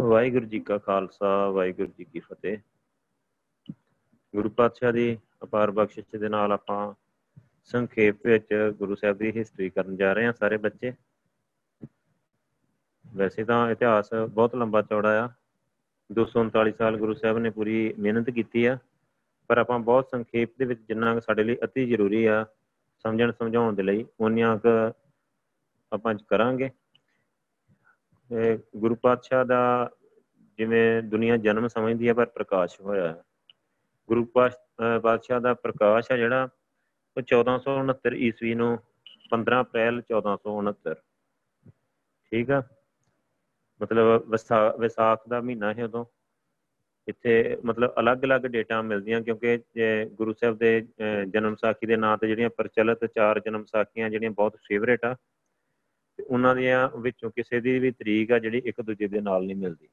[0.00, 2.58] ਵਾਹਿਗੁਰੂ ਜੀ ਕਾ ਖਾਲਸਾ, ਵਾਹਿਗੁਰੂ ਜੀ ਕੀ ਫਤਿਹ।
[4.34, 6.94] ਗੁਰੂ ਪਾਤਸ਼ਾਹ ਦੀ ਅਪਾਰ ਬਖਸ਼ਿਸ਼ ਦੇ ਨਾਲ ਆਪਾਂ
[7.64, 10.92] ਸੰਖੇਪ ਵਿੱਚ ਗੁਰੂ ਸਾਹਿਬ ਦੀ ਹਿਸਟਰੀ ਕਰਨ ਜਾ ਰਹੇ ਹਾਂ ਸਾਰੇ ਬੱਚੇ।
[13.16, 15.28] ਵੈਸੇ ਤਾਂ ਇਤਿਹਾਸ ਬਹੁਤ ਲੰਬਾ ਚੌੜਾ ਆ।
[16.12, 18.78] 239 ਸਾਲ ਗੁਰੂ ਸਾਹਿਬ ਨੇ ਪੂਰੀ ਮਿਹਨਤ ਕੀਤੀ ਆ।
[19.48, 22.46] ਪਰ ਆਪਾਂ ਬਹੁਤ ਸੰਖੇਪ ਦੇ ਵਿੱਚ ਜਿੰਨਾ ਸਾਡੇ ਲਈ ਅਤੀ ਜ਼ਰੂਰੀ ਆ
[23.02, 24.94] ਸਮਝਣ ਸਮਝਾਉਣ ਦੇ ਲਈ ਉਹਨੀਆਂ ਕ
[25.92, 26.70] ਆਪਾਂ ਕਰਾਂਗੇ।
[28.76, 29.90] ਗੁਰੂ ਪਾਤਸ਼ਾਹ ਦਾ
[30.58, 33.22] ਜਿਵੇਂ ਦੁਨੀਆ ਜਨਮ ਸਮਝਦੀ ਹੈ, ਪਰ ਪ੍ਰਕਾਸ਼ ਹੋਇਆ ਹੈ।
[34.08, 34.24] ਗੁਰੂ
[35.02, 36.48] ਪਾਤਸ਼ਾਹ ਦਾ ਪ੍ਰਕਾਸ਼ ਹੈ ਜਿਹੜਾ
[37.16, 38.78] ਉਹ 1469 ਈਸਵੀ ਨੂੰ
[39.30, 40.94] 15 ਅਪ੍ਰੈਲ 1469
[42.32, 42.62] ਠੀਕ ਆ?
[43.82, 44.34] ਮਤਲਬ
[44.80, 46.04] ਵਿਸਾਖ ਦਾ ਮਹੀਨਾ ਹੈ ਉਦੋਂ।
[47.08, 49.58] ਇੱਥੇ ਮਤਲਬ ਅਲੱਗ-ਅਲੱਗ ਡੇਟਾ ਮਿਲਦੀਆਂ ਕਿਉਂਕਿ
[50.12, 50.70] ਗੁਰੂ ਸਾਹਿਬ ਦੇ
[51.28, 55.35] ਜਨਮ ਸਾਖੀ ਦੇ ਨਾਂ ਤੇ ਜਿਹੜੀਆਂ ਪ੍ਰਚਲਿਤ ਚਾਰ ਜਨਮ ਸਾਖੀਆਂ ਜਿਹੜੀਆਂ ਬਹੁਤ ਫੇਵਰੇਟ ਆ ਤੇ
[56.26, 59.88] ਉਹਨਾਂ ਦੀਆਂ ਵਿੱਚੋਂ ਕਿਸੇ ਦੀ ਵੀ ਤਰੀਕ ਆ ਜਿਹੜੀ ਇੱਕ ਦੂਜੇ ਦੇ ਨਾਲ ਨਹੀਂ ਮਿਲਦੀ।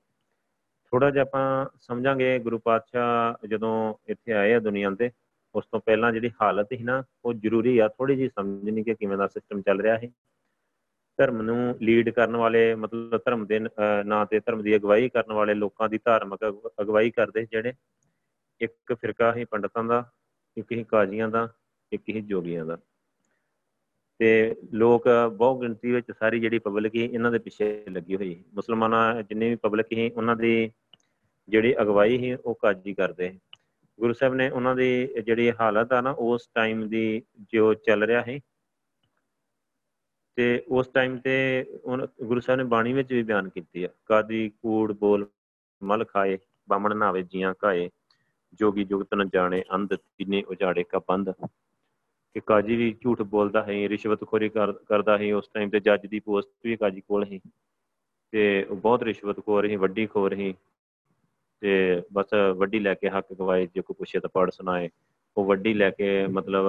[0.91, 5.11] ਥੋੜਾ ਜਿਹਾ ਆਪਾਂ ਸਮਝਾਂਗੇ ਗੁਰੂ ਪਾਤਸ਼ਾਹ ਜਦੋਂ ਇੱਥੇ ਆਏ ਆ ਦੁਨੀਆ ਤੇ,
[5.55, 9.17] ਉਸ ਤੋਂ ਪਹਿਲਾਂ ਜਿਹੜੀ ਹਾਲਤ ਸੀ ਨਾ, ਉਹ ਜ਼ਰੂਰੀ ਆ ਥੋੜੀ ਜੀ ਸਮਝਣੀ ਕਿ ਕਿਵੇਂ
[9.17, 10.09] ਦਾ ਸਿਸਟਮ ਚੱਲ ਰਿਹਾ ਹੈ
[11.17, 13.59] ਧਰਮ ਨੂੰ ਲੀਡ ਕਰਨ ਵਾਲੇ, ਮਤਲਬ ਧਰਮ ਦੇ
[14.05, 17.73] ਨਾਂ ਤੇ ਧਰਮ ਦੀ ਅਗਵਾਈ ਕਰਨ ਵਾਲੇ ਲੋਕਾਂ ਦੀ ਧਾਰਮਿਕ ਅਗਵਾਈ ਕਰਦੇ ਜਿਹੜੇ
[18.61, 20.11] ਇੱਕ ਫਿਰਕਾ ਹੀ ਪੰਡਤਾਂ ਦਾ,
[20.57, 21.49] ਇੱਕ ਹੀ ਕਾਜ਼ੀਆਂ ਦਾ,
[21.91, 22.77] ਇੱਕ ਹੀ ਜੋਗੀਆਂ ਦਾ।
[24.23, 29.23] ਤੇ ਲੋਕ ਬਹੁ ਗਿਣਤੀ ਵਿੱਚ ਸਾਰੀ ਜਿਹੜੀ ਪਬਲਿਕ ਹੀ ਇਹਨਾਂ ਦੇ ਪਿੱਛੇ ਲੱਗੀ ਹੋਈ ਮੁਸਲਮਾਨਾਂ
[29.23, 30.71] ਜਿੰਨੇ ਵੀ ਪਬਲਿਕ ਹੀ ਉਹਨਾਂ ਦੀ
[31.49, 33.39] ਜਿਹੜੀ ਅਗਵਾਈ ਹੀ ਉਹ ਕਾਜੀ ਕਰਦੇ
[33.99, 37.21] ਗੁਰੂ ਸਾਹਿਬ ਨੇ ਉਹਨਾਂ ਦੀ ਜਿਹੜੀ ਹਾਲਤ ਆ ਨਾ, ਉਸ ਟਾਈਮ ਦੀ
[37.53, 38.39] ਜੋ ਚੱਲ ਰਿਹਾ ਹੈ
[40.35, 41.65] ਤੇ ਉਸ ਟਾਈਮ ਤੇ
[42.23, 45.27] ਗੁਰੂ ਸਾਹਿਬ ਨੇ ਬਾਣੀ ਵਿੱਚ ਵੀ ਬਿਆਨ ਕੀਤੀ ਆ। ਕਾਦੀ ਕੂੜ, ਬੋਲ,
[45.83, 46.37] ਮਲ ਖਾਏ
[46.69, 47.89] ਬਾਮਣ ਨਾਵੇ ਜੀਆਂ ਕਾਏ,
[48.53, 51.33] ਜੋਗੀ ਜੁਗਤ ਨ ਜਾਣੇ, ਅੰਧ ਤਿਨੇ ਉਜਾੜੇ ਕਾ ਬੰਦ
[52.35, 56.49] ਕਿ ਕਾਜੀ ਵੀ ਝੂਠ ਬੋਲਦਾ ਹੈ ਰਿਸ਼ਵਤਖੋਰੀ ਕਰਦਾ ਹੈ ਉਸ ਟਾਈਮ ਤੇ ਜੱਜ ਦੀ ਪੋਸਟ
[56.63, 57.39] ਵੀ ਕਾਜੀ ਕੋਲ ਹੈ
[58.33, 60.51] ਤੇ ਉਹ ਬਹੁਤ ਰਿਸ਼ਵਤਖੋਰ ਹੈ ਵੱਡੀ ਖੋਰ ਹੈ
[61.61, 64.89] ਤੇ ਬਸ ਵੱਡੀ ਲੈ ਕੇ ਹੱਕ ਗਵਾਏ, ਜੇ ਕੋਈ ਪੁੱਛੇ ਤਾਂ ਪੜ ਸੁਣਾਏ।
[65.37, 66.65] ਉਹ ਵੱਡੀ ਲੈ ਕੇ ਮਤਲਬ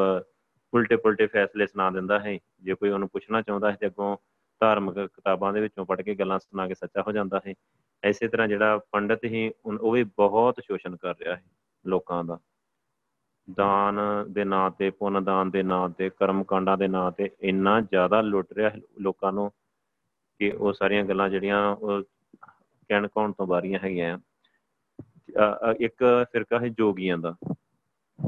[0.73, 4.17] ਉਲਟੇ ਪੁਲਟੇ ਫੈਸਲੇ ਸੁਣਾ ਦਿੰਦਾ ਹੈ ਜੇ ਕੋਈ ਉਹਨੂੰ ਪੁੱਛਣਾ ਚਾਹੁੰਦਾ ਹੈ ਤੇ ਅੱਗੋਂ
[4.61, 7.55] ਧਾਰਮਿਕ ਕਿਤਾਬਾਂ ਦੇ ਵਿੱਚੋਂ ਪੜ੍ਹ ਕੇ ਗੱਲਾਂ ਸੁਣਾ ਕੇ ਸੱਚਾ ਹੋ ਜਾਂਦਾ ਹੈ
[8.03, 11.43] ਐਸੇ ਤਰ੍ਹਾਂ ਜਿਹੜਾ ਪੰਡਤ ਹੀ ਉਹ ਵੀ ਬਹੁਤ ਸ਼ੋਸ਼ਣ ਕਰ ਰਿਹਾ ਹੈ
[11.85, 12.39] ਲੋਕਾਂ ਦਾ।
[13.49, 17.81] ਦਾਨ ਦੇ ਨਾਂ ਤੇ ਪੁੰਨ ਦਾਨ ਦੇ ਨਾਂ ਤੇ ਕਰਮ ਕਾਂਡਾਂ ਦੇ ਨਾਂ ਤੇ ਇੰਨਾ
[17.81, 19.51] ਜ਼ਿਆਦਾ ਲੁੱਟ ਰਿਹਾ ਲੋਕਾਂ ਨੂੰ
[20.41, 22.03] ਕਿ ਉਹ ਸਾਰੀਆਂ ਗੱਲਾਂ ਜਿਹੜੀਆਂ ਉਹ
[22.91, 24.19] ਕਹਿਣ ਕੌਣ ਤੋਂ ਬਾਰੀਆਂ ਹੈਗੀਆਂ
[25.81, 27.35] ਇੱਕ ਫਿਰਕਾ ਹੈ ਜੋਗੀਆਂ ਦਾ।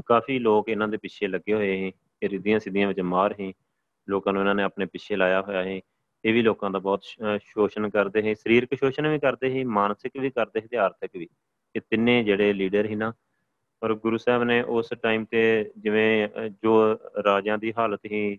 [0.07, 1.91] ਕਾਫੀ ਲੋਕ ਇਹਨਾਂ ਦੇ ਪਿੱਛੇ ਲੱਗੇ ਹੋਏ ਹੈ
[2.21, 3.51] ਇਹ ਰਿੱਧੀਆਂ ਸਿੱਧੀਆਂ ਵਿੱਚ ਮਾਰ ਹੈ
[4.07, 5.79] ਲੋਕਾਂ ਨੂੰ ਇਹਨਾਂ ਨੇ ਆਪਣੇ ਪਿੱਛੇ ਲਾਇਆ ਹੋਇਆ ਹੈ
[6.23, 7.03] ਇਹ ਵੀ ਲੋਕਾਂ ਦਾ ਬਹੁਤ
[7.43, 11.27] ਸ਼ੋਸ਼ਣ ਕਰਦੇ ਹੈ ਸਰੀਰਕ ਸ਼ੋਸ਼ਣ ਵੀ ਕਰਦੇ ਹੈ ਮਾਨਸਿਕ ਵੀ ਕਰਦੇ ਹੈ ਤੇ ਆਰਥਿਕ ਵੀ।
[11.75, 13.11] ਇਹ ਤਿੰਨੇ ਜਿਹੜੇ ਲੀਡਰ ਹੀ ਨਾ
[13.81, 16.27] ਪਰ ਗੁਰੂ ਸਾਹਿਬ ਨੇ ਉਸ ਟਾਈਮ ਤੇ ਜਿਵੇਂ
[16.63, 16.75] ਜੋ
[17.23, 18.37] ਰਾਜਿਆਂ ਦੀ ਹਾਲਤ ਹੀ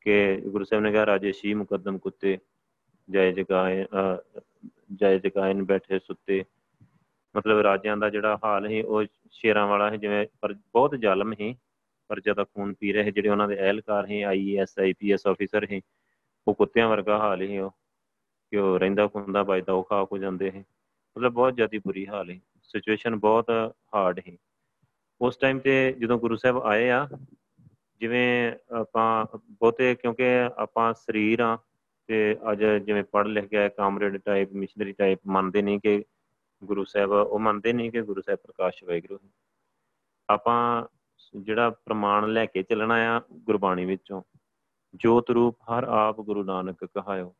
[0.00, 2.38] ਕਿ ਗੁਰੂ ਸਾਹਿਬ ਨੇ ਕਿਹਾ, ਰਾਜੇ ਸ਼ੀ ਮੁਕੱਦਮ ਕੁੱਤੇ
[3.10, 3.84] ਜੈ ਜਗਾਏ
[4.94, 6.44] ਜੈ ਜਗਾਇਨ ਬੈਠੇ ਸੁੱਤੇ।
[7.34, 11.54] ਮਤਲਬ ਰਾਜਿਆਂ ਦਾ ਜਿਹੜਾ ਹਾਲ ਹੈ ਉਹ ਸ਼ੇਰਾਂ ਵਾਲਾ ਹੈ ਜਿਵੇਂ, ਪਰ ਬਹੁਤ ਜ਼ਾਲਮ ਹੈ
[12.08, 15.80] ਪਰ ਜਦਾ ਖੂਨ ਪੀ ਰਹੇ ਜਿਹੜੇ ਉਹਨਾਂ ਦੇ ਅਹਿਲਕਾਰ ਹੈ ਆਈਐਸ ਆਈਪੀਐਸ ਆਫੀਸਰ ਹੈ
[16.48, 17.70] ਉਹ ਕੁੱਤਿਆਂ ਵਰਗਾ ਹਾਲ ਹੈ ਉਹ।
[18.52, 20.64] ਕਿ ਉਹ ਰਹਿੰਦਾ ਖੁੰਦਾ ਵੱਜਦਾ ਉਹ ਖਾ ਹੋ ਜਾਂਦੇ ਹੈ
[21.16, 23.50] ਮਤਲਬ ਬਹੁਤ ਜ਼ਿਆਦਾ ਬੁਰੀ ਹਾਲ ਹੈ ਸਿਚੁਏਸ਼ਨ ਬਹੁਤ
[23.94, 24.36] ਹਾਰਡ ਹੈ
[25.20, 27.08] ਉਸ ਟਾਈਮ ਤੇ ਜਦੋਂ ਗੁਰੂ ਸਾਹਿਬ ਆਏ ਆ,
[28.00, 30.24] ਜਿਵੇਂ ਆਪਾਂ ਬਹੁਤੇ ਕਿਉਂਕਿ
[30.56, 31.58] ਆਪਾਂ ਸਰੀਰ ਆ
[32.08, 36.04] ਤੇ ਅੱਜ ਜਿਵੇਂ ਪੜ੍ਹ ਲਿਖ ਗਿਆ ਕਾਮਰੇਡ ਟਾਈਪ ਮਿਸ਼ਨਰੀ ਟਾਈਪ ਮੰਨਦੇ ਨਹੀਂ ਕਿ
[36.62, 39.18] ਗੁਰੂ ਸਾਹਿਬ, ਉਹ ਮੰਨਦੇ ਨਹੀਂ ਕਿ ਗੁਰੂ ਸਾਹਿਬ ਪ੍ਰਕਾਸ਼ ਵੈਗਰੂ
[40.28, 40.86] ਆਪਾਂ
[41.36, 44.22] ਜਿਹੜਾ ਪ੍ਰਮਾਣ ਲੈ ਕੇ ਚੱਲਣਾ ਆ ਗੁਰਬਾਣੀ ਵਿੱਚੋਂ,
[44.94, 47.34] ਜੋਤ ਰੂਪ ਹਰ ਆਪ ਗੁਰੂ ਨਾਨਕ ਕਹਾਇਓ।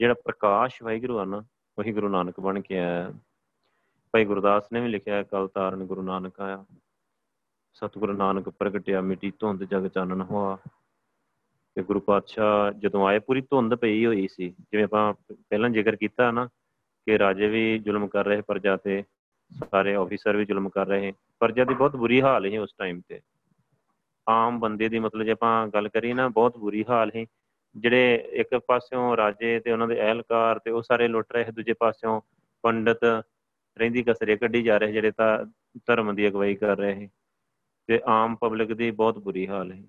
[0.00, 1.44] ਜਿਹੜਾ ਪ੍ਰਕਾਸ਼ ਵੈਗਰੂ ਆ ਨਾ,
[1.78, 3.12] ਉਹੀ ਗੁਰੂ ਨਾਨਕ ਬਣ ਕੇ ਆਇਆ।
[4.12, 6.64] ਭਾਈ ਗੁਰਦਾਸ ਨੇ ਵੀ ਲਿਖਿਆ ਕਲ ਤਾਰਨ ਗੁਰੂ ਨਾਨਕ ਆਇਆ।
[7.74, 10.58] ਸਤਿਗੁਰੂ ਨਾਨਕ ਪ੍ਰਗਟਿਆ, ਮਿੱਟੀ ਧੁੰਦ ਜਗ ਚਾਨਣ ਹੋਆ।
[11.74, 16.30] ਤੇ ਗੁਰੂ ਪਾਤਸ਼ਾਹ ਜਦੋਂ ਆਏ, ਪੂਰੀ ਧੁੰਦ ਪਈ ਹੋਈ ਸੀ। ਜਿਵੇਂ ਆਪਾਂ ਪਹਿਲਾਂ ਜ਼ਿਕਰ ਕੀਤਾ
[16.30, 16.46] ਨਾ
[17.06, 19.04] ਕਿ ਰਾਜੇ ਵੀ ਜ਼ੁਲਮ ਕਰ ਰਹੇ, ਪ੍ਰਜਾ ਤੇ
[19.70, 23.20] ਸਾਰੇ ਆਫੀਸਰ ਵੀ ਜ਼ੁਲਮ ਕਰ ਰਹੇ। ਪ੍ਰਜਾ ਦੀ ਬਹੁਤ ਬੁਰੀ ਹਾਲ ਹੈ ਉਸ ਟਾਈਮ ਤੇ।
[24.28, 27.26] ਆਮ ਬੰਦੇ ਦੀ ਮਤਲਬ ਜੇ ਆਪਾਂ ਗੱਲ ਕਰੀਏ ਨਾ, ਬਹੁਤ ਬੁਰੀ ਹਾਲ ਹੈ
[27.76, 32.20] ਜਿਹੜੇ ਇੱਕ ਪਾਸਿਓਂ ਰਾਜੇ ਤੇ ਉਹਨਾਂ ਦੇ ਅਹਿਲਕਾਰ ਤੇ ਉਹ ਸਾਰੇ ਲੁੱਟ ਰਹੇ, ਦੂਜੇ ਪਾਸਿਓਂ
[32.62, 33.00] ਪੰਡਤ
[33.80, 35.46] ਰਹਿੰਦੀ ਕਸਰੇ ਕੱਢੀ ਜਾ ਰਹੇ ਜਿਹੜੇ ਤਾਂ
[35.86, 37.08] ਧਰਮ ਦੀ ਅਗਵਾਈ ਕਰ ਰਹੇ ਹੈ
[37.86, 39.82] ਤੇ ਆਮ ਪਬਲਿਕ ਦੀ ਬਹੁਤ ਬੁਰੀ ਹਾਲ ਹੈ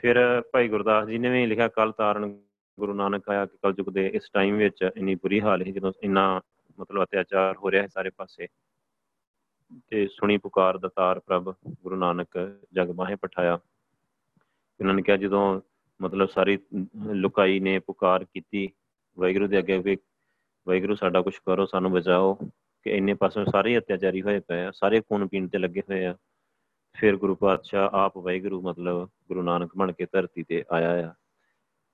[0.00, 2.40] ਫਿਰ ਭਾਈ ਗੁਰਦਾਸ ਜੀ ਨੇ ਵੀ ਲਿਖਿਆ ਕਲ ਤਾਰਨ
[2.78, 6.40] ਗੁਰੂ ਨਾਨਕ ਆਇਆ ਕਿ ਕਲਯੁਗ ਦੇ ਇਸ ਟਾਈਮ ਵਿੱਚ ਇੰਨੀ ਬੁਰੀ ਹਾਲ ਹੈ ਜਦੋਂ ਇੰਨਾ
[6.78, 8.46] ਮਤਲਬ ਅਤਿਆਚਾਰ ਹੋ ਰਿਹਾ ਹੈ ਸਾਰੇ ਪਾਸੇ।
[9.88, 13.58] ਤੇ ਸੁਣੀ ਪੁਕਾਰ ਦਤਾਰ ਪ੍ਰਭ ਗੁਰੂ ਨਾਨਕ ਜਗ ਬਾਹੇ ਪਠਾਇਆ।
[14.80, 15.60] ਇਹਨਾਂ ਨੇ ਕਿਹਾ, ਜਦੋਂ
[16.02, 16.58] ਮਤਲਬ ਸਾਰੀ
[17.12, 18.68] ਲੁਕਾਈ ਨੇ ਪੁਕਾਰ ਕੀਤੀ
[19.18, 19.96] ਵੈਗਰੂ ਦੇ ਅੱਗੇ
[20.66, 22.34] ਕਿ ਵੈਗਰੂ ਸਾਡਾ ਕੁਝ ਕਰੋ, ਸਾਨੂੰ ਬਚਾਓ,
[22.82, 26.16] ਕਿ ਇੰਨੇ ਪਾਸੋਂ ਸਾਰੇ ਅਤਿਆਚਾਰੀ ਹੋਏ ਪਏ ਆ, ਸਾਰੇ ਖੂਨ ਪੀਣ ਤੇ ਲੱਗੇ ਹੋਏ ਆ।
[26.94, 31.14] ਫਿਰ ਗੁਰੂ ਪਾਤਸ਼ਾਹ ਆਪ ਵੈਗਰੂ ਮਤਲਬ ਗੁਰੂ ਨਾਨਕ ਬਣ ਕੇ ਧਰਤੀ ਤੇ ਆਇਆ ਆ।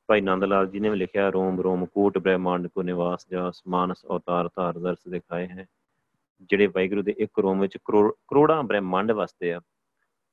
[0.09, 4.05] ਭਾਈ ਨੰਦ ਲਾਲ ਜੀ ਨੇ ਵੀ ਲਿਖਿਆ, ਰੋਮ ਰੋਮ, ਕੋਟ, ਬ੍ਰਹਮੰਡ, ਕੋ ਨਿਵਾਸ, ਜਾਸ, ਮਾਨਸ,
[4.07, 5.67] ਅਵਤਾਰ, ਧਾਰ, ਦਰਸ ਦਿਖਾਏ ਹੈ।
[6.43, 9.61] ਜਿਹੜੇ ਵਾਹਿਗੁਰੂ ਦੇ ਇੱਕ ਰੋਮ ਵਿੱਚ ਕਰੋੜਾਂ ਬ੍ਰਹਮੰਡ ਵਸਦੇ ਆ,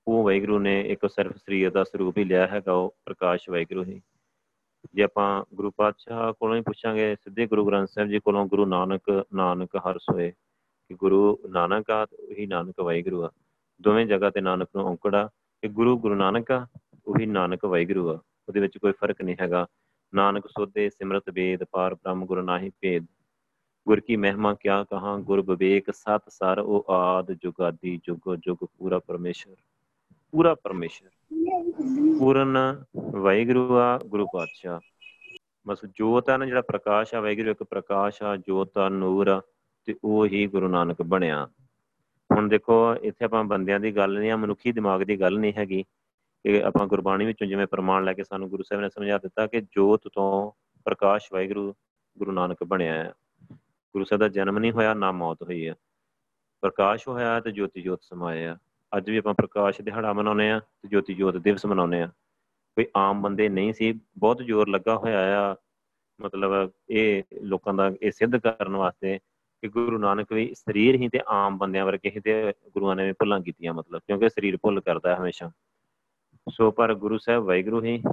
[0.07, 4.01] ਉਹ ਵਾਹਿਗੁਰੂ ਨੇ ਇੱਕ ਸਿਰਫ ਸਰੀਰ ਦਾ ਸਰੂਪ ਹੀ ਲਿਆ ਹੈਗਾ, ਉਹ ਪ੍ਰਕਾਸ਼ ਵਾਹਿਗੁਰੂ ਹੀ।
[4.93, 9.25] ਜੇ ਆਪਾਂ ਗੁਰੂ ਪਾਤਸ਼ਾਹ ਕੋਲੋਂ ਹੀ ਪੁੱਛਾਂਗੇ, ਸਿੱਧੇ ਗੁਰੂ ਗ੍ਰੰਥ ਸਾਹਿਬ ਜੀ ਕੋਲੋਂ ਗੁਰੂ ਨਾਨਕ
[9.33, 10.31] ਨਾਨਕ ਹਰ ਸੋਏ,
[10.89, 13.31] ਕਿ ਗੁਰੂ ਨਾਨਕ ਆ ਉਹੀ ਨਾਨਕ ਵਾਹਿਗੁਰੂ ਆ।
[13.81, 15.29] ਦੋਵੇਂ ਜਗ੍ਹਾ ਤੇ ਨਾਨਕ ਨੂੰ ਔਂਕੜਾ
[15.61, 16.67] ਕਿ ਗੁਰੂ ਗੁਰੂ ਨਾਨਕ ਆ,
[17.07, 19.67] ਉਹੀ ਨਾਨਕ ਵਾਹਿਗੁਰੂ ਆ। ਉਹਦੇ ਵਿੱਚ ਕੋਈ ਫ਼ਰਕ ਨਹੀਂ ਹੈਗਾ।
[20.15, 23.05] ਨਾਨਕ ਸੋਧੇ ਸਿਮਰਤ ਵੇਦ, ਪਾਰ ਬ੍ਰਹਮ ਗੁਰ ਨਾਹੀ ਭੇਦ।
[23.87, 28.99] ਗੁਰ ਕੀ ਮਹਿਮਾ ਕਿਆ ਕਹਾ, ਗੁਰ ਵਿਵੇਕ ਸਤ ਸਰ ਉਹ ਆਦ ਜੁਗਾਦੀ ਜੁਗ ਜੁਗ ਪੂਰਾ
[28.99, 29.55] ਪਰਮੇਸ਼ਰ।
[30.31, 31.09] ਪੂਰਾ ਪਰਮੇਸ਼ਰ।
[32.19, 32.83] ਪੂਰਨ
[33.19, 34.79] ਵਾਹਿਗੁਰੂ ਆ, ਗੁਰੂ ਪਾਤਸ਼ਾਹ।
[35.67, 39.41] ਬਸ ਜੋਤ ਆ ਨਾ, ਜਿਹੜਾ ਪ੍ਰਕਾਸ਼ ਆ, ਵਾਹਿਗੁਰੂ ਇੱਕ ਪ੍ਰਕਾਸ਼ ਆ, ਜੋਤ ਆ, ਨੂਰ ਆ,
[39.85, 41.49] ਤੇ ਉਹ ਹੀ ਗੁਰੂ ਨਾਨਕ ਬਣਿਆ।
[42.31, 45.83] ਹੁਣ ਦੇਖੋ, ਇੱਥੇ ਆਪਾਂ ਬੰਦਿਆਂ ਦੀ ਗੱਲ ਨਹੀਂ ਆ, ਮਨੁੱਖੀ ਦਿਮਾਗ ਦੀ ਗੱਲ ਨਹੀਂ ਹੈਗੀ
[46.43, 49.61] ਕਿ ਆਪਾਂ ਗੁਰਬਾਣੀ ਵਿੱਚੋਂ ਜਿਵੇਂ ਪ੍ਰਮਾਣ ਲੈ ਕੇ ਸਾਨੂੰ ਗੁਰੂ ਸਾਹਿਬ ਨੇ ਸਮਝਾ ਦਿੱਤਾ ਕਿ
[49.61, 50.51] ਜੋਤ ਤੋਂ
[50.85, 51.73] ਪ੍ਰਕਾਸ਼ ਵਾਹਿਗੁਰੂ,
[52.17, 53.13] ਗੁਰੂ ਨਾਨਕ ਬਣਿਆ ਹੈ।
[53.93, 55.75] ਗੁਰੂ ਸਾਹਿਬ ਦਾ ਜਨਮ ਨਹੀਂ ਹੋਇਆ, ਨਾ ਮੌਤ ਹੋਈ ਹੈ।
[56.61, 58.57] ਪ੍ਰਕਾਸ਼ ਹੋਇਆ ਤੇ ਜੋਤੀ ਜੋਤ ਸਮਾਇਆ
[58.97, 62.07] ਅੱਜ ਵੀ ਆਪਾਂ ਪ੍ਰਕਾਸ਼ ਦਿਹਾੜਾ ਮਨਾਉਂਦੇ ਆ ਤੇ ਜੋਤੀ ਜੋਤ ਦਿਵਸ ਮਨਾਉਂਦੇ ਆ
[62.77, 65.55] ਕੋਈ ਆਮ ਬੰਦੇ ਨਹੀਂ ਸੀ, ਬਹੁਤ ਜ਼ੋਰ ਲੱਗਾ ਹੋਇਆ ਆ।
[66.21, 69.19] ਮਤਲਬ ਇਹ ਲੋਕਾਂ ਦਾ, ਇਹ ਸਿੱਧ ਕਰਨ ਵਾਸਤੇ
[69.61, 73.11] ਕਿ ਗੁਰੂ ਨਾਨਕ ਵੀ ਸਰੀਰ ਹੀ ਤੇ ਆਮ ਬੰਦਿਆਂ ਵਰਗੇ ਹੀ ਤੇ ਗੁਰੂਆਂ ਨੇ ਵੀ
[73.11, 75.51] ਭੁੱਲਾਂ ਕੀਤੀਆਂ ਮਤਲਬ, ਕਿਉਂਕਿ ਸਰੀਰ ਭੁੱਲ ਕਰਦਾ ਹਮੇਸ਼ਾ।
[76.49, 78.03] ਸੋ ਪਰ ਗੁਰੂ ਸਾਹਿਬ ਵਾਹਿਗੁਰੂ ਹੀ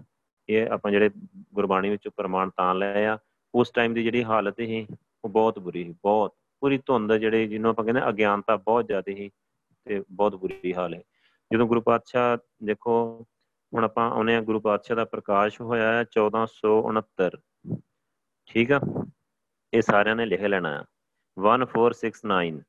[0.48, 1.10] ਇਹ ਆਪਾਂ ਜਿਹੜੇ
[1.54, 3.18] ਗੁਰਬਾਣੀ ਵਿੱਚ ਪ੍ਰਮਾਣ ਤਾਂ ਲਏ ਆ,
[3.54, 4.86] ਉਸ ਟਾਈਮ ਦੀ ਜਿਹੜੀ ਹਾਲਤ ਸੀ,
[5.24, 9.30] ਉਹ ਬਹੁਤ ਬੁਰੀ ਸੀ, ਬਹੁਤ। ਪੂਰੀ ਧੁੰਦ ਜਿਹੜੇ ਜਿਹਨੂੰ ਆਪਾਂ ਕਹਿੰਦੇ ਅਗਿਆਨਤਾ ਬਹੁਤ ਜ਼ਿਆਦਾ ਸੀ।
[9.86, 11.02] ਤੇ ਬਹੁਤ ਬੁਰੀ ਹਾਲ ਹੈ।
[11.50, 12.92] ਜਦੋਂ ਗੁਰੂ ਪਾਤਸ਼ਾਹ, ਦੇਖੋ,
[13.72, 17.36] ਹੁਣ ਆਪਾਂ ਆਉਨੇ ਆ ਗੁਰੂ ਪਾਤਸ਼ਾਹ ਦਾ ਪ੍ਰਕਾਸ਼ ਹੋਇਆ ਹੈ 1469
[18.48, 18.80] ਠੀਕ ਆ?
[19.72, 20.84] ਇਹ ਸਾਰਿਆਂ ਨੇ ਲਿਖ ਲੈਣਾ ਹੈ।
[21.36, 22.60] 1469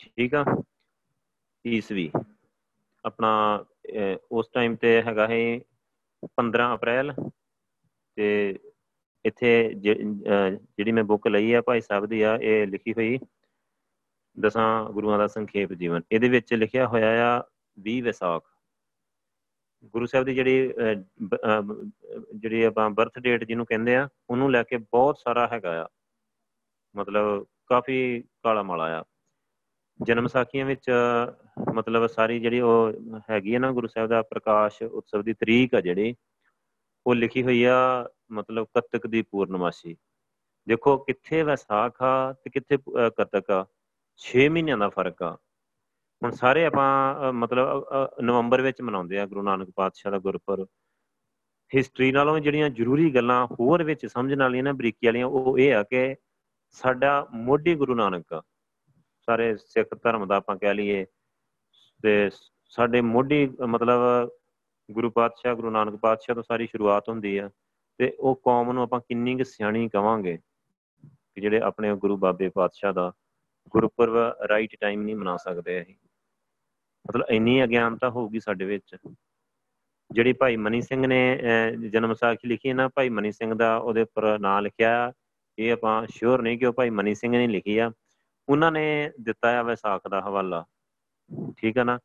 [0.00, 0.44] ਠੀਕ ਆ?
[1.64, 2.10] ਈਸਵੀ।
[3.04, 3.64] ਆਪਣਾ
[4.32, 5.40] ਉਸ ਟਾਈਮ ਤੇ ਹੈਗਾ ਹੈ
[6.36, 7.12] 15 ਅਪ੍ਰੈਲ
[8.16, 8.26] ਤੇ
[9.24, 13.18] ਇੱਥੇ ਜਿਹੜੀ ਮੈਂ ਬੁੱਕ ਲਈ ਆ ਭਾਈ ਸਾਹਿਬ ਦੀ ਆ, ਇਹ ਲਿਖੀ ਹੋਈ
[14.36, 17.42] ਦਸਾਂ ਗੁਰੂਆਂ ਦਾ ਸੰਖੇਪ ਜੀਵਨ। ਇਹਦੇ ਵਿੱਚ ਲਿਖਿਆ ਹੋਇਆ ਆ
[17.78, 18.42] 20 ਵਿਸਾਖ।
[19.92, 20.72] ਗੁਰੂ ਸਾਹਿਬ ਦੀ ਜਿਹੜੀ
[22.34, 25.86] ਜਿਹੜੀ ਆਪਾਂ ਬਰਥ ਡੇਟ ਜਿਹਨੂੰ ਕਹਿੰਦੇ ਆ, ਉਹਨੂੰ ਲੈ ਕੇ ਬਹੁਤ ਸਾਰਾ ਹੈਗਾ ਆ।
[26.94, 29.02] ਮਤਲਬ ਕਾਫੀ ਕਾਲਾ ਮਾਲਾ ਆ।
[30.00, 30.90] ਜਨਮ ਸਾਖੀਆਂ ਵਿੱਚ,
[31.74, 35.80] ਮਤਲਬ ਸਾਰੀ ਜਿਹੜੀ ਉਹ ਹੈਗੀ ਹੈ ਨਾ ਗੁਰੂ ਸਾਹਿਬ ਦਾ ਪ੍ਰਕਾਸ਼ ਉਤਸਵ ਦੀ ਤਰੀਕ ਆ
[35.80, 36.14] ਜਿਹੜੀ,
[37.06, 39.96] ਉਹ ਲਿਖੀ ਹੋਈ ਆ, ਮਤਲਬ ਕੱਤਕ ਦੀ ਪੂਰਨਮਾਸ਼ੀ।
[40.66, 42.78] ਦੇਖੋ ਕਿੱਥੇ ਵਿਸਾਖ ਆ ਤੇ ਕਿੱਥੇ
[43.16, 43.64] ਕੱਤਕ ਆ।
[44.20, 45.36] 6 ਮਹੀਨਿਆਂ ਦਾ ਫ਼ਰਕ ਆ।
[46.22, 47.84] ਹੁਣ ਸਾਰੇ ਆਪਾਂ ਮਤਲਬ
[48.22, 50.68] ਨਵੰਬਰ ਵਿੱਚ ਮਨਾਉਂਦੇ ਆ ਗੁਰੂ ਨਾਨਕ ਪਾਤਸ਼ਾਹ ਦਾ ਗੁਰਪੁਰਬ।
[51.70, 55.82] ਹਿਸਟਰੀ ਨਾਲੋਂ ਜਿਹੜੀਆਂ ਜ਼ਰੂਰੀ ਗੱਲਾਂ ਹੋਰ ਵਿੱਚ ਸਮਝਣ ਵਾਲੀਆਂ ਨੇ, ਬਰੀਕੀ ਵਾਲੀਆਂ, ਉਹ ਇਹ ਆ
[55.82, 56.16] ਕਿ
[56.70, 58.42] ਸਾਡਾ ਮੋਢੀ ਗੁਰੂ ਨਾਨਕ ਆ।
[59.28, 61.04] ਸਾਰੇ ਸਿੱਖ ਧਰਮ ਦਾ ਆਪਾਂ ਕਹਿ ਲਈਏ,
[62.02, 62.30] ਤੇ
[62.72, 64.30] ਸਾਡੇ ਮੋਢੀ, ਮਤਲਬ,
[64.88, 67.50] ਗੁਰੂ ਪਾਤਸ਼ਾਹ, ਗੁਰੂ ਨਾਨਕ ਪਾਤਸ਼ਾਹ ਤੋਂ ਸਾਰੀ ਸ਼ੁਰੂਆਤ ਹੁੰਦੀ ਆ,
[67.98, 70.38] ਤੇ ਉਹ ਕੌਮ ਨੂੰ ਆਪਾਂ ਕਿੰਨੀ ਕੁ ਸਿਆਣੀ ਕਵਾਂਗੇ,
[71.04, 73.12] ਕਿ ਜਿਹੜੇ ਆਪਣੇ ਗੁਰੂ ਬਾਬੇ ਪਾਤਸ਼ਾਹ ਦਾ
[73.70, 74.16] ਗੁਰਪੁਰਬ
[74.48, 75.94] ਰਾਈਟ ਟਾਈਮ ਨਹੀਂ ਮਨਾ ਸਕਦੇ ਅਸੀਂ।
[77.08, 78.96] ਮਤਲਬ ਇੰਨੀ ਅਗਿਆਨਤਾ ਹੋਊਗੀ ਸਾਡੇ ਵਿੱਚ।
[80.10, 81.38] ਜਿਹੜੀ ਭਾਈ ਮਨੀ ਸਿੰਘ ਨੇ
[81.92, 85.12] ਜਨਮ ਸਾਖੀ ਲਿਖੀ ਹੈ ਨਾ, ਭਾਈ ਮਨੀ ਸਿੰਘ ਦਾ ਉਹਦੇ ਉੱਪਰ ਨਾਂ ਲਿਖਿਆ
[85.58, 87.90] ਇਹ ਆਪਾਂ ਸ਼ੋਰ ਨਹੀਂ ਕਿ ਉਹ ਭਾਈ ਮਨੀ ਸਿੰਘ ਨੇ ਲਿਖੀ ਆ।
[88.48, 90.64] ਉਹਨਾਂ ਨੇ ਦਿੱਤਾ ਆ ਵਿਸਾਖ ਦਾ ਹਵਾਲਾ।
[91.56, 91.98] ਠੀਕ ਆ ਨਾ?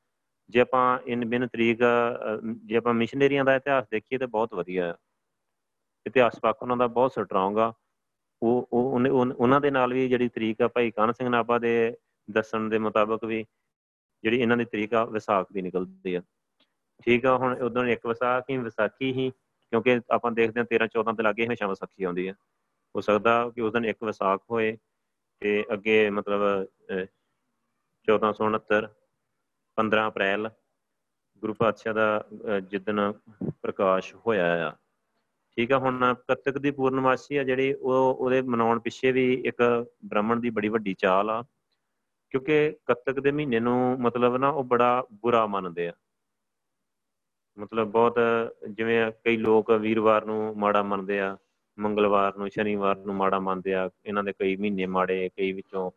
[0.49, 1.79] ਜੇ ਆਪਾਂ ਇਨ ਬਿਨ ਤਰੀਕ
[2.65, 4.95] ਜੇ ਆਪਾਂ ਮਿਸ਼ਨਰੀਆਂ ਦਾ ਇਤਿਹਾਸ ਦੇਖੀਏ ਤਾਂ ਬਹੁਤ ਵਧੀਆ ਹੈ
[6.05, 7.73] ਇਤਿਹਾਸ ਪੱਖ ਉਹਨਾਂ ਦਾ ਬਹੁਤ ਸਟਰੋਂਗ ਆ।
[8.43, 12.77] ਉਹ ਉਹਨਾਂ ਦੇ ਨਾਲ ਵੀ ਜਿਹੜੀ ਤਰੀਕ ਆ ਭਾਈ ਕਾਨ ਸਿੰਘ ਨਾਭਾ ਦੇ ਦੱਸਣ ਦੇ
[12.77, 13.45] ਮੁਤਾਬਕ ਵੀ
[14.23, 16.21] ਜਿਹੜੀ ਇਹਨਾਂ ਦੀ ਤਰੀਕ ਆ ਵਿਸਾਖ ਦੀ ਨਿਕਲਦੀ ਆ।
[17.05, 19.29] ਠੀਕ ਆ, ਹੁਣ ਉਦੋਂ ਇੱਕ ਵਿਸਾਖ ਹੀ, ਵਿਸਾਖੀ ਹੀ,
[19.71, 22.33] ਕਿਉਂਕਿ ਆਪਾਂ ਦੇਖਦੇ ਹਾਂ 13 14 ਤੇ ਲੱਗੇ ਹਮੇਸ਼ਾ ਵਿਸਾਖੀ ਆਉਂਦੀ ਆ।
[22.95, 24.77] ਹੋ ਸਕਦਾ ਕਿ ਉਸ ਦਿਨ ਇੱਕ ਵਿਸਾਖ ਹੋਏ
[25.41, 26.41] ਤੇ ਅੱਗੇ ਮਤਲਬ
[28.07, 28.87] 1469
[29.77, 30.49] 15 ਅਪ੍ਰੈਲ
[31.43, 32.25] ਗੁਰੂ ਪਾਤਸ਼ਾਹ ਦਾ
[32.63, 33.11] ਜਿੱਦਨ
[33.61, 34.71] ਪ੍ਰਕਾਸ਼ ਹੋਇਆ ਆ।
[35.57, 40.39] ਠੀਕ ਆ, ਹੁਣ ਕੱਤਕ ਦੀ ਪੂਰਨਮਾਸ਼ੀ ਆ ਜਿਹੜੀ, ਉਹ ਉਹਦੇ ਮਨਾਉਣ ਪਿੱਛੇ ਵੀ ਇੱਕ ਬ੍ਰਾਹਮਣ
[40.39, 41.43] ਦੀ ਬੜੀ ਵੱਡੀ ਚਾਲ ਆ।
[42.29, 45.93] ਕਿਉਂਕਿ ਕੱਤਕ ਦੇ ਮਹੀਨੇ ਨੂੰ ਮਤਲਬ ਨਾ, ਉਹ ਬੜਾ ਬੁਰਾ ਮੰਨਦੇ ਆ।
[47.59, 48.19] ਮਤਲਬ ਬਹੁਤ
[48.69, 51.37] ਜਿਵੇਂ ਕਈ ਲੋਕ ਵੀਰਵਾਰ ਨੂੰ ਮਾੜਾ ਮੰਨਦੇ ਆ,
[51.79, 55.91] ਮੰਗਲਵਾਰ ਨੂੰ, ਸ਼ਨੀਵਾਰ ਨੂੰ ਮਾੜਾ ਮੰਨਦੇ ਆ। ਇਹਨਾਂ ਦੇ ਕਈ ਮਹੀਨੇ ਮਾੜੇ, ਕਈ ਵਿੱਚੋਂ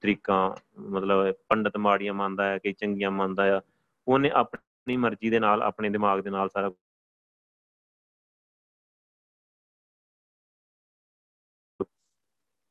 [0.00, 3.60] ਤਰੀਕਾਂ, ਮਤਲਬ ਪੰਡਤ ਮਾੜੀਆਂ ਮੰਨਦਾ ਹੈ, ਕਈ ਚੰਗੀਆਂ ਮੰਨਦਾ ਆ।
[4.08, 6.70] ਉਹਨੇ ਆਪਣੀ ਮਰਜ਼ੀ ਦੇ ਨਾਲ, ਆਪਣੇ ਦਿਮਾਗ ਦੇ ਨਾਲ ਸਾਰਾ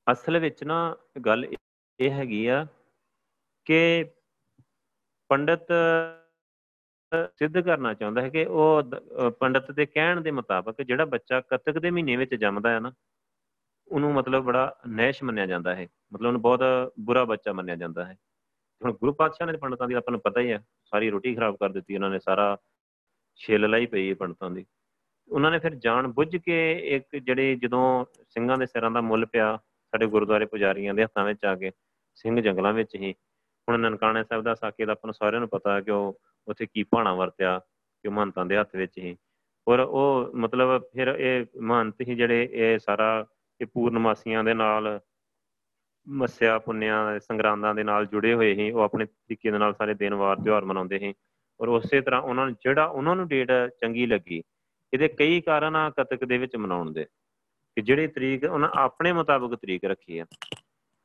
[0.07, 0.95] ਅਸਲ ਵਿੱਚ ਨਾ
[1.25, 1.45] ਗੱਲ
[1.99, 2.65] ਇਹ ਹੈਗੀ ਆ
[3.67, 4.05] ਕਿ
[5.29, 5.67] ਪੰਡਤ
[7.37, 8.83] ਸਿੱਧ ਕਰਨਾ ਚਾਹੁੰਦਾ ਹੈ ਕਿ ਉਹ
[9.39, 12.91] ਪੰਡਤ ਦੇ ਕਹਿਣ ਦੇ ਮੁਤਾਬਕ ਜਿਹੜਾ ਬੱਚਾ ਕਤਕ ਦੇ ਮਹੀਨੇ ਵਿੱਚ ਜੰਮਦਾ ਹੈ ਨਾ,
[13.87, 16.61] ਉਹਨੂੰ ਮਤਲਬ ਬੜਾ ਨੈਸ਼ ਮੰਨਿਆ ਜਾਂਦਾ ਹੈ। ਮਤਲਬ ਉਹਨੂੰ ਬਹੁਤ
[16.99, 18.17] ਬੁਰਾ ਬੱਚਾ ਮੰਨਿਆ ਜਾਂਦਾ ਹੈ।
[18.81, 21.69] ਹੁਣ ਗੁਰੂ ਪਾਤਸ਼ਾਹ ਨੇ ਪੰਡਤਾਂ ਦੀ ਆਪਾਂ ਨੂੰ ਪਤਾ ਹੀ ਹੈ ਸਾਰੀ ਰੋਟੀ ਖਰਾਬ ਕਰ
[21.69, 22.57] ਦਿੱਤੀ ਉਹਨਾਂ ਨੇ, ਸਾਰਾ
[23.39, 24.65] ਛਿੱਲ ਲਈ ਪਈ ਹੈ ਪੰਡਤਾਂ ਦੀ।
[25.29, 26.57] ਉਹਨਾਂ ਨੇ ਫਿਰ ਜਾਣ ਬੁੱਝ ਕੇ
[26.95, 29.57] ਇੱਕ ਜਿਹੜੇ ਜਦੋਂ ਸਿੰਘਾਂ ਦੇ ਸਿਰਾਂ ਦਾ ਮੁੱਲ ਪਿਆ
[29.97, 31.71] ਸਾਡੇ ਗੁਰਦੁਆਰੇ ਪੁਜਾਰੀਆਂ ਦੇ ਹੱਥਾਂ ਵਿੱਚ ਆ ਕੇ
[32.17, 33.13] ਸਿੰਘ ਜੰਗਲਾਂ ਵਿੱਚ ਹੀ।
[33.67, 36.65] ਹੁਣ ਨਨਕਾਣੇ ਸਾਹਿਬ ਦਾ ਸਾਕੇ ਦਾ ਆਪਾਂ ਨੂੰ ਸਾਰਿਆਂ ਨੂੰ ਪਤਾ ਹੈ ਕਿ ਉਹ ਉੱਥੇ
[36.65, 39.15] ਕੀ ਭਾਣਾ ਵਰਤਿਆ, ਕਿ ਮਹੰਤਾਂ ਦੇ ਹੱਥ ਵਿੱਚ ਹੀ।
[39.67, 43.09] ਔਰ ਉਹ ਮਤਲਬ ਫਿਰ ਇਹ ਮਹੰਤ ਹੀ ਜਿਹੜੇ ਇਹ ਸਾਰਾ
[43.61, 44.99] ਇਹ ਪੂਰਨਮਾਸੀਆਂ ਦੇ ਨਾਲ
[46.07, 50.13] ਮੱਸਿਆ, ਪੁੰਨਿਆਂ, ਸੰਗਰਾਂਦਾਂ ਦੇ ਨਾਲ ਜੁੜੇ ਹੋਏ ਸੀ। ਉਹ ਆਪਣੇ ਤਰੀਕੇ ਦੇ ਨਾਲ ਸਾਰੇ ਦਿਨ
[50.13, 51.13] ਵਾਰ ਤਿਉਹਾਰ ਮਨਾਉਂਦੇ ਸੀ।
[51.59, 53.51] ਔਰ ਉਸੇ ਤਰ੍ਹਾਂ ਉਹਨਾਂ ਨੂੰ ਜਿਹੜਾ ਉਹਨਾਂ ਨੂੰ ਡੇਟ
[53.81, 54.43] ਚੰਗੀ ਲੱਗੀ,
[54.93, 57.05] ਇਹਦੇ ਕਈ ਕਾਰਨ ਆ ਕਤਕ ਦੇ ਵਿੱਚ ਮਨਾਉਣ ਦੇ।
[57.77, 60.25] ਕਿ ਜਿਹੜੀ ਤਰੀਕ ਉਹਨਾਂ ਆਪਣੇ ਮੁਤਾਬਕ ਤਰੀਕ ਰੱਖੀ ਆ।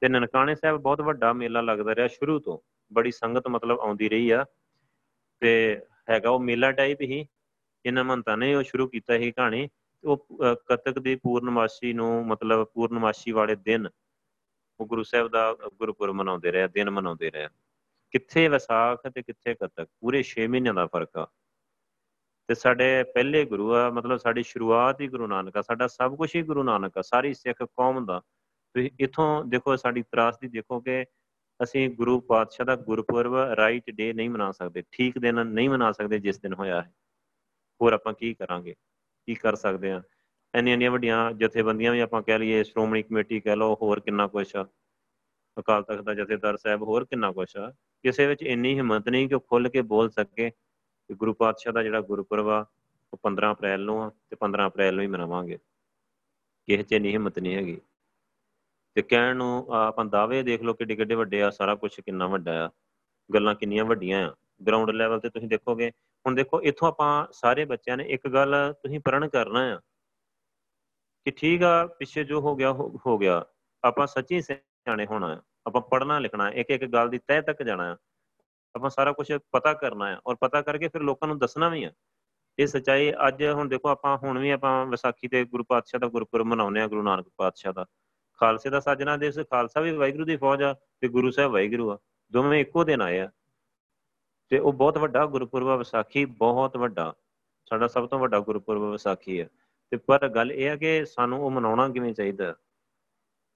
[0.01, 2.59] ਤੇ ਨਨਕਾਣੇ ਸਾਹਿਬ ਬਹੁਤ ਵੱਡਾ ਮੇਲਾ ਲੱਗਦਾ ਰਿਹਾ ਸ਼ੁਰੂ ਤੋਂ।
[2.93, 4.45] ਬੜੀ ਸੰਗਤ ਮਤਲਬ ਆਉਂਦੀ ਰਹੀ ਆ।
[5.41, 7.27] ਤੇ ਹੈਗਾ ਉਹ ਮੇਲਾ ਟਾਈਪ ਹੀ।
[7.87, 9.69] ਇਹਨਾਂ ਮੰਤਾਂ ਨੇ ਉਹ ਸ਼ੁਰੂ ਕੀਤਾ ਸੀ ਕਹਾਣੀ।
[10.05, 10.27] ਉਹ
[10.67, 13.89] ਕਤਕ ਦੀ ਪੂਰਨਮਾਸ਼ੀ ਨੂੰ ਮਤਲਬ ਪੂਰਨਮਾਸ਼ੀ ਵਾਲੇ ਦਿਨ
[14.81, 17.49] ਉਹ ਗੁਰੂ ਸਾਹਿਬ ਦਾ ਗੁਰਪੁਰਬ ਮਨਾਉਂਦੇ ਰਹੇ ਦਿਨ ਮਨਾਉਂਦੇ ਰਹੇ
[18.11, 21.27] ਕਿੱਥੇ ਵਿਸਾਖ ਤੇ ਕਿੱਥੇ ਕਤਕ, ਪੂਰੇ 6 ਮਹੀਨਿਆਂ ਦਾ ਫ਼ਰਕ ਆ।
[22.53, 26.37] ਤੇ ਸਾਡੇ ਪਹਿਲੇ ਗੁਰੂ ਆ, ਮਤਲਬ ਸਾਡੀ ਸ਼ੁਰੂਆਤ ਹੀ ਗੁਰੂ ਨਾਨਕ ਆ, ਸਾਡਾ ਸਭ ਕੁਝ
[26.37, 28.21] ਹੀ ਗੁਰੂ ਨਾਨਕ ਆ, ਸਾਰੀ ਸਿੱਖ ਕੌਮ ਦਾ।
[28.75, 31.05] ਤੁਸੀਂ ਇਥੋਂ ਦੇਖੋ ਸਾਡੀ ਤਰਾਸਦੀ ਦੇਖੋ ਕਿ
[31.63, 36.19] ਅਸੀਂ ਗੁਰੂ ਪਾਤਸ਼ਾਹ ਦਾ ਗੁਰਪੁਰਬ ਰਾਈਟ ਡੇ ਨਹੀਂ ਮਨਾ ਸਕਦੇ, ਠੀਕ ਦਿਨ ਨਹੀਂ ਮਨਾ ਸਕਦੇ
[36.19, 36.95] ਜਿਸ ਦਿਨ ਹੋਇਆ ਹੈ।
[37.83, 38.75] ਹੋਰ ਆਪਾਂ ਕੀ ਕਰਾਂਗੇ?
[39.27, 40.03] ਕੀ ਕਰ ਸਕਦੇ ਆ?
[40.55, 44.57] ਇੰਨੀਆਂ ਇੰਨੀਆਂ ਵੱਡੀਆਂ ਜਥੇਬੰਦੀਆਂ ਵੀ ਆਪਾਂ ਕਹਿ ਲਈਏ, ਸ਼੍ਰੋਮਣੀ ਕਮੇਟੀ ਕਹਿ ਲਓ, ਹੋਰ ਕਿੰਨਾ ਕੁਛ
[44.57, 44.67] ਆ।
[45.59, 47.71] ਅਕਾਲ ਤਖਤ ਦਾ ਜਥੇਦਾਰ ਸਾਹਿਬ, ਹੋਰ ਕਿੰਨਾ ਕੁਛ ਆ।
[48.03, 50.51] ਕਿਸੇ ਵਿੱਚ ਇੰਨੀ ਹਿੰਮਤ ਨਹੀਂ ਕਿ ਉਹ ਖੁੱਲ ਕੇ ਬੋਲ ਸਕੇ।
[51.13, 52.67] ਕਿ ਗੁਰੂ ਪਾਤਸ਼ਾਹ ਦਾ ਜਿਹੜਾ ਗੁਰਪੁਰਬ ਆ,
[53.13, 55.59] ਉਹ 15 ਅਪ੍ਰੈਲ ਨੂੰ ਆ ਤੇ 15 ਅਪ੍ਰੈਲ ਨੂੰ ਹੀ ਮਨਾਵਾਂਗੇ।
[56.67, 57.81] ਕਿਸੇ 'ਚ ਇੰਨੀ ਹਿੰਮਤ ਨਹੀਂ ਹੈਗੀ।
[58.95, 62.67] ਤੇ ਕਹਿਣ ਨੂੰ ਆਪਾਂ ਦਾਅਵੇ ਦੇਖ ਲਓ ਕਿੱਡੇ ਕਿੱਡੇ ਵੱਡੇ ਆ, ਸਾਰਾ ਕੁਝ ਕਿੰਨਾ ਵੱਡਾ
[62.67, 62.71] ਆ।
[63.35, 64.35] ਗੱਲਾਂ ਕਿੰਨੀਆਂ ਵੱਡੀਆਂ ਆ।
[64.67, 65.91] ਗਰਾਊਂਡ ਲੈਵਲ ਤੇ ਤੁਸੀਂ ਦੇਖੋਗੇ,
[66.27, 69.81] ਹੁਣ ਦੇਖੋ ਇੱਥੋਂ ਆਪਾਂ ਸਾਰੇ ਬੱਚਿਆਂ ਨੇ ਇੱਕ ਗੱਲ ਤੁਸੀਂ ਪ੍ਰਣ ਕਰਨਾ ਆ,
[71.25, 72.73] ਕਿ ਠੀਕ ਆ, ਪਿੱਛੇ ਜੋ ਹੋ ਗਿਆ
[73.07, 73.45] ਹੋ ਗਿਆ।
[73.85, 77.93] ਆਪਾਂ ਸੱਚੀ ਸਿਆਣੇ ਹੋਣਾ ਆ। ਆਪਾਂ ਪੜ੍ਹਨਾ ਲਿਖਣਾ ਇੱਕ ਇੱਕ ਗੱਲ ਦੀ ਤਹਿ ਤੱਕ ਜਾਣਾ
[77.93, 77.97] ਆ।
[78.75, 81.93] ਆਪਾਂ ਸਾਰਾ ਕੁਝ ਪਤਾ ਕਰਨਾ ਆ ਔਰ ਪਤਾ ਕਰਕੇ ਫਿਰ ਲੋਕਾਂ ਨੂੰ ਦੱਸਣਾ ਵੀ ਆ।
[82.59, 86.47] ਇਹ ਸਚਾਈ ਅੱਜ ਹੁਣ ਦੇਖੋ ਆਪਾਂ ਹੁਣ ਵੀ ਆਪਾਂ ਵਿਸਾਖੀ ਤੇ ਗੁਰੂ ਪਾਤਸ਼ਾਹ ਦਾ ਗੁਰਪੁਰਬ
[86.47, 87.87] ਮਨਾਉਂਦੇ ਆ, ਗੁਰੂ ਨਾਨਕ ਪਾਤਸ਼ਾਹ ਦਾ।
[88.41, 91.99] ਖਾਲਸੇ ਦਾ ਸਾਜਣਾ ਦਿਵਸ, ਖਾਲਸਾ ਵੀ ਵਾਹਿਗੁਰੂ ਦੀ ਫੌਜ ਆ ਤੇ ਗੁਰੂ ਸਾਹਿਬ ਵਾਹਿਗੁਰੂ ਆ।
[92.33, 93.31] ਦੋਵੇਂ ਇੱਕੋ ਦਿਨ ਆਏ ਆ।
[94.49, 97.15] ਤੇ ਉਹ ਬਹੁਤ ਵੱਡਾ ਗੁਰਪੁਰਬ ਵਿਸਾਖੀ, ਬਹੁਤ ਵੱਡਾ।
[97.69, 99.47] ਸਾਡਾ ਸਭ ਤੋਂ ਵੱਡਾ ਗੁਰਪੁਰਬ ਵਿਸਾਖੀ ਆ।
[99.91, 102.55] ਤੇ ਪਰ ਗੱਲ ਇਹ ਆ ਕਿ ਸਾਨੂੰ ਉਹ ਮਨਾਉਣਾ ਕਿਵੇਂ ਚਾਹੀਦਾ?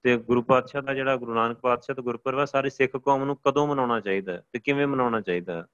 [0.05, 3.35] ਤੇ ਗੁਰੂ ਪਾਤਸ਼ਾਹ ਦਾ ਜਿਹੜਾ ਗੁਰੂ ਨਾਨਕ ਪਾਤਸ਼ਾਹ ਦਾ ਗੁਰਪੁਰਬ ਆ, ਸਾਰੀ ਸਿੱਖ ਕੌਮ ਨੂੰ
[3.45, 5.65] ਕਦੋਂ ਮਨਾਉਣਾ ਚਾਹੀਦਾ ਤੇ ਕਿਵੇਂ ਮਨਾਉਣਾ ਚਾਹੀਦਾ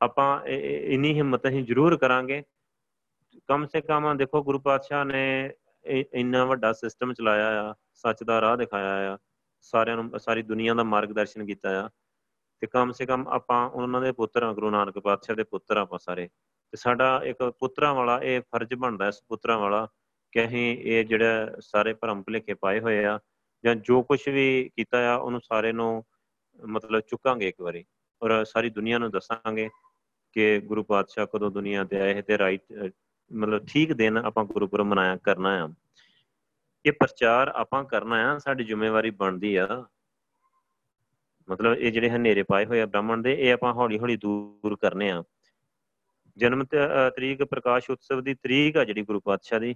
[0.00, 2.42] ਆਪਾਂ ਇੰਨੀ ਹਿੰਮਤ ਅਸੀਂ ਜ਼ਰੂਰ ਕਰਾਂਗੇ।
[3.48, 5.52] ਕਮ ਸੇ ਕਮ ਦੇਖੋ ਗੁਰੂ ਪਾਤਸ਼ਾਹ ਨੇ
[5.86, 9.18] ਇੰਨਾ ਵੱਡਾ ਸਿਸਟਮ ਚਲਾਇਆ ਆ, ਸੱਚ ਦਾ ਰਾਹ ਦਿਖਾਇਆ ਆ,
[9.60, 11.88] ਸਾਰਿਆਂ ਨੂੰ, ਸਾਰੀ ਦੁਨੀਆ ਦਾ ਮਾਰਗਦਰਸ਼ਨ ਕੀਤਾ ਆ।
[12.62, 15.98] ਤੇ ਕਮ ਸੇ ਕਮ ਆਪਾਂ ਉਹਨਾਂ ਦੇ ਪੁੱਤਰ ਆ, ਗੁਰੂ ਨਾਨਕ ਪਾਤਸ਼ਾਹ ਦੇ ਪੁੱਤਰ ਆਪਾਂ
[15.98, 16.28] ਸਾਰੇ।
[16.72, 19.86] ਤੇ ਸਾਡਾ ਇੱਕ ਪੁੱਤਰਾਂ ਵਾਲਾ ਇਹ ਫਰਜ਼ ਬਣਦਾ ਇਸ ਪੁੱਤਰਾਂ ਵਾਲਾ
[20.32, 23.18] ਕਿ ਅਸੀਂ ਇਹ ਜਿਹੜਾ ਸਾਰੇ ਭਰਮ ਭੁਲੇਖੇ ਪਾਏ ਹੋਏ ਆ
[23.64, 26.04] ਜਾਂ ਜੋ ਕੁਝ ਵੀ ਕੀਤਾ ਆ, ਉਹਨੂੰ ਸਾਰੇ ਨੂੰ
[26.60, 27.84] ਮਤਲਬ ਚੁੱਕਾਂਗੇ ਇੱਕ ਵਾਰੀ
[28.22, 29.68] ਔਰ ਸਾਰੀ ਦੁਨੀਆ ਨੂੰ ਦੱਸਾਂਗੇ
[30.32, 32.92] ਕਿ ਗੁਰੂ ਪਾਤਸ਼ਾਹ ਕਦੋਂ ਦੁਨੀਆ ਤੇ ਆਏ, ਤੇ ਰਾਈਟ
[33.30, 35.68] ਮਤਲਬ ਠੀਕ ਦਿਨ ਆਪਾਂ ਗੁਰਪੁਰਬ ਮਨਾਇਆ, ਕਰਨਾ ਆ।
[36.84, 39.66] ਇਹ ਪ੍ਰਚਾਰ ਆਪਾਂ ਕਰਨਾ ਆ, ਸਾਡੀ ਜ਼ਿੰਮੇਵਾਰੀ ਬਣਦੀ ਆ।
[41.48, 45.10] ਮਤਲਬ ਇਹ ਜਿਹੜੇ ਹਨੇਰੇ ਪਾਏ ਹੋਏ ਆ ਬ੍ਰਾਹਮਣ ਦੇ, ਇਹ ਆਪਾਂ ਹੌਲੀ ਹੌਲੀ ਦੂਰ ਕਰਨੇ
[45.10, 45.22] ਆ।
[46.36, 49.74] ਜਨਮ ਤਰੀਕ ਪ੍ਰਕਾਸ਼ ਉਤਸਵ ਦੀ ਤਰੀਕ ਆ ਜਿਹੜੀ ਗੁਰੂ ਪਾਤਸ਼ਾਹ ਦੀ।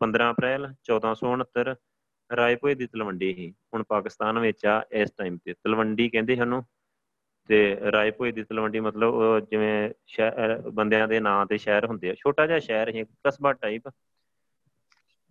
[0.00, 1.74] 15 ਅਪ੍ਰੈਲ 1469
[2.30, 6.62] ਰਾਏਪੁਰ ਦੀ ਤਲਵੰਡੀ ਹੀ ਹੁਣ ਪਾਕਿਸਤਾਨ ਵਿੱਚ ਆ ਇਸ ਟਾਈਮ ਤੇ। ਤਲਵੰਡੀ ਕਹਿੰਦੇ ਹਨ
[7.48, 12.46] ਤੇ ਰਾਏਪੁਰ ਦੀ ਤਲਵੰਡੀ ਮਤਲਬ ਜਿਵੇਂ ਸ਼ਹਿਰ ਬੰਦਿਆਂ ਦੇ ਨਾਂ ਤੇ ਸ਼ਹਿਰ ਹੁੰਦੇ ਆ। ਛੋਟਾ
[12.46, 13.88] ਜਿਹਾ ਸ਼ਹਿਰ ਹੈ ਕਸਬਾ ਟਾਈਪ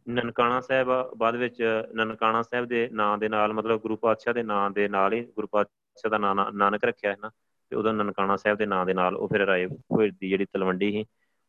[0.08, 1.64] ਨਨਕਾਣਾ ਸਾਹਿਬ ਬਾਅਦ ਵਿੱਚ
[1.96, 5.48] ਨਨਕਾਣਾ ਸਾਹਿਬ ਦੇ ਨਾਂ ਦੇ ਨਾਲ, ਮਤਲਬ ਗੁਰੂ ਪਾਤਸ਼ਾਹ ਦੇ ਨਾਂ ਦੇ ਨਾਲ ਹੀ, ਗੁਰੂ
[5.48, 7.32] ਪਾਤਸ਼ਾਹ ਦਾ ਨਾਂ ਨਾਨਕ ਰੱਖਿਆ ਹੈ ਨਾ,
[7.70, 11.06] ਤੇ ਉਹਦਾ ਨਨਕਾਣਾ ਸਾਹਿਬ ਦੇ ਨਾਂ ਦੇ ਨਾਲ ਉਹ ਫਿਰ ਰਾਏਪੁਰ ਦੀ ਜਿਹੜੀ ਤਲਵੰਡੀ ਸੀ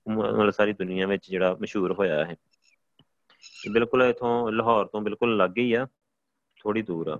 [0.08, 2.36] ਮਤਲਬ ਸਾਰੀ ਦੁਨੀਆ ਵਿੱਚ ਜਿਹੜਾ ਮਸ਼ਹੂਰ ਹੋਇਆ ਹੈ।
[3.70, 5.86] ਬਿਲਕੁਲ ਇਥੋਂ ਲਾਹੌਰ ਤੋਂ ਬਿਲਕੁਲ ਲੱਗ ਹੀ ਆ
[6.60, 7.18] ਥੋੜੀ ਦੂਰ ਆ।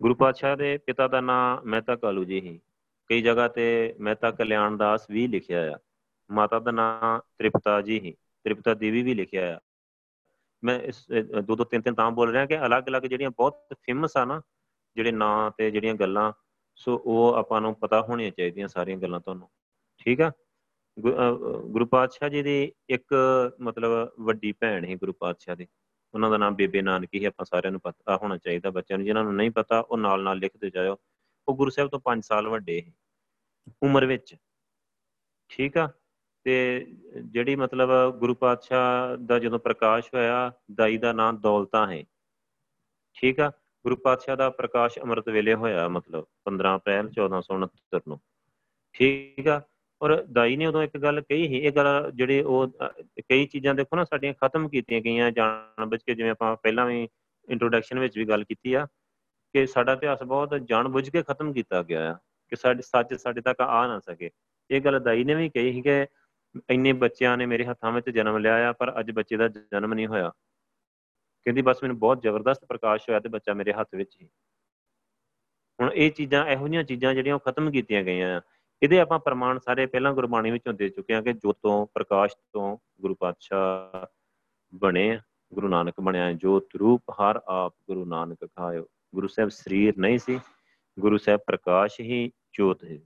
[0.00, 2.60] ਗੁਰੂ ਪਾਤਸ਼ਾਹ ਦੇ ਪਿਤਾ ਦਾ ਨਾਮ ਮਹਿਤਾ ਕਾਲੂ ਜੀ ਹੀ
[3.08, 5.78] ਕਈ ਜਗ੍ਹਾ ਤੇ ਮਹਿਤਾ ਕਲਿਆਣ ਦਾਸ ਵੀ ਲਿਖਿਆ ਆ।
[6.30, 8.14] ਮਾਤਾ ਦਾ ਨਾਮ ਤ੍ਰਿਪਤਾ ਜੀ ਹੀ
[8.44, 9.60] ਤ੍ਰਿਪਤਾ ਦੇਵੀ ਵੀ ਲਿਖਿਆ ਆ।
[10.64, 11.06] ਮੈਂ ਇਸ
[11.44, 14.40] ਦੋ ਦੋ ਤਿੰਨ ਤਿੰਨ ਤਾਂ ਬੋਲ ਰਿਹਾ ਕਿ ਅਲੱਗ-ਅਲੱਗ ਜਿਹੜੀਆਂ ਬਹੁਤ ਫੇਮਸ ਆ ਨਾ,
[14.96, 16.32] ਜਿਹੜੇ ਨਾਂ ਤੇ ਜਿਹੜੀਆਂ ਗੱਲਾਂ,
[16.76, 19.48] ਸੋ ਉਹ ਆਪਾਂ ਨੂੰ ਪਤਾ ਹੋਣੀਆਂ ਚਾਹੀਦੀਆਂ ਸਾਰੀਆਂ ਗੱਲਾਂ ਤੁਹਾਨੂੰ।
[19.98, 20.32] ਠੀਕ ਆ?
[20.98, 23.14] ਗੁਰੂ ਪਾਤਸ਼ਾਹ ਜੀ ਦੀ ਇੱਕ
[23.60, 25.66] ਮਤਲਬ ਵੱਡੀ ਭੈਣ ਹੈ ਗੁਰੂ ਪਾਤਸ਼ਾਹ ਦੀ।
[26.14, 29.24] ਉਹਨਾਂ ਦਾ ਨਾਮ ਬੇਬੇ ਨਾਨਕੀ ਹੈ ਆਪਾਂ ਸਾਰਿਆਂ ਨੂੰ ਪਤਾ ਹੋਣਾ ਚਾਹੀਦਾ ਬੱਚਿਆਂ ਨੂੰ, ਜਿਨ੍ਹਾਂ
[29.24, 30.96] ਨੂੰ ਨਹੀਂ ਪਤਾ, ਉਹ ਨਾਲ ਨਾਲ ਲਿਖਦੇ ਜਾਓ
[31.48, 32.92] ਉਹ ਗੁਰੂ ਸਾਹਿਬ ਤੋਂ 5 ਸਾਲ ਵੱਡੇ ਹੈ
[33.82, 34.34] ਉਮਰ ਵਿੱਚ।
[35.48, 35.88] ਠੀਕ ਆ?
[36.44, 36.86] ਤੇ
[37.24, 42.04] ਜਿਹੜੀ ਮਤਲਬ ਗੁਰੂ ਪਾਤਸ਼ਾਹ ਦਾ ਜਦੋਂ ਪ੍ਰਕਾਸ਼ ਹੋਇਆ, ਦਾਈ ਦਾ ਨਾਮ ਦੌਲਤਾ ਹੈ
[43.14, 43.52] ਠੀਕ ਆ?
[43.84, 48.20] ਗੁਰੂ ਪਾਤਸ਼ਾਹ ਦਾ ਪ੍ਰਕਾਸ਼ ਅੰਮ੍ਰਿਤ ਵੇਲੇ ਹੋਇਆ, ਮਤਲਬ 15 ਅਪ੍ਰੈਲ 1469 ਨੂੰ।
[48.92, 49.62] ਠੀਕ ਆ?
[50.00, 52.66] ਔਰ ਦਾਈ ਨੇ ਉਦੋਂ ਇੱਕ ਗੱਲ ਕਹੀ ਸੀ, ਇਹ ਗੱਲ ਜਿਹੜੇ ਉਹ
[53.20, 57.08] ਕਈ ਚੀਜ਼ਾਂ ਦੇਖੋ ਨਾ ਸਾਡੀਆਂ ਖਤਮ ਕੀਤੀਆਂ ਗਈਆਂ ਜਾਣ ਬੁੱਝ ਕੇ, ਜਿਵੇਂ ਆਪਾਂ ਪਹਿਲਾਂ ਵੀ
[57.48, 58.86] ਇੰਟਰੋਡਕਸ਼ਨ ਵਿੱਚ ਵੀ ਗੱਲ ਕੀਤੀ ਆ
[59.54, 62.18] ਕਿ ਸਾਡਾ ਇਤਿਹਾਸ ਬਹੁਤ ਜਾਣ ਬੁੱਝ ਕੇ ਖਤਮ ਕੀਤਾ ਗਿਆ ਆ,
[62.52, 64.30] ਕਿ ਸਾਡੇ, ਸੱਚ ਸਾਡੇ ਤੱਕ ਆ ਨਾ ਸਕੇ।
[64.70, 66.06] ਇਹ ਗੱਲ ਦਾਈ ਨੇ ਵੀ ਕਹੀ ਸੀ ਕਿ
[66.70, 70.06] ਇੰਨੇ ਬੱਚਿਆਂ ਨੇ ਮੇਰੇ ਹੱਥਾਂ ਵਿੱਚ ਜਨਮ ਲਿਆ ਆ, ਪਰ ਅੱਜ ਬੱਚੇ ਦਾ ਜਨਮ ਨਹੀਂ
[70.06, 70.30] ਹੋਇਆ।
[71.46, 74.28] ਕਹਿੰਦੀ, ਬਸ ਮੈਨੂੰ ਬਹੁਤ ਜ਼ਬਰਦਸਤ ਪ੍ਰਕਾਸ਼ ਹੋਇਆ ਤੇ ਬੱਚਾ ਮੇਰੇ ਹੱਥ ਵਿੱਚ ਹੀ
[75.78, 78.40] ਹੁਣ ਇਹ ਚੀਜ਼ਾਂ, ਇਹੋ ਜਿਹੀਆਂ ਚੀਜ਼ਾਂ ਜਿਹੜੀਆਂ ਉਹ ਖਤਮ ਕੀਤੀਆਂ ਗਈਆਂ ਆ।
[78.82, 83.14] ਇਹਦੇ ਆਪਾਂ ਪ੍ਰਮਾਣ ਸਾਰੇ ਪਹਿਲਾਂ ਗੁਰਬਾਣੀ ਵਿੱਚੋਂ ਦੇ ਚੁੱਕੇ ਆ ਕਿ ਜੋਤੋਂ, ਪ੍ਰਕਾਸ਼ ਤੋਂ ਗੁਰੂ
[83.14, 84.06] ਪਾਤਸ਼ਾਹ
[84.74, 85.20] ਬਣੇ
[85.54, 90.40] ਗੁਰੂ ਨਾਨਕ ਬਣਿਆ ਜੋਤ ਰੂਪ ਹਰ ਆਪ ਗੁਰੂ ਨਾਨਕ ਖਾਇਓ। ਗੁਰੂ ਸਾਹਿਬ ਸਰੀਰ ਨਹੀਂ ਸੀ,
[90.98, 92.98] ਗੁਰੂ ਸਾਹਿਬ ਪ੍ਰਕਾਸ਼ ਹੀ ਜੋਤ ਹੈ।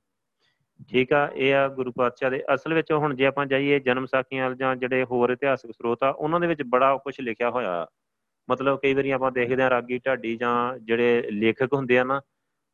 [0.90, 4.54] ਠੀਕ ਆ, ਇਹ ਆ ਗੁਰੂ ਪਾਤਸ਼ਾਹ ਦੇ ਅਸਲ ਵਿੱਚ ਹੁਣ ਜੇ ਆਪਾਂ ਜਾਈਏ ਜਨਮ ਸਾਖੀਆਂ
[4.54, 7.86] ਜਾਂ ਜਿਹੜੇ ਹੋਰ ਇਤਿਹਾਸਕ ਸਰੋਤ ਆ, ਉਹਨਾਂ ਦੇ ਵਿੱਚ ਬੜਾ ਕੁਝ ਲਿਖਿਆ ਹੋਇਆ
[8.50, 12.20] ਮਤਲਬ ਕਈ ਵਾਰੀ ਆਪਾਂ ਦੇਖਦੇ ਆ ਰਾਗੀ ਢਾਡੀ ਜਾਂ ਜਿਹੜੇ ਲੇਖਕ ਹੁੰਦੇ ਆ ਨਾ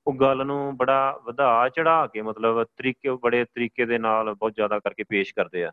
[0.07, 4.79] ਉਹ ਗੱਲ ਨੂੰ ਬੜਾ ਵਧਾ ਚੜਾ ਕੇ ਮਤਲਬ ਤਰੀਕੇ, ਬੜੇ ਤਰੀਕੇ ਦੇ ਨਾਲ ਬਹੁਤ ਜ਼ਿਆਦਾ
[4.79, 5.73] ਕਰਕੇ ਪੇਸ਼ ਕਰਦੇ ਆ।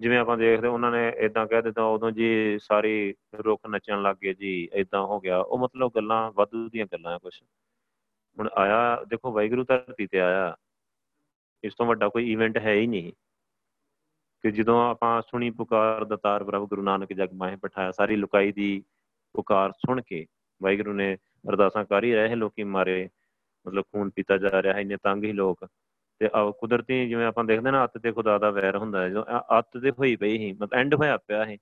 [0.00, 4.34] ਜਿਵੇਂ ਆਪਾਂ ਦੇਖਦੇ ਉਹਨਾਂ ਨੇ ਇਦਾਂ ਕਹਿ ਦਿੱਤਾ, ਉਦੋਂ ਜੀ ਸਾਰੀ ਰੁੱਖ ਨੱਚਣ ਲੱਗ ਗਏ
[4.34, 7.42] ਜੀ ਇਦਾਂ ਹੋ ਗਿਆ। ਉਹ ਮਤਲਬ ਗੱਲਾਂ ਵਾਧੂ ਦੀਆਂ ਗੱਲਾਂ ਆ ਕੁਝ
[8.38, 10.56] ਹੁਣ ਆਇਆ, ਦੇਖੋ ਵਾਹਿਗੁਰੂ ਧਰਤੀ ਤੇ ਆਇਆ।
[11.64, 13.12] ਇਸ ਤੋਂ ਵੱਡਾ ਕੋਈ ਇਵੈਂਟ ਹੈ ਹੀ ਨਹੀਂ।
[14.42, 18.84] ਕਿ ਜਦੋਂ ਆਪਾਂ ਸੁਣੀ ਪੁਕਾਰ ਦਤਾਰ ਪ੍ਰਭ ਗੁਰੂ ਨਾਨਕ ਜਗ ਮਾਹੇ ਪਠਾਇਆ ਸਾਰੀ ਲੁਕਾਈ ਦੀ
[19.32, 20.26] ਪੁਕਾਰ ਸੁਣ ਕੇ
[20.62, 21.16] ਵਾਹਿਗੁਰੂ ਨੇ
[21.48, 23.08] ਅਰਦਾਸਾਂ ਕਰ ਹੀ ਰਹੇ, ਲੋਕੀ ਮਾਰੇ।
[23.66, 25.66] ਮਤਲਬ ਖੂਨ ਪੀਤਾ ਜਾ ਰਿਹਾ ਹੈ, ਇੰਨੇ ਤੰਗ ਹੀ ਲੋਕ।
[26.18, 26.28] ਤੇ
[26.58, 29.24] ਕੁਦਰਤੀ ਜਿਵੇਂ ਆਪਾਂ ਦੇਖਦੇ ਨਾ, ਅੱਤ ਤੇ ਖੁਦਾ ਦਾ ਵੈਰ ਹੁੰਦਾ ਹੈ। ਜਦੋਂ
[29.58, 31.58] ਅੱਤ ਤੇ ਹੋਈ ਪਈ ਸੀ, ਮਤਲਬ ਐਂਡ ਹੋਇਆ ਪਿਆ ਸੀ।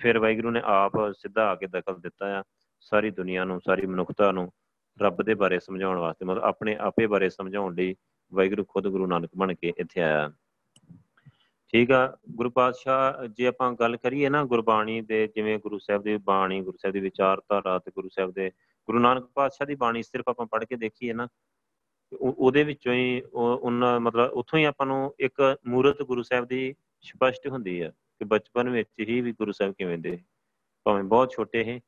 [0.00, 2.42] ਫਿਰ ਵਾਹਿਗੁਰੂ ਨੇ ਆਪ ਸਿੱਧਾ ਆ ਕੇ ਦਖਲ ਦਿੱਤਾ ਆ,
[2.80, 4.52] ਸਾਰੀ ਦੁਨੀਆ ਨੂੰ, ਸਾਰੀ ਮਨੁੱਖਤਾ ਨੂੰ
[5.00, 7.94] ਰੱਬ ਦੇ ਬਾਰੇ ਸਮਝਾਉਣ ਵਾਸਤੇ, ਮਤਲਬ ਆਪਣੇ ਆਪੇ ਬਾਰੇ ਸਮਝਾਉਣ ਲਈ
[8.32, 10.30] ਵਾਹਿਗੁਰੂ ਖੁਦ ਗੁਰੂ ਨਾਨਕ ਬਣ ਕੇ ਇੱਥੇ ਆਇਆ।
[11.72, 16.16] ਠੀਕ ਆ, ਗੁਰੂ ਪਾਤਸ਼ਾਹ, ਜੇ ਆਪਾਂ ਗੱਲ ਕਰੀਏ ਨਾ ਗੁਰਬਾਣੀ ਦੇ, ਜਿਵੇਂ ਗੁਰੂ ਸਾਹਿਬ ਦੀ
[16.16, 18.50] ਬਾਣੀ, ਗੁਰੂ ਸਾਹਿਬ ਦੀ ਵਿਚਾਰਧਾਰਾ ਤੇ ਗੁਰੂ ਸਾਹਿਬ ਦੇ
[18.86, 21.28] ਗੁਰੂ ਨਾਨਕ ਪਾਤਸ਼ਾਹ ਦੀ ਬਾਣੀ ਸਿਰਫ ਆਪਾਂ ਪੜ੍ਹ ਕੇ ਦੇਖੀਏ ਨਾ
[22.12, 27.48] ਉਹਦੇ ਵਿੱਚੋਂ ਹੀ ਉਹਨਾਂ ਮਤਲਬ ਉੱਥੋਂ ਹੀ ਆਪਾਂ ਨੂੰ ਇੱਕ ਮੂਰਤ ਗੁਰੂ ਸਾਹਿਬ ਦੀ ਸਪਸ਼ਟ
[27.48, 30.18] ਹੁੰਦੀ ਹੈ ਕਿ ਬਚਪਨ ਵਿੱਚ ਹੀ ਵੀ ਗੁਰੂ ਸਾਹਿਬ ਕਿਵੇਂ ਦੇ,
[30.86, 31.78] ਭਾਵੇਂ ਬਹੁਤ ਛੋਟੇ ਹੈ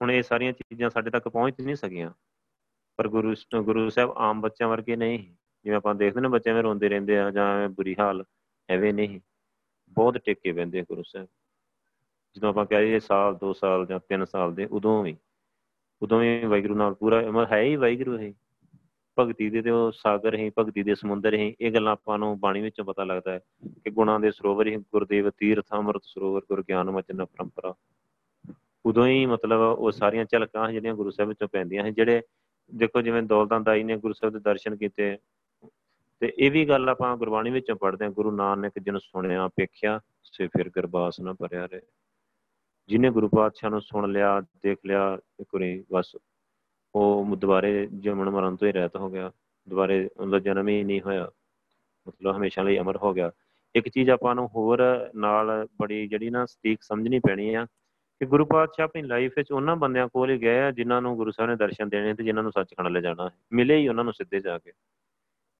[0.00, 2.10] ਹੁਣ ਇਹ ਸਾਰੀਆਂ ਚੀਜ਼ਾਂ ਸਾਡੇ ਤੱਕ ਪਹੁੰਚ ਨਹੀਂ ਸਕੀਆਂ।
[2.98, 5.18] ਪਰ ਗੁਰੂ ਗੁਰੂ ਸਾਹਿਬ ਆਮ ਬੱਚਿਆਂ ਵਰਗੇ ਨਹੀਂ
[5.64, 8.24] ਜਿਵੇਂ ਆਪਾਂ ਦੇਖਦੇ ਨੇ ਬੱਚੇ ਐਵੇਂ ਰੋਂਦੇ ਰਹਿੰਦੇ ਆ ਜਾਂ ਐਵੇਂ ਬੁਰੀ ਹਾਲ
[8.68, 9.20] ਐਵੇਂ ਨਹੀਂ
[9.90, 11.28] ਬਹੁਤ ਟਿੱਕੇ ਬੰਦੇ ਗੁਰੂ ਸਾਹਿਬ।
[12.36, 15.16] ਜਦੋਂ ਆਪਾਂ ਕਹੇ ਸਾਲ 2 ਸਾਲ ਜਾਂ 3 ਸਾਲ ਦੇ ਉਦੋਂ ਵੀ
[16.02, 18.32] ਉਦੋਂ ਵੀ ਵਾਹਿਗੁਰੂ ਨਾਲ ਪੂਰਾ ਹੈ ਹੀ ਵਾਹਿਗੁਰੂ ਹੈ
[19.18, 22.60] ਭਗਤੀ ਦੇ ਤੇ ਉਹ ਸਾਗਰ ਹੈ, ਭਗਤੀ ਦੇ ਸਮੁੰਦਰ ਹੈ, ਇਹ ਗੱਲਾਂ ਆਪਾਂ ਨੂੰ ਬਾਣੀ
[22.60, 23.40] ਵਿੱਚੋਂ ਪਤਾ ਲੱਗਦਾ ਹੈ
[23.84, 27.74] ਕਿ ਗੁਣਾਂ ਦੇ ਸਰੋਵਰ ਹੀ, ਗੁਰਦੇਵ, ਤੀਰਥ, ਅੰਮ੍ਰਿਤ ਸਰੋਵਰ, ਗੁਰ ਗਿਆਨ, ਮਚਨ, ਪਰੰਪਰਾ।
[28.86, 32.22] ਉਦੋਂ ਹੀ ਮਤਲਬ ਉਹ ਸਾਰੀਆਂ ਝਲਕਾਂ ਜਿਹੜੀਆਂ ਗੁਰੂ ਸਾਹਿਬ ਵਿੱਚੋਂ ਪੈਂਦੀਆਂ ਹਨ ਜਿਹੜੇ
[32.74, 35.18] ਦੇਖੋ ਜਿਵੇਂ ਦੌਲਤਾਂ ਦਾਈ ਨੇ, ਗੁਰੂ ਸਾਹਿਬ ਦੇ ਦਰਸ਼ਨ ਕੀਤੇ।
[36.20, 40.46] ਤੇ ਇਹ ਵੀ ਗੱਲ ਆਪਾਂ ਗੁਰਬਾਣੀ ਵਿੱਚੋਂ ਪੜ੍ਹਦੇ ਹਾਂ, ਗੁਰੂ ਨਾਨਕ ਜਿਨ ਸੁਣਿਆ, ਵੇਖਿਆ ਸੇ
[40.46, 41.80] ਫਿਰ ਗਰਬਾਸ ਨਾ ਭਰਿਆ ਰਹੇ।
[42.88, 46.16] ਜਿਨੇ ਗੁਰੂ ਪਾਤਸ਼ਾਹ ਨੂੰ ਸੁਣ ਲਿਆ, ਦੇਖ ਲਿਆ, ਇੱਕ ਵਾਰੀ ਬਸ
[46.94, 49.32] ਉਹ ਦੁਬਾਰੇ ਜਮਨ ਮਰਨ ਤੋਂ ਹੀ ਰਹਿਤ ਹੋ ਗਿਆ।
[49.68, 51.30] ਦੁਬਾਰੇ ਉਹਦਾ ਜਨਮ ਹੀ ਨਹੀਂ ਹੋਇਆ।
[52.08, 53.30] ਮਤਲਬ ਹਮੇਸ਼ਾ ਲਈ ਅਮਰ ਹੋ ਗਿਆ।
[53.74, 57.64] ਇੱਕ ਚੀਜ਼ ਆਪਾਂ ਨੂੰ ਹੋਰ ਨਾਲ ਬੜੀ ਜਿਹੜੀ ਨਾ ਸਟੀਕ ਸਮਝਣੀ ਪੈਣੀ ਆ
[58.18, 61.30] ਕਿ ਗੁਰੂ ਪਾਤਸ਼ਾਹ ਆਪਣੀ ਲਾਈਫ ਵਿੱਚ ਉਹਨਾਂ ਬੰਦਿਆਂ ਕੋਲ ਹੀ ਗਏ ਆ ਜਿਨ੍ਹਾਂ ਨੂੰ ਗੁਰੂ
[61.30, 64.40] ਸਾਹਿਬ ਨੇ ਦਰਸ਼ਨ ਦੇਣੇ ਤੇ ਜਿਨ੍ਹਾਂ ਨੂੰ ਸੱਚਖੰਡ ਲੈ ਜਾਣਾ। ਮਿਲੇ ਹੀ ਉਹਨਾਂ ਨੂੰ ਸਿੱਧੇ
[64.40, 64.72] ਜਾ ਕੇ।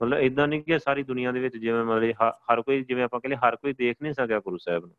[0.02, 3.36] ਮਤਲਬ ਇਦਾਂ ਨਹੀਂ ਕਿ ਸਾਰੀ ਦੁਨੀਆ ਦੇ ਵਿੱਚ ਜਿਵੇਂ ਮਤਲਬ ਹਰ ਕੋਈ, ਜਿਵੇਂ ਆਪਾਂ ਕਹਿੰਦੇ
[3.36, 4.96] ਹਰ ਕੋਈ ਦੇਖ ਨਹੀਂ ਸਕਿਆ ਗੁਰੂ ਸਾਹਿਬ ਨੂੰ।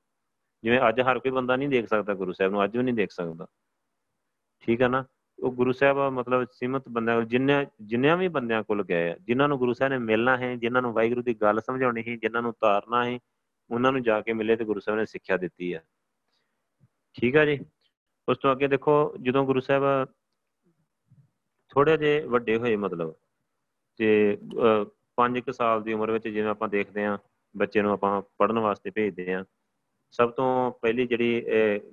[0.63, 3.11] ਜਿਵੇਂ ਅੱਜ ਹਰ ਕੋਈ ਬੰਦਾ ਨਹੀਂ ਦੇਖ ਸਕਦਾ ਗੁਰੂ ਸਾਹਿਬ ਨੂੰ, ਅੱਜ ਵੀ ਨਹੀਂ ਦੇਖ
[3.11, 3.47] ਸਕਦਾ।
[4.63, 5.03] ਠੀਕ ਹੈ ਨਾ?
[5.39, 9.57] ਉਹ ਗੁਰੂ ਸਾਹਿਬ ਮਤਲਬ ਸੀਮਤ ਬੰਦਾ ਜਿੰਨੇ, ਜਿੰਨਿਆਂ ਵੀ ਬੰਦਿਆਂ ਕੋਲ ਗਏ ਆ, ਜਿਨ੍ਹਾਂ ਨੂੰ
[9.57, 13.03] ਗੁਰੂ ਸਾਹਿਬ ਨੇ ਮਿਲਣਾ ਹੈ, ਜਿਨ੍ਹਾਂ ਨੂੰ ਵਾਹਿਗੁਰੂ ਦੀ ਗੱਲ ਸਮਝਾਉਣੀ ਹੈ, ਜਿਨ੍ਹਾਂ ਨੂੰ ਤਾਰਨਾ
[13.05, 13.19] ਹੈ,
[13.71, 15.83] ਉਹਨਾਂ ਨੂੰ ਜਾ ਕੇ ਮਿਲੇ ਤੇ ਗੁਰੂ ਸਾਹਿਬ ਨੇ ਸਿੱਖਿਆ ਦਿੱਤੀ ਹੈ
[17.15, 17.59] ਠੀਕ ਹੈ ਜੀ?
[18.27, 19.83] ਉਸ ਤੋਂ ਅੱਗੇ ਦੇਖੋ, ਜਦੋਂ ਗੁਰੂ ਸਾਹਿਬ
[21.71, 23.13] ਥੋੜੇ ਜੇ ਵੱਡੇ ਹੋਏ ਮਤਲਬ,
[23.99, 24.37] ਤੇ
[25.15, 27.17] 5 ਸਾਲ ਦੀ ਉਮਰ ਵਿੱਚ ਜਿਵੇਂ ਆਪਾਂ ਦੇਖਦੇ ਆਂ
[27.55, 29.43] ਬੱਚੇ ਨੂੰ ਆਪਾਂ ਪੜਨ ਵਾਸਤੇ ਭੇਜਦੇ ਆਂ
[30.13, 31.45] ਸਭ ਤੋਂ ਪਹਿਲੀ ਜਿਹੜੀ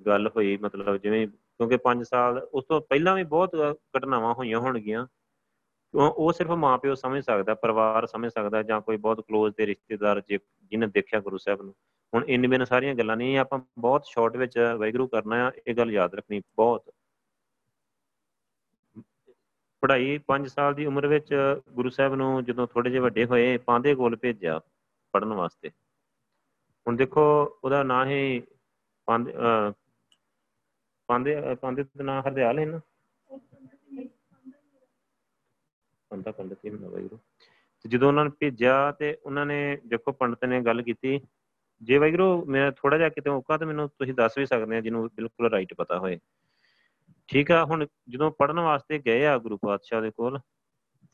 [0.05, 3.55] ਗੱਲ ਹੋਈ, ਮਤਲਬ ਜਿਵੇਂ ਕਿਉਂਕਿ 5 ਸਾਲ, ਉਸ ਤੋਂ ਪਹਿਲਾਂ ਵੀ ਬਹੁਤ
[3.97, 5.05] ਘਟਨਾਵਾਂ ਹੋਈਆਂ ਹੋਣਗੀਆਂ।
[5.93, 10.87] ਉਹ ਸਿਰਫ ਮਾਪਿਓ ਸਮਝ ਸਕਦਾ, ਪਰਿਵਾਰ ਸਮਝ ਸਕਦਾ ਜਾਂ ਕੋਈ ਬਹੁਤ ক্লোਜ਼ ਦੇ ਰਿਸ਼ਤੇਦਾਰ ਜਿਹਨੇ
[10.87, 11.73] ਦੇਖਿਆ ਗੁਰੂ ਸਾਹਿਬ ਨੂੰ।
[12.13, 15.91] ਹੁਣ ਇੰਨੇ ਬਿਨ ਸਾਰੀਆਂ ਗੱਲਾਂ ਨਹੀਂ, ਆਪਾਂ ਬਹੁਤ ਸ਼ਾਰਟ ਵਿੱਚ ਵੈਗਰੂ ਕਰਨਾ ਆ, ਇਹ ਗੱਲ
[15.91, 16.93] ਯਾਦ ਰੱਖਣੀ ਬਹੁਤ।
[19.83, 21.33] ਪੜ੍ਹਾਈ 5 ਸਾਲ ਦੀ ਉਮਰ ਵਿੱਚ
[21.71, 24.59] ਗੁਰੂ ਸਾਹਿਬ ਨੂੰ ਜਦੋਂ ਥੋੜੇ ਜਿਹਾ ਵੱਡੇ ਹੋਏ ਪਾਂਦੇ ਕੋਲ ਭੇਜਿਆ
[25.13, 25.71] ਪੜਨ ਵਾਸਤੇ।
[26.87, 27.23] ਹੁਣ ਦੇਖੋ
[27.63, 28.19] ਉਹਦਾ ਨਾਂ ਹੈ
[29.07, 29.33] ਪਾਂਦੇ
[31.09, 32.79] ਪਾਂਦੇ ਪਾਂਦੇ ਦਾ ਨਾਂ ਹਰਦਿਆਲ ਹੈ ਨਾ?
[36.11, 37.17] ਪੰਦਾ ਪੰਡਤ ਹੀ ਹੁੰਦਾ ਵੈਗਰੂ
[37.85, 41.19] ਤੇ ਜਦੋਂ ਉਹਨਾਂ ਨੇ ਭੇਜਿਆ ਤੇ ਉਹਨਾਂ ਨੇ ਦੇਖੋ ਪੰਡਤ ਨੇ ਗੱਲ ਕੀਤੀ,
[41.81, 45.07] ਜੇ ਵੈਗਰੂ ਮੈਂ ਥੋੜਾ ਜਿਹਾ ਕਿਤੇ ਮੌਕਾ ਤੇ ਮੈਨੂੰ ਤੁਸੀਂ ਦੱਸ ਵੀ ਸਕਦੇ ਆ, ਜਿਹਨੂੰ
[45.15, 46.19] ਬਿਲਕੁਲ ਰਾਈਟ ਪਤਾ ਹੋਏ।
[47.29, 50.39] ਠੀਕ ਆ, ਹੁਣ ਜਦੋਂ ਪੜਨ ਵਾਸਤੇ ਗਏ ਆ ਗੁਰੂ ਪਾਤਸ਼ਾਹ ਦੇ ਕੋਲ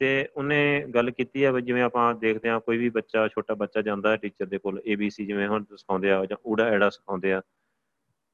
[0.02, 0.60] ਤੇ ਉਹਨੇ
[0.96, 4.46] ਗੱਲ ਕੀਤੀ ਆ ਜਿਵੇਂ ਆਪਾਂ ਦੇਖਦੇ ਆ ਕੋਈ ਵੀ ਬੱਚਾ, ਛੋਟਾ ਬੱਚਾ ਜਾਂਦਾ ਹੈ ਟੀਚਰ
[4.46, 7.42] ਦੇ ਕੋਲ ABC ਜਿਵੇਂ ਹੁਣ ਸਿਖਾਉਂਦੇ ਆ ਜਾਂ ਊੜਾ ਐੜਾ ਸਿਖਾਉਂਦੇ ਆ,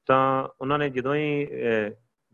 [0.08, 1.46] ਤਾਂ ਉਹਨਾਂ ਨੇ ਜਦੋਂ ਹੀ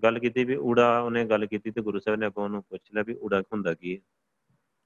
[0.02, 3.02] ਗੱਲ ਕੀਤੀ ਵੀ ਊੜਾ, ਉਹਨੇ ਗੱਲ ਕੀਤੀ ਤੇ ਗੁਰੂ ਸਾਹਿਬ ਨੇ ਅੱਗੋਂ ਉਹਨੂੰ ਪੁੱਛ ਲਿਆ
[3.06, 4.00] ਵੀ ਊੜਾ ਹੁੰਦਾ ਕੀ ਹੈ?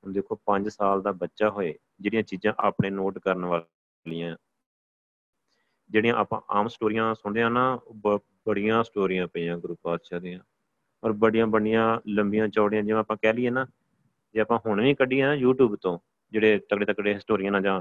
[0.05, 4.37] ਹੁਣ ਦੇਖੋ 5 ਸਾਲ ਦਾ ਬੱਚਾ ਹੋਏ, ਜਿਹੜੀਆਂ ਚੀਜ਼ਾਂ ਆਪਣੇ ਨੋਟ ਕਰਨ ਵਾਲੀਆਂ
[5.91, 7.65] ਜਿਹੜੀਆਂ ਆਪਾਂ ਆਮ ਸਟੋਰੀਆਂ ਸੁਣਦੇ ਆ ਨਾ
[8.47, 10.41] ਬੜੀਆਂ ਸਟੋਰੀਆਂ ਪਈਆਂ ਗੁਰੂ ਪਾਤਸ਼ਾਹ ਦੀਆਂ,
[11.03, 13.67] ਔਰ ਬੜੀਆਂ ਬੜੀਆਂ ਲੰਬੀਆਂ ਚੌੜੀਆਂ, ਜਿਵੇਂ ਆਪਾਂ ਕਹਿ ਲਈਏ ਨਾ
[14.35, 15.99] ਜੇ ਆਪਾਂ ਹੁਣ ਵੀ ਕੱਢੀਆਂ YouTube ਤੋਂ,
[16.33, 17.81] ਜਿਹੜੇ ਤਗੜੇ ਤਗੜੇ ਹਿਸਟੋਰੀਅਨ ਆ ਜਾਂ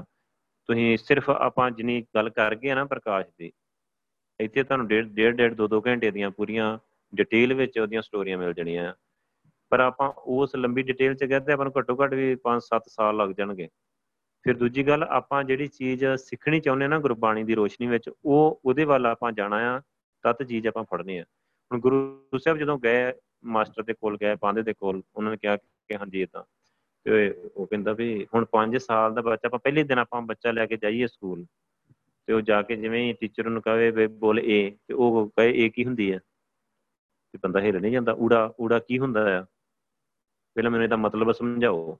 [0.68, 3.52] ਤੁਸੀਂ ਸਿਰਫ ਆਪਾਂ ਜਿੰਨੀ ਗੱਲ ਕਰ ਗਏ ਨਾ ਪ੍ਰਕਾਸ਼ ਦੀ,
[4.40, 6.78] ਇੱਥੇ ਤੁਹਾਨੂੰ ਡੇਢ ਡੇਢ ਡੇਢ, ਦੋ ਦੋ ਘੰਟੇ ਦੀਆਂ ਪੂਰੀਆਂ
[7.12, 8.92] ਡਿਟੇਲ ਵਿੱਚ ਉਹਦੀਆਂ ਸਟੋਰੀਆਂ ਮਿਲ ਜਣੀਆਂ।
[9.72, 13.16] ਪਰ ਆਪਾਂ ਉਸ ਲੰਬੀ ਡਿਟੇਲ 'ਚ ਗਏ ਤੇ ਆਪਾਂ ਨੂੰ ਘੱਟੋ ਘੱਟ ਵੀ 5-7 ਸਾਲ
[13.16, 13.68] ਲੱਗ ਜਾਣਗੇ।
[14.44, 18.84] ਫਿਰ ਦੂਜੀ ਗੱਲ, ਆਪਾਂ ਜਿਹੜੀ ਚੀਜ਼ ਸਿੱਖਣੀ ਚਾਹੁੰਦੇ ਨਾ ਗੁਰਬਾਣੀ ਦੀ ਰੋਸ਼ਨੀ ਵਿੱਚ, ਉਹ ਉਹਦੇ
[18.84, 19.80] ਵੱਲ ਆਪਾਂ ਜਾਣਾ ਆ
[20.24, 21.24] ਤਤ ਚੀਜ਼ ਆਪਾਂ ਫੜਨੀ ਆ।
[21.70, 23.12] ਹੁਣ ਗੁਰੂ ਸਾਹਿਬ ਜਦੋਂ ਗਏ,
[23.44, 25.56] ਮਾਸਟਰ ਦੇ ਕੋਲ ਗਏ ਪਾਂਦੇ ਦੇ ਕੋਲ, ਉਹਨਾਂ ਨੇ ਕਿਹਾ
[25.88, 26.42] ਕਿ ਹਾਂਜੀ ਇਦਾਂ
[27.04, 30.66] ਤੇ ਉਹ ਕਹਿੰਦਾ ਵੀ ਹੁਣ 5 ਸਾਲ ਦਾ ਬੱਚਾ, ਆਪਾਂ ਪਹਿਲੇ ਦਿਨ ਆਪਾਂ ਬੱਚਾ ਲੈ
[30.66, 31.44] ਕੇ ਜਾਈਏ ਸਕੂਲ।
[32.26, 35.52] ਤੇ ਉਹ ਜਾ ਕੇ ਜਿਵੇਂ ਹੀ ਟੀਚਰ ਨੂੰ ਕਹੇ ਵੇ ਬੋਲ ਏ ਤੇ ਉਹ ਕਹੇ
[35.64, 36.18] ਏ ਕੀ ਹੁੰਦੀ ਹੈ
[37.32, 39.42] ਤੇ ਬੰਦਾ ਹਿੱਲ ਨਹੀਂ ਜਾਂਦਾ। ਊੜਾ ਊੜਾ ਕੀ ਹੁੰਦਾ ਆ?
[40.54, 41.98] ਪਹਿਲਾਂ ਮੈਨੂੰ ਇਹਦਾ ਮਤਲਬ ਸਮਝਾਓ।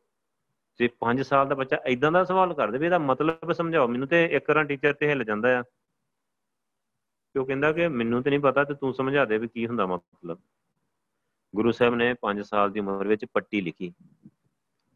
[0.76, 4.24] ਤੇ 5 ਸਾਲ ਦਾ ਬੱਚਾ ਇਦਾਂ ਦਾ ਸਵਾਲ ਕਰਦੇ ਵੀ ਇਹਦਾ ਮਤਲਬ ਸਮਝਾਓ। ਮੈਨੂੰ ਤੇ
[4.24, 5.62] ਇੱਕ ਵਾਰ ਟੀਚਰ ਤੇ ਹਿੱਲ ਜਾਂਦਾ ਆ।
[7.32, 9.86] ਤੇ ਉਹ ਕਹਿੰਦਾ ਕਿ ਮੈਨੂੰ ਤੇ ਨਹੀਂ ਪਤਾ ਤੇ ਤੂੰ ਸਮਝਾ ਦੇ ਵੀ ਕੀ ਹੁੰਦਾ
[9.86, 10.38] ਮਤਲਬ।
[11.54, 13.92] ਗੁਰੂ ਸਾਹਿਬ ਨੇ 5 ਸਾਲ ਦੀ ਉਮਰ ਵਿੱਚ ਪੱਟੀ ਲਿਖੀ।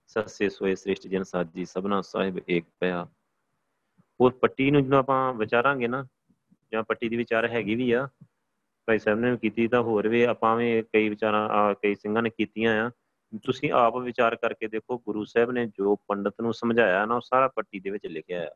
[0.06, 3.06] ਸੱਸੇ ਸੋਏ ਸ੍ਰਿਸ਼ਟ ਜਨ ਸਾਜੀ ਸਭਨਾ ਸਾਹਿਬ ਏਕ ਪਿਆ।
[4.20, 6.06] ਉਹ ਪੱਟੀ ਨੂੰ ਜਦੋਂ ਆਪਾਂ ਵਿਚਾਰਾਂਗੇ ਨਾ,
[6.72, 8.08] ਜਾਂ ਪੱਟੀ ਦੀ ਵਿਚਾਰ ਹੈਗੀ ਵੀ ਆ,
[8.86, 12.86] ਭਾਈ ਸਾਹਿਬ ਨੇ ਕੀਤੀ ਤਾਂ ਹੋਰ ਵੀ ਆਪਾਂ ਵੀ ਕਈ ਵਿਚਾਰਾਂ ਕਈ ਸਿੰਘਾਂ ਨੇ ਕੀਤੀਆਂ
[12.86, 12.90] ਆ।
[13.44, 17.48] ਤੁਸੀਂ ਆਪ ਵਿਚਾਰ ਕਰਕੇ ਦੇਖੋ, ਗੁਰੂ ਸਾਹਿਬ ਨੇ ਜੋ ਪੰਡਤ ਨੂੰ ਸਮਝਾਇਆ ਨਾ, ਉਹ ਸਾਰਾ
[17.48, 18.50] ਪੱਟੀ ਦੇ ਵਿੱਚ ਲਿਖਿਆ ਆ।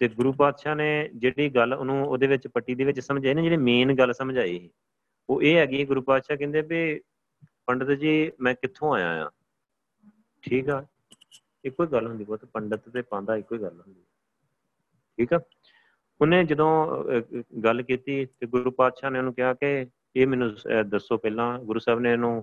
[0.00, 3.56] ਤੇ ਗੁਰੂ ਪਾਤਸ਼ਾਹ ਨੇ ਜਿਹੜੀ ਗੱਲ ਉਹਨੂੰ ਉਹਦੇ ਵਿੱਚ ਪੱਟੀ ਦੇ ਵਿੱਚ ਸਮਝਾਈ ਨਾ, ਜਿਹੜੀ
[3.56, 4.68] ਮੇਨ ਗੱਲ ਸਮਝਾਈ
[5.28, 7.00] ਉਹ ਇਹ ਹੈਗੀ ਗੁਰੂ ਪਾਤਸ਼ਾਹ ਕਹਿੰਦੇ ਵੀ
[7.66, 9.30] ਪੰਡਤ ਜੀ, ਮੈਂ ਕਿੱਥੋਂ ਆਇਆ ਆ
[10.44, 10.84] ਠੀਕ ਆ,
[11.64, 14.00] ਇੱਕੋ ਹੀ ਗੱਲ ਹੁੰਦੀ ਬਹੁਤ ਪੰਡਤ ਤੇ ਪਾਂਦਾ ਇੱਕੋ ਹੀ ਗੱਲ ਹੁੰਦੀ।
[15.18, 15.40] ਠੀਕ ਆ?
[16.20, 17.04] ਉਹਨੇ ਜਦੋਂ
[17.64, 19.86] ਗੱਲ ਕੀਤੀ ਤੇ ਗੁਰੂ ਪਾਤਸ਼ਾਹ ਨੇ ਉਹਨੂੰ ਕਿਹਾ ਕਿ
[20.16, 20.50] ਇਹ ਮੈਨੂੰ
[20.88, 22.42] ਦੱਸੋ ਪਹਿਲਾਂ, ਗੁਰੂ ਸਾਹਿਬ ਨੇ ਇਹਨੂੰ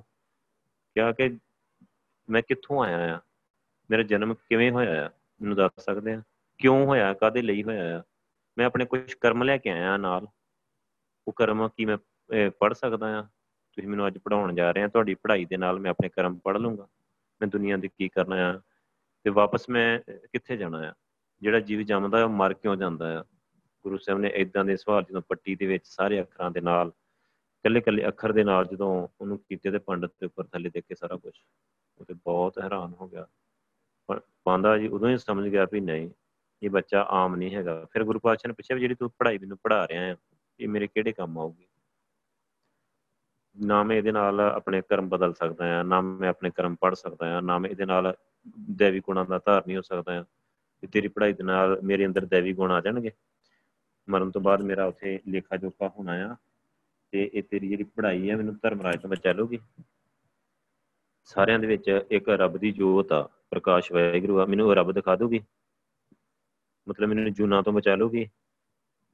[0.96, 1.30] ਕਿਹਾ ਕਿ
[2.30, 3.20] ਮੈਂ ਕਿੱਥੋਂ ਆਇਆ ਆ
[3.90, 5.10] ਮੇਰਾ ਜਨਮ ਕਿਵੇਂ ਹੋਇਆ ਆ?
[5.42, 6.22] ਮੈਨੂੰ ਦੱਸ ਸਕਦੇ ਆ?
[6.58, 8.04] ਕਿਉਂ ਹੋਇਆ ਕਾਦੇ ਲਈ ਹੋਇਆ ਆ?
[8.58, 10.28] ਮੈਂ ਆਪਣੇ ਕੁਝ ਕਰਮ ਲੈ ਕੇ ਆਇਆ ਨਾਲ।
[11.28, 11.98] ਉਹ ਕਰਮ ਕੀ ਮੈਂ
[12.60, 13.22] ਪੜ ਸਕਦਾ ਆ?
[13.74, 16.58] ਤੁਸੀਂ ਮੈਨੂੰ ਅੱਜ ਪੜਾਉਣ ਜਾ ਰਹੇ ਆ, ਤੁਹਾਡੀ ਪੜ੍ਹਾਈ ਦੇ ਨਾਲ ਮੈਂ ਆਪਣੇ ਕਰਮ ਪੜ
[16.58, 16.88] ਲੂੰਗਾ।
[17.42, 18.60] ਮੈਂ ਦੁਨੀਆ ਦੇ ਕੀ ਕਰਨਾ ਆ?
[19.24, 20.94] ਤੇ ਵਾਪਸ ਮੈਂ ਕਿੱਥੇ ਜਾਣਾ ਆ?
[21.42, 23.24] ਜਿਹੜਾ ਜੀਵ ਜੰਮਦਾ, ਉਹ ਮਰ ਕਿਉਂ ਜਾਂਦਾ ਆ?
[23.84, 26.92] ਗੁਰੂ ਸਾਹਿਬ ਨੇ ਇਦਾਂ ਦੇ ਸਵਾਲ ਜਦੋਂ ਪੱਟੀ ਦੇ ਵਿੱਚ ਸਾਰੇ ਅੱਖਰਾਂ ਦੇ ਨਾਲ
[27.64, 30.96] ਕੱਲੇ ਕੱਲੇ ਅੱਖਰ ਦੇ ਨਾਲ ਜਦੋਂ ਉਹਨੂੰ ਕੀਤੇ ਤੇ ਪੰਡਤ ਦੇ ਉੱਪਰ ਥੱਲੇ ਦੇਖ ਕੇ
[30.96, 31.34] ਸਾਰਾ ਕੁਝ
[31.98, 33.28] ਉਹ ਤੇ ਬਹੁਤ ਹੈਰਾਨ ਹੋ ਗਿਆ।
[34.44, 36.10] ਪਾਂਦਾ ਜੀ ਉਦੋਂ ਹੀ ਸਮਝ ਗਿਆ ਵੀ ਨਹੀਂ
[36.62, 39.88] ਇਹ ਬੱਚਾ ਆਮ ਨਹੀਂ ਹੈਗਾ। ਫਿਰ ਗੁਰੂ ਪਾਤਸ਼ਾਹ ਨੇ ਪੁੱਛਿਆ ਜਿਹੜੀ ਤੂੰ ਪੜ੍ਹਾਈ ਮੈਨੂੰ ਪੜ੍ਹਾ
[39.88, 40.16] ਰਿਹਾ ਆ
[40.60, 41.66] ਇਹ ਮੇਰੇ ਕਿਹੜੇ ਕੰਮ ਆਊਗੀ?
[43.56, 47.38] ਨਾ ਮੈਂ ਇਹਦੇ ਨਾਲ ਆਪਣੇ ਕਰਮ ਬਦਲ ਸਕਦਾ ਆ ਨਾ ਮੈਂ ਆਪਣੇ ਕਰਮ ਪੜ ਸਕਦਾ
[47.38, 48.14] ਆ ਨਾ ਮੈਂ ਇਹਦੇ ਨਾਲ
[48.72, 50.26] ਦੇਵੀ ਗੁਣਾਂ ਦਾ ਧਾਰਨੀ ਹੋ ਸਕਦਾ ਆ
[50.84, 53.12] ਤੇ ਤੇਰੀ ਪੜ੍ਹਾਈ ਦੇ ਨਾਲ ਮੇਰੇ ਅੰਦਰ ਦੇਵੀ ਗੁਣ ਆ ਜਾਣਗੇ।
[54.08, 56.36] ਮਰਨ ਤੋਂ ਬਾਅਦ ਮੇਰਾ ਉੱਥੇ ਲੇਖਾ ਜੋਖਾ ਹੋਣਾ ਆ
[57.14, 59.60] ਤੇ ਇਹ ਤੇਰੀ ਜਿਹੜੀ ਪੜ੍ਹਾਈ ਹੈ, ਮੈਨੂੰ ਧਰਮ ਰਾਜ ਤੋਂ ਬਚਾ ਲੂਗੀ
[61.30, 65.42] ਸਾਰਿਆਂ ਦੇ ਵਿੱਚ ਇੱਕ ਰੱਬ ਦੀ ਜੋਤ ਆ, ਪ੍ਰਕਾਸ਼ ਵਾਹਿਗੁਰੂ ਆ, ਮੈਨੂੰ ਰੱਬ ਦਿਖਾ ਦੂਗੀ
[66.88, 68.30] ਮਤਲਬ ਮੈਨੂੰ ਜੂਨਾ ਤੋਂ ਬਚਾ ਲੂਗੀ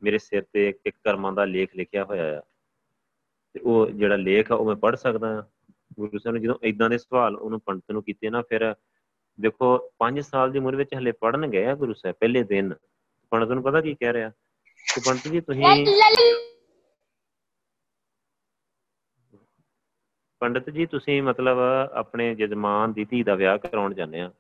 [0.03, 2.41] ਮੇਰੇ ਸਿਰ ਤੇ ਇੱਕ ਕਰਮਾਂ ਦਾ ਲੇਖ ਲਿਖਿਆ ਹੋਇਆ ਆ।
[3.53, 5.43] ਤੇ ਉਹ ਜਿਹੜਾ ਲੇਖ ਆ ਉਹ ਮੈਂ ਪੜ੍ਹ ਸਕਦਾ ਆ।
[5.93, 8.75] ਗੁਰੂ ਸਾਹਿਬ ਨੇ ਜਦੋਂ ਇਦਾਂ ਦੇ ਸਵਾਲ ਉਹਨੂੰ ਪੰਡਤ ਨੂੰ ਕੀਤੇ ਨਾ ਫਿਰ
[9.41, 12.73] ਦੇਖੋ 5 ਸਾਲ ਦੀ ਉਮਰ ਵਿੱਚ ਹਲੇ ਪੜਨ ਗਏ ਆ ਗੁਰੂ ਸਾਹਿਬ ਪਹਿਲੇ ਦਿਨ।
[13.29, 14.29] ਪੰਡਤ ਨੂੰ ਪਤਾ ਕੀ ਕਹਿ ਰਿਹਾ?
[14.93, 15.85] ਕਿ ਪੰਡਤ ਜੀ ਤੁਸੀਂ
[20.39, 21.57] ਪੰਡਤ ਜੀ ਤੁਸੀਂ ਮਤਲਬ
[21.93, 24.33] ਆਪਣੇ ਜਜਮਾਨ ਦੀ ਧੀ ਦਾ ਵਿਆਹ ਕਰਾਉਣ ਜਾਂਦੇ ਆ।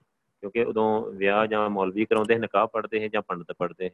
[0.43, 3.89] ਕਿਉਂਕਿ ਉਦੋਂ ਵਿਆਹ ਜਾਂ ਮੌਲਵੀ ਕਰਾਉਂਦੇ ਨਿਕਾਹ ਪੜਦੇ ਹੈ ਜਾਂ ਪੰਡਤ ਪੜਦੇ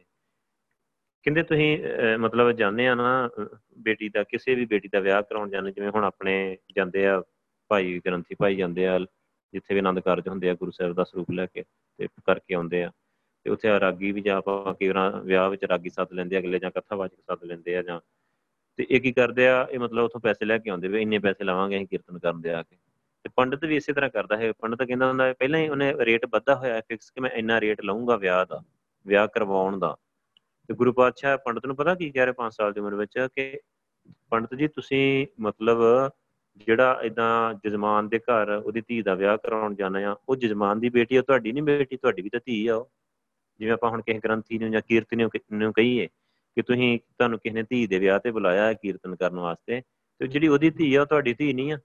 [1.22, 1.78] ਕਹਿੰਦੇ ਤੁਸੀਂ
[2.18, 3.30] ਮਤਲਬ ਜਾਂਦੇ ਆ ਨਾ
[3.78, 7.22] ਬੇਟੀ ਦਾ, ਕਿਸੇ ਵੀ ਬੇਟੀ ਦਾ ਵਿਆਹ ਕਰਾਉਣ ਜਾਂਦੇ, ਜਿਵੇਂ ਹੁਣ ਆਪਣੇ ਜਾਂਦੇ ਆ,
[7.70, 8.98] ਭਾਈ ਗ੍ਰੰਥੀ ਭਾਈ ਜਾਂਦੇ ਆ,
[9.52, 11.64] ਜਿੱਥੇ ਵੀ ਆਨੰਦ ਕਾਰਜ ਹੁੰਦੇ ਆ, ਗੁਰੂ ਸਾਹਿਬ ਦਾ ਸਰੂਪ ਲੈ ਕੇ
[11.98, 12.90] ਤੇ ਕਰਕੇ ਆਉਂਦੇ ਆ।
[13.44, 16.58] ਤੇ ਉੱਥੇ ਰਾਗੀ ਵੀ ਜਾਂ ਆਪਾਂ ਕਈ ਵਾਰ ਵਿਆਹ ਵਿੱਚ ਰਾਗੀ ਸੱਦ ਲੈਂਦੇ ਆ, ਅਗਲੇ
[16.58, 18.00] ਜਾਂ ਕਥਾਵਾਚਕ ਸੱਦ ਲੈਂਦੇ ਆ ਜਾਂ।
[18.78, 21.44] ਤੇ ਇਹ ਕੀ ਕਰਦੇ ਆ, ਇਹ ਮਤਲਬ ਉਥੋਂ ਪੈਸੇ ਲੈ ਕੇ ਆਉਂਦੇ ਵੀ ਇੰਨੇ ਪੈਸੇ
[21.44, 22.76] ਲਾਵਾਂਗੇ, ਅਸੀਂ ਕੀਰਤਨ ਕਰਨ ਦੇ ਆ ਕੇ।
[23.24, 26.54] ਤੇ ਪੰਡਤ ਵੀ ਇਸੇ ਤਰ੍ਹਾਂ ਕਰਦਾ ਹੈ। ਪੰਡਤ ਕਹਿੰਦਾ ਹੁੰਦਾ ਪਹਿਲਾਂ ਹੀ ਉਹਨੇ ਰੇਟ ਵੱਧਾ
[26.54, 28.62] ਹੋਇਆ ਹੈ ਫਿਕਸ ਕਿ ਮੈਂ ਇੰਨਾ ਰੇਟ ਲਾਉਂਗਾ ਵਿਆਹ ਦਾ,
[29.06, 29.96] ਵਿਆਹ ਕਰਵਾਉਣ ਦਾ।
[30.68, 33.60] ਤੇ ਗੁਰੂ ਪਾਤਸ਼ਾਹ ਪੰਡਤ ਨੂੰ ਪਤਾ ਕੀ ਕਹਿ ਰਿਹਾ 5 ਸਾਲ ਦੀ ਉਮਰ ਵਿੱਚ ਕਿ
[34.30, 36.10] ਪੰਡਤ ਜੀ, ਤੁਸੀਂ ਮਤਲਬ
[36.66, 40.88] ਜਿਹੜਾ ਇਦਾਂ ਜਜਮਾਨ ਦੇ ਘਰ ਉਹਦੀ ਧੀ ਦਾ ਵਿਆਹ ਕਰਾਉਣ ਜਾਣਾ ਆ, ਉਹ ਜਜਮਾਨ ਦੀ
[40.88, 42.84] ਬੇਟੀ ਆ ਤੁਹਾਡੀ ਨਹੀਂ ਬੇਟੀ, ਤੁਹਾਡੀ ਵੀ ਤਾਂ ਧੀ ਆ
[43.58, 46.06] ਜਿਵੇਂ ਆਪਾਂ ਹੁਣ ਕਿਸੇ ਗ੍ਰੰਥੀ ਨੂੰ ਜਾਂ ਕੀਰਤਨੀ ਨੂੰ ਕਹੀਏ
[46.56, 49.82] ਕਿ ਤੁਸੀਂ, ਤੁਹਾਨੂੰ ਕਿਸੇ ਨੇ ਧੀ ਦੇ ਵਿਆਹ ਤੇ ਬੁਲਾਇਆ ਹੈ ਕੀਰਤਨ ਕਰਨ ਵਾਸਤੇ,
[50.18, 51.78] ਤੇ ਜਿਹੜੀ ਉਹਦੀ ਧੀ ਆ, ਉਹ ਤੁਹਾਡੀ ਧੀ ਨਹੀਂ ਆ।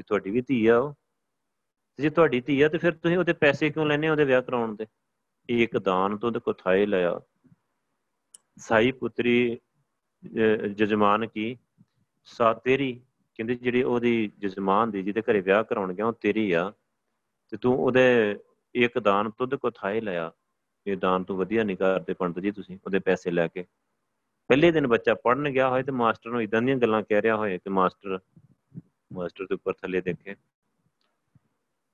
[0.00, 0.94] ਕਿ ਤੁਹਾਡੀ ਵੀ ਧੀ ਆ ਉਹ।
[2.00, 4.86] ਜੇ ਤੁਹਾਡੀ ਧੀ ਆ ਤੇ ਫਿਰ ਤੁਸੀਂ ਉਹਦੇ ਪੈਸੇ ਕਿਉਂ ਲੈਣੇ ਉਹਦੇ ਵਿਆਹ ਕਰਾਉਣ ਦੇ?
[5.48, 7.20] ਇੱਕ ਦਾਨ ਤੋਂ ਉਹਦੇ ਕੋਥਾਏ ਲਿਆ।
[8.56, 9.60] ਸਾਈ ਪੁੱਤਰੀ
[10.74, 11.56] ਜਜਮਾਨ ਕੀ?
[12.24, 13.00] ਸਾ ਤੇਰੀ।
[13.34, 16.72] ਕਹਿੰਦੇ ਜਿਹੜੀ ਉਹਦੀ ਜਜਮਾਨ ਦੀ ਜਿਹਦੇ ਘਰੇ ਵਿਆਹ ਕਰਾਉਣ ਗਿਆ ਉਹ ਤੇਰੀ ਆ।
[17.50, 18.36] ਤੇ ਤੂੰ ਉਹਦੇ
[18.74, 20.32] ਇੱਕ ਦਾਨ ਤੁਧ ਕੋ ਥਾਏ ਲਿਆ।
[20.86, 23.64] ਇਹ ਦਾਨ ਤੋਂ ਵਧੀਆ ਨਹੀਂ ਕਰਦੇ ਪੰਡਤ ਜੀ ਤੁਸੀਂ ਉਹਦੇ ਪੈਸੇ ਲੈ ਕੇ।
[24.48, 27.58] ਪਹਿਲੇ ਦਿਨ ਬੱਚਾ ਪੜਨ ਗਿਆ ਹੋਏ ਤੇ ਮਾਸਟਰ ਨੂੰ ਇਦਾਂ ਦੀਆਂ ਗੱਲਾਂ ਕਹਿ ਰਿਹਾ ਹੋਏ
[27.58, 28.18] ਤੇ ਮਾਸਟਰ
[29.12, 30.34] ਮਾਸਟਰ ਦੇ ਉੱਪਰ ਥੱਲੇ ਦੇਖੇ।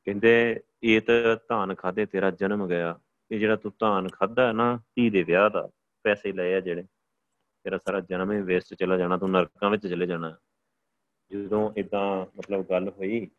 [0.05, 3.00] ਕਹਿੰਦੇ, ਇਹ ਤਾਂ ਧਾਨ ਖਾਦੇ ਤੇਰਾ ਜਨਮ ਗਿਆ।
[3.31, 5.70] ਇਹ ਜਿਹੜਾ ਤੂੰ ਧਾਨ ਖਾਦਾ ਨਾ, ਧੀ ਦੇ ਵਿਆਹ ਦਾ,
[6.02, 6.83] ਪੈਸੇ ਲਏ ਆ ਜਿਹੜੇ।
[7.64, 10.38] ਤੇਰਾ ਸਾਰਾ ਜਨਮ ਹੀ ਵੇਸਟ ਚਲਾ ਜਾਣਾ, ਤੂੰ ਨਰਕਾਂ ਵਿੱਚ ਚਲੇ ਜਾਣਾ।
[11.33, 13.31] ਜਦੋਂ ਇਦਾਂ ਮਤਲਬ ਗੱਲ ਹੋਈ,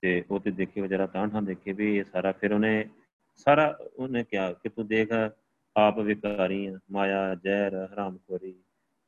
[0.00, 2.90] ਤੇ ਉਹ ਤੇ ਦੇਖੇ, ਉਹ ਜਰਾ ਤਾਂ ਠਾਂ ਦੇਖੇ ਵੀ ਇਹ ਸਾਰਾ। ਫਿਰ ਉਹਨੇ
[3.36, 5.08] ਸਾਰਾ ਉਹਨੇ ਕਿਹਾ ਕਿ ਤੂੰ ਦੇਖ,
[5.76, 8.52] ਆਪ ਵਿਕਾਰੀ ਆ, ਮਾਇਆ, ਜ਼ਹਿਰ, ਹਰਾਮਖੋਰੀ,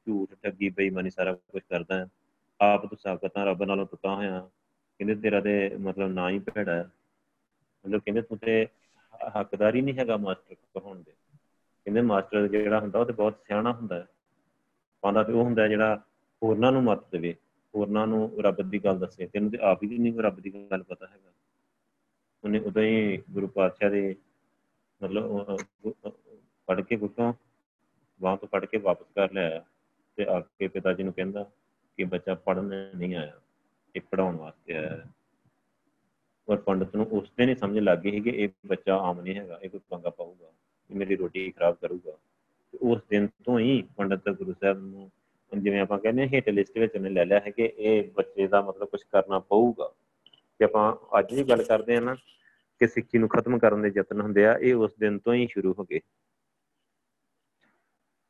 [0.06, 2.06] ਝੂਠ, ਠੱਗੀ, ਬੇਈਮਾਨੀ, ਸਾਰਾ ਕੁਝ ਕਰਦਾ। ਹੈ
[2.60, 4.40] ਆਪ ਤੂੰ ਸਾਕਤਾਂ ਰੱਬ ਨਾਲੋਂ ਟੁੱਟਾ ਹੋਇਆ
[5.00, 6.90] ਕਹਿੰਦੇ ਤੇਰਾ ਤੇ ਮਤਲਬ ਨਾ ਹੀ ਭੇੜਾ ਹੈ।
[7.84, 8.66] ਮਤਲਬ ਕਹਿੰਦੇ ਤੂੰ ਤੇ
[9.40, 11.12] ਹੱਕਦਾਰੀ ਨਹੀਂ ਹੈਗਾ ਮਾਸਟਰ ਕਹਾਉਣ ਦੇ।
[11.84, 14.06] ਕਹਿੰਦੇ ਮਾਸਟਰ ਜਿਹੜਾ ਹੁੰਦਾ ਉਹ ਤੇ ਬਹੁਤ ਸਿਆਣਾ ਹੁੰਦਾ ਹੈ।
[15.00, 15.96] ਪਾਉਂਦਾ ਤੇ ਉਹ ਹੁੰਦਾ ਜਿਹੜਾ
[16.42, 17.34] ਹੋਰਨਾਂ ਨੂੰ ਮੱਤ ਦੇਵੇ,
[17.74, 21.06] ਹੋਰਨਾਂ ਨੂੰ ਰੱਬ ਦੀ ਗੱਲ ਦੱਸੇ। ਤੈਨੂੰ ਤੇ ਆਪ ਹੀ ਨਹੀਂ ਰੱਬ ਦੀ ਗੱਲ ਪਤਾ
[21.06, 21.32] ਹੈਗਾ।
[22.44, 24.16] ਉਹਨੇ ਉਦੋਂ ਹੀ ਗੁਰੂ ਪਾਤਸ਼ਾਹ ਦੇ
[25.02, 25.56] ਮਤਲਬ
[26.66, 27.32] ਪੜ ਕੇ ਗੁੱਟੋਂ
[28.20, 29.64] ਵਾਂ ਤੋਂ ਪੜ ਕੇ ਵਾਪਸ ਕਰ ਲਿਆ।
[30.16, 31.50] ਤੇ ਆ ਕੇ ਪਿਤਾ ਜੀ ਨੂੰ ਕਹਿੰਦਾ
[31.98, 33.40] ਕਿ ਬੱਚਾ ਪੜਨ ਨਹੀਂ ਆਇਆ
[33.94, 35.04] ਇਹ ਪੜਾਉਣ ਵਾਸਤੇ ਆਇਆ ਹੈ
[36.48, 39.58] ਔਰ ਪੰਡਤ ਨੂੰ ਉਸ ਦਿਨ ਹੀ ਸਮਝ ਲੱਗ ਗਈ ਕਿ ਇਹ ਬੱਚਾ ਆਮ ਨਹੀਂ ਹੈਗਾ
[39.62, 40.52] ਇਹ ਕੋਈ ਪੰਗਾ ਪਾਊਗਾ
[40.90, 42.12] ਇਹ ਮੇਰੀ ਰੋਟੀ ਖਰਾਬ ਕਰੂਗਾ
[42.74, 45.10] ਤੇ ਉਸ ਦਿਨ ਤੋਂ ਹੀ ਪੰਡਤ ਗੁਰੂ ਸਾਹਿਬ ਨੂੰ
[45.52, 48.60] ਜਿਵੇਂ ਆਪਾਂ ਕਹਿੰਦੇ ਹਾਂ ਹਿੱਟ ਲਿਸਟ ਵਿੱਚ ਉਹਨੇ ਲੈ ਲਿਆ ਹੈ ਕਿ ਇਹ ਬੱਚੇ ਦਾ
[48.60, 49.92] ਮਤਲਬ ਕੁਝ ਕਰਨਾ ਪਊਗਾ
[50.60, 52.14] ਕਿ ਆਪਾਂ ਅੱਜ ਵੀ ਗੱਲ ਕਰਦੇ ਆ ਨਾ
[52.80, 55.74] ਕਿ ਸਿੱਖੀ ਨੂੰ ਖਤਮ ਕਰਨ ਦੇ ਯਤਨ ਹੁੰਦੇ ਆ ਇਹ ਉਸ ਦਿਨ ਤੋਂ ਹੀ ਸ਼ੁਰੂ
[55.78, 56.00] ਹੋ ਗਏ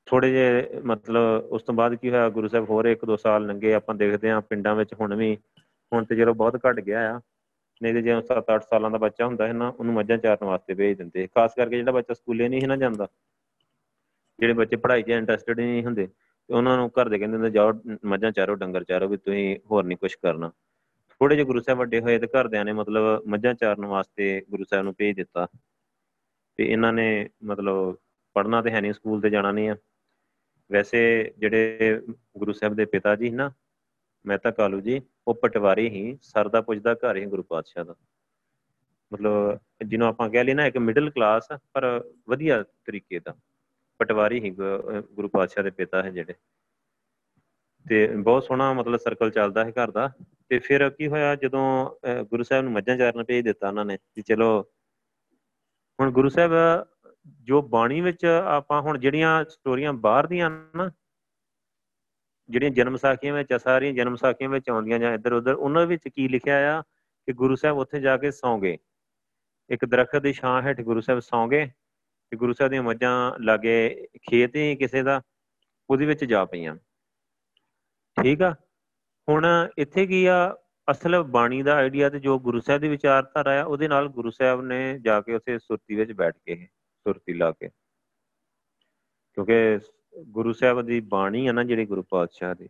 [0.08, 3.72] ਥੋੜੇ ਜੇ ਮਤਲਬ ਉਸ ਤੋਂ ਬਾਅਦ ਕੀ ਹੋਇਆ, ਗੁਰੂ ਸਾਹਿਬ ਹੋਰ ਇੱਕ ਦੋ ਸਾਲ ਲੰਘੇ
[3.74, 5.36] ਆਪਾਂ ਦੇਖਦੇ ਆ ਪਿੰਡਾਂ ਵਿੱਚ ਹੁਣ ਵੀ,
[5.92, 7.20] ਹੁਣ ਤੇ ਜਦੋਂ ਬਹੁਤ ਘਟ ਗਿਆ ਆ,
[7.80, 10.96] ਨਹੀਂ ਤੇ ਜੇ 7-8 ਸਾਲਾਂ ਦਾ ਬੱਚਾ ਹੁੰਦਾ ਹੈ ਨਾ, ਉਹਨੂੰ ਮੱਝਾਂ ਚਾਰਨ ਵਾਸਤੇ ਭੇਜ
[10.98, 13.08] ਦਿੰਦੇ ਖਾਸ ਕਰਕੇ ਜਿਹੜਾ ਬੱਚਾ ਸਕੂਲੇ ਨਹੀਂ ਹੈ ਨਾ ਜਾਂਦਾ,
[14.38, 17.72] ਜਿਹੜੇ ਬੱਚੇ ਪੜ੍ਹਾਈ 'ਚ ਇੰਟਰਸਟਿਡ ਨਹੀਂ ਹੁੰਦੇ, ਤੇ ਉਹਨਾਂ ਨੂੰ ਘਰ ਦੇ ਕਹਿੰਦੇ ਹੁੰਦੇ, ਜਾਓ,
[18.04, 20.50] ਮੱਝਾਂ ਚਾਰੋ, ਡੰਗਰ ਚਾਰੋ, ਵੀ ਤੁਸੀਂ ਹੋਰ ਨਹੀਂ ਕੁਝ ਕਰਨਾ।
[21.20, 24.84] ਥੋੜੇ ਜਿਹੇ ਗੁਰੂ ਸਾਹਿਬ ਵੱਡੇ ਹੋਏ ਤੇ ਘਰਦਿਆਂ ਨੇ ਮਤਲਬ ਮੱਝਾਂ ਚਾਰਨ ਵਾਸਤੇ ਗੁਰੂ ਸਾਹਿਬ
[24.84, 25.46] ਨੂੰ ਭੇਜ ਦਿੱਤਾ,
[26.58, 27.96] ਤੇ ਇਹਨਾਂ ਨੇ ਮਤਲਬ
[28.36, 29.76] ਪੜ੍ਹਨਾ ਤੇ ਹੈ ਨਹੀਂ, ਸਕੂਲ ਤੇ ਜਾਣਾ ਨਹੀਂ ਆ।
[30.70, 31.00] ਵੈਸੇ
[31.38, 32.00] ਜਿਹੜੇ
[32.38, 33.50] ਗੁਰੂ ਸਾਹਿਬ ਦੇ ਪਿਤਾ ਜੀ ਨਾ
[34.24, 37.94] ਮਹਿਤਾ ਕਾਲੂ ਜੀ, ਉਹ ਪਟਵਾਰੀ ਹੀ ਸਰ ਦਾ ਪੁੱਜਦਾ ਘਰ ਹੀ ਗੁਰੂ ਪਾਤਸ਼ਾਹ ਦਾ।
[39.12, 41.84] ਮਤਲਬ ਜਿਹਨੂੰ ਆਪਾਂ ਕਹਿ ਲਈ ਨਾ, ਇੱਕ ਮਿਡਲ ਕਲਾਸ ਪਰ
[42.28, 43.34] ਵਧੀਆ ਤਰੀਕੇ ਦਾ
[44.00, 46.34] ਪਟਵਾਰੀ ਹੀ ਗੁਰੂ ਪਾਤਸ਼ਾਹ ਦੇ ਪਿਤਾ ਹੈ ਜਿਹੜੇ।
[47.86, 50.10] ਤੇ ਬਹੁਤ ਸੋਹਣਾ ਮਤਲਬ ਸਰਕਲ ਚੱਲਦਾ ਹੈ ਘਰ ਦਾ।
[50.48, 51.64] ਤੇ ਫਿਰ ਕੀ ਹੋਇਆ, ਜਦੋਂ
[52.30, 54.60] ਗੁਰੂ ਸਾਹਿਬ ਨੂੰ ਮੱਝਾਂ ਚਾਰਨ ਭੇਜ ਦਿੱਤਾ ਉਹਨਾਂ ਨੇ ਕਿ ਚਲੋ,
[55.98, 56.52] ਹੁਣ ਗੁਰੂ ਸਾਹਿਬ
[57.42, 60.90] ਜੋ ਬਾਣੀ ਵਿੱਚ ਆਪਾਂ ਹੁਣ ਜਿਹੜੀਆਂ ਸਟੋਰੀਆਂ ਬਾਹਰ ਦੀਆਂ ਨਾ,
[62.48, 66.28] ਜਿਹੜੀਆਂ ਜਨਮ ਸਾਖੀਆਂ ਵਿੱਚ ਸਾਰੀਆਂ ਜਨਮ ਸਾਖੀਆਂ ਵਿੱਚ ਆਉਂਦੀਆਂ ਜਾਂ ਇੱਧਰ ਉੱਧਰ, ਉਹਨਾਂ ਵਿੱਚ ਕੀ
[66.28, 68.78] ਲਿਖਿਆ ਆ ਕਿ ਗੁਰੂ ਸਾਹਿਬ ਉੱਥੇ ਜਾ ਕੇ ਸੌਂ ਗਏ
[69.70, 71.66] ਇੱਕ ਦਰਖਤ ਦੀ ਛਾਂ ਹੇਠ ਗੁਰੂ ਸਾਹਿਬ ਸੌਂ ਗਏ
[72.32, 75.20] ਤੇ ਗੁਰੂ ਸਾਹਿਬ ਦੀਆਂ ਮੱਝਾਂ ਲਾਗੇ ਖੇਤ ਹੀ ਕਿਸੇ ਦਾ,
[75.90, 76.76] ਉਹਦੇ ਵਿੱਚ ਜਾ ਪਈਆਂ।
[78.16, 78.54] ਠੀਕ ਆ?
[79.28, 79.46] ਹੁਣ
[79.78, 80.56] ਇੱਥੇ ਕੀ ਆ?
[80.90, 84.60] ਅਸਲ ਬਾਣੀ ਦਾ ਆਈਡੀਆ ਤੇ ਜੋ ਗੁਰੂ ਸਾਹਿਬ ਦੀ ਵਿਚਾਰਧਾਰਾ ਆ, ਉਹਦੇ ਨਾਲ ਗੁਰੂ ਸਾਹਿਬ
[84.62, 86.68] ਨੇ ਜਾ ਕੇ ਉੱਥੇ ਸੁਰਤੀ ਵਿੱਚ ਬੈਠ ਕੇ
[87.08, 87.68] ਸੁਰਤੀ ਲਾ ਕੇ।
[89.32, 89.78] ਕਿਉਂਕਿ
[90.26, 92.68] ਗੁਰੂ ਸਾਹਿਬ ਦੀ ਬਾਣੀ ਆ ਨਾ ਜਿਹੜੀ ਗੁਰੂ ਪਾਤਸ਼ਾਹ ਦੀ,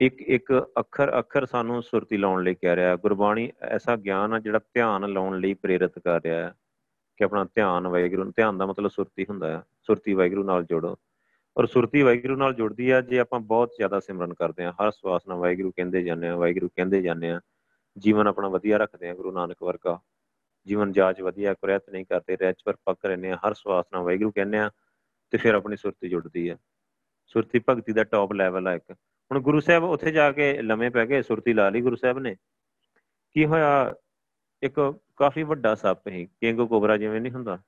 [0.00, 4.58] ਇੱਕ ਇੱਕ ਅੱਖਰ ਅੱਖਰ ਸਾਨੂੰ ਸੁਰਤੀ ਲਾਉਣ ਲਈ ਕਹਿ ਰਿਹਾ। ਗੁਰਬਾਣੀ ਐਸਾ ਗਿਆਨ ਆ ਜਿਹੜਾ
[4.58, 6.54] ਧਿਆਨ ਲਾਉਣ ਲਈ ਪ੍ਰੇਰਿਤ ਕਰ ਰਿਹਾ ਹੈ
[7.16, 10.96] ਕਿ ਆਪਣਾ ਧਿਆਨ ਵਾਹਿਗੁਰੂ ਨੂੰ ਧਿਆਨ ਦਾ ਮਤਲਬ ਸੁਰਤੀ ਹੁੰਦਾ ਹੈ। ਸੁਰਤੀ ਵਾਹਿਗੁਰੂ ਨਾਲ ਜੋੜੋ।
[11.56, 15.28] ਔਰ ਸੁਰਤੀ ਵਾਹਿਗੁਰੂ ਨਾਲ ਜੁੜਦੀ ਆ, ਜੇ ਆਪਾਂ ਬਹੁਤ ਜ਼ਿਆਦਾ ਸਿਮਰਨ ਕਰਦੇ ਆ ਹਰ ਸਵਾਸ
[15.28, 17.40] ਨਾਲ ਵਾਹਿਗੁਰੂ ਕਹਿੰਦੇ ਜਾਂਦੇ ਆ ਵਾਹਿਗੁਰੂ ਕਹਿੰਦੇ ਜਾਂਦੇ ਆ
[17.98, 20.00] ਜੀਵਨ ਆਪਣਾ ਵਧੀਆ ਰੱਖਦੇ ਆ ਗੁਰੂ ਨਾਨਕ ਵਰਗਾ।
[20.66, 24.30] ਜੀਵਨ ਜਾਚ ਵਧੀਆ ਕੁਰੈਤ ਨਹੀਂ ਕਰਦੇ ਰਹਿਚ ਪਰ ਪੱਕ ਰਹਿੰਦੇ ਆ ਹਰ ਸਵਾਸ ਨਾਲ ਵਾਹਿਗੁਰੂ
[24.30, 24.70] ਕਹਿੰਦੇ ਆ
[25.30, 26.56] ਤੇ ਫਿਰ ਆਪਣੀ ਸੁਰਤੀ ਜੁੜਦੀ ਆ
[27.26, 28.92] ਸੁਰਤੀ ਭਗਤੀ ਦਾ ਟੌਪ ਲੈਵਲ ਆ ਇੱਕ।
[29.30, 32.36] ਹੁਣ ਗੁਰੂ ਸਾਹਿਬ ਉੱਥੇ ਜਾ ਕੇ ਲੰਮੇ ਪੈ ਗਏ, ਸੁਰਤੀ ਲਾ ਲਈ ਗੁਰੂ ਸਾਹਿਬ ਨੇ।
[33.32, 33.94] ਕੀ ਹੋਇਆ?
[34.62, 37.58] ਇੱਕ ਕਾਫੀ ਵੱਡਾ ਸੱਪ ਸੀ, ਕਿੰਗ ਕੋਬਰਾ ਜਿਵੇਂ ਨਹੀਂ ਹੁੰਦਾ?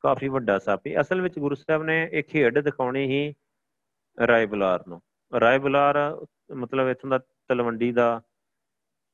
[0.00, 3.34] ਕਾਫੀ ਵੱਡਾ ਸੱਪ ਸੀ। ਅਸਲ ਵਿੱਚ ਗੁਰੂ ਸਾਹਿਬ ਨੇ ਇੱਕ ਖੇਡ ਦਿਖਾਉਣੀ ਹੀ
[4.26, 5.02] ਰਾਏ ਬੁਲਾਰ ਨੂੰ।
[5.40, 8.22] ਰਾਏ ਬੁਲਾਰ ਮਤਲਬ ਇਥੋਂ ਦਾ ਤਲਵੰਡੀ ਦਾ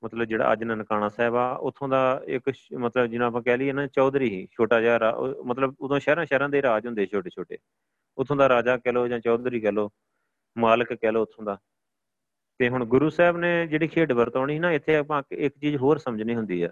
[0.03, 3.87] ਮਤਲਬ ਜਿਹੜਾ ਅੱਜ ਨਨਕਾਣਾ ਸਾਹਿਬ ਆ, ਉਥੋਂ ਦਾ ਇੱਕ ਮਤਲਬ ਜਿਹਨਾਂ ਆਪਾਂ ਕਹਿ ਲਈਏ ਨਾ
[3.87, 5.13] ਚੌਧਰੀ ਹੀ, ਛੋਟਾ ਜਿਹਾ
[5.47, 7.59] ਮਤਲਬ ਉਦੋਂ ਸ਼ਹਿਰਾਂ ਸ਼ਹਿਰਾਂ ਦੇ ਰਾਜ ਹੁੰਦੇ ਛੋਟੇ ਛੋਟੇ
[8.19, 9.91] ਉਥੋਂ ਦਾ ਰਾਜਾ ਕਹਿ ਲੋ ਜਾਂ ਚੌਧਰੀ ਕਹਿ ਲੋ
[10.57, 11.59] ਮਾਲਕ ਕਹਿ ਲੋ ਉਥੋਂ ਦਾ।
[12.61, 16.35] ਤੇ ਹੁਣ ਗੁਰੂ ਸਾਹਿਬ ਨੇ ਜਿਹੜੀ ਖੇਡ ਵਰਤਾਉਣੀ ਨਾ, ਇੱਥੇ ਆਪਾਂ ਇੱਕ ਚੀਜ਼ ਹੋਰ ਸਮਝਣੀ
[16.35, 16.69] ਹੁੰਦੀ ਆ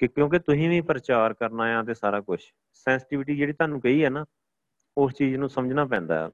[0.00, 2.40] ਕਿ ਕਿਉਂਕਿ ਤੁਸੀਂ ਵੀ ਪ੍ਰਚਾਰ ਕਰਨਾ ਆ ਤੇ ਸਾਰਾ ਕੁਝ
[2.86, 4.24] ਸੈਂਸਿਟੀਵਿਟੀ ਜਿਹੜੀ ਤੁਹਾਨੂੰ ਕਹੀ ਹੈ ਨਾ,
[4.96, 6.30] ਉਸ ਚੀਜ਼ ਨੂੰ ਸਮਝਣਾ ਪੈਂਦਾ ਹੈ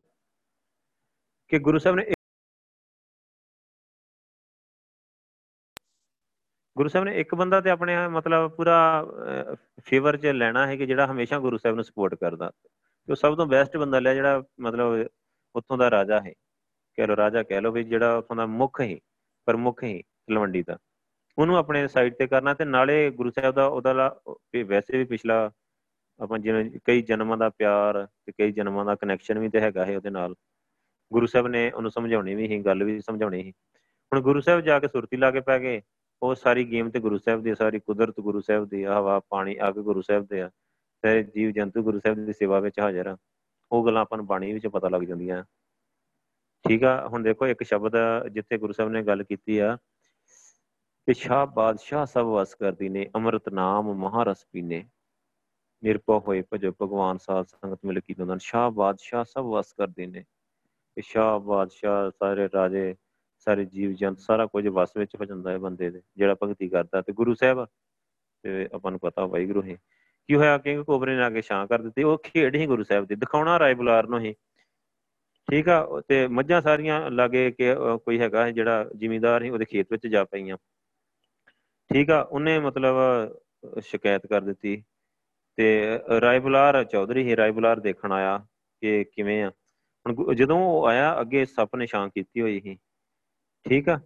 [1.51, 2.05] ਕਿ ਗੁਰੂ ਸਾਹਿਬ ਨੇ
[6.81, 8.77] ਗੁਰੂ ਸਾਹਿਬ ਨੇ ਇੱਕ ਬੰਦਾ ਤੇ ਆਪਣੇ, ਮਤਲਬ ਪੂਰਾ
[9.85, 12.51] ਫੇਵਰ 'ਚ ਲੈਣਾ ਹੈ ਕਿ ਜਿਹੜਾ ਹਮੇਸ਼ਾ ਗੁਰੂ ਸਾਹਿਬ ਨੂੰ ਸਪੋਰਟ ਕਰਦਾ।
[13.09, 15.07] ਤੇ ਸਭ ਤੋਂ ਬੈਸਟ ਬੰਦਾ ਲਿਆ ਜਿਹੜਾ, ਮਤਲਬ
[15.55, 16.33] ਉੱਥੋਂ ਦਾ ਰਾਜਾ ਹੈ।
[16.99, 18.97] ਕਹਿ ਲੋ ਰਾਜਾ ਕਹਿ ਲੋ ਵੀ ਜਿਹੜਾ ਉੱਥੋਂ ਦਾ ਮੁੱਖ ਹੈ,
[19.47, 20.79] ਪ੍ਰਮੁੱਖ ਹੈ, ਤਲਵੰਡੀ ਦਾ।
[21.39, 24.17] ਉਹਨੂੰ ਆਪਣੇ ਸਾਈਡ ਤੇ ਕਰਨਾ ਤੇ ਨਾਲੇ ਗੁਰੂ ਸਾਹਿਬ ਦਾ ਉਹਦਾ
[24.67, 25.51] ਵੈਸੇ ਵੀ ਪਿਛਲਾ
[26.21, 29.97] ਆਪਾਂ ਜਿਵੇਂ ਕਈ ਜਨਮਾਂ ਦਾ ਪਿਆਰ ਤੇ ਕਈ ਜਨਮਾਂ ਦਾ ਕਨੈਕਸ਼ਨ ਵੀ ਤੇ ਹੈਗਾ ਹੈ
[29.97, 30.35] ਉਹਦੇ ਨਾਲ।
[31.13, 33.53] ਗੁਰੂ ਸਾਹਿਬ ਨੇ ਉਹਨੂੰ ਸਮਝਾਉਣੀ ਵੀ ਸੀ, ਗੱਲ ਵੀ ਸਮਝਾਉਣੀ ਸੀ।
[34.13, 35.81] ਹੁਣ ਗੁਰੂ ਸਾਹਿਬ ਜਾ ਕੇ ਸੁਰਤੀ ਲਾ ਕੇ ਪੈ ਗਏ।
[36.23, 39.75] ਉਹ ਸਾਰੀ ਗੇਮ ਤੇ ਗੁਰੂ ਸਾਹਿਬ ਦੀ ਸਾਰੀ ਕੁਦਰਤ ਗੁਰੂ ਸਾਹਿਬ ਦੀ ਹਵਾ, ਪਾਣੀ, ਅੱਗ
[39.75, 40.51] ਗੁਰੂ ਸਾਹਿਬ ਦੇ ਆ,
[41.03, 43.17] ਤੇ ਜੀਵ ਜੰਤੂ ਗੁਰੂ ਸਾਹਿਬ ਦੀ ਸੇਵਾ ਵਿੱਚ ਹਾਜ਼ਰ ਆ।
[43.73, 45.45] ਉਹ ਗੱਲਾਂ ਆਪਾਂ ਨੂੰ ਬਾਣੀ ਵਿੱਚ ਪਤਾ ਲੱਗ ਜਾਂਦੀਆਂ।
[46.69, 47.93] ਠੀਕ ਆ, ਹੁਣ ਦੇਖੋ ਇੱਕ ਸ਼ਬਦ
[48.29, 49.77] ਜਿੱਥੇ ਗੁਰੂ ਸਾਹਿਬ ਨੇ ਗੱਲ ਕੀਤੀ ਆ,
[51.07, 54.89] ਕਿ ਸ਼ਾਹ ਬਾਦਸ਼ਾਹ ਸਭ ਵਸ ਕਰਦੀ ਨੇ, ਅੰਮ੍ਰਿਤ ਨਾਮ ਮਹਾਰਸ ਪੀਨੇ।
[55.85, 60.25] ਨਿਰਪਉ ਹੋਏ ਭਜੋ ਭਗਵਾਨ ਸਾਧ ਸੰਗਤ ਮਿਲ ਕੀ ਦੋਨਾਂ ਸ਼ਾਹ ਬਾਦਸ਼ਾਹ ਸਭ ਵਸ ਕਰਦੇ ਨੇ।
[60.97, 62.95] ਕਿ ਸ਼ਾਹ ਬਾਦਸ਼ਾਹ ਸਾਰੇ ਰਾਜੇ
[63.41, 67.01] ਸਾਰੇ ਜੀਵ ਜੰਤ, ਸਾਰਾ ਕੁਝ ਵਸ ਵਿੱਚ ਹੋ ਜਾਂਦਾ ਹੈ ਬੰਦੇ ਦੇ, ਜਿਹੜਾ ਭਗਤੀ ਕਰਦਾ
[67.03, 67.65] ਤੇ ਗੁਰੂ ਸਾਹਿਬ
[68.45, 69.77] ਤੇ ਆਪਾਂ ਨੂੰ ਪਤਾ ਵਾਹਿਗੁਰੂ ਹੈ।
[70.29, 70.59] ਕੀ ਹੋਇਆ?
[70.59, 73.59] ਕਿ ਕੋਬਰੇ ਨੇ ਆ ਕੇ ਛਾਂ ਕਰ ਦਿੱਤੀ, ਉਹ ਖੇਡ ਹੀ ਗੁਰੂ ਸਾਹਿਬ ਦੀ, ਦਿਖਾਉਣਾ
[73.59, 74.35] ਰਾਏ ਬੁਲਾਰ ਨੂੰ ਹੀ।
[75.49, 77.75] ਠੀਕ ਆ ਤੇ ਮੱਝਾਂ ਸਾਰੀਆਂ ਲਾਗੇ ਕਿ
[78.05, 80.57] ਕੋਈ ਹੈਗਾ ਜਿਹੜਾ ਜ਼ਿਮੀਂਦਾਰ ਸੀ, ਉਹਦੇ ਖੇਤ ਵਿੱਚ ਜਾ ਪਈਆਂ।
[81.91, 82.95] ਠੀਕ ਆ, ਉਹਨੇ ਮਤਲਬ
[83.83, 84.83] ਸ਼ਿਕਾਇਤ ਕਰ ਦਿੱਤੀ।
[85.57, 88.39] ਤੇ ਰਾਏ ਬੁਲਾਰ ਚੌਧਰੀ ਹੀ ਰਾਏ ਬੁਲਾਰ ਦੇਖਣ ਆਇਆ
[88.83, 89.51] ਕਿ ਕਿਵੇਂ ਆ।
[90.07, 92.79] ਹੁਣ ਜਦੋਂ ਉਹ ਆਇਆ, ਅੱਗੇ ਸੱਪ ਨੇ ਛਾਂ ਕੀਤੀ ਹੋਈ ਸੀ।
[93.65, 93.99] ਠੀਕ ਆ?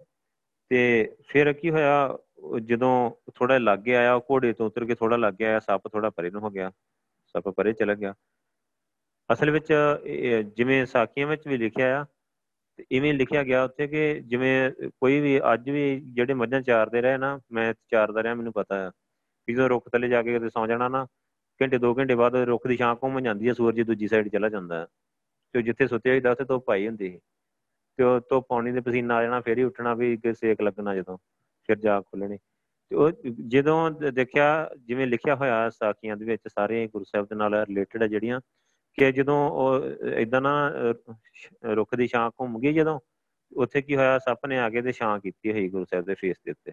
[0.70, 2.18] ਤੇ ਫਿਰ ਕੀ ਹੋਇਆ
[2.62, 6.30] ਜਦੋਂ ਥੋੜਾ ਲੱਗੇ ਆਇਆ, ਉਹ ਘੋੜੇ ਤੋਂ ਉਤਰ ਕੇ ਥੋੜਾ ਲੱਗੇ ਆਇਆ, ਸੱਪ ਥੋੜਾ ਪਰੇ
[6.30, 6.70] ਨੂੰ ਹੋ ਗਿਆ,
[7.34, 8.14] ਸੱਪ ਪਰੇ ਚਲਾ ਗਿਆ।
[9.30, 9.72] ਅਸਲ ਵਿੱਚ
[10.56, 12.04] ਜਿਵੇਂ ਸਾਖੀਆਂ ਵਿੱਚ ਵੀ ਲਿਖਿਆ ਆ,
[12.78, 17.16] ਤੇ ਇਵੇਂ ਲਿਖਿਆ ਗਿਆ ਉੱਥੇ ਕਿ ਜਿਵੇਂ ਕੋਈ ਵੀ ਅੱਜ ਵੀ ਜਿਹੜੇ ਮੱਝਾਂ ਚਾਰਦੇ ਰਹੇ
[17.18, 18.90] ਨਾ, ਮੈਂ ਚਾਰਦਾ ਰਿਹਾ, ਮੈਨੂੰ ਪਤਾ ਆ।
[19.48, 21.06] ਕਿ ਜਦੋਂ ਰੁੱਖ ਥੱਲੇ ਜਾ ਕੇ ਕਿਤੇ ਸੌ ਜਾਣਾ ਨਾ,
[21.60, 24.80] ਘੰਟੇ 2 ਘੰਟੇ ਬਾਅਦ ਰੁੱਖ ਦੀ ਛਾਂ ਘੁੰਮ ਜਾਂਦੀ ਹੈ ਸੂਰਜ ਦੂਜੀ ਸਾਈਡ ਚਲਾ ਜਾਂਦਾ
[24.80, 24.86] ਹੈ
[25.54, 27.20] ਤੇ ਜਿੱਥੇ ਸੁੱਤੇ ਹੋਈਦਾ ਉੱਥੇ ਤੋਂ ਪਾਈ ਹੁੰਦੀ ਸੀ।
[27.96, 30.94] ਤੇ ਉਹ ਤੋਂ ਪਾਣੀ ਦੇ ਪਸੀਨਾ ਆ ਜਾਣਾ, ਫੇਰ ਹੀ ਉੱਠਣਾ ਵੀ ਕਿ ਸੇਕ ਲੱਗਣਾ
[30.94, 31.18] ਜਦੋਂ,
[31.66, 32.38] ਫਿਰ ਜਾ ਖੁੱਲਣੀ।
[32.90, 33.10] ਤੇ ਉਹ
[33.46, 38.08] ਜਦੋਂ ਦੇਖਿਆ, ਜਿਵੇਂ ਲਿਖਿਆ ਹੋਇਆ ਸਾਖੀਆਂ ਦੇ ਵਿੱਚ ਸਾਰੇ ਗੁਰੂ ਸਾਹਿਬ ਦੇ ਨਾਲ ਰਿਲੇਟਡ ਹੈ
[38.08, 38.40] ਜਿਹੜੀਆਂ,
[38.94, 40.72] ਕਿ ਜਦੋਂ ਉਹ ਇਦਾਂ ਨਾ
[41.64, 43.00] ਰੁੱਖ ਦੀ ਛਾਂ ਘੁੰਮ ਗਈ ਜਦੋਂ,
[43.56, 46.36] ਉੱਥੇ ਕੀ ਹੋਇਆ, ਸੱਪ ਨੇ ਆ ਕੇ ਤੇ ਛਾਂ ਕੀਤੀ ਹੋਈ ਗੁਰੂ ਸਾਹਿਬ ਦੇ ਫੇਸ
[46.44, 46.72] ਦੇ ਉੱਤੇ।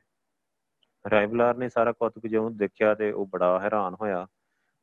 [1.10, 4.28] ਰਾਇਬਲਾਰ ਨੇ ਸਾਰਾ ਕੌਤਕ ਜਿਉਂ ਦੇਖਿਆ ਤੇ ਉਹ ਬੜਾ ਹੈਰਾਨ ਹੋਇਆ।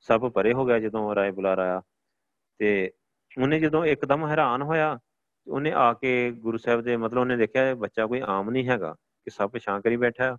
[0.01, 1.83] ਸਭ ਪਰੇ ਹੋ ਗਿਆ ਜਦੋਂ ਰਾਇਬਲਾਰ ਆਇਆ।
[2.59, 2.93] ਤੇ
[3.41, 4.99] ਉਹਨੇ ਜਦੋਂ ਇੱਕਦਮ ਹੈਰਾਨ ਹੋਇਆ
[5.49, 8.93] ਉਹਨੇ ਆ ਕੇ ਗੁਰੂ ਸਾਹਿਬ ਦੇ, ਮਤਲਬ ਉਹਨੇ ਦੇਖਿਆ ਇਹ ਬੱਚਾ ਕੋਈ ਆਮ ਨਹੀਂ ਹੈਗਾ,
[8.93, 10.37] ਕਿ ਸੱਪ ਛਾਂ ਕਰੀ ਬੈਠਾ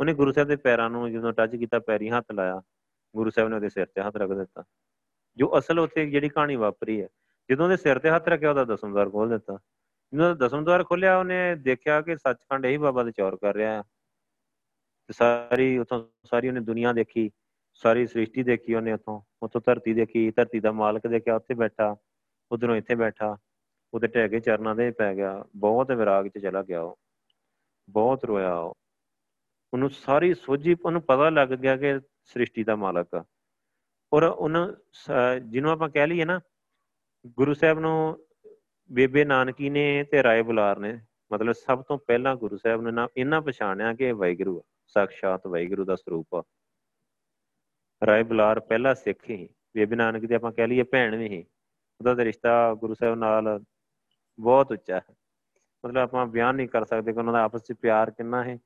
[0.00, 2.62] ਉਹਨੇ ਗੁਰੂ ਸਾਹਿਬ ਦੇ ਪੈਰਾਂ ਨੂੰ ਜਦੋਂ ਟੱਚ ਕੀਤਾ, ਪੈਰੀ ਹੱਥ ਲਾਇਆ,
[3.14, 4.64] ਗੁਰੂ ਸਾਹਿਬ ਨੇ ਉਹਦੇ ਸਿਰ ਤੇ ਹੱਥ ਰੱਖ ਦਿੱਤਾ।
[5.36, 7.08] ਜੋ ਅਸਲ ਉੱਥੇ ਜਿਹੜੀ ਕਹਾਣੀ ਵਾਪਰੀ ਹੈ,
[7.50, 9.58] ਜਦੋਂ ਉਹਦੇ ਸਿਰ ਤੇ ਹੱਥ ਰੱਖਿਆ, ਉਹਦਾ ਦਸਮਦਾਰ ਖੋਲ ਦਿੱਤਾ।
[10.12, 13.82] ਜਦੋਂ ਦਸਮਦਾਰ ਖੋਲਿਆ ਉਹਨੇ ਦੇਖਿਆ ਕਿ ਸੱਚਖੰਡ ਇਹੀ ਬਾਬਾ ਦੇ ਚੌਰ ਕਰ ਰਿਹਾ ਹੈ।
[15.06, 17.30] ਤੇ ਸਾਰੀ ਉਥੋਂ ਸਾਰੀ ਉਹਨੇ ਦੁਨੀਆ ਦੇਖੀ,
[17.74, 21.96] ਸਾਰੀ ਸ੍ਰਿਸ਼ਟੀ ਦੇਖੀ ਉਹਨੇ ਉਥੋਂ ਉਥੋਂ ਧਰਤੀ ਦੇਖੀ, ਧਰਤੀ ਦਾ ਮਾਲਕ ਦੇਖਿਆ, ਉੱਥੇ ਬੈਠਾ,
[22.50, 23.36] ਉਧਰੋਂ ਇੱਥੇ ਬੈਠਾ।
[23.94, 26.98] ਉਹਦੇ ਢਹਿ ਕੇ ਚਰਨਾਂ ਦੇ ਪੈ ਗਿਆ, ਬਹੁਤ ਵਿਰਾਗ 'ਚ ਚਲਾ ਗਿਆ ਉਹ,
[27.88, 28.72] ਬਹੁਤ ਰੋਇਆ ਉਹ।
[29.72, 33.24] ਉਹਨੂੰ ਸਾਰੀ ਸੋਝੀ, ਉਹਨੂੰ ਪਤਾ ਲੱਗ ਗਿਆ ਕਿ ਸ੍ਰਿਸ਼ਟੀ ਦਾ ਮਾਲਕ ਆ।
[34.12, 34.68] ਔਰ ਉਹਨਾਂ
[35.40, 36.40] ਜਿਹਨੂੰ ਆਪਾਂ ਕਹਿ ਲਈਏ ਨਾ,
[37.36, 38.26] ਗੁਰੂ ਸਾਹਿਬ ਨੂੰ
[38.90, 40.98] ਬੇਬੇ ਨਾਨਕੀ ਨੇ ਤੇ ਰਾਏ ਬੁਲਾਰ ਨੇ,
[41.30, 44.62] ਮਤਲਬ ਸਭ ਤੋਂ ਪਹਿਲਾਂ ਗੁਰੂ ਸਾਹਿਬ ਨੇ ਨਾ ਇਹਨਾਂ ਪਛਾਣਿਆ ਕਿ ਵਾਹਿਗੁਰੂ
[44.94, 46.42] ਸਾਖਸ਼ਾਤ ਵਾਹਿਗੁਰੂ ਦਾ ਸਰੂਪ ਆ।
[48.02, 51.44] ਰਾਏ ਬੁਲਾਰ ਪਹਿਲਾ ਸਿੱਖ ਹੀ ਬੇਬੇ ਨਾਨਕ ਦੀ ਆਪਾਂ ਕਹਿ ਲਈਏ ਭੈਣ ਵੀ ਹੀ
[52.00, 53.58] ਉਹਦਾ ਤੇ ਰਿਸ਼ਤਾ ਗੁਰੂ ਸਾਹਿਬ ਨਾਲ
[54.40, 55.14] ਬਹੁਤ ਉੱਚਾ ਹੈ।
[55.84, 58.58] ਮਤਲਬ ਆਪਾਂ ਬਿਆਨ ਨਹੀਂ ਕਰ ਸਕਦੇ ਕਿ ਉਹਨਾਂ ਦਾ ਆਪਸ ਵਿੱਚ ਪਿਆਰ ਕਿੰਨਾ ਹੈ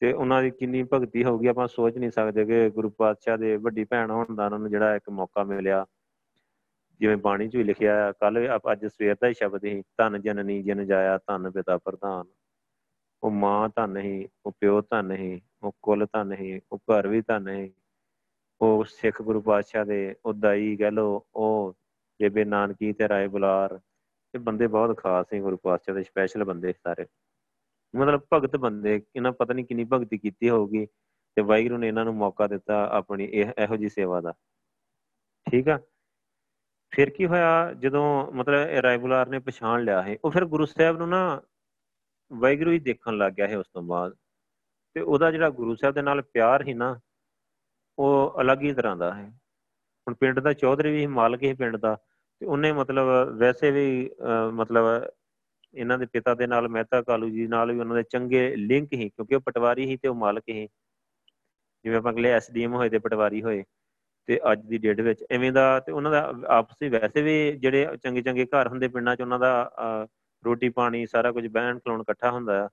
[0.00, 3.84] ਤੇ ਉਹਨਾਂ ਦੀ ਕਿੰਨੀ ਭਗਤੀ ਹੋਊਗੀ। ਆਪਾਂ ਸੋਚ ਨਹੀਂ ਸਕਦੇ ਕਿ ਗੁਰੂ ਪਾਤਸ਼ਾਹ ਦੇ ਵੱਡੀ
[3.84, 5.86] ਭੈਣ ਹੋਣ ਦਾ ਉਹਨਾਂ ਨੂੰ ਜਿਹੜਾ ਇੱਕ ਮੌਕਾ ਮਿਲਿਆ।
[7.00, 10.86] ਜਿਵੇਂ ਬਾਣੀ 'ਚ ਵੀ ਲਿਖਿਆ ਕੱਲ ਅੱਜ ਸਵੇਰ ਦਾ ਹੀ ਸ਼ਬਦ ਸੀ ਧੰਨ ਜਨਨੀ ਜਨ
[10.86, 12.26] ਜਾਇਆ, ਧੰਨ ਪਿਤਾ ਪ੍ਰਧਾਨ।
[13.22, 17.22] ਉਹ ਮਾਂ ਧੰਨ ਹੀ, ਉਹ ਪਿਓ ਧੰਨ ਹੀ, ਉਹ ਕੁੱਲ ਧੰਨ ਹੀ, ਉਹ ਘਰ ਵੀ
[17.22, 17.72] ਧੰਨ ਹੀ।
[18.60, 21.74] ਉਹ ਸਿੱਖ ਗੁਰੂ ਪਾਤਸ਼ਾਹ ਦੇ, ਉਹ ਦਾਈ ਕਹ ਲੋ ਉਹ
[22.22, 23.80] ਬੇਬੇ ਨਾਨਕੀ ਤੇ ਰਾਏ ਬੁਲਾਰ।
[24.34, 27.06] ਇਹ ਬੰਦੇ ਬਹੁਤ ਖਾਸ ਸੀ ਗੁਰੂ ਪਾਤਸ਼ਾਹ ਦੇ ਸਪੈਸ਼ਲ ਬੰਦੇ ਸਾਰੇ।
[27.96, 30.86] ਮਤਲਬ ਭਗਤ ਬੰਦੇ, ਇਹਨਾਂ ਪਤਾ ਨਹੀਂ ਕਿੰਨੀ ਭਗਤੀ ਕੀਤੀ ਹੋਊਗੀ
[31.36, 34.32] ਤੇ ਵਾਹਿਗੁਰੂ ਨੇ ਇਹਨਾਂ ਨੂੰ ਮੌਕਾ ਦਿੱਤਾ ਆਪਣੀ ਇਹ, ਇਹੋ ਜੀ ਸੇਵਾ ਦਾ।
[35.50, 35.78] ਠੀਕ ਆ?
[36.90, 41.08] ਫਿਰ ਕੀ ਹੋਇਆ, ਜਦੋਂ ਮਤਲਬ ਰਾਇਬੁਲਾਰ ਨੇ ਪਛਾਣ ਲਿਆ ਹੈ ਉਹ ਫਿਰ ਗੁਰੂ ਸਾਹਿਬ ਨੂੰ
[41.08, 41.42] ਨਾ
[42.32, 44.14] ਵਾਹਿਗੁਰੂ ਹੀ ਦੇਖਣ ਲੱਗ ਗਿਆ ਹੈ ਉਸ ਤੋਂ ਬਾਅਦ।
[44.94, 47.00] ਤੇ ਉਹਦਾ ਜਿਹੜਾ ਗੁਰੂ ਸਾਹਿਬ ਦੇ ਨਾਲ ਪਿਆਰ ਹੀ ਨਾ,
[47.98, 49.28] ਉਹ ਅਲੱਗ ਹੀ ਤਰ੍ਹਾਂ ਦਾ ਹੈ।
[50.08, 51.98] ਹੁਣ ਪਿੰਡ ਦਾ ਚੌਧਰੀ ਵੀ ਮਾਲਕ ਹੀ ਪਿੰਡ ਦਾ।
[52.40, 53.06] ਤੇ ਉਹਨੇ ਮਤਲਬ
[53.38, 54.10] ਵੈਸੇ ਵੀ
[54.52, 55.10] ਮਤਲਬ
[55.74, 59.08] ਇਹਨਾਂ ਦੇ ਪਿਤਾ ਦੇ ਨਾਲ ਮਹਿਤਾ ਕਾਲੂ ਜੀ ਨਾਲ ਵੀ ਉਹਨਾਂ ਦੇ ਚੰਗੇ ਲਿੰਕ ਹੀ
[59.08, 60.68] ਕਿਉਂਕਿ ਉਹ ਪਟਵਾਰੀ ਹੀ ਤੇ ਉਹ ਮਾਲਕ ਹੀ
[61.84, 63.64] ਜਿਵੇਂ ਆਪਾਂ ਅਗਲੇ ਐਸਡੀਐਮ ਹੋਏ ਤੇ ਪਟਵਾਰੀ ਹੋਏ
[64.26, 68.22] ਤੇ ਅੱਜ ਦੀ ਡੇਟ ਵਿੱਚ ਐਵੇਂ ਦਾ ਤੇ ਉਹਨਾਂ ਦਾ ਆਪਸੀ ਵੈਸੇ ਵੀ ਜਿਹੜੇ ਚੰਗੇ
[68.22, 69.72] ਚੰਗੇ ਘਰ ਹੁੰਦੇ ਪਿੰਡਾਂ 'ਚ ਉਹਨਾਂ ਦਾ
[70.44, 72.68] ਰੋਟੀ ਪਾਣੀ ਸਾਰਾ ਕੁਝ ਬਹਿਣ ਖਲੋਣ ਇਕੱਠਾ ਹੁੰਦਾ ਆ।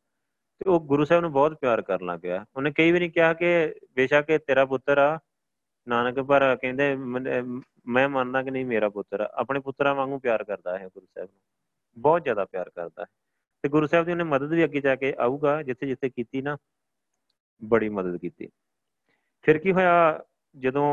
[0.62, 3.76] ਤੇ ਉਹ ਗੁਰੂ ਸਾਹਿਬ ਨੂੰ ਬਹੁਤ ਪਿਆਰ ਕਰਨ ਲੱਗ ਗਿਆ। ਉਹਨੇ ਕਈ ਵਾਰੀ ਕਿਹਾ ਕਿ
[3.95, 5.17] ਬੇਸ਼ੱਕ ਇਹ ਤੇਰਾ ਪੁੱਤਰ ਆ
[5.88, 10.88] ਨਾਨਕ, ਪਰ ਕਹਿੰਦੇ ਮੈਂ ਮੰਨਦਾ ਕਿ ਨਹੀਂ ਮੇਰਾ ਪੁੱਤਰ ਆਪਣੇ ਪੁੱਤਰਾਂ ਵਾਂਗੂ ਪਿਆਰ ਕਰਦਾ ਹੈ
[10.88, 11.39] ਗੁਰੂ ਸਾਹਿਬ ਨੂੰ।
[11.98, 13.08] ਬਹੁਤ ਜ਼ਿਆਦਾ ਪਿਆਰ ਕਰਦਾ ਹੈ।
[13.63, 16.58] ਤੇ ਗੁਰੂ ਸਾਹਿਬ ਦੀ ਉਹਨੇ ਮਦਦ ਵੀ ਅੱਗੇ ਜਾ ਕੇ ਆਊਗਾ, ਜਿੱਥੇ ਜਿੱਥੇ ਕੀਤੀ ਨਾ,
[17.62, 18.50] ਬੜੀ ਮਦਦ ਕੀਤੀ।
[19.46, 20.24] ਫਿਰ ਕੀ ਹੋਇਆ,
[20.56, 20.86] ਜਦੋਂ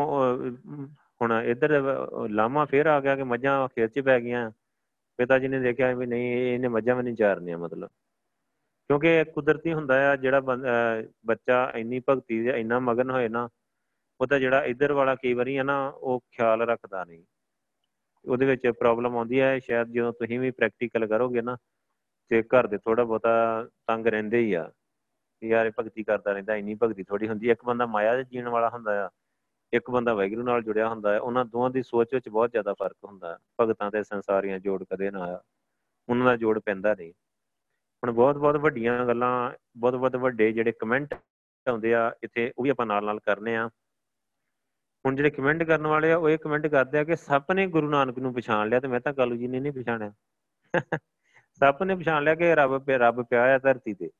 [1.20, 1.70] ਹੁਣ ਇੱਧਰ
[2.31, 4.51] ਲਾਮਾ ਫੇਰ ਆ ਗਿਆ ਕਿ ਮੱਝਾਂ ਖੇਤ 'ਚ ਪੈ ਗਈਆਂ।
[5.18, 7.88] ਪਿਤਾ ਜੀ ਨੇ ਦੇਖਿਆ ਵੀ ਨਹੀਂ ਇਹਨੇ ਮੱਝਾਂ ਵੀ ਨਹੀਂ ਚਾਰਨੀਆਂ ਮਤਲਬ।
[8.90, 13.49] ਕਿਉਂਕਿ ਕੁਦਰਤੀ ਹੁੰਦਾ ਆ, ਜਿਹੜਾ ਬੱਚਾ ਇੰਨੀ ਭਗਤੀ ਦੇ ਇੰਨਾ ਮਗਨ ਹੋਏ ਨਾ
[14.21, 17.25] ਉਹਦਾ ਜਿਹੜਾ ਇੱਧਰ ਵਾਲਾ ਕਈ ਵਾਰੀ ਆ ਨਾ, ਉਹ ਖਿਆਲ ਰੱਖਦਾ ਨਹੀਂ।
[18.29, 21.57] ਉਹਦੇ ਵਿੱਚ ਪ੍ਰੋਬਲਮ ਆਉਂਦੀ ਹੈ, ਸ਼ਾਇਦ ਜਦੋਂ ਤੁਸੀਂ ਵੀ ਪ੍ਰੈਕਟੀਕਲ ਕਰੋਗੇ ਨਾ,
[22.29, 24.73] ਤੇ ਘਰ ਦੇ ਥੋੜਾ ਬਹੁਤਾ ਤੰਗ ਰਹਿੰਦੇ ਹੀ ਆ।
[25.45, 28.69] ਯਾਰ ਇਹ ਭਗਤੀ ਕਰਦਾ ਰਹਿੰਦਾ, ਇੰਨੀ ਭਗਤੀ ਥੋੜੀ ਹੁੰਦੀ ਇੱਕ ਬੰਦਾ ਮਾਇਆ ਦੇ ਜੀਣ ਵਾਲਾ
[28.69, 29.11] ਹੁੰਦਾ ਆ,
[29.73, 32.97] ਇੱਕ ਬੰਦਾ ਵੈਗਰੂ ਨਾਲ ਜੁੜਿਆ ਹੁੰਦਾ ਹੈ, ਉਹਨਾਂ ਦੋਵਾਂ ਦੀ ਸੋਚ ਵਿੱਚ ਬਹੁਤ ਜ਼ਿਆਦਾ ਫ਼ਰਕ
[33.05, 35.43] ਹੁੰਦਾ। ਹੈ ਭਗਤਾਂ ਤੇ ਸੰਸਾਰੀਆਂ ਜੋੜ ਕਦੇ ਨਾ ਆਇਆ
[36.09, 37.12] ਉਹਨਾਂ ਦਾ ਜੋੜ ਪੈਂਦਾ ਨਹੀਂ।
[38.05, 41.14] ਹੁਣ ਬਹੁਤ ਬਹੁਤ ਵੱਡੀਆਂ ਗੱਲਾਂ, ਬਹੁਤ ਬਹੁਤ ਵੱਡੇ ਜਿਹੜੇ ਕਮੈਂਟ
[41.69, 43.71] ਆਉਂਦੇ ਆ, ਇੱਥੇ ਉਹ ਵੀ ਆਪਾਂ ਨਾਲ ਨਾਲ ਕਰਨੇ ਆ।
[45.07, 47.90] ਹੁਣ ਜਿਹੜੇ ਕਮੈਂਟ ਕਰਨ ਵਾਲੇ ਆ, ਉਹ ਇਹ ਕਮੈਂਟ ਕਰਦੇ ਆ ਕਿ ਸਭ ਨੇ ਗੁਰੂ
[47.90, 50.12] ਨਾਨਕ ਨੂੰ ਪਛਾਣ ਲਿਆ ਤੇ ਮੈਂ ਤਾਂ ਕਾਲੂ ਜੀ ਨੇ ਨਹੀਂ ਪਛਾਣਿਆ।
[51.53, 54.11] ਸੱਪ ਨੇ ਪਛਾਣ ਲਿਆ ਕਿ ਰੱਬ ਪਿਆ ਰੱਬ ਪਿਆ ਆ ਧਰਤੀ ਤੇ।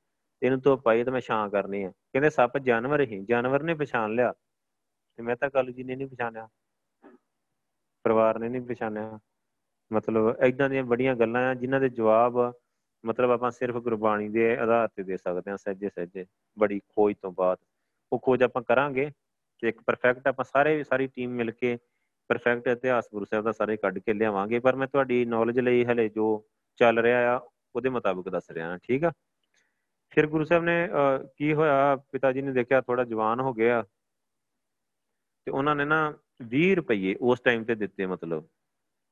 [0.43, 4.14] ਇਹਨੂੰ ਤੋਂ ਪਾਈ ਤੇ ਮੈਂ ਛਾਂ ਕਰਨੀ ਆ। ਕਹਿੰਦੇ ਸੱਪ ਜਾਨਵਰ ਹੀ, ਜਾਨਵਰ ਨੇ ਪਛਾਣ
[4.14, 4.33] ਲਿਆ।
[5.16, 6.49] ਤੇ ਮੈਂ ਤਾਂ ਕੱਲ ਜੀ ਨੇ ਨਹੀਂ ਪਛਾਣਿਆ।
[8.05, 9.18] ਪਰਿਵਾਰ ਨੇ ਨਹੀਂ ਪਛਾਣਿਆ।
[9.93, 12.55] ਮਤਲਬ ਐਦਾਂ ਦੀਆਂ ਬੜੀਆਂ ਗੱਲਾਂ ਆ, ਜਿਨ੍ਹਾਂ ਦੇ ਜਵਾਬ
[13.05, 16.26] ਮਤਲਬ ਆਪਾਂ ਸਿਰਫ ਗੁਰਬਾਣੀ ਦੇ ਆਧਾਰ ਤੇ ਦੇ ਸਕਦੇ ਹਾਂ ਸੱਜੇ ਸੱਜੇ
[16.59, 17.59] ਬੜੀ ਖੋਜ ਤੋਂ ਬਾਅਦ।
[18.12, 19.11] ਉਹ ਖੋਜ ਆਪਾਂ ਕਰਾਂਗੇ।
[19.63, 21.77] ਤੇ ਇੱਕ ਪਰਫੈਕਟ ਆਪਾਂ ਸਾਰੇ ਸਾਰੀ ਟੀਮ ਮਿਲ ਕੇ
[22.31, 26.09] ਪਰਫੈਕਟ ਇਤਿਹਾਸ ਗੁਰੂ ਸਾਹਿਬ ਦਾ ਸਾਰੇ ਕੱਢ ਕੇ ਲਿਆਵਾਂਗੇ, ਪਰ ਮੈਂ ਤੁਹਾਡੀ ਨੌਲੇਜ ਲਈ ਹਲੇ
[26.09, 26.27] ਜੋ
[26.81, 27.41] ਚੱਲ ਰਿਹਾ ਆ,
[27.75, 29.13] ਉਹਦੇ ਮੁਤਾਬਕ ਦੱਸ ਰਿਹਾ ਹਾਂ, ਠੀਕ ਆ?
[30.13, 30.89] ਫਿਰ ਗੁਰੂ ਸਾਹਿਬ ਨੇ
[31.37, 31.97] ਕੀ ਹੋਇਆ?
[32.13, 33.83] ਪਿਤਾ ਜੀ ਨੇ ਦੇਖਿਆ ਥੋੜਾ ਜਵਾਨ ਹੋ ਗਿਆ
[35.47, 36.01] ਤੇ ਉਹਨਾਂ ਨੇ ਨਾ
[36.53, 38.47] 20 ਰੁਪਏ ਉਸ ਟਾਈਮ ਤੇ ਦਿੱਤੇ ਮਤਲਬ,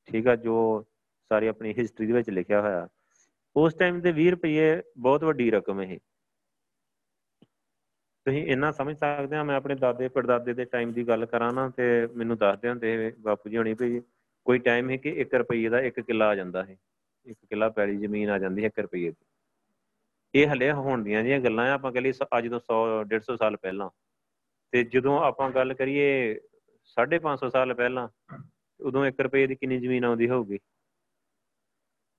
[0.09, 0.85] ਠੀਕ ਆ, ਜੋ
[1.31, 2.87] ਸਾਰੀ ਆਪਣੀ ਹਿਸਟਰੀ ਦੇ ਵਿੱਚ ਲਿਖਿਆ ਹੋਇਆ।
[3.57, 5.99] ਉਸ ਟਾਈਮ ਤੇ 20 ਰੁਪਏ ਬਹੁਤ ਵੱਡੀ ਰਕਮ ਹੈ
[8.27, 11.71] ਤੁਸੀਂ ਇੰਨਾ ਸਮਝ ਸਕਦੇ ਆ, ਮੈਂ ਆਪਣੇ ਦਾਦੇ, ਪੜਦਾਦੇ ਦੇ ਟਾਈਮ ਦੀ ਗੱਲ ਕਰਾਂ ਨਾ,
[11.71, 14.03] ਤੇ ਮੈਨੂੰ ਦੱਸਦੇ ਹੁੰਦੇ ਬਾਪੂ ਜੀ ਹੋਣੀ ਵੀ
[14.45, 16.77] ਕੋਈ ਟਾਈਮ ਹੈ ਕਿ 1 ਰੁਪਏ ਦਾ 1 ਕਿੱਲਾ ਆ ਜਾਂਦਾ ਹੈ
[17.27, 19.27] 1 ਕਿੱਲਾ ਪੈਲੀ ਜ਼ਮੀਨ ਆ ਜਾਂਦੀ ਹੈ 1 ਰੁਪਏ ਦੀ।
[20.35, 23.57] ਇਹ ਹਲੇ ਹੋਣ ਦੀਆਂ ਜੀਆਂ ਗੱਲਾਂ ਆ, ਆਪਾਂ ਕਹ ਲਈ ਅੱਜ ਤੋਂ 100 150 ਸਾਲ
[23.57, 23.91] ਪਹਿਲਾਂ।
[24.71, 26.41] ਤੇ ਜਦੋਂ ਆਪਾਂ ਗੱਲ ਕਰੀਏ
[26.95, 28.09] 550 ਸਾਲ ਪਹਿਲਾਂ,
[28.81, 30.59] ਉਦੋਂ 1 ਰੁਪਏ ਦੀ ਕਿੰਨੀ ਜ਼ਮੀਨ ਆਉਂਦੀ ਹੋਊਗੀ?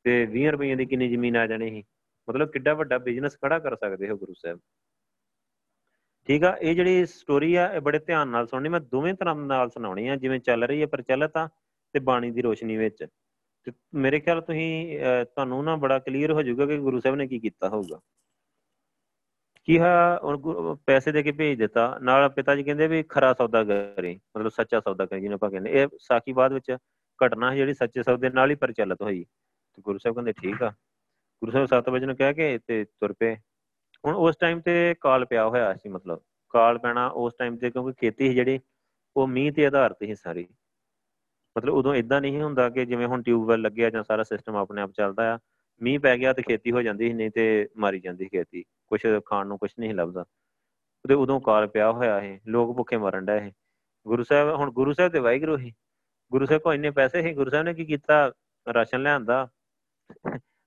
[0.03, 1.83] ਤੇ 20 ਰੁਪਏ ਦੀ ਕਿੰਨੀ ਜ਼ਮੀਨ ਆ ਜਾਣੀ ਸੀ?
[2.29, 4.59] ਮਤਲਬ ਕਿੱਡਾ ਵੱਡਾ ਬਿਜ਼ਨਸ ਖੜਾ ਕਰ ਸਕਦੇ ਹੋ ਗੁਰੂ ਸਾਹਿਬ।
[6.27, 9.69] ਠੀਕ ਆ, ਇਹ ਜਿਹੜੀ ਸਟੋਰੀ ਆ, ਇਹ ਬੜੇ ਧਿਆਨ ਨਾਲ ਸੁਣਨੀ, ਮੈਂ ਦੋਵੇਂ ਤਰ੍ਹਾਂ ਨਾਲ
[9.69, 11.47] ਸੁਣਾਉਣੀ ਆ, ਜਿਵੇਂ ਚੱਲ ਰਹੀ ਹੈ ਪ੍ਰਚਲਿਤ ਆ
[11.93, 13.05] ਤੇ ਬਾਣੀ ਦੀ ਰੋਸ਼ਨੀ ਵਿੱਚ।
[13.67, 17.39] ਤੇ ਮੇਰੇ ਖਿਆਲ ਤੁਸੀਂ ਤੁਹਾਨੂੰ ਨਾ ਬੜਾ ਕਲੀਅਰ ਹੋ ਜਾਊਗਾ ਕਿ ਗੁਰੂ ਸਾਹਿਬ ਨੇ ਕੀ
[17.39, 17.99] ਕੀਤਾ ਹੋਊਗਾ।
[19.67, 19.89] ਕੀ ਹੈ
[20.87, 24.79] ਪੈਸੇ ਦੇ ਕੇ ਭੇਜ ਦਿੱਤਾ, ਨਾਲ ਪਿਤਾ ਜੀ ਕਹਿੰਦੇ ਵੀ ਖਰਾ ਸੌਦਾ ਕਰੇ, ਮਤਲਬ ਸੱਚਾ
[24.79, 26.71] ਸੌਦਾ ਕਰੇ, ਜਿਹਨੂੰ ਆਪਾਂ ਕਹਿੰਦੇ, ਇਹ ਸਾਖੀ ਬਾਅਦ ਵਿੱਚ
[27.19, 30.69] ਘਟਨਾ ਹੈ ਜਿਹੜੀ ਸੱਚੇ ਸੌਦੇ ਨਾਲ ਹੀ ਪ੍ਰਚਲਿਤ ਹੋਈ। ਤੇ ਗੁਰੂ ਸਾਹਿਬ ਕਹਿੰਦੇ ਠੀਕ ਆ,
[31.41, 33.35] ਗੁਰੂ ਸਾਹਿਬ 7 ਵਜੇ ਨੂੰ ਕਹਿ ਕੇ ਤੇ ਤੁਰ ਪਏ।
[34.05, 37.93] ਹੁਣ ਉਸ ਟਾਈਮ ਤੇ ਕਾਲ ਪਿਆ ਹੋਇਆ ਸੀ ਮਤਲਬ, ਕਾਲ ਪੈਣਾ ਉਸ ਟਾਈਮ ਤੇ ਕਿਉਂਕਿ
[37.93, 38.59] ਖੇਤੀ ਸੀ ਜਿਹੜੀ,
[39.17, 40.47] ਉਹ ਮੀਂਹ ਤੇ ਆਧਾਰਿਤ ਸੀ ਸਾਰੀ।
[41.57, 44.91] ਮਤਲਬ ਉਦੋਂ ਇਦਾਂ ਨਹੀਂ ਹੁੰਦਾ ਕਿ ਜਿਵੇਂ ਹੁਣ ਟਿਊਬਵੈਲ ਲੱਗਿਆ ਜਾਂ ਸਾਰਾ ਸਿਸਟਮ ਆਪਣੇ ਆਪ
[44.91, 45.39] ਚੱਲਦਾ ਆ,
[45.81, 49.47] ਮੀਂਹ ਪੈ ਗਿਆ ਤੇ ਖੇਤੀ ਹੋ ਜਾਂਦੀ ਸੀ, ਨਹੀਂ ਤੇ ਮਾਰੀ ਜਾਂਦੀ ਖੇਤੀ। ਕੁਝ ਖਾਣ
[49.47, 53.51] ਨੂੰ ਕੁਝ ਨਹੀਂ ਲੱਭਦਾ। ਉਹਦੇ ਉਦੋਂ ਕਾਲ ਪਿਆ ਹੋਇਆ ਹੈ ਲੋਕ ਭੁੱਖੇ ਮਰਨ ਡਏ
[54.07, 55.73] ਗੁਰੂ ਸਾਹਿਬ, ਹੁਣ ਗੁਰੂ ਸਾਹਿਬ ਤੇ ਵਾਹਿਗੁਰੂ ਹੀ
[56.31, 58.31] ਗੁਰੂ ਸਾਹਿਬ ਕੋ ਇੰਨੇ ਪੈਸੇ ਸੀ, ਗੁਰੂ ਸਾਹਿਬ ਨੇ ਕੀ ਕੀਤਾ?
[58.73, 59.47] ਰਾਸ਼ਨ ਲਿਆਂਦਾ।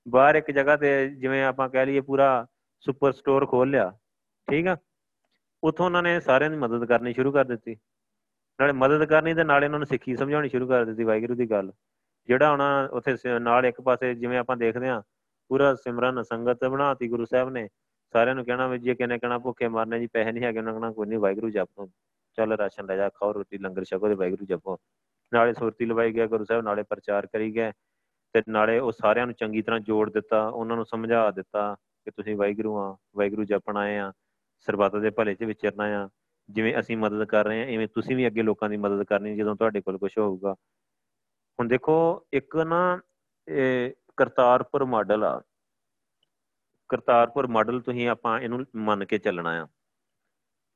[0.07, 2.47] ਬਾਹਰ ਇੱਕ ਜਗ੍ਹਾ ਤੇ ਜਿਵੇਂ ਆਪਾਂ ਕਹਿ ਲਈਏ ਪੂਰਾ
[2.85, 3.91] ਸੁਪਰ ਸਟੋਰ ਖੋਲ ਲਿਆ,
[4.47, 4.77] ਠੀਕ ਆ?
[5.63, 7.75] ਉਥੋਂ ਉਹਨਾਂ ਨੇ ਸਾਰਿਆਂ ਦੀ ਮਦਦ ਕਰਨੀ ਸ਼ੁਰੂ ਕਰ ਦਿੱਤੀ।
[8.59, 11.71] ਨਾਲੇ ਮਦਦ ਕਰਨੀ ਤੇ ਨਾਲੇ ਉਹਨਾਂ ਨੂੰ ਸਿੱਖੀ ਸਮਝਾਉਣੀ ਸ਼ੁਰੂ ਕਰ ਦਿੱਤੀ ਵਾਹਿਗੁਰੂ ਦੀ ਗੱਲ।
[12.29, 15.01] ਜਿਹੜਾ ਉਹਨਾਂ ਉੱਥੇ ਨਾਲ ਇੱਕ ਪਾਸੇ ਜਿਵੇਂ ਆਪਾਂ ਦੇਖਦੇ ਆ
[15.49, 17.67] ਪੂਰਾ ਸਿਮਰਨ ਸੰਗਤ ਬਣਾਤੀ ਗੁਰੂ ਸਾਹਿਬ ਨੇ।
[18.13, 20.91] ਸਾਰਿਆਂ ਨੂੰ ਕਹਿਣਾ ਵੀ ਜੇ ਕਿਨੇ ਕਹਿਣਾ ਭੁੱਖੇ ਮਰਨੇ ਜੀ, ਪੈਸੇ ਨਹੀਂ ਹੈਗੇ, ਉਹਨਾਂ ਕਹਿਣਾ
[20.91, 21.87] ਕੋਈ ਨਹੀਂ ਵਾਹਿਗੁਰੂ ਜਪੋ।
[22.37, 24.77] ਚੱਲ ਰਾਸ਼ਨ ਲੈ ਜਾ, ਖਾਓ ਰੋਟੀ, ਲੰਗਰ ਛਕੋ ਤੇ ਵਾਹਿਗੁਰੂ ਜਪੋ।
[25.33, 27.71] ਨਾਲੇ ਸੁਰਤੀ ਲਵਾਈ ਗਿਆ ਗੁਰੂ ਸਾਹਿਬ, ਨਾਲੇ ਪ੍ਰਚਾਰ ਕਰੀ ਗਏ।
[28.35, 31.75] ਤੇ ਨਾਲੇ ਉਹ ਸਾਰਿਆਂ ਨੂੰ ਚੰਗੀ ਤਰ੍ਹਾਂ ਜੋੜ ਦਿੱਤਾ, ਉਹਨਾਂ ਨੂੰ ਸਮਝਾ ਦਿੱਤਾ।
[32.05, 34.13] ਕਿ ਤੁਸੀਂ ਵਾਹਿਗੁਰੂ ਆ, ਵਾਹਿਗੁਰੂ ਜਪਣ ਆਏ ਆ,
[34.59, 36.09] ਸਰਬੱਤ ਦੇ ਭਲੇ 'ਚ ਵਿਚਰਨਾ ਆ,
[36.49, 39.55] ਜਿਵੇਂ ਅਸੀਂ ਮਦਦ ਕਰ ਰਹੇ ਆ ਐਵੇਂ ਤੁਸੀਂ ਵੀ ਅੱਗੇ ਲੋਕਾਂ ਦੀ ਮਦਦ ਕਰਨੀ ਜਦੋਂ
[39.55, 40.53] ਤੁਹਾਡੇ ਕੋਲ ਕੁਝ ਹੋਊਗਾ।
[41.59, 42.99] ਹੁਣ ਦੇਖੋ, ਇੱਕ ਨਾ
[43.47, 45.41] ਇਹ ਕਰਤਾਰਪੁਰ ਮਾਡਲ ਆ।
[46.89, 49.67] ਕਰਤਾਰਪੁਰ ਮਾਡਲ ਤੁਸੀਂ ਆਪਾਂ ਇਹਨੂੰ ਮੰਨ ਕੇ ਚੱਲਣਾ ਆ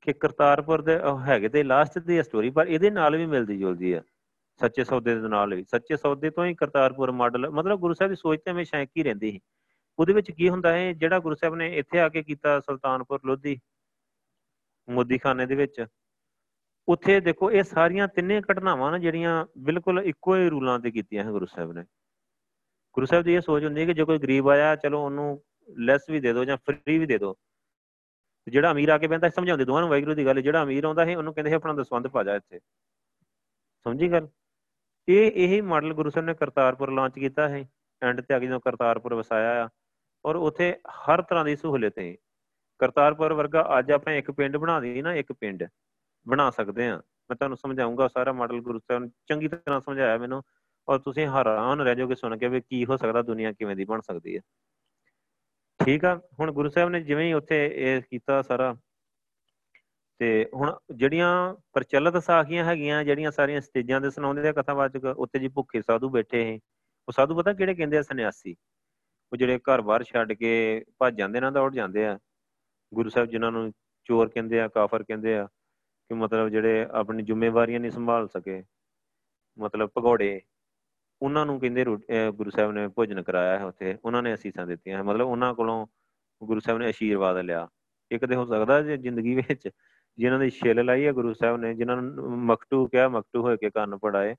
[0.02, 4.02] ਕਿ ਕਰਤਾਰਪੁਰ ਦੇ ਹੈਗੇ ਤੇ ਲਾਸਟ ਦੀ ਸਟੋਰੀ ਪਰ ਇਹਦੇ ਨਾਲ ਵੀ ਮਿਲਦੀ ਜੁਲਦੀ ਆ।
[4.60, 8.16] ਸੱਚੇ ਸੌਦੇ ਦੇ ਨਾਲ ਵੀ। ਸੱਚੇ ਸੌਦੇ ਤੋਂ ਹੀ ਕਰਤਾਰਪੁਰ ਮਾਡਲ, ਮਤਲਬ ਗੁਰੂ ਸਾਹਿਬ ਦੀ
[8.16, 9.40] ਸੋਚ ਤੇ ਹਮੇਸ਼ਾ ਇੱਕ ਹੀ ਰਹਿੰਦੀ ਸੀ।
[10.00, 13.58] ਉਹਦੇ ਵਿੱਚ ਕੀ ਹੁੰਦਾ ਹੈ, ਜਿਹੜਾ ਗੁਰੂ ਸਾਹਿਬ ਨੇ ਇੱਥੇ ਆ ਕੇ ਕੀਤਾ ਸੁਲਤਾਨਪੁਰ ਲੋਧੀ,
[14.88, 15.86] ਮੋਦੀਖਾਨੇ ਦੇ ਵਿੱਚ,
[16.88, 21.32] ਉੱਥੇ ਦੇਖੋ ਇਹ ਸਾਰੀਆਂ ਤਿੰਨੇ ਘਟਨਾਵਾਂ ਨਾ ਜਿਹੜੀਆਂ ਬਿਲਕੁਲ ਇੱਕੋ ਹੀ ਰੂਲਾਂ ਤੇ ਕੀਤੀਆਂ ਹੈ
[21.32, 21.84] ਗੁਰੂ ਸਾਹਿਬ ਨੇ।
[22.98, 25.41] ਗੁਰੂ ਸਾਹਿਬ ਦੀ ਇਹ ਸੋਚ ਹੁੰਦੀ ਹੈ ਕਿ ਜੇ ਕੋਈ ਗਰੀਬ ਆਇਆ, ਚਲੋ ਉਹਨੂੰ
[25.78, 27.36] ਲੈਸ ਵੀ ਦੇ ਦਿਓ ਜਾਂ ਫ੍ਰੀ ਵੀ ਦੇ ਦਿਓ।
[28.48, 31.18] ਜਿਹੜਾ ਅਮੀਰ ਆ ਕੇ ਬੈਂਦਾ ਸਮਝਾਉਂਦੇ ਦੋਵਾਂ ਨੂੰ ਵਾਹਿਗੁਰੂ ਦੀ ਗੱਲ, ਜਿਹੜਾ ਅਮੀਰ ਆਉਂਦਾ ਹੈ
[31.18, 32.60] ਉਹਨੂੰ ਕਹਿੰਦੇ ਹੈ ਆਪਣਾ ਦਸਵੰਦ ਪਾ ਜਾ ਇੱਥੇ।
[33.86, 34.28] ਸਮਝੀ ਗੱਲ?
[35.08, 37.64] ਇਹ ਇਹ ਮਾਡਲ ਗੁਰੂ ਸਾਹਿਬ ਨੇ ਕਰਤਾਰਪੁਰ ਲਾਂਚ ਕੀਤਾ ਹੈ।
[38.02, 39.68] ਐਂਡ ਤੇ ਆ ਕੇ ਜਦੋਂ ਕਰਤਾਰਪੁਰ ਵਸਾਇਆ ਆ
[40.26, 42.16] ਔਰ ਉਥੇ ਹਰ ਤਰ੍ਹਾਂ ਦੀ ਸਹੂਲਤ ਹੈ।
[42.80, 45.64] ਕਰਤਾਰਪੁਰ ਵਰਗਾ ਅੱਜ ਆਪਾਂ ਇੱਕ ਪਿੰਡ ਬਣਾ ਦਈਏ ਨਾ, ਇੱਕ ਪਿੰਡ
[46.28, 50.44] ਬਣਾ ਸਕਦੇ ਆ ਮੈਂ ਤੁਹਾਨੂੰ ਸਮਝਾਉਂਗਾ ਸਾਰਾ ਮਾਡਲ ਗੁਰੂ ਸਾਹਿਬ ਨੇ, ਚੰਗੀ ਤਰ੍ਹਾਂ ਸਮਝਾਇਆ ਮੈਨੂੰ
[50.88, 54.02] ਔਰ ਤੁਸੀਂ ਹੈਰਾਨ ਰਹਿ ਜਾਓਗੇ ਸੁਣ ਕੇ ਵੀ ਕੀ ਹੋ ਸਕਦਾ, ਦੁਨੀਆ ਕਿਵੇਂ ਦੀ ਬਣ
[54.02, 54.42] ਸਕਦੀ ਹੈ।
[55.80, 58.76] ਠੀਕ ਆ, ਹੁਣ ਗੁਰੂ ਸਾਹਿਬ ਨੇ ਜਿਵੇਂ ਹੀ ਉੱਥੇ ਇਹ ਕੀਤਾ ਸਾਰਾ,
[60.20, 65.48] ਤੇ ਹੁਣ ਜਿਹੜੀਆਂ ਪ੍ਰਚਲਿਤ ਸਾਖੀਆਂ ਹੈਗੀਆਂ, ਜਿਹੜੀਆਂ ਸਾਰੀਆਂ ਸਟੇਜਾਂ ਤੇ ਸੁਣਾਉਂਦੇ ਆ ਕਥਾਵਾਚਕ ਉੱਤੇ ਜੀ
[65.48, 66.60] ਭੁੱਖੇ ਸਾਧੂ ਬੈਠੇ ਹੈ
[67.08, 68.56] ਉਹ ਸਾਧੂ ਪਤਾ ਕਿਹੜੇ ਕਹਿੰਦੇ ਆ, ਸੰਨਿਆਸੀ।
[69.36, 70.50] ਉਹ ਜਿਹੜੇ ਘਰ-ਬਾਰ ਛੱਡ ਕੇ
[71.00, 72.18] ਭੱਜ ਜਾਂਦੇ ਨਾ ਦੌੜ ਜਾਂਦੇ ਆ।
[72.92, 73.72] ਗੁਰੂ ਸਾਹਿਬ ਜਿਨ੍ਹਾਂ ਨੂੰ
[74.10, 75.46] ਚੋਰ ਕਹਿੰਦੇ ਆ, ਕਾਫਰ ਕਹਿੰਦੇ ਆ,
[76.10, 78.62] ਕਿ ਮਤਲਬ ਜਿਹੜੇ ਆਪਣੀ ਜ਼ਿੰਮੇਵਾਰੀਆਂ ਨਹੀਂ ਸੰਭਾਲ ਸਕੇ,
[79.58, 80.42] ਮਤਲਬ ਭਗੌੜੇ,
[81.22, 81.86] ਉਹਨਾਂ ਨੂੰ ਕਹਿੰਦੇ
[82.38, 85.86] ਗੁਰੂ ਸਾਹਿਬ ਨੇ ਭੋਜਨ ਕਰਾਇਆ ਹੈ ਉੱਥੇ, ਉਹਨਾਂ ਨੇ ਅਸੀਸਾਂ ਦਿੱਤੀਆਂ ਮਤਲਬ ਉਹਨਾਂ ਕੋਲੋਂ
[86.42, 87.68] ਗੁਰੂ ਸਾਹਿਬ ਨੇ ਅਸ਼ੀਰਵਾਦ ਲਿਆ।
[88.12, 89.70] ਇੱਕ ਤੇ ਹੋ ਸਕਦਾ ਜੇ ਜ਼ਿੰਦਗੀ ਵਿੱਚ
[90.18, 93.70] ਜਿਨ੍ਹਾਂ ਦੀ ਛਿੱਲ ਲਾਈ ਹੈ ਗੁਰੂ ਸਾਹਿਬ ਨੇ, ਜਿਨ੍ਹਾਂ ਨੂੰ ਮਕਟੂ ਕਿਹਾ, ਮਕਟੂ ਹੋਏ ਕੇ
[93.70, 94.36] ਕੰਨ ਪੜਾਏ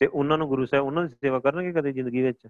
[0.00, 2.48] ਤੇ ਉਹਨਾਂ ਨੂੰ ਗੁਰੂ ਸਾਹਿਬ, ਉਹਨਾਂ ਦੀ ਸੇਵਾ ਕਰਨਗੇ ਕਦੇ ਜ਼ਿੰਦਗੀ ਵਿੱਚ?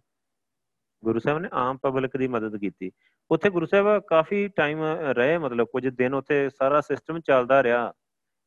[1.04, 2.92] ਗੁਰੂ ਸਾਹਿਬ ਨੇ ਆਮ ਪਬਲਿਕ ਦੀ ਮਦਦ ਕੀਤੀ।
[3.30, 7.92] ਉੱਥੇ ਗੁਰੂ ਸਾਹਿਬ ਕਾਫੀ ਟਾਈਮ ਰਹੇ, ਮਤਲਬ ਕੁਝ ਦਿਨ ਉੱਥੇ ਸਾਰਾ ਸਿਸਟਮ ਚੱਲਦਾ ਰਿਹਾ।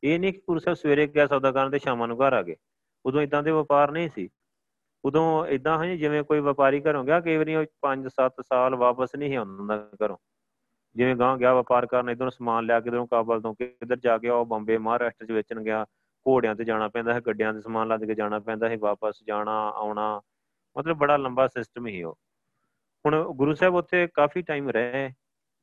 [0.03, 2.55] ਇਹ ਨਹੀਂ ਕਿ ਗੁਰੂ ਸਾਹਿਬ ਸਵੇਰੇ ਗਿਆ ਸੌਦਾ ਕਰਨ ਤੇ ਸ਼ਾਮਾਂ ਨੂੰ ਘਰ ਆ ਗਏ।
[3.05, 4.29] ਉਦੋਂ ਇਦਾਂ ਦੇ ਵਪਾਰ ਨਹੀਂ ਸੀ।
[5.05, 9.89] ਉਦੋਂ ਇਦਾਂ ਹੈ ਜਿਵੇਂ ਕੋਈ ਵਪਾਰੀ ਘਰੋਂ ਗਿਆ, ਕਈ ਵਾਰੀ 5-7 ਸਾਲ ਵਾਪਸ ਨਹੀਂ ਆਉਂਦਾ
[10.05, 10.17] ਘਰੋਂ।
[10.95, 14.45] ਜਿਵੇਂ ਗਾਂ ਗਿਆ ਵਪਾਰ ਕਰਨ, ਇਧਰੋਂ ਸਮਾਨ ਲਿਆ ਕਿਧਰੋਂ ਕਾਬਲ ਤੋਂ ਕਿੱਧਰ ਜਾ ਕੇ ਉਹ
[14.45, 15.85] ਬੰਬੇ ਮਹਾਰਾਸ਼ਟਰ ਚ ਵੇਚਣ ਗਿਆ।
[16.27, 19.69] ਘੋੜਿਆਂ ਤੇ ਜਾਣਾ ਪੈਂਦਾ ਹੈ ਗੱਡਿਆਂ ਤੇ ਸਮਾਨ ਲੱਦ ਕੇ ਜਾਣਾ ਪੈਂਦਾ ਹੈ ਵਾਪਸ ਜਾਣਾ,
[19.69, 20.21] ਆਉਣਾ।
[20.77, 22.17] ਮਤਲਬ ਬੜਾ ਲੰਬਾ ਸਿਸਟਮ ਹੀ ਉਹ।
[23.05, 25.09] ਹੁਣ ਗੁਰੂ ਸਾਹਿਬ ਉੱਥੇ ਕਾਫੀ ਟਾਈਮ ਰਹੇ,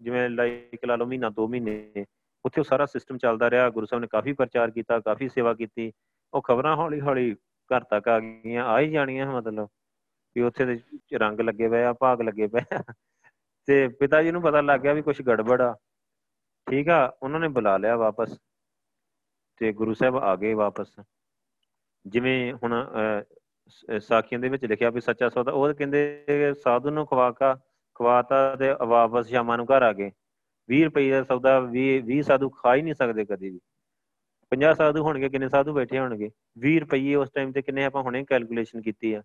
[0.00, 2.04] ਜਿਵੇਂ ਲਾਈਕ ਲਾ ਲਓ ਮਹੀਨਾ 2 ਮਹੀਨੇ,
[2.44, 5.92] ਉੱਥੇ ਉਹ ਸਾਰਾ ਸਿਸਟਮ ਚੱਲਦਾ ਰਿਹਾ, ਗੁਰੂ ਸਾਹਿਬ ਨੇ ਕਾਫੀ ਪ੍ਰਚਾਰ ਕੀਤਾ, ਕਾਫੀ ਸੇਵਾ ਕੀਤੀ,
[6.34, 7.34] ਉਹ ਖਬਰਾਂ ਹੌਲੀ ਹੌਲੀ
[7.70, 9.68] ਘਰ ਤੱਕ ਆ ਗਈਆਂ, ਆ ਹੀ ਜਾਣੀਆਂ ਮਤਲਬ
[10.36, 10.80] ਕਿ ਉੱਥੇ ਦੇ
[11.18, 12.82] ਰੰਗ ਲੱਗੇ ਪਏ ਆ, ਭਾਗ ਲੱਗੇ ਪਏ ਆ।
[13.68, 15.74] ਤੇ ਪਿਤਾ ਜੀ ਨੂੰ ਪਤਾ ਲੱਗ ਗਿਆ ਵੀ ਕੁਝ ਗੜਬੜ ਆ।
[16.66, 18.38] ਠੀਕ ਆ, ਉਹਨਾਂ ਨੇ ਬੁਲਾ ਲਿਆ ਵਾਪਸ
[19.60, 20.94] ਤੇ ਗੁਰੂ ਸਾਹਿਬ ਆ ਗਏ ਵਾਪਸ।
[22.06, 22.74] ਜਿਵੇਂ ਹੁਣ
[24.00, 26.24] ਸਾਖੀਆਂ ਦੇ ਵਿੱਚ ਲਿਖਿਆ ਵੀ ਸੱਚਾ ਸੌਦਾ, ਉਹ ਕਹਿੰਦੇ
[26.64, 27.60] ਸਾਧੂ ਨੂੰ ਖਵਾਕਾ,
[27.94, 30.10] ਖਵਾਤਾ ਤੇ ਵਾਪਸ ਸ਼ਾਮਾਂ ਨੂੰ ਘਰ ਆ ਗਏ।
[30.68, 33.60] 20 ਰੁਪਏ ਦਾ ਸੌਦਾ 20 20 ਸਾਧੂ ਖਾ ਹੀ ਨਹੀਂ ਸਕਦੇ ਕਦੀ ਵੀ।
[34.50, 36.30] 50 ਸਾਧੂ ਹੋਣਗੇ, ਕਿੰਨੇ ਸਾਧੂ ਬੈਠੇ ਹੋਣਗੇ?
[36.58, 39.22] 20 ਰੁਪਏ ਉਸ ਟਾਈਮ ਤੇ ਕਿੰਨੇ ਆਪਾਂ ਹੁਣੇ ਕੈਲਕੂਲੇਸ਼ਨ ਕੀਤੀ ਆ।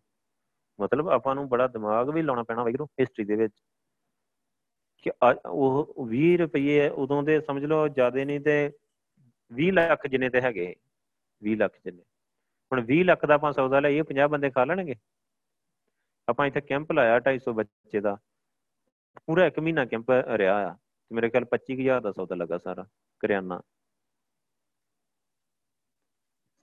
[0.82, 3.54] ਮਤਲਬ ਆਪਾਂ ਨੂੰ ਬੜਾ ਦਿਮਾਗ ਵੀ ਲਾਉਣਾ ਪੈਣਾ ਵੈਗਰੂ ਹਿਸਟਰੀ ਦੇ ਵਿੱਚ।
[5.02, 5.12] ਕਿ
[5.46, 8.72] ਉਹ 20 ਰੁਪਏ ਉਦੋਂ ਦੇ ਸਮਝ ਲਓ, ਜ਼ਿਆਦਾ ਨਹੀਂ ਤੇ
[9.54, 10.76] 20 ਲੱਖ ਜਿੰਨੇ ਤੇ ਹੈਗੇ।
[11.44, 12.04] 20 ਲੱਖ ਜਿੰਨੇ।
[12.74, 14.96] ਹੁਣ 20 ਲੱਖ ਦਾ ਆਪਾਂ ਸੌਦਾ ਲਈਏ 50 ਬੰਦੇ ਖਾ ਲੈਣਗੇ।
[16.28, 18.18] ਆਪਾਂ ਇੱਥੇ ਕੈਂਪ ਲਾਇਆ 250 ਬੱਚੇ ਦਾ।
[19.28, 20.76] ਪੂਰਾ 1 ਮਹੀਨਾ ਕੈਂਪ ਰਿਹਾ ਆ।
[21.12, 22.86] ਮੇਰੇ ਖਿਆਲ 25000 ਦਾ ਸੌਦਾ ਲੱਗਾ ਸਾਰਾ,
[23.20, 23.62] ਕਰਿਆਨਾ।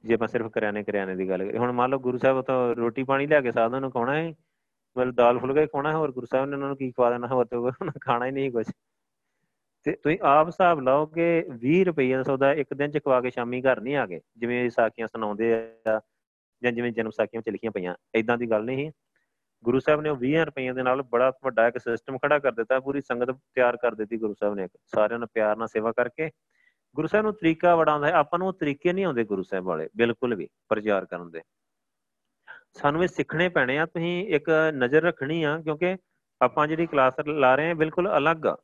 [0.04, 3.02] ਜੇ ਆਪਾਂ ਸਿਰਫ ਕਰਿਆਨੇ ਕਰਿਆਨੇ ਦੀ ਗੱਲ ਕਰੀਏ। ਹੁਣ ਮੰਨ ਲਓ ਗੁਰੂ ਸਾਹਿਬ ਤੋਂ ਰੋਟੀ
[3.04, 4.34] ਪਾਣੀ ਲਿਆ ਕੇ ਸਾਧਾਂ ਨੂੰ ਖਾਣਾ ਹੈ,
[4.96, 7.46] ਮਤਲਬ ਦਾਲ ਫੁਲਕਾ ਹੀ ਖਾਣਾ ਹੋਰ ਗੁਰੂ ਸਾਹਿਬ ਨੇ ਉਹਨਾਂ ਨੂੰ ਕੀ ਖਵਾ ਦੇਣਾ, ਹੋਰ
[7.46, 8.66] ਤੇ ਉਹਨਾਂ ਖਾਣਾ ਹੀ ਨਹੀਂ ਕੁਝ
[9.86, 13.30] ਤੇ ਤੁਸੀਂ ਆਪ ਹਿਸਾਬ ਲਾਓ ਕਿ 20 ਰੁਪਏ ਦਾ ਸੌਦਾ ਇੱਕ ਦਿਨ ਚ ਖਵਾ ਕੇ
[13.30, 15.52] ਸ਼ਾਮੀ ਘਰ ਨਹੀਂ ਆ ਗਏ, ਜਿਵੇਂ ਸਾਖੀਆਂ ਸੁਣਾਉਂਦੇ
[15.88, 16.00] ਆ
[16.62, 18.90] ਜਾਂ ਜਿਵੇਂ ਜਨਮ ਸਾਖੀਆਂ ਚ ਲਿਖੀਆਂ ਪਈਆਂ ਐਦਾਂ ਦੀ ਗੱਲ ਨਹੀਂ।
[19.64, 22.80] ਗੁਰੂ ਸਾਹਿਬ ਨੇ ਉਹ 20 ਰੁਪਈਆਂ ਦੇ ਨਾਲ ਬੜਾ ਵੱਡਾ ਇੱਕ ਸਿਸਟਮ ਖੜਾ ਕਰ ਦਿੱਤਾ,
[22.80, 26.30] ਪੂਰੀ ਸੰਗਤ ਤਿਆਰ ਕਰ ਦਿੱਤੀ ਗੁਰੂ ਸਾਹਿਬ ਨੇ ਸਾਰਿਆਂ ਨੂੰ ਪਿਆਰ ਨਾਲ ਸੇਵਾ ਕਰਕੇ।
[26.94, 29.64] ਗੁਰੂ ਸਾਹਿਬ ਨੂੰ ਤਰੀਕਾ ਬੜਾ ਆਉਂਦਾ ਹੈ, ਆਪਾਂ ਨੂੰ ਉਹ ਤਰੀਕੇ ਨਹੀਂ ਆਉਂਦੇ ਗੁਰੂ ਸਾਹਿਬ
[29.64, 31.42] ਵਾਲੇ, ਬਿਲਕੁਲ ਵੀ ਪ੍ਰਚਾਰ ਕਰਨ ਦੇ।
[32.72, 35.96] ਸਾਨੂੰ ਇਹ ਸਿੱਖਣੇ ਪੈਣੇ ਆ, ਤੁਸੀਂ ਇੱਕ ਨਜ਼ਰ ਰੱਖਣੀ ਆ, ਕਿਉਂਕਿ
[36.40, 38.56] ਆਪਾਂ ਜਿਹੜੀ ਕਲਾਸ ਲਾ ਰਹੇ ਆ ਬਿਲਕੁਲ ਅਲੱਗ ਆ।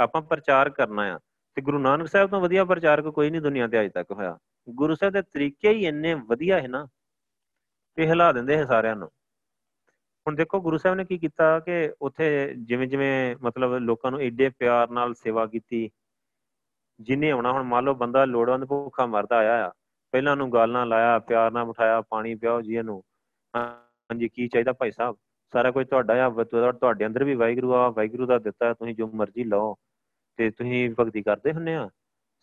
[0.00, 1.18] ਆਪਾਂ ਪ੍ਰਚਾਰ ਕਰਨਾ ਆ।
[1.56, 4.38] ਤੇ ਗੁਰੂ ਨਾਨਕ ਸਾਹਿਬ ਤੋਂ ਵਧੀਆ ਪ੍ਰਚਾਰਕ ਕੋਈ ਨਹੀਂ ਦੁਨੀਆ ਤੇ ਅਜੇ ਤੱਕ ਹੋਇਆ।
[4.68, 6.86] ਗੁਰੂ ਸਾਹਿਬ ਦੇ ਤਰੀਕੇ ਹੀ ਇੰਨੇ ਵਧੀਆ ਹੈ ਨਾ
[7.96, 9.08] ਕਿ ਹਿਲਾ ਦਿੰਦੇ ਹੈ ਸਾਰਿਆਂ ਨੂੰ।
[10.26, 14.48] ਹੁਣ ਦੇਖੋ, ਗੁਰੂ ਸਾਹਿਬ ਨੇ ਕੀ ਕੀਤਾ ਕਿ ਉੱਥੇ ਜਿਵੇਂ ਜਿਵੇਂ ਮਤਲਬ ਲੋਕਾਂ ਨੂੰ ਏਡੇ
[14.48, 15.90] ਪਿਆਰ ਨਾਲ ਸੇਵਾ ਕੀਤੀ,
[17.00, 19.72] ਜਿਨੇ ਆਉਣਾ, ਹੁਣ ਮੰਨ ਲਓ ਬੰਦਾ ਲੋੜਵੰਦ ਭੁੱਖਾ ਮਰਦਾ ਆਇਆ ਆ,
[20.12, 23.02] ਪਹਿਲਾਂ ਉਹਨੂੰ ਗੱਲ ਨਾਲ ਲਾਇਆ, ਪਿਆਰ ਨਾਲ ਬਿਠਾਇਆ, ਪਾਣੀ ਪਿਆਓ ਜੀ ਇਹਨੂੰ।
[23.54, 25.16] ਹਾਂਜੀ, ਕੀ ਚਾਹੀਦਾ ਭਾਈ ਸਾਹਿਬ?
[25.52, 26.30] ਸਾਰਾ ਕੁਝ ਤੁਹਾਡਾ ਆ
[26.72, 29.76] ਤੁਹਾਡੇ ਅੰਦਰ ਵੀ ਵਾਹਿਗੁਰੂ ਆ, ਵਾਹਿਗੁਰੂ ਦਾ ਦਿੱਤਾ, ਤੁਸੀਂ ਜੋ ਮਰਜ਼ੀ ਲਓ।
[30.36, 31.88] ਤੇ ਤੁਸੀਂ ਭਗਤੀ ਕਰਦੇ ਹੁੰਨੇ ਆ,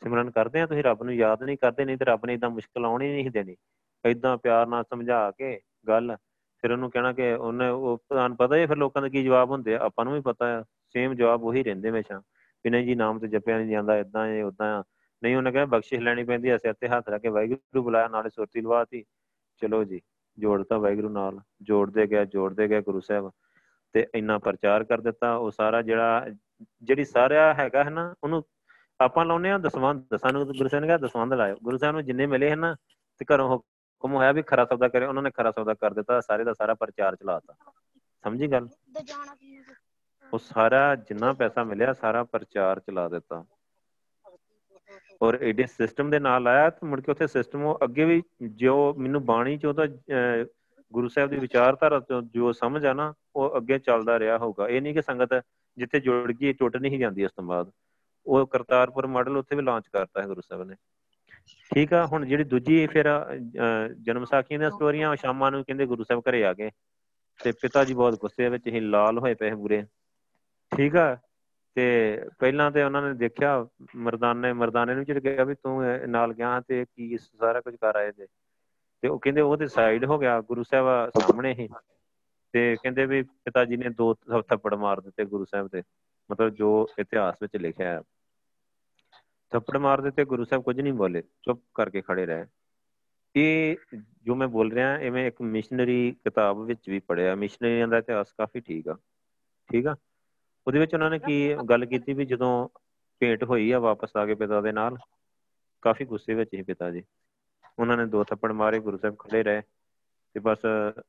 [0.03, 2.86] ਸਿਮਰਨ ਕਰਦੇ ਆ, ਤੁਸੀਂ ਰੱਬ ਨੂੰ ਯਾਦ ਨਹੀਂ ਕਰਦੇ, ਨਹੀਂ ਤੇ ਰੱਬ ਨੇ ਇਦਾਂ ਮੁਸ਼ਕਲ
[2.86, 3.55] ਆਉਣੀ ਨਹੀਂ ਦੇਣੀ।
[4.05, 6.16] ਇਦਾਂ ਪਿਆਰ ਨਾਲ ਸਮਝਾ ਕੇ ਗੱਲ,
[6.62, 9.76] ਫਿਰ ਉਹਨੂੰ ਕਹਿਣਾ ਕਿ ਉਹਨੇ, ਉਹ ਤੁਹਾਨੂੰ ਪਤਾ ਹੀ ਫਿਰ ਲੋਕਾਂ ਦੇ ਕੀ ਜਵਾਬ ਹੁੰਦੇ
[9.76, 12.20] ਆ, ਆਪਾਂ ਨੂੰ ਵੀ ਪਤਾ ਆ ਸੇਮ ਜਵਾਬ ਉਹੀ ਰਹਿੰਦੇ ਹਮੇਸ਼ਾ,
[12.66, 14.84] ਵੀ ਨਹੀਂ ਜੀ, ਨਾਮ ਤੇ ਜਪਿਆ ਨਹੀਂ ਜਾਂਦਾ ਇਦਾਂ ਇਹ ਉਦਾਂ
[15.24, 18.30] ਨਹੀਂ, ਉਹਨੇ ਕਿਹਾ ਬਖਸ਼ਿਸ਼ ਲੈਣੀ ਪੈਂਦੀ ਐ ਸਿਰ ਤੇ ਹੱਥ ਰੱਖ ਕੇ ਵਾਹਿਗੁਰੂ ਬੁਲਾਇਆ, ਨਾਲੇ
[18.30, 19.05] ਸੁਰਤੀ ਲਵਾਤੀ।
[19.62, 20.01] ਚਲੋ ਜੀ।
[20.40, 23.32] ਜੋੜਤਾ ਵਾਹਿਗੁਰੂ ਨਾਲ ਜੋੜਦੇ ਗਿਆ ਜੋੜਦੇ ਗਿਆ ਗੁਰੂ ਸਾਹਿਬ
[23.94, 26.26] ਤੇ ਇੰਨਾ ਪ੍ਰਚਾਰ ਕਰ ਦਿੱਤਾ ਉਹ ਸਾਰਾ ਜਿਹੜਾ
[26.84, 28.44] ਜਿਹੜੀ ਸਾਰਿਆ ਹੈਗਾ ਹੈ ਨਾ ਉਹਨੂੰ
[29.02, 32.26] ਆਪਾਂ ਲਾਉਨੇ ਆ ਦਸਵੰਦ ਸਾਨੂੰ ਗੁਰੂ ਸਾਹਿਬ ਨੇ ਕਿਹਾ ਦਸਵੰਦ ਲਾਇਓ। ਗੁਰੂ ਸਾਹਿਬ ਨੂੰ ਜਿੰਨੇ
[32.26, 32.76] ਮਿਲੇ ਹਨ ਨਾ
[33.18, 36.44] ਤੇ ਘਰੋਂ ਹੁਕਮ ਹੋਇਆ ਵੀ ਖਰਾ ਸੌਦਾ ਕਰੇ ਉਹਨਾਂ ਨੇ ਖਰਾ ਸੌਦਾ ਕਰ ਦਿੱਤਾ ਸਾਰੇ
[36.44, 37.54] ਦਾ ਸਾਰਾ ਪ੍ਰਚਾਰ ਚਲਾਤਾ
[38.24, 38.68] ਸਮਝੀ ਗੱਲ?
[40.34, 43.46] ਉਹ ਸਾਰਾ ਜਿੰਨਾ ਪੈਸਾ ਮਿਲਿਆ ਸਾਰਾ ਪ੍ਰਚਾਰ ਚਲਾ ਦਿੱਤਾ।
[45.22, 48.22] ਔਰ ਇਹਦੇ ਸਿਸਟਮ ਦੇ ਨਾਲ ਆਇਆ ਤੇ ਮੁੜ ਕੇ ਉੱਥੇ ਸਿਸਟਮ ਉਹ ਅੱਗੇ ਵੀ
[48.55, 49.88] ਜੋ ਮੈਨੂੰ ਬਾਣੀ ਚੋਂ ਤਾਂ
[50.91, 54.82] ਗੁਰੂ ਸਾਹਿਬ ਦੀ ਵਿਚਾਰਧਾਰਾ ਤੋਂ ਜੋ ਸਮਝ ਆ ਨਾ, ਉਹ ਅੱਗੇ ਚੱਲਦਾ ਰਿਹਾ ਹੋਊਗਾ। ਇਹ
[54.82, 55.34] ਨਹੀਂ ਕਿ ਸੰਗਤ
[55.78, 57.72] ਜਿੱਥੇ ਜੁੜ ਗਈ ਟੁੱਟ ਨਹੀਂ ਜਾਂਦੀ ਉਸ ਤੋਂ ਬਾਅਦ।
[58.26, 60.76] ਉਹ ਕਰਤਾਰਪੁਰ ਮਾਡਲ ਉੱਥੇ ਵੀ ਲਾਂਚ ਕਰਤਾ ਹੈ ਗੁਰੂ ਸਾਹਿਬ ਨੇ।
[61.72, 63.07] ਠੀਕ ਆ, ਹੁਣ ਜਿਹੜੀ ਦੂਜੀ ਫਿਰ
[64.05, 66.70] ਜਨਮ ਸਾਖੀਆਂ ਦੀਆਂ ਸਟੋਰੀਆਂ ਸ਼ਾਮਾਂ ਨੂੰ ਕਹਿੰਦੇ ਗੁਰੂ ਸਾਹਿਬ ਘਰੇ ਆ ਗਏ।
[67.39, 69.84] ਤੇ ਪਿਤਾ ਜੀ ਬਹੁਤ ਗੁੱਸੇ ਵਿੱਚ ਹੀ ਲਾਲ ਹੋਏ ਪਏ ਬੁਰੇ
[70.72, 71.15] ਠੀਕ ਆ
[71.76, 76.61] ਤੇ ਪਹਿਲਾਂ ਤੇ ਉਹਨਾਂ ਨੇ ਦੇਖਿਆ, ਮਰਦਾਨੇ ਮਰਦਾਨੇ ਨੂੰ ਚਿੜ ਗਿਆ ਵੀ ਤੂੰ ਨਾਲ ਗਿਆ
[76.61, 78.28] ਤੇ ਕੀ ਸਾਰਾ ਕੁਝ ਕਰ ਆਏ ਤੇ।
[79.01, 81.70] ਤੇ ਉਹ ਕਹਿੰਦੇ ਉਹ ਤੇ ਸਾਈਡ ਹੋ ਗਿਆ ਗੁਰੂ ਸਾਹਿਬ ਸਾਹਮਣੇ ਹੀ।
[82.51, 84.13] ਤੇ ਕਹਿੰਦੇ ਵੀ ਪਿਤਾ ਜੀ ਨੇ ਦੋ
[84.47, 85.84] ਥੱਪੜ ਮਾਰ ਦਿੱਤੇ ਗੁਰੂ ਸਾਹਿਬ ਤੇ
[86.32, 88.01] ਮਤਲਬ ਜੋ ਇਤਿਹਾਸ ਵਿੱਚ ਲਿਖਿਆ ਹੈ।
[89.49, 92.45] ਥੱਪੜ ਮਾਰ ਦਿੱਤੇ, ਗੁਰੂ ਸਾਹਿਬ ਕੁਝ ਨਹੀਂ ਬੋਲੇ, ਚੁੱਪ ਕਰਕੇ ਖੜੇ ਰਹੇ।
[93.36, 93.76] ਇਹ
[94.24, 98.59] ਜੋ ਮੈਂ ਬੋਲ ਰਿਹਾ ਐਵੇਂ ਇੱਕ ਮਿਸ਼ਨਰੀ ਕਿਤਾਬ ਵਿੱਚ ਵੀ ਪੜਿਆ ਮਿਸ਼ਨਰੀਆਂ ਦਾ ਇਤਿਹਾਸ ਕਾਫੀ
[98.59, 98.97] ਠੀਕ ਆ।
[99.72, 99.95] ਠੀਕ ਆ?
[100.70, 102.70] ਉਹਦੇ ਵਿੱਚ ਉਹਨਾਂ ਨੇ ਕੀ ਗੱਲ ਕੀਤੀ ਵੀ ਜਦੋਂ
[103.20, 104.97] ਭੇਟ ਹੋਈ ਆ ਵਾਪਸ ਆ ਕੇ ਪਿਤਾ ਦੇ ਨਾਲ
[105.82, 107.03] ਕਾਫੀ ਗੁੱਸੇ ਵਿੱਚ ਸੀ ਪਿਤਾ ਜੀ।
[107.80, 109.61] ਉਹਨਾਂ ਨੇ ਦੋ ਥੱਪੜ ਮਾਰੇ ਗੁਰੂ ਸਾਹਿਬ ਖੜੇ ਰਹੇ
[110.34, 110.57] ਤੇ ਬਸ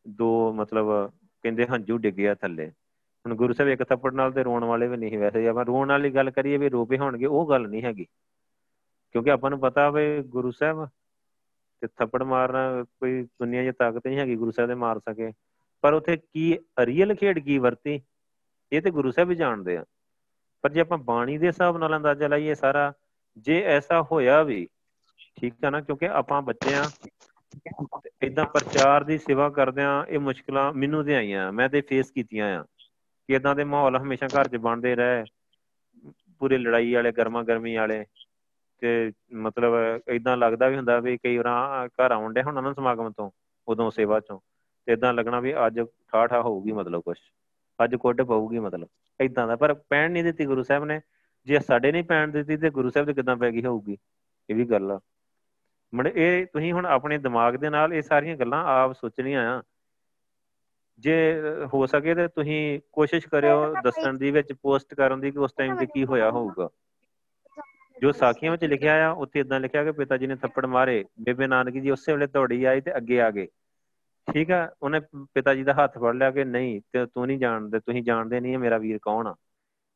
[0.08, 1.11] ਦੋ ਮਤਲਬ
[1.42, 5.18] ਕਹਿੰਦੇ ਹੰਝੂ ਡਿੱਗਿਆ ਥੱਲੇ। ਹੁਣ ਗੁਰੂ ਸਾਹਿਬ ਇੱਕ ਥੱਪੜ ਨਾਲ ਤੇ ਰੋਣ ਵਾਲੇ ਵੀ ਨਹੀਂ
[5.18, 8.04] ਵੈਸੇ। ਆਪਾਂ ਰੋਣ ਵਾਲੀ ਗੱਲ ਕਰੀਏ ਵੀ ਰੋਪੇ ਹੋਣਗੇ ਉਹ ਗੱਲ ਨਹੀਂ ਹੈਗੀ।
[9.12, 10.86] ਕਿਉਂਕਿ ਆਪਾਂ ਨੂੰ ਪਤਾ ਹੋਵੇ ਗੁਰੂ ਸਾਹਿਬ
[11.80, 15.32] ਤੇ ਥੱਪੜ ਮਾਰਨਾ ਕੋਈ ਦੁਨੀਆ 'ਚ ਤਾਕਤ ਨਹੀਂ ਹੈਗੀ ਗੁਰੂ ਸਾਹਿਬ ਦੇ ਮਾਰ ਸਕੇ।
[15.80, 18.02] ਪਰ ਉਥੇ ਕੀ ਰੀਅਲ ਖੇਡ ਕੀ ਵਰਤੀ?
[18.72, 19.84] ਇਹ ਤੇ ਗੁਰੂ ਸਾਹਿਬ ਵੀ ਜਾਣਦੇ ਆ।
[20.62, 22.92] ਪਰ ਜੇ ਆਪਾਂ ਬਾਣੀ ਦੇ ਹਿਸਾਬ ਨਾਲ ਅੰਦਾਜ਼ਾ ਲਾਈਏ ਸਾਰਾ,
[23.36, 24.68] ਜੇ ਐਸਾ ਹੋਇਆ ਵੀ,
[25.36, 26.84] ਠੀਕ ਹੈ ਨਾ, ਕਿਉਂਕਿ ਆਪਾਂ ਬੱਚੇ ਆ
[28.22, 32.62] ਇਦਾਂ ਪ੍ਰਚਾਰ ਦੀ ਸੇਵਾ ਕਰਦਿਆਂ ਇਹ ਮੁਸ਼ਕਲਾਂ ਮੈਨੂੰ ਤੇ ਆਈਆਂ, ਮੈਂ ਤੇ ਫੇਸ ਕੀਤੀਆਂ ਆ
[33.28, 35.24] ਕਿ ਇਦਾਂ ਦੇ ਮਾਹੌਲ ਹਮੇਸ਼ਾ ਘਰ 'ਚ ਬਣਦੇ ਰਹੇ,
[36.38, 38.04] ਪੂਰੇ ਲੜਾਈ ਵਾਲੇ ਗਰਮਾ ਗਰਮੀ ਵਾਲੇ
[38.78, 39.74] ਤੇ ਮਤਲਬ
[40.08, 43.30] ਇਦਾਂ ਲੱਗਦਾ ਵੀ ਹੁੰਦਾ ਵੀ ਕਈ ਵਾਰ ਘਰ ਆਉਣ ਦੇ ਹੁਣ ਉਹਨਾਂ ਸਮਾਗਮ ਤੋਂ,
[43.68, 44.38] ਉਦੋਂ ਸੇਵਾ ਚੋਂ,
[44.86, 47.16] ਤੇ ਇਦਾਂ ਲੱਗਣਾ ਵੀ ਅੱਜ ਠਾਠਾ ਹੋਊਗੀ ਮਤਲਬ ਕੁਝ
[47.85, 48.89] ਅੱਜ ਕੁੱਡ ਪਊਗੀ ਮਤਲਬ
[49.20, 51.01] ਇਦਾਂ ਦਾ ਪਰ ਪੈਣ ਨਹੀਂ ਦਿੱਤੀ ਗੁਰੂ ਸਾਹਿਬ ਨੇ।
[51.45, 53.99] ਜੇ ਸਾਡੇ ਨਹੀਂ ਪੈਣ ਦਿੱਤੀ ਤੇ ਗੁਰੂ ਸਾਹਿਬ ਦੇ ਕਿਦਾਂ ਪੈ ਗਈ ਹੋਊਗੀ?
[54.51, 55.01] ਇਹ ਵੀ ਗੱਲ ਆ।
[55.95, 59.62] ਮੜੇ ਇਹ ਤੁਸੀਂ ਹੁਣ ਆਪਣੇ ਦਿਮਾਗ ਦੇ ਨਾਲ ਇਹ ਸਾਰੀਆਂ ਗੱਲਾਂ ਆਪ ਸੋਚਣੀਆਂ ਆ।
[60.99, 61.43] ਜੇ
[61.74, 65.76] ਹੋ ਸਕੇ ਤੇ ਤੁਸੀਂ ਕੋਸ਼ਿਸ਼ ਕਰਿਓ ਦੱਸਣ ਦੀ ਵਿੱਚ ਪੋਸਟ ਕਰਨ ਦੀ ਕਿ ਉਸ ਟਾਈਮ
[65.76, 66.68] ਤੇ ਕੀ ਹੋਇਆ ਹੋਊਗਾ।
[68.01, 71.47] ਜੋ ਸਾਖੀਆਂ ਵਿੱਚ ਲਿਖਿਆ ਆ ਉੱਥੇ ਇਦਾਂ ਲਿਖਿਆ ਕਿ ਪਿਤਾ ਜੀ ਨੇ ਥੱਪੜ ਮਾਰੇ। ਬੇਬੇ
[71.47, 73.49] ਨਾਨਕ ਜੀ ਉਸੇ ਵੇਲੇ ਦੌੜੀ ਆਈ ਤੇ ਅੱਗੇ ਆ ਗਏ।
[74.28, 75.00] ਠੀਕ ਆ, ਉਹਨੇ
[75.34, 78.58] ਪਿਤਾ ਜੀ ਦਾ ਹੱਥ ਫੜ ਲਿਆ ਕਿ ਨਹੀਂ, ਤੇ ਤੂੰ ਨਹੀਂ ਜਾਣਦੇ, ਤੁਸੀਂ ਜਾਣਦੇ ਨਹੀਂ
[78.58, 79.34] ਮੇਰਾ ਵੀਰ ਕੌਣ ਆ।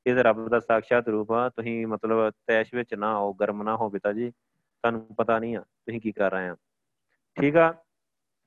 [0.06, 3.76] ਇਹ ਤਾਂ ਰੱਬ ਦਾ ਸਾਖਸ਼ਾਤ ਰੂਪ ਆ, ਤੁਸੀਂ ਮਤਲਬ ਤੈਸ਼ ਵਿੱਚ ਨਾ ਆਓ, ਗਰਮ ਨਾ
[3.76, 6.56] ਹੋ ਪਿਤਾ ਜੀ, ਤੁਹਾਨੂੰ ਪਤਾ ਨਹੀਂ ਆ, ਤੁਸੀਂ ਕੀ ਕਰ ਰਹੇ ਆ।
[7.40, 7.72] ਠੀਕ ਆ,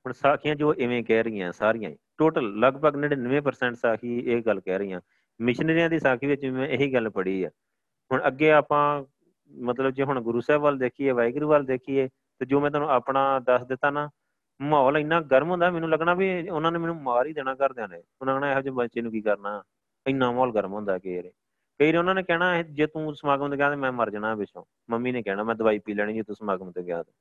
[0.06, 5.02] ਹੁਣ ਸਾਖੀਆਂ ਜੋ ਇਵੇਂ ਕਹਿ ਰਹੀਆਂ ਸਾਰੀਆਂ ਟੋਟਲ ਲਗਭਗ 99% ਸਾਖੀ ਇਹ ਗੱਲ ਕਹਿ ਰਹੀਆਂ।
[5.42, 7.50] ਮਿਸ਼ਨਰੀਆਂ ਦੀ ਸਾਖੀ ਵਿੱਚ ਮੈਂ ਇਹੀ ਗੱਲ ਪੜ੍ਹੀ ਆ।
[8.12, 9.04] ਹੁਣ ਅੱਗੇ ਆਪਾਂ
[9.52, 13.40] ਮਤਲਬ ਜੇ ਹੁਣ ਗੁਰੂ ਸਾਹਿਬ ਵੱਲ ਦੇਖੀਏ, ਵਾਹਿਗੁਰੂ ਵੱਲ ਦੇਖੀਏ, ਤੇ ਜੋ ਮੈਂ ਤੁਹਾਨੂੰ ਆਪਣਾ
[13.40, 14.10] ਦੱਸ ਦਿੱਤਾ ਨਾ
[14.62, 18.04] ਮਾਹੌਲ ਇੰਨਾ ਗਰਮ ਹੁੰਦਾ, ਮੈਨੂੰ ਲੱਗਣਾ ਵੀ ਉਹਨਾਂ ਨੇ ਮੈਨੂੰ ਮਾਰ ਹੀ ਦੇਣਾ ਘਰਦਿਆਂ ਨੇ।
[18.22, 19.64] ਉਹਨਾਂ ਨੇ ਇਹੋ ਜਿਹੇ ਬੱਚੇ ਨੂੰ ਕੀ ਕਰਨਾ?
[20.08, 21.24] ਇੰਨਾ ਮਾਹੌਲ ਗਰਮ ਹੁੰਦਾ ਕਿ ਇਹ
[21.80, 25.12] ਕਈ ਉਹਨਾਂ ਨੇ ਕਹਿਣਾ ਜੇ ਤੂੰ ਸਮਾਗਮ ਤੇ ਗਿਆ ਤੇ ਮੈਂ ਮਰ ਜਾਣਾ ਪਿੱਛੋਂ ਮੰਮੀ
[25.12, 27.12] ਨੇ ਕਹਿਣਾ, ਮੈਂ ਦਵਾਈ ਪੀ ਲੈਣੀ ਜੇ ਤੂੰ ਸਮਾਗਮ ਤੇ ਗਿਆ ਤੇ।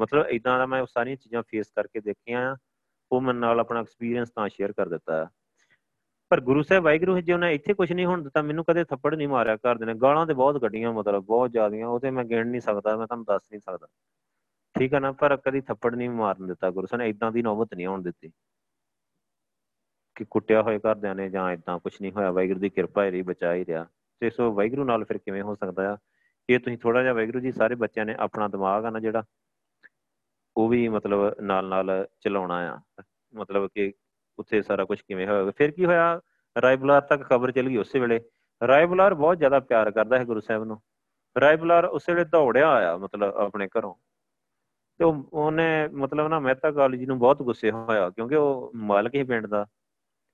[0.00, 2.56] ਮਤਲਬ ਇਦਾਂ ਦਾ ਮੈਂ ਸਾਰੀਆਂ ਚੀਜ਼ਾਂ ਫੇਸ ਕਰਕੇ ਦੇਖੀਆਂ। ਆ
[3.12, 5.28] ਉਹ ਮੈਂ ਨਾਲ ਆਪਣਾ ਐਕਸਪੀਰੀਅੰਸ ਤਾਂ ਸ਼ੇਅਰ ਕਰ ਦਿੱਤਾ।
[6.28, 9.28] ਪਰ ਗੁਰੂ ਸਾਹਿਬ, ਵਾਹਿਗੁਰੂ ਜੀ ਉਹਨੇ ਇੱਥੇ ਕੁਝ ਨਹੀਂ ਹੋਣ ਦਿੱਤਾ, ਮੈਨੂੰ ਕਦੇ ਥੱਪੜ ਨਹੀਂ
[9.28, 12.46] ਮਾਰਿਆ ਘਰ ਦੇ ਨੇ। ਗਾਲਾਂ ਤੇ ਬਹੁਤ ਗੱਡੀਆਂ ਮਤਲਬ ਬਹੁਤ ਜ਼ਿਆਦੀਆਂ। ਉਹ ਤੇ ਮੈਂ ਗਿਣ
[12.46, 13.86] ਨਹੀਂ ਸਕਦਾ, ਮੈਂ ਤੁਹਾਨੂੰ ਦੱਸ ਨਹੀਂ ਸਕਦਾ।
[14.80, 17.74] ਠੀਕ ਹੈ ਨਾ, ਪਰ ਕਦੀ ਥੱਪੜ ਨਹੀਂ ਮਾਰਨ ਦਿੱਤਾ ਗੁਰੂ ਸਾਹਿਬ ਨੇ ਇਦਾਂ ਦੀ ਨੌਬਤ
[17.74, 18.32] ਨਹੀਂ ਆਉਣ ਦਿੱਤੀ।
[20.14, 23.22] ਕਿ ਕੁੱਟਿਆ ਹੋਏ ਘਰਦਿਆਂ ਨੇ ਜਾਂ ਇਦਾਂ ਕੁਝ ਨਹੀਂ ਹੋਇਆ, ਵਾਹਿਗੁਰੂ ਦੀ ਕਿਰਪਾ ਹੀ ਰਹੀ,
[23.22, 23.86] ਬਚਾ ਹੀ ਰਿਹਾ।
[24.20, 25.96] ਤੇ ਸੋ ਵਾਹਿਗੁਰੂ ਨਾਲ ਫਿਰ ਕਿਵੇਂ ਹੋ ਸਕਦਾ ਆ?
[26.50, 29.24] ਇਹ ਤੁਸੀਂ ਥੋੜਾ ਜਿਹਾ ਵਾਹਿਗੁਰੂ ਜੀ, ਸਾਰੇ ਬੱਚਿਆਂ ਨੇ ਆਪਣਾ ਦਿਮਾਗ ਆ ਨਾ ਜਿਹੜਾ,
[30.56, 33.02] ਉਹ ਵੀ ਮਤਲਬ ਨਾਲ ਨਾਲ ਚਲਾਉਣਾ ਆ।
[33.34, 33.92] ਮਤਲਬ ਕਿ
[34.38, 36.20] ਉੱਥੇ ਸਾਰਾ ਕੁਝ ਕਿਵੇਂ ਹੋਇਆ ਫਿਰ ਕੀ ਹੋਇਆ?
[36.62, 38.20] ਰਾਇਬੁਲਾਰ ਤੱਕ ਖਬਰ ਚਲ ਗਈ ਉਸੇ ਵੇਲੇ।
[38.66, 40.82] ਰਾਇਬੁਲਾਰ ਬਹੁਤ ਜ਼ਿਆਦਾ ਪਿਆਰ ਕਰਦਾ ਹੈ ਗੁਰੂ ਸਾਹਿਬ ਨੂੰ।
[41.40, 44.09] ਰਾਇਬੁਲਾਰ ਉਸੇ ਵੇਲੇ ਦੌੜਿਆ ਆਇਆ, ਮਤਲਬ ਆਪਣੇ ਘਰੋਂ।
[45.00, 49.46] ਤੇ ਉਹਨੇ ਮਤਲਬ ਨਾ ਮਹਿਤਾ ਕਾਲਜ ਨੂੰ ਬਹੁਤ ਗੁੱਸੇ ਹੋਇਆ, ਕਿਉਂਕਿ ਉਹ ਮਾਲਕ ਹੀ ਪਿੰਡ
[49.46, 49.66] ਦਾ।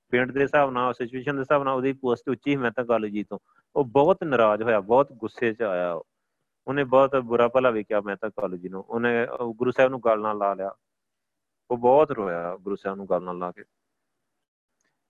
[0.09, 3.23] ਪਿੰਡ ਦੇ ਹਿਸਾਬ ਨਾਲ ਸਿਚੁਏਸ਼ਨ ਦੇ ਹਿਸਾਬ ਨਾਲ ਉਹਦੀ ਪੋਸਟ ਉੱਚੀ ਹੀ ਮਹਿਤਾ ਕਾਲਜ ਜੀ
[3.23, 3.39] ਤੋਂ।
[3.75, 6.01] ਉਹ ਬਹੁਤ ਨਾਰਾਜ਼ ਹੋਇਆ, ਬਹੁਤ ਗੁੱਸੇ 'ਚ ਆਇਆ
[6.67, 10.21] ਉਹਨੇ ਬਹੁਤ ਬੁਰਾ ਭਲਾ ਵੀ ਕਿਹਾ ਮਹਿਤਾ ਕਾਲਜ ਜੀ ਨੂੰ। ਉਹਨੇ ਗੁਰੂ ਸਾਹਿਬ ਨੂੰ ਗੱਲ
[10.21, 10.71] ਨਾਲ ਲਾ ਲਿਆ।
[11.71, 13.63] ਉਹ ਬਹੁਤ ਰੋਇਆ ਗੁਰੂ ਸਾਹਿਬ ਨੂੰ ਗੱਲ ਨਾਲ ਲਾ ਕੇ।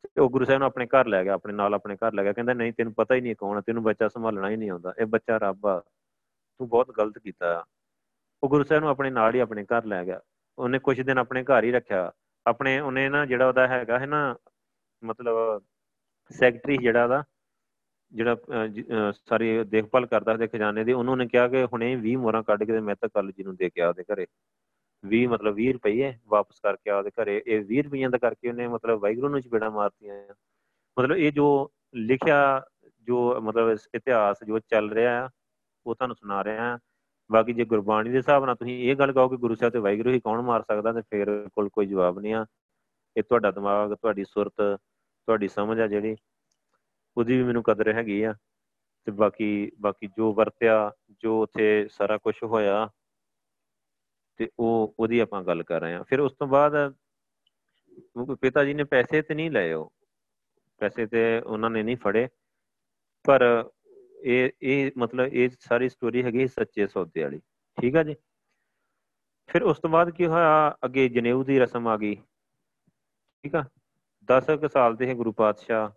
[0.04, 2.34] ਤੇ ਉਹ ਗੁਰੂ ਸਾਹਿਬ ਨੂੰ ਆਪਣੇ ਘਰ ਲੈ ਗਿਆ, ਆਪਣੇ ਨਾਲ ਆਪਣੇ ਘਰ ਲੈ ਗਿਆ।
[2.34, 5.38] ਕਹਿੰਦਾ, ਨਹੀਂ, ਤੈਨੂੰ ਪਤਾ ਹੀ ਨਹੀਂ ਕੌਣ ਤੈਨੂੰ ਬੱਚਾ ਸੰਭਾਲਣਾ ਹੀ ਨਹੀਂ ਆਉਂਦਾ। ਇਹ ਬੱਚਾ
[5.38, 5.84] ਰੱਬ ਆ।
[6.58, 7.66] ਤੂੰ ਬਹੁਤ ਗਲਤ ਕੀਤਾ
[8.44, 10.20] ਉਹ ਗੁਰੂ ਸਾਹਿਬ ਨੂੰ ਆਪਣੇ ਨਾਲ ਹੀ ਆਪਣੇ ਘਰ ਲੈ ਗਿਆ।
[10.58, 12.12] ਉਹਨੇ ਕੁਝ ਦਿਨ ਆਪਣੇ ਘਰ ਹੀ ਰੱਖਿਆ।
[12.46, 14.36] ਆਪਣੇ, ਉਹਨੇ ਨਾ ਜਿਹੜਾ ਉਹਦਾ ਹੈਗਾ ਹੈ ਨਾ,
[15.04, 15.62] ਮਤਲਬ
[16.32, 17.24] ਸੈਕਟਰੀ ਜਿਹੜਾ ਉਹਦਾ,
[18.12, 18.36] ਜਿਹੜਾ
[19.30, 22.80] ਸਾਰੀ ਦੇਖਭਾਲ ਕਰਦਾ ਉਹਦੇ ਖਜ਼ਾਨੇ ਦੀ, ਉਹਨਾਂ ਨੇ ਕਿਹਾ ਕਿ ਹੁਣੇ 20 ਮੋਹਰਾਂ ਕੱਢ ਕੇ
[22.80, 24.28] ਮੈਂ ਤਾਂ ਕੱਲ ਜੀ ਨੂੰ ਦੇ ਕੇ ਆ ਉਹਦੇ ਘਰੇ।
[25.04, 28.68] 20 ਮਤਲਬ 20 ਰੁਪਏ ਵਾਪਸ ਕਰਕੇ ਆ ਉਹਦੇ ਘਰੇ। ਇਹ 20 ਰੁਪਈਆਂ ਦਾ ਕਰਕੇ ਉਹਨੇ
[28.68, 30.16] ਮਤਲਬ ਵਾਹਿਗੁਰੂ ਨੂੰ ਚਪੇੜਾ ਮਾਰਤੀਆਂ
[30.98, 32.66] ਮਤਲਬ ਇਹ ਜੋ ਲਿਖਿਆ,
[33.08, 35.30] ਜੋ ਮਤਲਬ ਇਤਿਹਾਸ ਜੋ ਚੱਲ ਰਿਹਾ ਆ,
[35.86, 36.78] ਉਹ ਤੁਹਾਨੂੰ ਸੁਣਾ ਰਿਹਾ ਆ।
[37.32, 40.10] ਬਾਕੀ ਜੇ ਗੁਰਬਾਣੀ ਦੇ ਹਿਸਾਬ ਨਾਲ ਤੁਸੀਂ ਇਹ ਗੱਲ ਕਹੋ ਕਿ ਗੁਰੂ ਸਾਹਿਬ ਤੇ ਵਾਹਿਗੁਰੂ
[40.10, 42.46] ਹੀ ਕੌਣ ਮਾਰ ਸਕਦਾ ਤੇ ਫਿਰ ਕੋਲ ਕੋਈ ਜਵਾਬ ਨਹੀਂ ਆ।
[43.18, 44.54] ਇਹ ਤੁਹਾਡਾ ਦਿਮਾਗ, ਤੁਹਾਡੀ ਸੁਰਤ,
[45.26, 46.16] ਤੁਹਾਡੀ ਸਮਝ ਆ ਜਿਹੜੀ,
[47.18, 48.36] ਉਹਦੀ ਵੀ ਮੈਨੂੰ ਕਦਰ ਹੈਗੀ ਆ।
[49.06, 52.90] ਤੇ ਬਾਕੀ ਬਾਕੀ ਜੋ ਵਰਤਿਆ, ਜੋ ਉੱਥੇ ਸਾਰਾ ਕੁਝ ਹੋਇਆ,
[54.36, 56.94] ਤੇ ਉਹ, ਉਹਦੀ ਆਪਾਂ ਗੱਲ ਕਰ ਰਹੇ ਆ ਫਿਰ ਉਸ ਤੋਂ ਬਾਅਦ
[58.42, 59.94] ਪਿਤਾ ਜੀ ਨੇ ਪੈਸੇ ਤੇ ਨਹੀਂ ਲਏ ਉਹ।
[60.78, 62.28] ਪੈਸੇ ਤੇ ਉਹਨਾਂ ਨੇ ਨਹੀਂ ਫੜੇ।
[63.24, 63.70] ਪਰ
[64.18, 67.40] ਇਹ ਇਹ ਮਤਲਬ ਇਹ ਸਾਰੀ ਸਟੋਰੀ ਹੈਗੀ ਸੱਚੇ ਸੌਦੇ ਵਾਲੀ।
[67.82, 68.16] ਠੀਕ ਆ ਜੀ?
[69.48, 70.78] ਫਿਰ ਉਸ ਤੋਂ ਬਾਅਦ ਕੀ ਹੋਇਆ?
[70.86, 73.64] ਅੱਗੇ ਜਨੇਊ ਦੀ ਰਸਮ ਆ ਗਈ। ਠੀਕ ਆ?
[74.30, 75.90] 10 ਕੁ ਸਾਲ ਦੇ ਹੈ ਗੁਰੂ ਪਾਤਸ਼ਾਹ।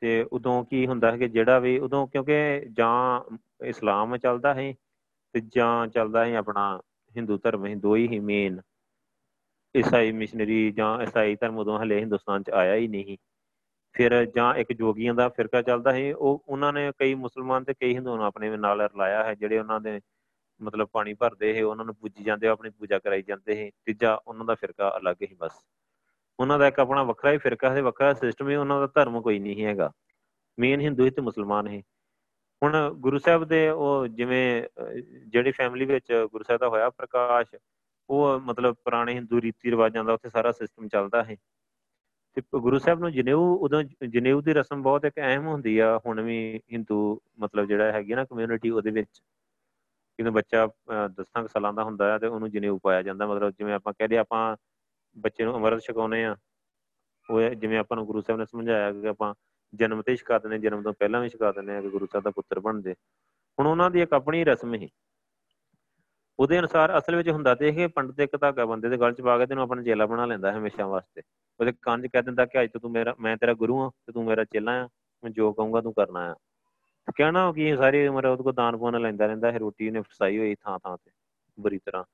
[0.00, 3.20] ਤੇ ਉਦੋਂ ਕੀ ਹੁੰਦਾ ਹੈ ਕਿ ਜਿਹੜਾ ਵੀ ਉਦੋਂ ਕਿਉਂਕਿ ਜਾਂ
[3.66, 4.72] ਇਸਲਾਮ ਚੱਲਦਾ ਹੈ
[5.32, 6.80] ਤੇ ਜਾਂ ਚੱਲਦਾ ਹੈ ਆਪਣਾ
[7.16, 8.60] ਹਿੰਦੂ ਧਰਮ ਹੀ ਦੋ ਹੀ ਮੇਨ
[9.76, 13.16] ਈਸਾਈ ਮਿਸ਼ਨਰੀ ਜਾਂ ਈਸਾਈ ਧਰਮ ਉਦੋਂ ਹਲੇ ਹਿੰਦੁਸਤਾਨ ਚ ਆਇਆ ਹੀ ਨਹੀਂ
[13.94, 17.94] ਫਿਰ ਜਾਂ ਇੱਕ ਜੋਗੀਆਂ ਦਾ ਫਿਰਕਾ ਚੱਲਦਾ ਹੈ ਉਹ ਉਹਨਾਂ ਨੇ ਕਈ ਮੁਸਲਮਾਨ ਤੇ ਕਈ
[17.94, 20.00] ਹਿੰਦੂ ਨੂੰ ਆਪਣੇ ਨਾਲ ਰਲਾਇਆ ਹੈ, ਜਿਹੜੇ ਉਹਨਾਂ ਦੇ
[20.60, 24.44] ਮਤਲਬ ਪਾਣੀ ਭਰਦੇ ਹੈ ਉਹਨਾਂ ਨੂੰ ਪੂਜੀ ਜਾਂਦੇ ਆਪਣੀ ਪੂਜਾ ਕਰਾਈ ਜਾਂਦੇ ਹੈ ਤੀਜਾ ਉਹਨਾਂ
[24.44, 25.52] ਦਾ ਫਿਰਕਾ ਅਲੱਗ ਹੀ ਬਸ।
[26.38, 29.38] ਉਹਨਾਂ ਦਾ ਇੱਕ ਆਪਣਾ ਵੱਖਰਾ ਹੀ ਫਿਰਕਾ ਹੈ ਵੱਖਰਾ ਸਿਸਟਮ ਹੈ ਉਹਨਾਂ ਦਾ ਧਰਮ ਕੋਈ
[29.38, 29.90] ਨਹੀਂ ਹੈਗਾ।
[30.58, 31.80] ਮੇਨ ਹਿੰਦੂ ਹੀ ਤੇ ਮੁਸਲਮਾਨ ਹੈ
[32.62, 34.62] ਹੁਣ ਗੁਰੂ ਸਾਹਿਬ ਦੇ ਉਹ ਜਿਵੇਂ
[35.26, 37.54] ਜਿਹੜੀ ਫੈਮਿਲੀ ਵਿੱਚ ਗੁਰੂ ਸਾਹਿਬ ਦਾ ਹੋਇਆ ਪ੍ਰਕਾਸ਼,
[38.10, 41.36] ਉਹ ਮਤਲਬ ਪੁਰਾਣੇ ਹਿੰਦੂ ਰੀਤੀ ਰਿਵਾਜਾਂ ਦਾ ਉੱਥੇ ਸਾਰਾ ਸਿਸਟਮ ਚੱਲਦਾ ਹੈ
[42.36, 46.20] ਤੇ ਗੁਰੂ ਸਾਹਿਬ ਨੂੰ ਜਨੇਊ, ਉਦੋਂ ਜਨੇਊ ਦੀ ਰਸਮ ਬਹੁਤ ਇੱਕ ਅਹਿਮ ਹੁੰਦੀ ਆ, ਹੁਣ
[46.22, 49.22] ਵੀ ਹਿੰਦੂ ਮਤਲਬ ਜਿਹੜਾ ਹੈਗੀ ਨਾ ਕਮਿਊਨਿਟੀ ਉਹਦੇ ਵਿੱਚ।
[50.18, 50.66] ਜਦੋਂ ਬੱਚਾ
[51.16, 54.56] 10 ਸਾਲਾਂ ਦਾ ਹੁੰਦਾ ਹੈ ਤੇ ਉਹਨੂੰ ਜਨੇਊ ਪਾਇਆ ਜਾਂਦਾ, ਮਤਲਬ ਜਿਵੇਂ ਆਪਾਂ ਕਹਦੇ ਆਪਾਂ
[55.16, 56.36] ਬੱਚੇ ਨੂੰ ਅਮਰਤ ਛਕਾਉਨੇ ਆ,
[57.28, 59.34] ਉਹ ਜਿਵੇਂ ਆਪਾਂ ਨੂੰ ਗੁਰੂ ਸਾਹਿਬ ਨੇ ਸਮਝਾਇਆ ਕਿ ਆਪਾਂ
[59.72, 62.30] ਜਨਮ ਤੇ ਛਕਾ ਦਿੰਦੇ, ਜਨਮ ਤੋਂ ਪਹਿਲਾਂ ਵੀ ਛਕਾ ਦਿੰਦੇ ਆ ਕਿ ਗੁਰੂ ਸਾਹਿਬ ਦਾ
[62.30, 62.94] ਪੁੱਤਰ ਬਣਦੇ
[63.58, 64.88] ਹੁਣ ਉਹਨਾਂ ਦੀ ਇੱਕ ਆਪਣੀ ਰਸਮ ਹੀ
[66.38, 69.38] ਉਹਦੇ ਅਨੁਸਾਰ ਅਸਲ ਵਿੱਚ ਹੁੰਦਾ ਤੇ ਇਹ ਪੰਡਤ ਇੱਕ ਧਾਗਾ ਬੰਦੇ ਦੇ ਗਲ 'ਚ ਪਾ
[69.38, 71.22] ਕੇ ਤੈਨੂੰ ਆਪਣਾ ਚੇਲਾ ਬਣਾ ਲੈਂਦਾ ਹਮੇਸ਼ਾ ਵਾਸਤੇ।
[71.60, 74.12] ਉਹਦੇ ਕੰਨ 'ਚ ਕਹਿ ਦਿੰਦਾ ਕਿ ਅੱਜ ਤੋਂ ਤੂੰ ਮੇਰਾ, ਮੈਂ ਤੇਰਾ ਗੁਰੂ ਹਾਂ ਤੇ
[74.12, 74.88] ਤੂੰ ਮੇਰਾ ਚੇਲਾ ਆ,
[75.24, 76.34] ਮੈਂ ਜੋ ਕਹੂੰਗਾ ਤੂੰ ਕਰਨਾ ਆ।
[77.16, 80.54] ਕਹਿਣਾ ਕਿ ਸਾਰੀ ਉਮਰ ਉਹਦੇ ਕੋਲ ਦਾਨ ਪੁੰਨ ਲੈਂਦਾ ਰਹਿੰਦਾ ਹੈ ਰੋਟੀ ਨੇ ਫਸਾਈ ਹੋਈ
[80.54, 81.10] ਥਾਂ ਥਾਂ ਤੇ,
[81.60, 82.04] ਬੁਰੀ ਤਰ੍ਹਾਂ।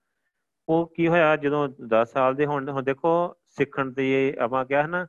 [0.69, 5.07] ਉਹ ਕੀ ਹੋਇਆ ਜਦੋਂ 10 ਸਾਲ ਦੇ ਹੁਣ ਹੁਣ ਦੇਖੋ ਸਿੱਖਣ ਤੇ ਆਪਾਂ ਕਿਹਾ ਨਾ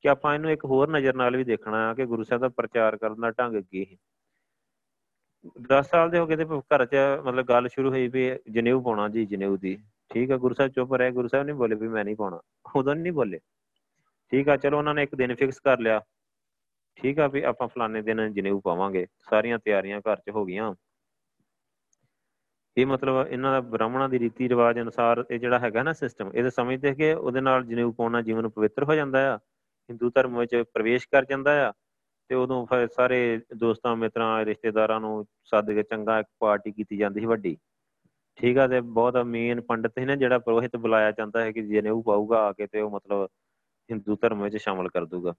[0.00, 2.96] ਕਿ ਆਪਾਂ ਇਹਨੂੰ ਇੱਕ ਹੋਰ ਨਜ਼ਰ ਨਾਲ ਵੀ ਦੇਖਣਾ ਆ ਕਿ ਗੁਰੂ ਸਾਹਿਬ ਦਾ ਪ੍ਰਚਾਰ
[2.96, 3.96] ਕਰਨ ਦਾ ਢੰਗ ਕੀ ਹੈ
[5.62, 6.94] 10 ਸਾਲ ਦੇ ਹੋ ਗਏ ਤੇ ਘਰ 'ਚ
[7.24, 9.78] ਮਤਲਬ ਗੱਲ ਸ਼ੁਰੂ ਹੋਈ ਵੀ ਜਨੇਊ ਪਾਉਣਾ ਜੀ, ਜਨੇਊ ਦੀ।
[10.10, 12.40] ਠੀਕ ਆ, ਗੁਰੂ ਸਾਹਿਬ ਚੁੱਪ ਰਹੇ, ਗੁਰੂ ਸਾਹਿਬ ਨੇ ਬੋਲੇ ਵੀ ਮੈਂ ਨਹੀਂ ਪਾਉਣਾ।
[12.76, 13.40] ਉਦੋਂ ਨਹੀਂ ਬੋਲੇ।
[14.32, 16.00] ਠੀਕ ਆ, ਚਲੋ ਉਹਨਾਂ ਨੇ ਇੱਕ ਦਿਨ ਫਿਕਸ ਕਰ ਲਿਆ।
[16.96, 20.74] ਠੀਕ ਆ ਵੀ ਆਪਾਂ ਫਲਾਣੇ ਦਿਨ ਜਨੇਊ ਪਾਵਾਂਗੇ। ਸਾਰੀਆਂ ਤਿਆਰੀਆਂ ਘਰ 'ਚ ਹੋ ਗਈਆਂ।
[22.76, 26.50] ਇਹ ਮਤਲਬ ਇਹਨਾਂ ਦਾ ਬ੍ਰਾਹਮਣਾਂ ਦੀ ਰੀਤੀ ਰਿਵਾਜ ਅਨੁਸਾਰ ਇਹ ਜਿਹੜਾ ਹੈਗਾ ਨਾ ਸਿਸਟਮ ਇਹਦੇ
[26.50, 29.36] ਸਮਝਦੇ ਕਿ ਉਹਦੇ ਨਾਲ ਜਨੇਊ ਪਾਉਣਾ ਜੀਵਨ ਪਵਿੱਤਰ ਹੋ ਜਾਂਦਾ ਆ।
[29.90, 31.72] ਹਿੰਦੂ ਧਰਮ ਵਿੱਚ ਪ੍ਰਵੇਸ਼ ਕਰ ਜਾਂਦਾ ਆ।
[32.28, 37.20] ਤੇ ਉਦੋਂ ਫਿਰ ਸਾਰੇ ਦੋਸਤਾਂ, ਮਿੱਤਰਾਂ, ਰਿਸ਼ਤੇਦਾਰਾਂ ਨੂੰ ਸੱਦ ਕੇ ਚੰਗਾ ਇੱਕ ਪਾਰਟੀ ਕੀਤੀ ਜਾਂਦੀ
[37.20, 37.56] ਸੀ ਵੱਡੀ।
[38.36, 42.02] ਠੀਕ ਆ, ਤੇ ਬਹੁਤ ਮੇਨ ਪੰਡਤ ਸੀ ਨਾ ਜਿਹੜਾ ਪ੍ਰੋਹਿਤ ਬੁਲਾਇਆ ਜਾਂਦਾ ਹੈ ਕਿ ਜਨੇਊ
[42.02, 43.28] ਪਾਊਗਾ ਆ ਕੇ ਤੇ ਉਹ ਮਤਲਬ
[43.92, 45.34] ਹਿੰਦੂ ਧਰਮ ਵਿੱਚ ਸ਼ਾਮਲ ਕਰ ਦੂਗਾ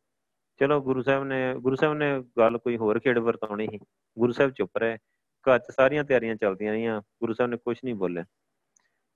[0.60, 3.80] ਚਲੋ ਗੁਰੂ ਸਾਹਿਬ ਨੇ, ਗੁਰੂ ਸਾਹਿਬ ਨੇ ਗੱਲ ਕੋਈ ਹੋਰ ਖੇਡ ਵਰਤਾਉਣੀ ਸੀ।
[4.20, 4.98] ਗੁਰੂ ਸਾਹਿਬ ਚੁੱਪ ਰਹੇ।
[5.46, 8.24] ਘਰ 'ਚ ਸਾਰੀਆਂ ਤਿਆਰੀਆਂ ਚੱਲਦੀਆਂ ਰਹੀਆਂ। ਗੁਰੂ ਸਾਹਿਬ ਨੇ ਕੁਝ ਨਹੀਂ ਬੋਲੇ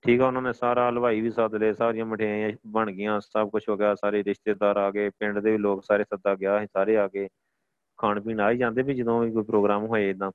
[0.04, 3.62] ਠੀਕ ਆ, ਉਹਨਾਂ ਨੇ ਸਾਰਾ ਹਲਵਾਈ ਵੀ ਸੱਦ ਲਏ, ਸਾਰੀਆਂ ਮਠਿਆਈਆਂ ਬਣ ਗਈਆਂ, ਸਭ ਕੁਝ
[3.68, 7.08] ਹੋ ਗਿਆ। ਸਾਰੇ ਰਿਸ਼ਤੇਦਾਰ ਆ ਗਏ, ਪਿੰਡ ਦੇ ਵੀ ਲੋਕ ਸਾਰੇ ਸੱਦਾ ਗਿਆ ਸਾਰੇ ਆ
[7.08, 7.28] ਗਏ।
[7.98, 10.30] ਖਾਣ ਪੀਣ ਆ ਹੀ ਜਾਂਦੇ ਵੀ ਜਦੋਂ ਵੀ ਕੋਈ ਪ੍ਰੋਗਰਾਮ ਹੋਏ ਇਦਾਂ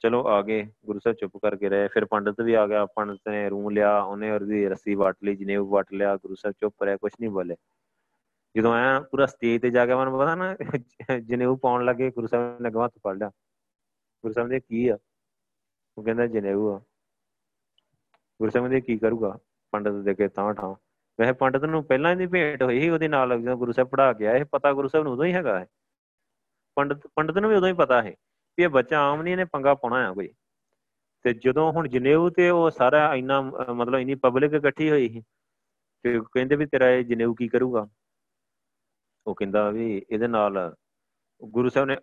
[0.00, 3.48] ਚਲੋ ਆ ਗਏ, ਗੁਰੂ ਸਾਹਿਬ ਚੁੱਪ ਕਰਕੇ ਰਹੇ। ਫਿਰ ਪੰਡਤ ਵੀ ਆ ਗਿਆ। ਪੰਡਤ ਨੇ
[3.48, 7.12] ਰੂਮ ਲਿਆ, ਉਹਨੇ ਉਹਦੀ ਰੱਸੀ ਵਟ ਲਈ, ਜਨੇਊ ਵਟ ਲਿਆ, ਗੁਰੂ ਸਾਹਿਬ ਚੁੱਪ ਰਹੇ ਕੁਝ
[7.20, 7.56] ਨਹੀਂ ਬੋਲੇ।
[8.56, 10.56] ਜਦੋਂ ਆਇਆ ਪੂਰਾ ਸਟੇਜ ਤੇ ਜਾ ਕੇ ਮੈਨੂੰ ਪਤਾ ਨਾ
[11.20, 13.28] ਜਨੇਊ ਪਾਉਣ ਲੱਗੇ, ਗੁਰੂ ਸਾਹਿਬ ਨੇ ਗਵਾਹ ਫੜ ਲਿਆ।
[14.22, 14.98] ਗੁਰੂ ਸਾਹਿਬ ਨੇ ਕੀ ਆ?
[15.98, 16.78] ਉਹ ਕਹਿੰਦਾ, ਜਨੇਊ ਆ।
[18.40, 19.38] ਗੁਰੂ ਸਾਹਿਬ ਨੇ ਕੀ ਕਰੂਗਾ?
[19.72, 20.74] ਪੰਡਤ ਦੇ ਕੇ ਤਾਂ ਠਾਂ
[21.20, 24.26] ਵੈਸੇ ਪੰਡਤ ਨੂੰ ਪਹਿਲਾਂ ਹੀ ਭੇਟ ਹੋਈ ਸੀ, ਉਹਦੇ ਨਾਲ ਜਦੋਂ ਗੁਰੂ ਸਾਹਿਬ ਪੜਾ ਕੇ
[24.26, 25.66] ਆਏ, ਪਤਾ ਗੁਰੂ ਸਾਹਿਬ ਨੂੰ ਉਦੋਂ ਹੀ ਹੈਗਾ ਹੈ
[26.76, 28.14] ਪੰਡਤ ਪੰਡਤ ਨੂੰ ਵੀ ਉਦੋਂ ਹੀ ਪਤਾ ਹੈ
[28.58, 30.28] ਵੀ ਇਹ ਬੱਚਾ ਆਮ ਨਹੀਂ, ਇਹਨੇ ਪੰਗਾ ਪਾਉਣਾ ਆ ਕੋਈ।
[31.22, 33.40] ਤੇ ਜਦੋਂ ਹੁਣ ਜਨੇਊ ਤੇ ਉਹ ਸਾਰਾ ਇੰਨਾ,
[33.72, 35.22] ਮਤਲਬ ਇੰਨੀ ਪਬਲਿਕ ਇਕੱਠੀ ਹੋਈ ਸੀ,
[36.02, 37.88] ਤੇ ਕਹਿੰਦੇ ਵੀ ਤੇਰਾ ਇਹ ਜਨੇਊ ਕੀ ਕਰੂਗਾ?
[39.28, 40.76] ਉਹ ਕਹਿੰਦਾ ਵੀ ਇਹਦੇ ਨਾਲ
[41.44, 41.96] ਗੁਰੂ ਸਾਹਿਬ ਨੇ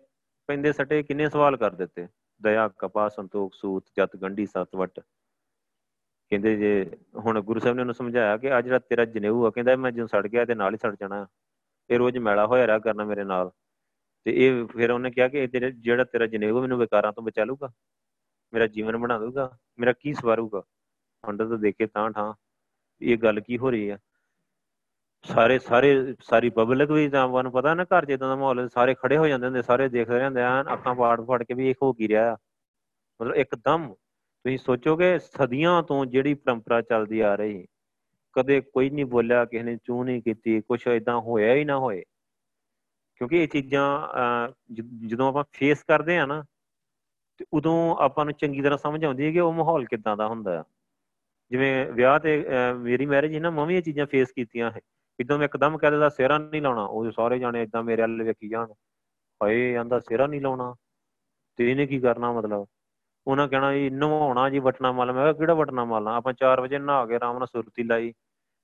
[0.46, 2.08] ਪੈਂਦੇ ਸਟੇ ਕਿੰਨੇ ਸਵਾਲ ਕਰ ਦਿੱਤੇ।
[2.42, 5.00] ਦਇਆ ਕਪਾ ਸੰਤੋਖ, ਸੂਤ, ਜਤ, ਗੰਢੀ ਸਤਵਟ
[6.30, 9.76] ਕਹਿੰਦੇ ਜੇ ਹੁਣ ਗੁਰੂ ਸਾਹਿਬ ਨੇ ਉਹਨੂੰ ਸਮਝਾਇਆ ਕਿ ਆ ਜਿਹੜਾ ਤੇਰਾ ਜਨੇਊ ਆ, ਕਹਿੰਦਾ
[9.76, 11.26] ਮੈਂ ਜਦੋਂ ਸੜ ਗਿਆ ਤੇ ਨਾਲ ਹੀ ਸੜ ਜਾਣਾ।
[11.90, 13.50] ਇਹ ਰੋਜ਼ ਮੈਲਾ ਹੋਇਆ ਰਿਹਾ ਕਰਨਾ ਮੇਰੇ ਨਾਲ।
[14.24, 17.72] ਤੇ ਇਹ ਫਿਰ ਉਹਨੇ ਕਿਹਾ ਕਿ ਤੇਰੇ ਜਿਹੜਾ ਤੇਰਾ ਜਨੇਊ ਮੈਨੂੰ ਵਿਕਾਰਾਂ ਤੋਂ ਬਚਾ ਲੂਗਾ
[18.54, 20.62] ਮੇਰਾ ਜੀਵਨ ਬਣਾ ਦੂਗਾ ਮੇਰਾ ਕੀ ਸਵਾਰੂਗਾ?
[21.22, 22.34] ਪੰਡਤ ਦੇਖੇ ਤਾਂ ਠਾਂ।
[23.00, 23.98] ਇਹ ਗੱਲ ਕੀ ਹੋ ਰਹੀ ਆ?
[25.26, 29.16] ਸਾਰੇ ਸਾਰੇ, ਸਾਰੀ ਪਬਲਿਕ ਵੀ ਤਾਂ ਨੂੰ ਪਤਾ ਨਾ ਘਰ ਜਿੱਦਾਂ ਦਾ ਮਾਹੌਲ ਸਾਰੇ ਖੜੇ
[29.16, 32.08] ਹੋ ਜਾਂਦੇ ਹੁੰਦੇ, ਸਾਰੇ ਦੇਖਦੇ ਰਹਿੰਦੇ ਆ ਅੱਖਾਂ ਪਾੜ ਫੜ ਕੇ ਵੀ ਇਹ ਹੋ ਕੀ
[32.08, 32.36] ਰਿਹਾ
[33.20, 37.66] ਮਤਲਬ ਇੱਕਦਮ ਤੁਸੀਂ ਸੋਚੋਗੇ ਸਦੀਆਂ ਤੋਂ ਜਿਹੜੀ ਪਰੰਪਰਾ ਚੱਲਦੀ ਆ ਰਹੀ,
[38.36, 42.02] ਕਦੇ ਕੋਈ ਨਹੀਂ ਬੋਲਿਆ, ਕਿਸੇ ਨੇ ਚੂ ਨਹੀਂ ਕੀਤੀ ਕੁਝ ਇਦਾਂ ਹੋਇਆ ਹੀ ਨਾ ਹੋਏ।
[43.20, 43.86] ਕਿਉਂਕਿ ਇਹ ਚੀਜ਼ਾਂ
[45.06, 46.42] ਜਦੋਂ ਆਪਾਂ ਫੇਸ ਕਰਦੇ ਆ ਨਾ,
[47.40, 50.58] ਤੇ ਉਦੋਂ ਆਪਾਂ ਨੂੰ ਚੰਗੀ ਤਰ੍ਹਾਂ ਸਮਝ ਆਉਂਦੀ ਹੈ ਕਿ ਉਹ ਮਾਹੌਲ ਕਿਦਾਂ ਦਾ ਹੁੰਦਾ
[50.60, 50.64] ਆ।
[51.50, 52.44] ਜਿਵੇਂ ਵਿਆਹ ਤੇ
[52.78, 54.80] ਮੇਰੀ ਮੈਰਿਜ ਸੀ ਨਾ, ਮੈਂ ਵੀ ਇਹ ਚੀਜ਼ਾਂ ਫੇਸ ਕੀਤੀਆਂ ਹੈ
[55.20, 58.48] ਇਦਾਂ ਮੈਂ ਇੱਕਦਮ ਕਹਿ ਦਿੰਦਾ, ਸਿਹਰਾ ਨਹੀਂ ਲਾਉਣਾ। ਉਹ ਸਾਰੇ ਜਾਣੇ ਇਦਾਂ ਮੇਰੇ ਵੱਲ ਵੇਖੀ
[58.48, 58.72] ਜਾਣ।
[59.42, 60.74] ਹਾਏ, ਆਂਦਾ ਸਿਹਰਾ ਨਹੀਂ ਲਾਉਣਾ।
[61.56, 62.66] ਤੇ ਇਹਨੇ ਕੀ ਕਰਨਾ ਮਤਲਬ?
[63.26, 67.06] ਉਹਨਾਂ ਕਹਿਣਾ ਜੀ ਨਵਾਉਣਾ ਜੀ ਵਟਣਾ ਮਲ। ਮੈਂ ਕਿਹੜਾ ਵਟਣਾ ਮਲਣਾ ਆਪਾਂ 4 ਵਜੇ ਨਹਾ
[67.06, 68.12] ਕੇ ਆਰਾਮ ਨਾਲ ਸੁਰਤੀ ਲਾਈ।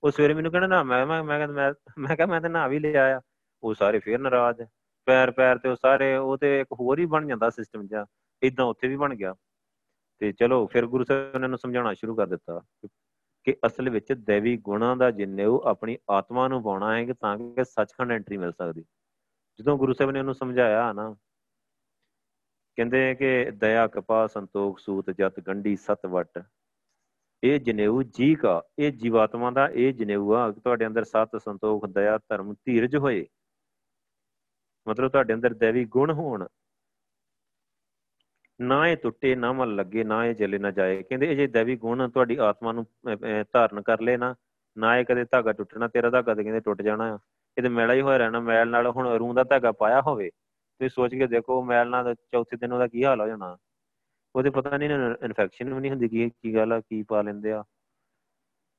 [0.05, 2.79] ਉਹ ਸਵੇਰੇ ਮੈਨੂੰ ਕਹਿੰਦਾ, ਨਾ, ਮੈਂ ਮੈਂ ਮੈਂ ਮੈਂ ਮੈਂ ਕਿਹਾ, ਮੈਂ ਤੇ ਨਹਾ ਵੀ
[2.79, 3.21] ਲਿਆ ਆ।
[3.63, 4.63] ਉਹ ਸਾਰੇ ਫੇਰ ਨਾਰਾਜ਼।
[5.07, 8.07] ਪੈਰ ਪੈਰ ਤੇ ਉਹ ਸਾਰੇ, ਉਹ ਤੇ ਇੱਕ ਹੋਰ ਹੀ ਬਣ ਜਾਂਦਾ ਸਿਸਟਮ ਜਿਹਾ।
[8.43, 9.35] ਇਦਾਂ ਉੱਥੇ ਵੀ ਬਣ ਗਿਆ।
[10.19, 12.61] ਤੇ ਚਲੋ, ਫਿਰ ਗੁਰੂ ਸਾਹਿਬ ਨੇ ਉਹਨੂੰ ਸਮਝਾਉਣਾ ਸ਼ੁਰੂ ਕਰ ਦਿੱਤਾ।
[13.45, 17.39] ਕਿ ਅਸਲ ਵਿੱਚ ਦੇਵੀ ਗੁਣਾਂ ਦਾ ਜਿੰਨੇ ਉਹ ਆਪਣੀ ਆਤਮਾ ਨੂੰ ਪਾਉਣਾ ਹੈ ਕਿ ਤਾਂ
[17.39, 18.85] ਕਿ ਸੱਚਖੰਡ ਐਂਟਰੀ ਮਿਲ ਸਕਦੀ।
[19.61, 21.17] ਜਦੋਂ ਗੁਰੂ ਸਾਹਿਬ ਨੇ ਉਹਨੂੰ ਸਮਝਾਇਆ ਨਾ,
[22.77, 26.43] ਕਹਿੰਦੇ ਕਿ ਦਇਆ ਕਪਾ ਸੰਤੋਖ, ਸੂਤ, ਜਤ, ਗੰਢੀ, ਸਤ, ਵਟ,
[27.45, 32.19] ਇਹ ਜਨੇਊ ਜੀ ਕਾ ਇਹ ਜੀਵਾਤਮਾ ਦਾ ਇਹ ਜਨੇਊ ਆ ਤੁਹਾਡੇ ਅੰਦਰ ਸਤ, ਸੰਤੋਖ, ਦਇਆ,
[32.19, 33.27] ਧਰਮ, ਧੀਰਜ ਹੋਏ।
[34.89, 36.47] ਮਤਲਬ ਤੁਹਾਡੇ ਅੰਦਰ ਦੇਵੀ ਗੁਣ ਹੋਣ।
[38.61, 41.77] ਨਾ ਇਹ ਟੁੱਟੇ, ਨਾ ਮਨ ਲੱਗੇ, ਨਾ ਇਹ ਜਲੇ, ਨਾ ਜਾਏ। ਕਹਿੰਦੇ ਇਹ ਜੇ ਦੇਵੀ
[41.77, 42.87] ਗੁਣ ਤੁਹਾਡੀ ਆਤਮਾ ਨੂੰ
[43.53, 44.35] ਧਾਰਨ ਕਰ ਲੇ ਨਾ
[44.77, 47.19] ਨਾ ਇਹ ਕਦੇ ਧਾਗਾ ਟੁੱਟਣਾ, ਤੇਰਾ ਧਾਗਾ ਤੇ ਕਹਿੰਦੇ ਟੁੱਟ ਜਾਣਾ ਆ।
[47.57, 51.15] ਇਹਦੇ ਮੈਲਾ ਹੀ ਹੋਇਆ ਰਹਿਣਾ, ਮੈਲ ਨਾਲ ਹੁਣ ਰੂੰ ਦਾ ਧਾਗਾ ਪਾਇਆ ਹੋਵੇ, ਤੁਸੀਂ ਸੋਚ
[51.15, 53.57] ਕੇ ਦੇਖੋ, ਮੈਲ ਨਾਲ ਚੌਥੇ ਦਿਨ ਉਹਦਾ ਕੀ ਹਾਲ ਹੋ ਜਾਣਾ।
[54.35, 54.91] ਉਹਦੇ ਪਤਾ ਨਹੀਂ
[55.25, 57.63] ਇਨਫੈਕਸ਼ਨ ਵੀ ਨਹੀਂ ਹੁੰਦੀ ਕੀ ਕੀ ਗੱਲ ਆ, ਕੀ ਪਾ ਲੈਂਦੇ ਆ।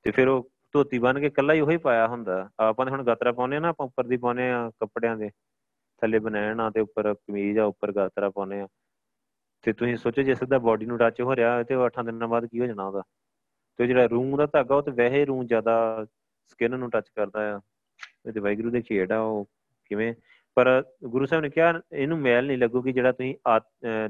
[0.06, 3.32] ਤੇ ਫਿਰ ਉਹ ਧੋਤੀ ਬਣ ਕੇ ਕੱਲਾ ਹੀ ਉਹੀ ਪਾਇਆ ਹੁੰਦਾ। ਆਪਾਂ ਨੇ ਹੁਣ ਗਾਤਰਾ
[3.32, 5.30] ਪਾਉਨੇ ਆ ਨਾ, ਆਪਾਂ ਉੱਪਰ ਦੀ ਪਾਉਨੇ ਆ ਕੱਪੜਿਆਂ ਦੇ।
[6.02, 8.68] ਥੱਲੇ ਬਨੈਣ ਆ ਤੇ ਉੱਪਰ ਕਮੀਜ਼ ਆ, ਉੱਪਰ ਗਾਤਰਾ ਪਾਉਨੇ ਆ।
[9.64, 12.46] ਤੇ ਤੁਸੀਂ ਸੋਚੋ ਜੇ ਸਿੱਧਾ ਬਾਡੀ ਨੂੰ ਟੱਚ ਹੋ ਰਿਹਾ ਤੇ ਉਹ 8 ਦਿਨਾਂ ਬਾਅਦ
[12.46, 13.02] ਕੀ ਹੋ ਜਾਣਾ ਉਹਦਾ।
[13.80, 16.06] ਤੇ ਜਿਹੜਾ ਰੂਮ ਦਾ ਧਾਗਾ, ਉਹ ਤੇ ਵੈਸੇ ਰੂਮ ਜ਼ਿਆਦਾ
[16.52, 17.60] ਸਕਿਨ ਨੂੰ ਟੱਚ ਕਰਦਾ ਆ।
[18.34, 19.48] ਤੇ ਵਾਹਿਗੁਰੂ ਦੇ ਖੇਡ ਆ ਉਹ
[19.92, 20.14] ਕਿਵੇਂ।
[20.58, 23.36] ਪਰ ਗੁਰੂ ਸਾਹਿਬ ਨੇ ਕਿਹਾ, ਇਹਨੂੰ ਮੈਲ ਨਹੀਂ ਲੱਗੂਗੀ ਜਿਹੜਾ ਤੁਸੀਂ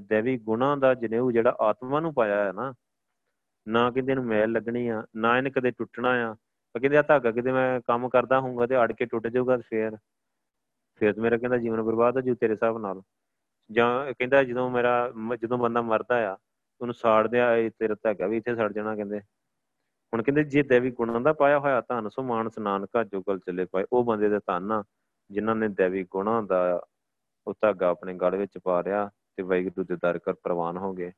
[0.10, 2.74] ਦੇਵੀ ਗੁਣਾ ਦਾ ਜਨੇਊ ਜਿਹੜਾ ਆਤਮਾ ਨੂੰ ਪਾਇਆ ਹੈ ਨਾ।
[3.68, 6.34] ਨਾ ਕਿਤੇ ਇਹਨੂੰ ਮੈਲ ਲੱਗਣੀ ਆ, ਨਾ ਇਹਨੇ ਕਦੇ ਟੁੱਟਣਾ ਆ।
[6.76, 9.98] ਕਹਿੰਦੇ ਆ ਧਾਗਾ ਕਿਤੇ ਮੈਂ ਕੰਮ ਕਰਦਾ ਹੋਊਗਾ ਤੇ ਅੜ ਕੇ ਟੁੱਟ ਜਾਊਗਾ ਫੇਰ,
[11.02, 13.02] ਫਿਰ ਮੇਰਾ ਕਹਿੰਦਾ ਜੀਵਨ ਬਰਬਾਦ ਹੋ ਜੂ ਤੇਰੇ ਹਿਸਾਬ ਨਾਲ।
[13.72, 16.38] ਜਾਂ ਕਹਿੰਦਾ ਜਦੋਂ ਮੇਰਾ ਜਦੋਂ ਬੰਦਾ ਮਰਦਾ ਆ,
[16.82, 19.20] ਉਹਨੂੰ ਸਾੜਦੇ ਆ ਇਹ ਤੇਰਾ ਧਾਗਾ ਵੀ ਇੱਥੇ ਸੜ ਜਾਣਾ ਕਹਿੰਦੇ।
[20.14, 23.86] ਹੁਣ ਕਹਿੰਦੇ ਜੇ ਦੇਵੀ ਗੁਣਾਂ ਦਾ ਪਾਇਆ ਹੋਇਆ ਧਨ, ਸੋ ਮਾਨਸ ਨਾਨਕਾ ਜੋਗਲ ਚੱਲੇ ਪਾਏ।
[23.94, 24.84] ਉਹ ਬੰਦੇ ਦੇ ਧਨ ਆ,
[25.32, 26.86] ਜਿਨ੍ਹਾਂ ਨੇ ਦੇਵੀ ਗੁਣਾਂ ਦਾ
[27.48, 31.12] ਉਹ ਧਾਗਾ ਆਪਣੇ ਗਲ ਵਿੱਚ ਪਾ ਰਿਆ ਤੇ ਵਾਹਿਗੁਰੂ ਦੇ ਦਰ ਕਰ ਪ੍ਰਵਾਨ ਹੋ ਗਏ।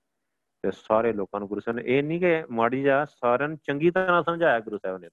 [0.63, 3.91] ਤੇ ਸਾਰੇ ਲੋਕਾਂ ਨੂੰ ਗੁਰੂ ਸਾਹਿਬ ਨੇ ਇਹ ਨਹੀਂ ਕਿ ਮਾੜੀ ਜਾ ਸਾਰਿਆਂ ਨੂੰ ਚੰਗੀ
[3.91, 5.09] ਤਰ੍ਹਾਂ ਸਮਝਾਇਆ ਗੁਰੂ ਸਾਹਿਬ ਨੇ।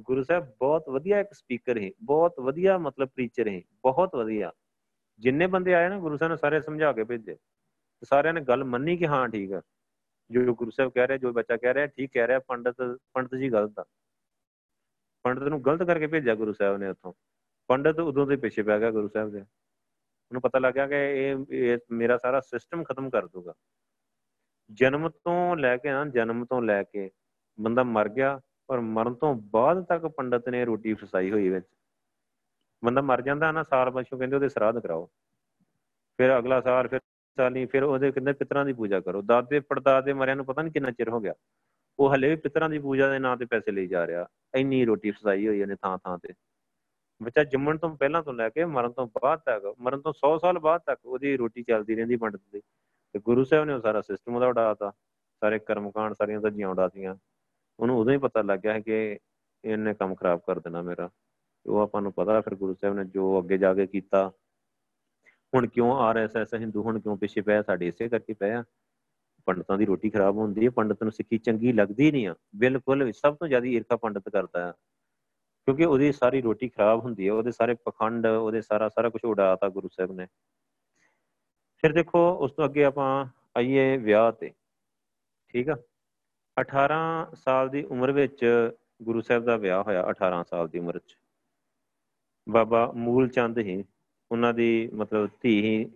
[0.00, 4.52] ਗੁਰੂ ਸਾਹਿਬ ਬਹੁਤ ਵਧੀਆ ਇੱਕ ਸਪੀਕਰ ਹੈ ਬਹੁਤ ਵਧੀਆ ਮਤਲਬ ਪ੍ਰੀਚਰ ਹੈ ਬਹੁਤ ਵਧੀਆ।
[5.18, 7.36] ਜਿੰਨੇ ਬੰਦੇ ਆਏ ਨਾ ਗੁਰੂ ਸਾਹਿਬ ਨੇ ਸਾਰੇ ਸਮਝਾ ਕੇ ਭੇਜੇ।
[8.04, 9.62] ਸਾਰਿਆਂ ਨੇ ਗੱਲ ਮੰਨੀ ਕਿ ਹਾਂ ਠੀਕ ਆ।
[10.30, 12.76] ਜੋ ਗੁਰੂ ਸਾਹਿਬ ਕਹਿ ਰਿਹਾ, ਜੋ ਬੱਚਾ ਕਹਿ ਰਿਹਾ, ਠੀਕ ਕਹਿ ਰਿਹਾ, ਪੰਡਤ
[13.14, 13.84] ਪੰਡਤ ਜੀ ਗਲਤ ਆ।
[15.22, 17.12] ਪੰਡਤ ਨੂੰ ਗਲਤ ਕਰਕੇ ਭੇਜਿਆ ਗੁਰੂ ਸਾਹਿਬ ਨੇ ਉੱਥੋਂ।
[17.68, 20.96] ਪੰਡਤ ਉਦੋਂ ਦੇ ਪਿੱਛੇ ਪੈ ਗਿਆ ਗੁਰੂ ਸਾਹਿਬ ਦੇ। ਉਹਨੂੰ ਪਤਾ ਲੱਗ ਗਿਆ ਕਿ
[21.50, 23.54] ਇਹ ਮੇਰਾ ਸਾਰਾ ਸਿਸਟਮ ਖਤਮ ਕਰ ਦੂਗਾ
[24.72, 27.10] ਜਨਮ ਤੋਂ ਲੈ ਕੇ ਨਾ, ਜਨਮ ਤੋਂ ਲੈ ਕੇ
[27.60, 31.66] ਬੰਦਾ ਮਰ ਗਿਆ ਪਰ ਮਰਨ ਤੋਂ ਬਾਅਦ ਤੱਕ ਪੰਡਤ ਨੇ ਰੋਟੀ ਫਸਾਈ ਹੋਈ ਵਿੱਚ।
[32.84, 35.06] ਬੰਦਾ ਮਰ ਜਾਂਦਾ ਨਾ, ਸਾਲ ਬਾਅਦ ਕਹਿੰਦੇ ਉਹਦੇ ਸਰਾਧ ਕਰਾਓ।
[36.16, 37.00] ਫਿਰ ਅਗਲਾ ਸਾਲ, ਫਿਰ
[37.36, 40.90] ਸਾਲੀ, ਫਿਰ ਉਹਦੇ ਕਹਿੰਦੇ ਪਿਤਰਾਂ ਦੀ ਪੂਜਾ ਕਰੋ। ਦਾਦੇ, ਪੜਦਾਦੇ ਮਰਿਆਂ ਨੂੰ ਪਤਾ ਨਹੀਂ ਕਿੰਨਾ
[40.90, 41.34] ਚਿਰ ਹੋ ਗਿਆ।
[41.98, 45.10] ਉਹ ਹਲੇ ਵੀ ਪਿਤਰਾਂ ਦੀ ਪੂਜਾ ਦੇ ਨਾਂ ਤੇ ਪੈਸੇ ਲਈ ਜਾ ਰਿਹਾ। ਇੰਨੀ ਰੋਟੀ
[45.10, 46.34] ਫਸਾਈ ਹੋਈ ਉਹਨੇ ਥਾਂ ਥਾਂ ਤੇ।
[47.22, 50.58] ਬੱਚਾ ਜੰਮਣ ਤੋਂ ਪਹਿਲਾਂ ਤੋਂ ਲੈ ਕੇ ਮਰਨ ਤੋਂ ਬਾਅਦ ਤੱਕ, ਮਰਨ ਤੋਂ 100 ਸਾਲ
[50.58, 52.62] ਬਾਅਦ ਤੱਕ ਉਹਦੀ ਰੋਟੀ ਚੱਲਦੀ ਰਹਿੰਦੀ ਪੰਡਤ ਦੀ।
[53.12, 54.90] ਤੇ ਗੁਰੂ ਸਾਹਿਬ ਨੇ ਉਹ ਸਾਰਾ ਸਿਸਟਮ ਉਹਦਾ ਉਡਾਤਾ
[55.40, 57.16] ਸਾਰੇ ਕਰਮਕਾਂਡ ਸਾਰੀਆਂ ਧੱਜੀਆਂ ਉਡਾਤੀਆਂ
[57.80, 59.18] ਉਹਨੂੰ ਉਦੋਂ ਹੀ ਪਤਾ ਲੱਗ ਗਿਆ ਕਿ
[59.64, 61.10] ਇਹਨੇ ਕੰਮ ਖਰਾਬ ਕਰ ਦੇਣਾ ਮੇਰਾ।
[61.66, 64.32] ਉਹ ਆਪਾਂ ਨੂੰ ਪਤਾ, ਫਿਰ ਗੁਰੂ ਸਾਹਿਬ ਨੇ ਜੋ ਅੱਗੇ ਜਾ ਕੇ ਕੀਤਾ।
[65.54, 68.64] ਹੁਣ ਕਿਉਂ ਆਰਐਸਐਸ ਹਿੰਦੂ ਹੁਣ ਕਿਉਂ ਪਿੱਛੇ ਪਿਆ ਸਾਡੇ ਇਸੇ ਕਰਕੇ ਪਿਆ
[69.44, 73.36] ਪੰਡਤਾਂ ਦੀ ਰੋਟੀ ਖਰਾਬ ਹੁੰਦੀ ਹੈ ਪੰਡਤ ਨੂੰ ਸਿੱਖੀ ਚੰਗੀ ਲੱਗਦੀ ਨਹੀਂ ਆ। ਬਿਲਕੁਲ ਸਭ
[73.36, 74.72] ਤੋਂ ਜ਼ਿਆਦਾ ਈਰਖਾ ਪੰਡਤ ਕਰਦਾ ਹੈ
[75.64, 79.68] ਕਿਉਂਕਿ ਉਹਦੀ ਸਾਰੀ ਰੋਟੀ ਖਰਾਬ ਹੁੰਦੀ ਹੈ ਉਹਦੇ ਸਾਰੇ ਪਖੰਡ, ਉਹਦੇ ਸਾਰਾ ਸਾਰਾ ਕੁਝ ਉਡਾਤਾ
[79.68, 80.26] ਗੁਰੂ ਸਾਹਿਬ ਨੇ।
[81.78, 84.52] ਫਿਰ ਦੇਖੋ, ਉਸ ਤੋਂ ਅੱਗੇ ਆਪਾਂ ਆਈਏ ਵਿਆਹ ਤੇ।
[85.48, 85.76] ਠੀਕ ਆ?
[86.60, 88.70] 18 ਸਾਲ ਦੀ ਉਮਰ ਵਿੱਚ
[89.02, 91.16] ਗੁਰੂ ਸਾਹਿਬ ਦਾ ਵਿਆਹ ਹੋਇਆ 18 ਸਾਲ ਦੀ ਉਮਰ 'ਚ।
[92.48, 93.84] ਬਾਬਾ ਮੂਲ ਚੰਦ ਹੀ
[94.32, 95.92] ਉਹਨਾਂ ਦੀ ਮਤਲਬ ਧੀ ਹੀ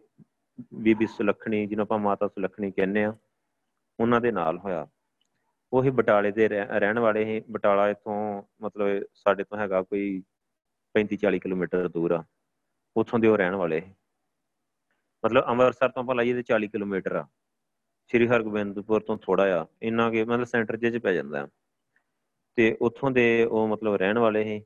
[0.75, 3.17] ਬੀਬੀ ਸੁਲੱਖਣੀ, ਜਿਹਨੂੰ ਆਪਾਂ ਮਾਤਾ ਸੁਲੱਖਣੀ ਕਹਿੰਦੇ ਆ
[4.01, 4.87] ਉਹਨਾਂ ਦੇ ਨਾਲ ਹੋਇਆ।
[5.73, 10.23] ਉਹੀ ਬਟਾਲੇ ਦੇ ਰਹਿਣ ਵਾਲੇ ਹੀ ਬਟਾਲਾ ਇਥੋਂ ਮਤਲਬ ਸਾਡੇ ਤੋਂ ਹੈਗਾ ਕੋਈ
[10.95, 12.25] 35 40 ਕਿਲੋਮੀਟਰ ਦੂਰ ਆ।
[12.97, 13.83] ਉੱਥੋਂ ਦੇ ਉਹ ਰਹਿਣ ਵਾਲੇ
[15.25, 17.27] ਮਤਲਬ ਅੰਮ੍ਰਿਤਸਰ ਤੋਂ ਆਪਾਂ ਲਾਈਏ ਤੇ 40 ਕਿਲੋਮੀਟਰ ਆ।
[18.07, 21.49] ਸ਼੍ਰੀ ਹਰਗੋਬਿੰਦਪੁਰ ਤੋਂ ਥੋੜਾ ਆ। ਇੰਨਾ ਕਿ ਮਤਲਬ ਸੈਂਟਰ ਜੇ ਚ ਪੈ ਜਾਂਦਾ।
[22.57, 24.65] ਤੇ ਉੱਥੋਂ ਦੇ ਉਹ ਮਤਲਬ ਰਹਿਣ ਵਾਲੇ ਹੀ ਉਹ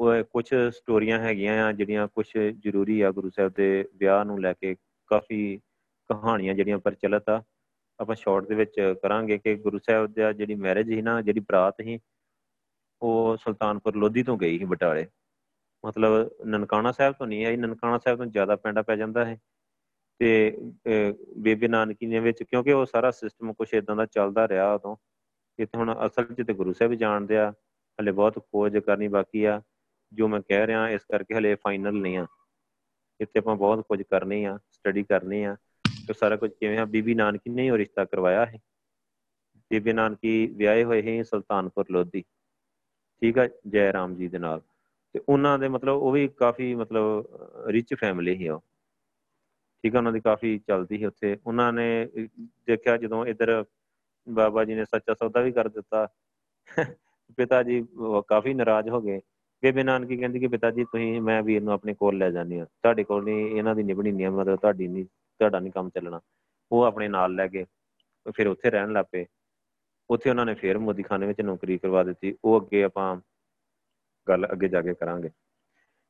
[0.00, 4.74] ਕੁਝ ਸਟੋਰੀਆਂ ਹੈਗੀਆਂ ਆ ਜਿਹੜੀਆਂ ਕੁਝ ਜ਼ਰੂਰੀ ਆ ਗੁਰੂ ਸਾਹਿਬ ਦੇ ਵਿਆਹ ਨੂੰ ਲੈ ਕੇ
[5.10, 5.56] ਕਾਫੀ
[6.10, 7.42] ਕਹਾਣੀਆਂ ਜਿਹੜੀਆਂ ਪ੍ਰਚਲਿਤ ਆ।
[8.00, 11.82] ਆਪਾਂ ਸ਼ਾਰਟ ਦੇ ਵਿੱਚ ਕਰਾਂਗੇ ਕਿ ਗੁਰੂ ਸਾਹਿਬ ਦਾ ਜਿਹੜੀ ਮੈਰਿਜ ਸੀ ਨਾ, ਜਿਹੜੀ ਬਰਾਤ
[11.82, 11.98] ਸੀ,
[13.02, 15.06] ਉਹ ਸੁਲਤਾਨਪੁਰ ਲੋਧੀ ਤੋਂ ਗਈ ਸੀ ਬਟਾਲੇ।
[15.84, 19.38] ਮਤਲਬ ਨਨਕਾਣਾ ਸਾਹਿਬ ਤੋਂ ਨਹੀਂ ਆਈ, ਨਨਕਾਣਾ ਸਾਹਿਬ ਤੋਂ ਜ਼ਿਆਦਾ ਪੈਂਡਾ ਪੈ ਜਾਂਦਾ ਹੈ
[20.20, 20.56] ਤੇ
[21.38, 24.96] ਬੇਬੇ ਨਾਨਕੀ ਨੇ ਵਿੱਚ, ਕਿਉਂਕਿ ਉਹ ਸਾਰਾ ਸਿਸਟਮ ਕੁਝ ਇਦਾਂ ਦਾ ਚੱਲਦਾ ਰਿਹਾ ਉਦੋਂ।
[25.58, 27.50] ਇੱਥੇ ਹੁਣ ਅਸਲ 'ਚ ਤੇ ਗੁਰੂ ਸਾਹਿਬ ਜਾਣਦੇ ਆ,
[27.98, 29.60] ਹਲੇ ਬਹੁਤ ਖੋਜ ਕਰਨੀ ਬਾਕੀ ਆ।
[30.12, 32.26] ਜੋ ਮੈਂ ਕਹਿ ਰਿਹਾ, ਇਸ ਕਰਕੇ ਹਲੇ ਫਾਈਨਲ ਨਹੀਂ ਆ।
[33.20, 35.56] ਇੱਥੇ ਆਪਾਂ ਬਹੁਤ ਕੁਝ ਕਰਨੀ ਆ ਸਟੱਡੀ ਕਰਨੀ ਆ।
[36.06, 36.84] ਕਿ ਸਾਰਾ ਕੁਝ ਕਿਵੇਂ ਆ?
[36.84, 38.58] ਬੀਬੀ ਨਾਨਕੀ ਨੇ ਹੀ ਉਹ ਰਿਸ਼ਤਾ ਕਰਵਾਇਆ ਹੈ
[39.70, 42.22] ਬੀਬੀ ਨਾਨਕੀ ਵਿਆਹੇ ਹੋਏ ਹੈ ਸੁਲਤਾਨਪੁਰ ਲੋਧੀ।
[43.20, 44.60] ਠੀਕ ਆ, ਜੈ ਰਾਮ ਜੀ ਦੇ ਨਾਲ।
[45.12, 47.26] ਤੇ ਉਹਨਾਂ ਦੇ ਮਤਲਬ ਉਹ ਵੀ ਕਾਫੀ ਮਤਲਬ
[47.66, 48.60] ਰਿਚ ਫੈਮਿਲੀ ਹੀ ਉਹ।
[49.82, 52.08] ਠੀਕ ਆ, ਉਹਨਾਂ ਦੀ ਕਾਫੀ ਚੱਲਦੀ ਸੀ ਉੱਥੇ। ਉਹਨਾਂ ਨੇ
[52.66, 53.64] ਦੇਖਿਆ ਜਦੋਂ ਇੱਧਰ
[54.28, 56.08] ਬਾਬਾ ਜੀ ਨੇ ਸੱਚਾ ਸੌਦਾ ਵੀ ਕਰ ਦਿੱਤਾ।
[57.36, 57.86] ਪਿਤਾ ਜੀ
[58.28, 59.20] ਕਾਫੀ ਨਾਰਾਜ਼ ਹੋ ਗਏ।
[59.62, 62.64] ਬੇਬੇ ਨਾਨਕੀ ਕਹਿੰਦੀ ਕਿ ਪਿਤਾ ਜੀ, ਤੁਸੀਂ, ਮੈਂ ਵੀਰ ਨੂੰ ਆਪਣੇ ਕੋਲ ਲੈ ਜਾਂਦੀ ਆ
[62.64, 66.20] ਤੁਹਾਡੇ ਕੋਲ ਨਹੀਂ, ਇਹਨਾਂ ਦੀ ਨਿਭਣੀ ਨਹੀਂ ਮਤਲਬ ਤੁਹਾਡੀ ਨਹੀਂ, ਤੁਹਾਡਾ ਨਹੀਂ ਕੰਮ ਚੱਲਣਾ।
[66.72, 67.64] ਉਹ ਆਪਣੇ ਨਾਲ ਲੈ ਕੇ
[68.36, 69.26] ਫਿਰ ਉੱਥੇ ਰਹਿਣ ਲੱਪੇ
[70.10, 73.16] ਉੱਥੇ ਉਹਨਾਂ ਨੇ ਫੇਰ ਮੋਦੀਖਾਨੇ ਵਿੱਚ ਨੌਕਰੀ ਕਰਵਾ ਦਿੱਤੀ। ਉਹ ਅੱਗੇ ਆਪਾਂ
[74.28, 75.30] ਗੱਲ ਅੱਗੇ ਜਾ ਕੇ ਕਰਾਂਗੇ।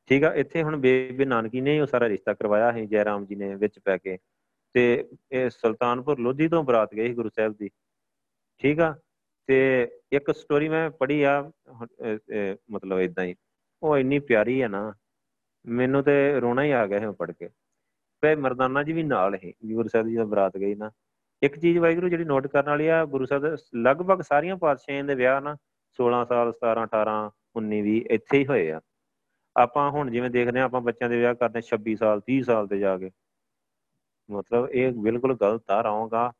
[0.09, 3.35] ਠੀਕ ਆ, ਇੱਥੇ ਹੁਣ ਬੇਬੇ ਨਾਨਕੀ ਨੇ ਉਹ ਸਾਰਾ ਰਿਸ਼ਤਾ ਕਰਵਾਇਆ ਹੈ ਜੈ ਰਾਮ ਜੀ
[3.35, 4.17] ਨੇ ਵਿੱਚ ਪੈ ਕੇ।
[4.73, 7.69] ਤੇ ਇਹ ਸੁਲਤਾਨਪੁਰ ਲੋਧੀ ਤੋਂ ਬਰਾਤ ਗਈ ਗੁਰੂ ਸਾਹਿਬ ਦੀ।
[8.57, 8.95] ਠੀਕ ਆ
[9.51, 11.31] ਤੇ ਇੱਕ ਸਟੋਰੀ ਮੈਂ ਪੜ੍ਹੀ ਆ
[12.71, 13.33] ਮਤਲਬ ਇਦਾਂ ਹੀ।
[13.83, 14.93] ਉਹ ਇੰਨੀ ਪਿਆਰੀ ਆ ਨਾ,
[15.65, 17.49] ਮੈਨੂੰ ਤੇ ਰੋਣਾ ਹੀ ਆ ਗਿਆ ਇਹ ਪੜ੍ਹ ਕੇ।
[18.23, 20.89] ਤੇ ਮਰਦਾਨਾ ਜੀ ਵੀ ਨਾਲ ਹੀ ਗੁਰੂ ਸਾਹਿਬ ਜੀ ਦਾ ਬਰਾਤ ਗਈ ਨਾ।
[21.41, 25.15] ਇੱਕ ਚੀਜ਼ ਵਾਹਿਗੁਰੂ ਜਿਹੜੀ ਨੋਟ ਕਰਨ ਵਾਲੀ ਆ, ਗੁਰੂ ਸਾਹਿਬ ਦੇ ਲਗਭਗ ਸਾਰੀਆਂ ਪਾਤਸ਼ਾਹਾਂ ਦੇ
[25.15, 25.55] ਵਿਆਹ ਨਾ
[25.99, 27.19] 16 ਸਾਲ 17 18
[27.57, 28.79] 19 20 ਇੱਥੇ ਹੀ ਹੋਏ ਆ।
[29.55, 32.79] ਆਪਾਂ ਹੁਣ ਜਿਵੇਂ ਦੇਖਦੇ ਆ ਆਪਾਂ ਬੱਚਿਆਂ ਦੇ ਵਿਆਹ ਕਰਦੇ 26 ਸਾਲ 30 ਸਾਲ ਤੇ
[32.79, 33.11] ਜਾ ਕੇ।
[34.29, 36.31] ਮਤਲਬ ਇਹ ਬਿਲਕੁਲ ਗਲਤ ਆ ਰਹੂਗਾ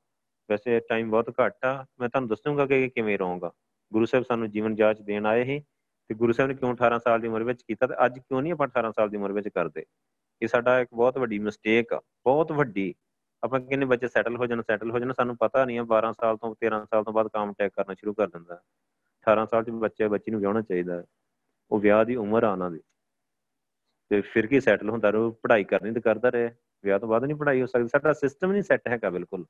[0.50, 3.52] ਵੈਸੇ ਟਾਈਮ ਬਹੁਤ ਘੱਟ ਆ। ਮੈਂ ਤੁਹਾਨੂੰ ਦੱਸੂਗਾ ਕਿ ਕਿਵੇਂ ਰਹੂਗਾ।
[3.94, 5.60] ਗੁਰੂ ਸਾਹਿਬ ਸਾਨੂੰ ਜੀਵਨ ਜਾਚ ਦੇਣ ਆਏ ਸੀ
[6.08, 8.54] ਤੇ ਗੁਰੂ ਸਾਹਿਬ ਨੇ ਕਿਉਂ 18 ਸਾਲ ਦੀ ਉਮਰ ਵਿੱਚ ਕੀਤਾ ਤੇ ਅੱਜ ਕਿਉਂ ਨਹੀਂ
[8.54, 9.86] ਆਪਾਂ 18 ਸਾਲ ਦੀ ਉਮਰ ਵਿੱਚ ਕਰਦੇ?
[10.42, 12.96] ਇਹ ਸਾਡਾ ਇੱਕ ਬਹੁਤ ਵੱਡੀ ਮਿਸਟੇਕ ਆ, ਬਹੁਤ ਵੱਡੀ।
[13.44, 16.38] ਆਪਾਂ ਕਿੰਨੇ ਬੱਚੇ ਸੈਟਲ ਹੋ ਜਾਣ ਸੈਟਲ ਹੋ ਜਾਣ, ਸਾਨੂੰ ਪਤਾ ਨਹੀਂ ਆ 12 ਸਾਲ
[16.38, 18.62] ਤੋਂ 13 ਸਾਲ ਤੋਂ ਬਾਅਦ ਕੰਮ ਟੈਕ ਕਰਨਾ ਸ਼ੁਰੂ ਕਰ ਦਿੰਦਾ।
[19.22, 21.04] 18 ਸਾਲ ਚ ਬੱਚੇ, ਬੱਚੀ ਨੂੰ ਵਿਆਹਣਾ ਚਾਹੀਦਾ।
[21.72, 22.80] ਉਹ ਵਿਆਹ ਦੀ ਉਮਰ ਆ ਉਹਨਾਂ ਦੀ।
[24.10, 25.10] ਤੇ ਫਿਰ ਕੀ ਸੈਟਲ ਹੁੰਦਾ?
[25.10, 26.50] ਰੋ, ਪੜ੍ਹਾਈ ਕਰਨੀ ਤੇ ਕਰਦਾ ਰਹੇ।
[26.84, 29.46] ਵਿਆਹ ਤੋਂ ਬਾਅਦ ਨਹੀਂ ਪੜ੍ਹਾਈ ਹੋ ਸਕਦੀ। ਸਾਡਾ ਸਿਸਟਮ ਨਹੀਂ ਸੈੱਟ ਹੈਗਾ ਬਿਲਕੁਲ।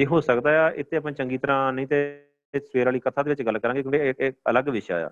[0.00, 2.00] ਇਹ ਹੋ ਸਕਦਾ ਆ, ਇੱਥੇ ਆਪਾਂ ਚੰਗੀ ਤਰ੍ਹਾਂ ਨਹੀਂ ਤੇ
[2.54, 5.10] ਸਵੇਰ ਵਾਲੀ ਕਥਾ ਦੇ ਵਿੱਚ ਗੱਲ ਕਰਾਂਗੇ ਕਿਉਂਕਿ ਇਹ ਇੱਕ ਅਲੱਗ ਵਿਸ਼ਾ ਆ।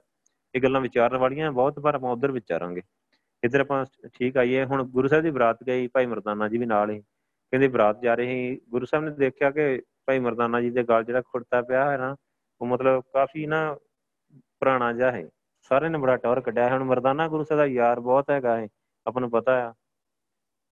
[0.54, 2.82] ਇਹ ਗੱਲਾਂ ਵਿਚਾਰਨ ਵਾਲੀਆਂ ਬਹੁਤ ਪਰ ਆਪਾਂ ਉਧਰ ਵਿਚਾਰਾਂਗੇ।
[3.42, 3.84] ਇੱਧਰ ਆਪਾਂ
[4.14, 7.68] ਠੀਕ ਆਈਏ ਹੁਣ ਗੁਰੂ ਸਾਹਿਬ ਦੀ ਬਰਾਤ ਗਈ, ਭਾਈ ਮਰਦਾਨਾ ਜੀ ਵੀ ਨਾਲ ਹੀ ਕਹਿੰਦੇ
[7.68, 11.22] ਬਰਾਤ ਜਾ ਰਹੇ ਸੀ। ਗੁਰੂ ਸਾਹਿਬ ਨੇ ਦੇਖਿਆ ਕਿ ਭਾਈ ਮਰਦਾਨਾ ਜੀ ਦੇ ਗਲ ਜਿਹੜਾ
[11.22, 12.14] ਖੁਰਤਾ ਪਿਆ ਹੈ ਨਾ,
[12.60, 13.76] ਉਹ ਮਤਲਬ ਕਾਫੀ ਨਾ
[14.60, 15.28] ਪੁਰਾਣਾ ਜਿਹਾ ਹੈ
[15.70, 18.66] ਸਾਰੇ ਨੇ ਬੜਾ ਟੌਰ ਕੱਢਿਆ ਹੁਣ ਮਰਦਾਨਾ ਗੁਰੂ ਸਾਹਿਬ ਦਾ ਯਾਰ ਬਹੁਤ ਹੈਗਾ ਹੈ
[19.06, 19.72] ਆਪਾਂ ਨੂੰ ਪਤਾ ਆ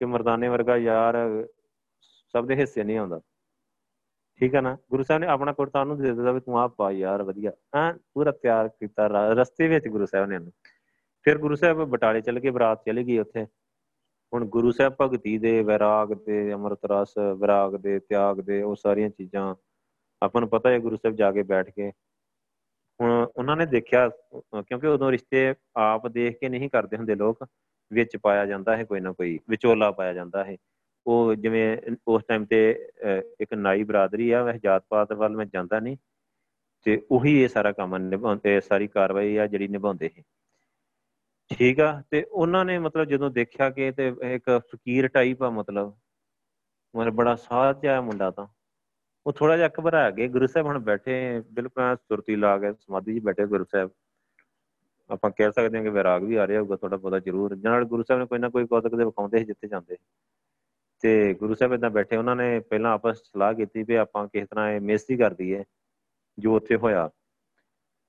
[0.00, 1.16] ਕਿ ਮਰਦਾਨੇ ਵਰਗਾ ਯਾਰ
[2.34, 3.20] ਸਭ ਦੇ ਹਿੱਸੇ ਨਹੀਂ ਆਉਂਦਾ।
[4.40, 4.76] ਠੀਕ ਹੈ ਨਾ?
[4.90, 7.92] ਗੁਰੂ ਸਾਹਿਬ ਨੇ ਆਪਣਾ ਕੁਰਤਾ ਉਹਨੂੰ ਦੇ ਦਿੱਤਾ ਵੀ ਤੂੰ ਆਪ ਪਾ ਯਾਰ, ਵਧੀਆ। ਹਾਂ?
[8.14, 10.38] ਪੂਰਾ ਤਿਆਰ ਕੀਤਾ ਰਸਤੇ ਵਿੱਚ ਗੁਰੂ ਸਾਹਿਬ ਨੇ
[11.26, 13.44] ਫਿਰ ਗੁਰੂ ਸਾਹਿਬ ਬਟਾਲੇ ਚਲੇ ਗਏ, ਬਰਾਤ ਚਲੇ ਗਈ ਉੱਥੇ।
[14.32, 19.10] ਹੁਣ ਗੁਰੂ ਸਾਹਿਬ ਭਗਤੀ ਦੇ, ਵਿਰਾਗ ਦੇ, ਅੰਮ੍ਰਿਤ ਰਸ, ਵਿਰਾਗ ਦੇ, ਤਿਆਗ ਦੇ, ਉਹ ਸਾਰੀਆਂ
[19.10, 19.54] ਚੀਜ਼ਾਂ
[20.22, 21.90] ਆਪਾਂ ਨੂੰ ਪਤਾ ਹੈ ਗੁਰੂ ਸਾਹਿਬ ਜਾ ਕੇ ਬੈਠ ਕੇ।
[23.00, 24.08] ਹੁਣ ਉਹਨਾਂ ਨੇ ਦੇਖਿਆ,
[24.54, 27.44] ਕਿਉਂਕਿ ਉਦੋਂ ਰਿਸ਼ਤੇ ਆਪ ਦੇਖ ਕੇ ਨਹੀਂ ਕਰਦੇ ਹੁੰਦੇ ਲੋਕ,
[27.92, 30.56] ਵਿੱਚ ਪਾਇਆ ਜਾਂਦਾ ਹੈ ਕੋਈ ਨਾ ਕੋਈ, ਵਿਚੋਲਾ ਪਾਇਆ ਜਾਂਦਾ ਹੈ।
[31.06, 31.76] ਉਹ ਜਿਵੇਂ
[32.08, 32.58] ਉਸ ਟਾਈਮ ਤੇ
[33.40, 35.96] ਇੱਕ ਨਾਈ ਬਰਾਦਰੀ ਆ, ਵੈਸੇ ਜਾਤ ਪਾਤ ਵੱਲ ਮੈਂ ਜਾਂਦਾ ਨਹੀਂ
[36.86, 40.22] ਤੇ ਉਹੀ ਇਹ ਸਾਰਾ ਕੰਮ ਨਿਭਾਉਂਦੇ ਸਾਰੀ ਕਾਰਵਾਈ ਆ ਜਿਹੜੀ ਨਿਭਾਉਂਦੇ ਹੈ
[41.50, 42.02] ਠੀਕ ਆ?
[42.10, 45.94] ਤੇ ਉਹਨਾਂ ਨੇ ਮਤਲਬ ਜਦੋਂ ਦੇਖਿਆ ਕਿ ਤੇ ਇੱਕ ਫਕੀਰ ਟਾਈਪ ਆ ਮਤਲਬ
[46.94, 48.46] ਮਤਲਬ ਬੜਾ ਸਾਧ ਜਿਹਾ ਮੁੰਡਾ ਤਾਂ,
[49.26, 53.22] ਉਹ ਥੋੜਾ ਜਿਹਾ ਘਬਰਾ ਗਏ ਗੁਰੂ ਸਾਹਿਬ ਹੁਣ ਬੈਠੇ ਬਿਲਕੁਲ ਸੁਰਤੀ ਲਾ ਕੇ ਸਮਾਧੀ 'ਚ
[53.24, 53.90] ਬੈਠੇ ਗੁਰੂ ਸਾਹਿਬ।
[55.10, 58.02] ਆਪਾਂ ਕਹਿ ਸਕਦੇ ਹਾਂ ਕਿ ਵਿਰਾਗ ਵੀ ਆ ਰਿਹਾ ਹੋਊਗਾ ਥੋੜਾ ਬਹੁਤਾ ਜ਼ਰੂਰ। ਨਾਲ ਗੁਰੂ
[58.02, 59.96] ਸਾਹਿਬ ਨੇ ਕੋਈ ਨਾ ਕੋਈ ਕੌਤਕ ਦੇ ਵਿਖਾਉਂਦੇ ਸੀ ਜਿੱਥੇ ਜਾਂਦੇ।
[61.00, 64.70] ਤੇ ਗੁਰੂ ਸਾਹਿਬ ਇਦਾਂ ਬੈਠੇ, ਉਹਨਾਂ ਨੇ ਪਹਿਲਾਂ ਆਪਸ ਸਲਾਹ ਕੀਤੀ ਵੀ ਆਪਾਂ ਕਿਸ ਤਰ੍ਹਾਂ
[64.70, 65.64] ਇਹ ਮੇਸਤੀ ਕਰ ਦਈਏ,
[66.38, 67.10] ਜੋ ਉੱਥੇ ਹੋਇਆ।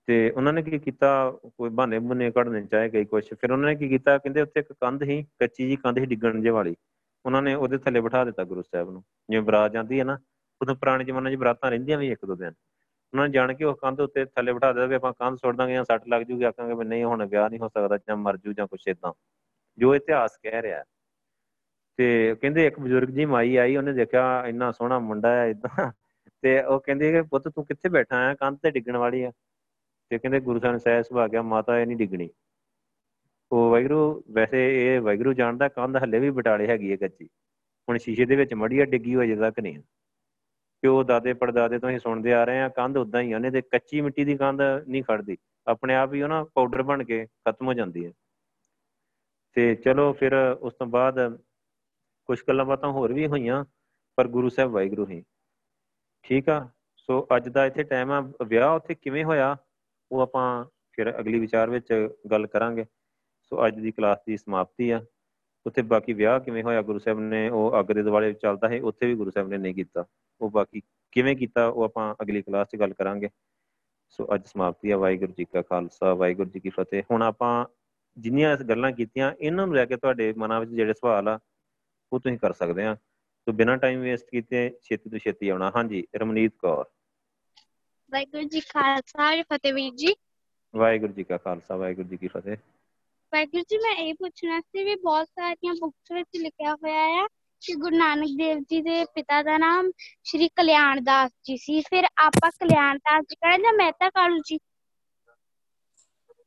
[0.06, 3.76] ਤੇ ਉਹਨਾਂ ਨੇ ਕੀ ਕੀਤਾ, ਕੋਈ ਬਹਾਨੇ ਬੁਨੇ ਕੱਢਣੇ ਚਾਹੇ ਕਈ ਕੁਛ। ਫਿਰ ਉਹਨਾਂ ਨੇ
[3.76, 6.76] ਕੀ ਕੀਤਾ, ਕਹਿੰਦੇ ਉੱਥੇ ਇੱਕ ਕੰਧ ਸੀ, ਕੱਚੀ ਜੀ ਕੰਧ ਸੀ ਡਿੱਗਣ ਜੇ ਵਾਲੀ।
[7.26, 10.20] ਉਹਨਾਂ ਨੇ ਉਹਦੇ ਥੱਲੇ ਬਿਠਾ ਦਿੱਤਾ ਗੁਰੂ ਸਾਹਿਬ ਨੂੰ। ਜਿਵੇਂ ਬਰਾਤ ਜਾਂਦੀ ਹੈ ਨਾ,
[10.62, 12.54] ਉਦੋਂ ਪੁਰਾਣੇ ਜ਼ਮਾਨੇ 'ਚ ਬਰਾਤਾਂ ਰਹਿੰਦੀਆਂ ਵੀ ਇੱਕ ਦੋ ਦਿਨ।
[13.14, 15.74] ਉਹਨਾਂ ਨੇ ਜਾਣ ਕੇ ਉਹ ਕੰਧ ਉੱਤੇ ਥੱਲੇ ਬਿਠਾ ਦਿੱਤਾ ਵੀ ਆਪਾਂ ਕੰਧ ਸੁੱਟ ਦਾਂਗੇ
[15.74, 18.54] ਜਾਂ ਸੱਟ ਲੱਗ ਜੂਗੀ, ਆਖਾਂਗੇ ਵੀ ਨਹੀਂ, ਹੁਣ ਵਿਆਹ ਨਹੀਂ ਹੋ ਸਕਦਾ ਜਾਂ ਮਰ ਜੂ
[18.54, 19.14] ਜਾਂ ਕੁਛ ਇਦਾਂ
[19.78, 20.84] ਜੋ ਇਤਿਹਾਸ ਕਹਿ ਰਿਹਾ।
[21.98, 25.92] ਤੇ ਕਹਿੰਦੇ ਇੱਕ ਬਜ਼ੁਰਗ ਜੀ ਮਾਈ ਆਈ, ਉਹਨੇ ਦੇਖਿਆ ਇੰਨਾ ਸੋਹਣਾ ਮੁੰਡਾ ਹੈ ਇਦਾਂ।
[26.42, 29.32] ਤੇ ਉਹ ਕਹਿੰਦੀ ਕਿ ਪੁੱਤ ਤੂੰ ਕਿੱਥੇ ਬੈਠਾ ਆ ਕੰਧ ਤੇ ਡਿੱਗਣ ਵਾਲੀ ਆ।
[30.10, 32.30] ਤੇ ਕਹਿੰਦੇ ਗੁਰੂ ਸਾਹਿਬ ਨੇ ਸਹਿ ਸੁਭਾ ਗਿਆ ਮਾਤਾ, ਇਹ ਨਹੀਂ ਡਿੱਗਣੀ।
[33.52, 37.26] ਉਹ ਵੈਗਰੂ ਵੈਸੇ ਇਹ ਵੈਗਰੂ ਜਾਣਦਾ, ਕੰਧ ਹੱਲੇ ਵੀ ਬਟਾਲੇ ਹੈਗੀ ਹੈ ਕੱਚੀ।
[37.90, 39.80] ਹੁਣ ਸ਼ੀਸ਼ੇ ਦੇ ਵਿੱਚ ਮੜੀਆ ਡਿੱਗੀ ਹੋਈ ਜਦਾ ਕਿ ਨਹੀਂ।
[40.82, 44.02] ਪਿਓ ਦਾਦੇ ਪੜਦਾਦੇ ਤੋਂ ਹੀ ਸੁਣਦੇ ਆ ਰਹੇ ਆ, ਕੰਧ ਉਦਾਂ ਹੀ ਉਹਨੇ ਤੇ ਕੱਚੀ
[44.02, 45.38] ਮਿੱਟੀ ਦੀ ਕੰਧ ਨਹੀਂ ਖੜਦੀ
[45.68, 48.12] ਆਪਣੇ ਆਪ ਹੀ ਉਹ ਨਾ ਪਾਊਡਰ ਬਣ ਕੇ ਖਤਮ ਹੋ ਜਾਂਦੀ ਹੈ।
[49.54, 51.40] ਤੇ ਚਲੋ ਫਿਰ ਉਸ ਤੋਂ ਬਾਅਦ
[52.28, 53.66] ਕੁਝ ਗੱਲਾਂ ਬਾਤਾਂ ਹੋਰ ਵੀ ਹੋਈਆਂ,
[54.18, 55.24] ਪਰ ਗੁਰੂ ਸਾਹਿਬ ਵਾਹਿਗੁਰੂ ਹੀ।
[56.26, 56.68] ਠੀਕ ਆ?
[56.98, 59.56] ਸੋ ਅੱਜ ਦਾ ਇੱਥੇ ਟਾਈਮ ਆ, ਵਿਆਹ ਉੱਥੇ ਕਿਵੇਂ ਹੋਇਆ,
[60.12, 62.86] ਉਹ ਆਪਾਂ ਫਿਰ ਅਗਲੀ ਵਿਚਾਰ ਵਿੱਚ ਗੱਲ ਕਰਾਂਗੇ।
[63.44, 65.06] ਸੋ ਅੱਜ ਦੀ ਕਲਾਸ ਦੀ ਸਮਾਪਤੀ ਆ।
[65.66, 69.08] ਉੱਥੇ ਬਾਕੀ ਵਿਆਹ ਕਿਵੇਂ ਹੋਇਆ, ਗੁਰੂ ਸਾਹਿਬ ਨੇ ਉਹ ਅੱਗ ਦੇ ਦਿਵਾਲੇ ਚੱਲਦਾ ਹੈ ਉੱਥੇ
[69.08, 70.06] ਵੀ ਗੁਰੂ ਸਾਹਿਬ ਨੇ ਨਹੀਂ ਕੀਤਾ।
[70.42, 73.30] ਉਹ ਬਾਕੀ ਕਿਵੇਂ ਕੀਤਾ, ਉਹ ਆਪਾਂ ਅਗਲੀ ਕਲਾਸ 'ਚ ਗੱਲ ਕਰਾਂਗੇ।
[74.10, 77.66] ਸੋ ਅੱਜ ਸਮਾਪਤੀ ਆ, ਵਾਹਿਗੁਰੂ ਜੀ ਕਾ ਖਾਲਸਾ, ਵਾਹਿਗੁਰੂ ਜੀ ਕੀ ਫਤਿਹ। ਹੁਣ ਆਪਾਂ
[78.18, 81.40] ਜਿੰਨੀਆਂ ਇਸ ਗੱਲਾਂ ਕੀਤੀਆਂ, ਇਹਨਾਂ ਨੂੰ ਲੈ ਕੇ ਤੁਹਾਡੇ ਮਨਾਂ ਵਿੱਚ ਜਿਹੜੇ ਸਵਾਲ ਆ
[82.14, 82.96] ਉਹ ਤੁਸੀਂ ਕਰ ਸਕਦੇ ਆ।
[83.48, 86.86] ਸੋ ਬਿਨਾਂ ਟਾਈਮ ਵੇਸਟ ਕੀਤੇ ਛੇਤੀ ਤੋਂ ਛੇਤੀ ਆਉਣਾ। ਹਾਂਜੀ ਰਮਨੀਤ ਕੌਰ।
[88.12, 90.14] ਵਾਹਿਗੁਰੂ ਜੀ ਖਾਲਸਾ ਫਤਿਹ ਵੀਰ ਜੀ।
[90.74, 92.58] ਵਾਹਿਗੁਰੂ ਜੀ ਕਾ ਖਾਲਸਾ ਵਾਹਿਗੁਰੂ ਜੀ ਕੀ ਫਤਿਹ।
[93.34, 97.26] ਵਾਹਿਗੁਰੂ ਜੀ ਮੈਂ ਇਹ ਪੁੱਛਣਾ ਸੀ ਵੀ ਬਹੁਤ ਸਾਰੀਆਂ ਬੁੱਕਸ ਵਿੱਚ ਲਿਖਿਆ ਹੋਇਆ ਹੈ
[97.62, 99.92] ਕਿ ਗੁਰੂ ਨਾਨਕ ਦੇਵ ਜੀ ਦੇ ਪਿਤਾ ਦਾ ਨਾਮ
[100.24, 104.58] ਸ਼੍ਰੀ ਕਲਿਆਣ ਦਾਸ ਜੀ ਸੀ। ਫਿਰ ਆਪਾਂ ਕਲਿਆਣ ਦਾਸ ਜੀ ਕਹਿੰਦੇ ਜਾਂ ਮਹਿਤਾ ਕਾਲੂ ਜੀ?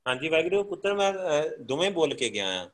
[0.06, 1.12] ਹਾਂਜੀ ਵਾਹਿਗੁਰੂ ਪੁੱਤਰ ਮੈਂ
[1.60, 2.68] ਦੋਵੇਂ ਬੋਲ ਕੇ ਗਿਆ ਆ।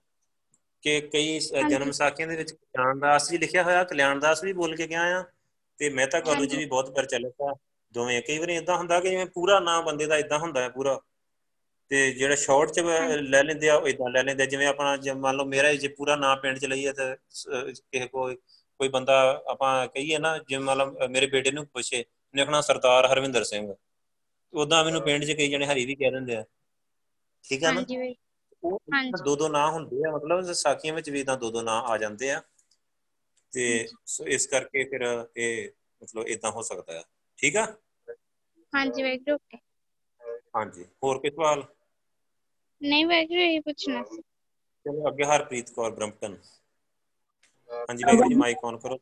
[0.87, 1.39] ਕਿ ਕਈ
[1.71, 5.03] ਜਨਮ ਸਾਖੀਆਂ ਦੇ ਵਿੱਚ ਕਲਿਆਣ ਦਾਸ ਜੀ ਲਿਖਿਆ ਹੋਇਆ ਕਲਿਆਣ ਦਾਸ ਵੀ ਬੋਲ ਕੇ ਗਿਆ
[5.19, 5.25] ਆ।
[5.79, 7.55] ਤੇ ਮਹਿਤਾ ਕਾਲੂ ਜੀ ਵੀ ਬਹੁਤ ਪ੍ਰਚਲਿਤ ਆ
[7.95, 11.01] ਦੋਵੇਂ ਕਈ ਵਾਰੀ ਇਦਾਂ ਹੁੰਦਾ ਕਿ ਜਿਵੇਂ ਪੂਰਾ ਨਾਮ ਬੰਦੇ ਦਾ ਇਦਾਂ ਹੁੰਦਾ ਹੈ ਪੂਰਾ।
[11.91, 12.81] ਤੇ ਜਿਹੜਾ ਸ਼ਾਰਟ ਚ
[13.21, 16.17] ਲੈ ਲੈਂਦੇ ਆ ਉਹ ਇਦਾਂ ਲੈ ਲੈਂਦੇ ਜਿਵੇਂ ਆਪਣਾ ਜੇ ਮੰਨ ਲਓ ਮੇਰਾ ਜੇ ਪੂਰਾ
[16.17, 17.15] ਨਾਮ ਪਿੰਡ ਚ ਲਈਏ ਤੇ
[17.71, 18.37] ਕਿਸੇ ਕੋਈ
[18.81, 22.05] ਕੋਈ ਬੰਦਾ ਆਪਾਂ ਕਹੀਏ ਨਾ ਜਿਵੇਂ ਮੰਨ ਲਓ ਮੇਰੇ ਬੇਟੇ ਨੂੰ ਪੁੱਛੇ
[22.43, 23.75] ਆਖਣਾ ਸਰਦਾਰ ਹਰਵਿੰਦਰ ਸਿੰਘ।
[24.53, 26.45] ਉਦਾਂ ਮੈਨੂੰ ਪਿੰਡ 'ਚ ਕਈ ਜਣੇ ਹਰੀ ਵੀ ਕਹਿ ਦਿੰਦੇ ਆ।
[27.45, 27.81] ਠੀਕ ਆ ਨਾ?
[29.19, 32.31] ਦੋ ਦੋ ਨਾਂ ਹੁੰਦੇ ਆ ਮਤਲਬ ਸਾਖੀਆਂ ਵਿੱਚ ਵੀ ਇਦਾਂ ਦੋ ਦੋ ਨਾਂ ਆ ਜਾਂਦੇ
[32.31, 32.41] ਆ।
[33.53, 33.65] ਤੇ
[34.27, 35.03] ਇਸ ਕਰਕੇ ਫਿਰ
[35.37, 35.71] ਇਹ
[36.03, 37.03] ਮਤਲਬ ਇਦਾਂ ਹੋ ਸਕਦਾ ਹੈ
[37.39, 37.67] ਠੀਕ ਆ?
[38.73, 39.59] ਹਾਂਜੀ ਵੈਗਰੂ ਓਕੇ
[40.57, 41.63] ਹਾਂਜੀ ਹੋਰ ਕੋਈ ਸਵਾਲ?
[42.81, 44.23] ਨਹੀਂ ਵੈਗਰੂ ਇਹ ਪੁੱਛਣਾ ਸੀ।
[44.87, 46.37] ਚਲੋ ਅੱਗੇ ਹਰਪ੍ਰੀਤ ਕੌਰ ਬ੍ਰੰਪਟਨ
[47.89, 48.99] ਹਾਂਜੀ ਵਾਹਿਗੁਰੂ ਜੀ ਮਾਈਕ ਔਨ ਕਰੋ।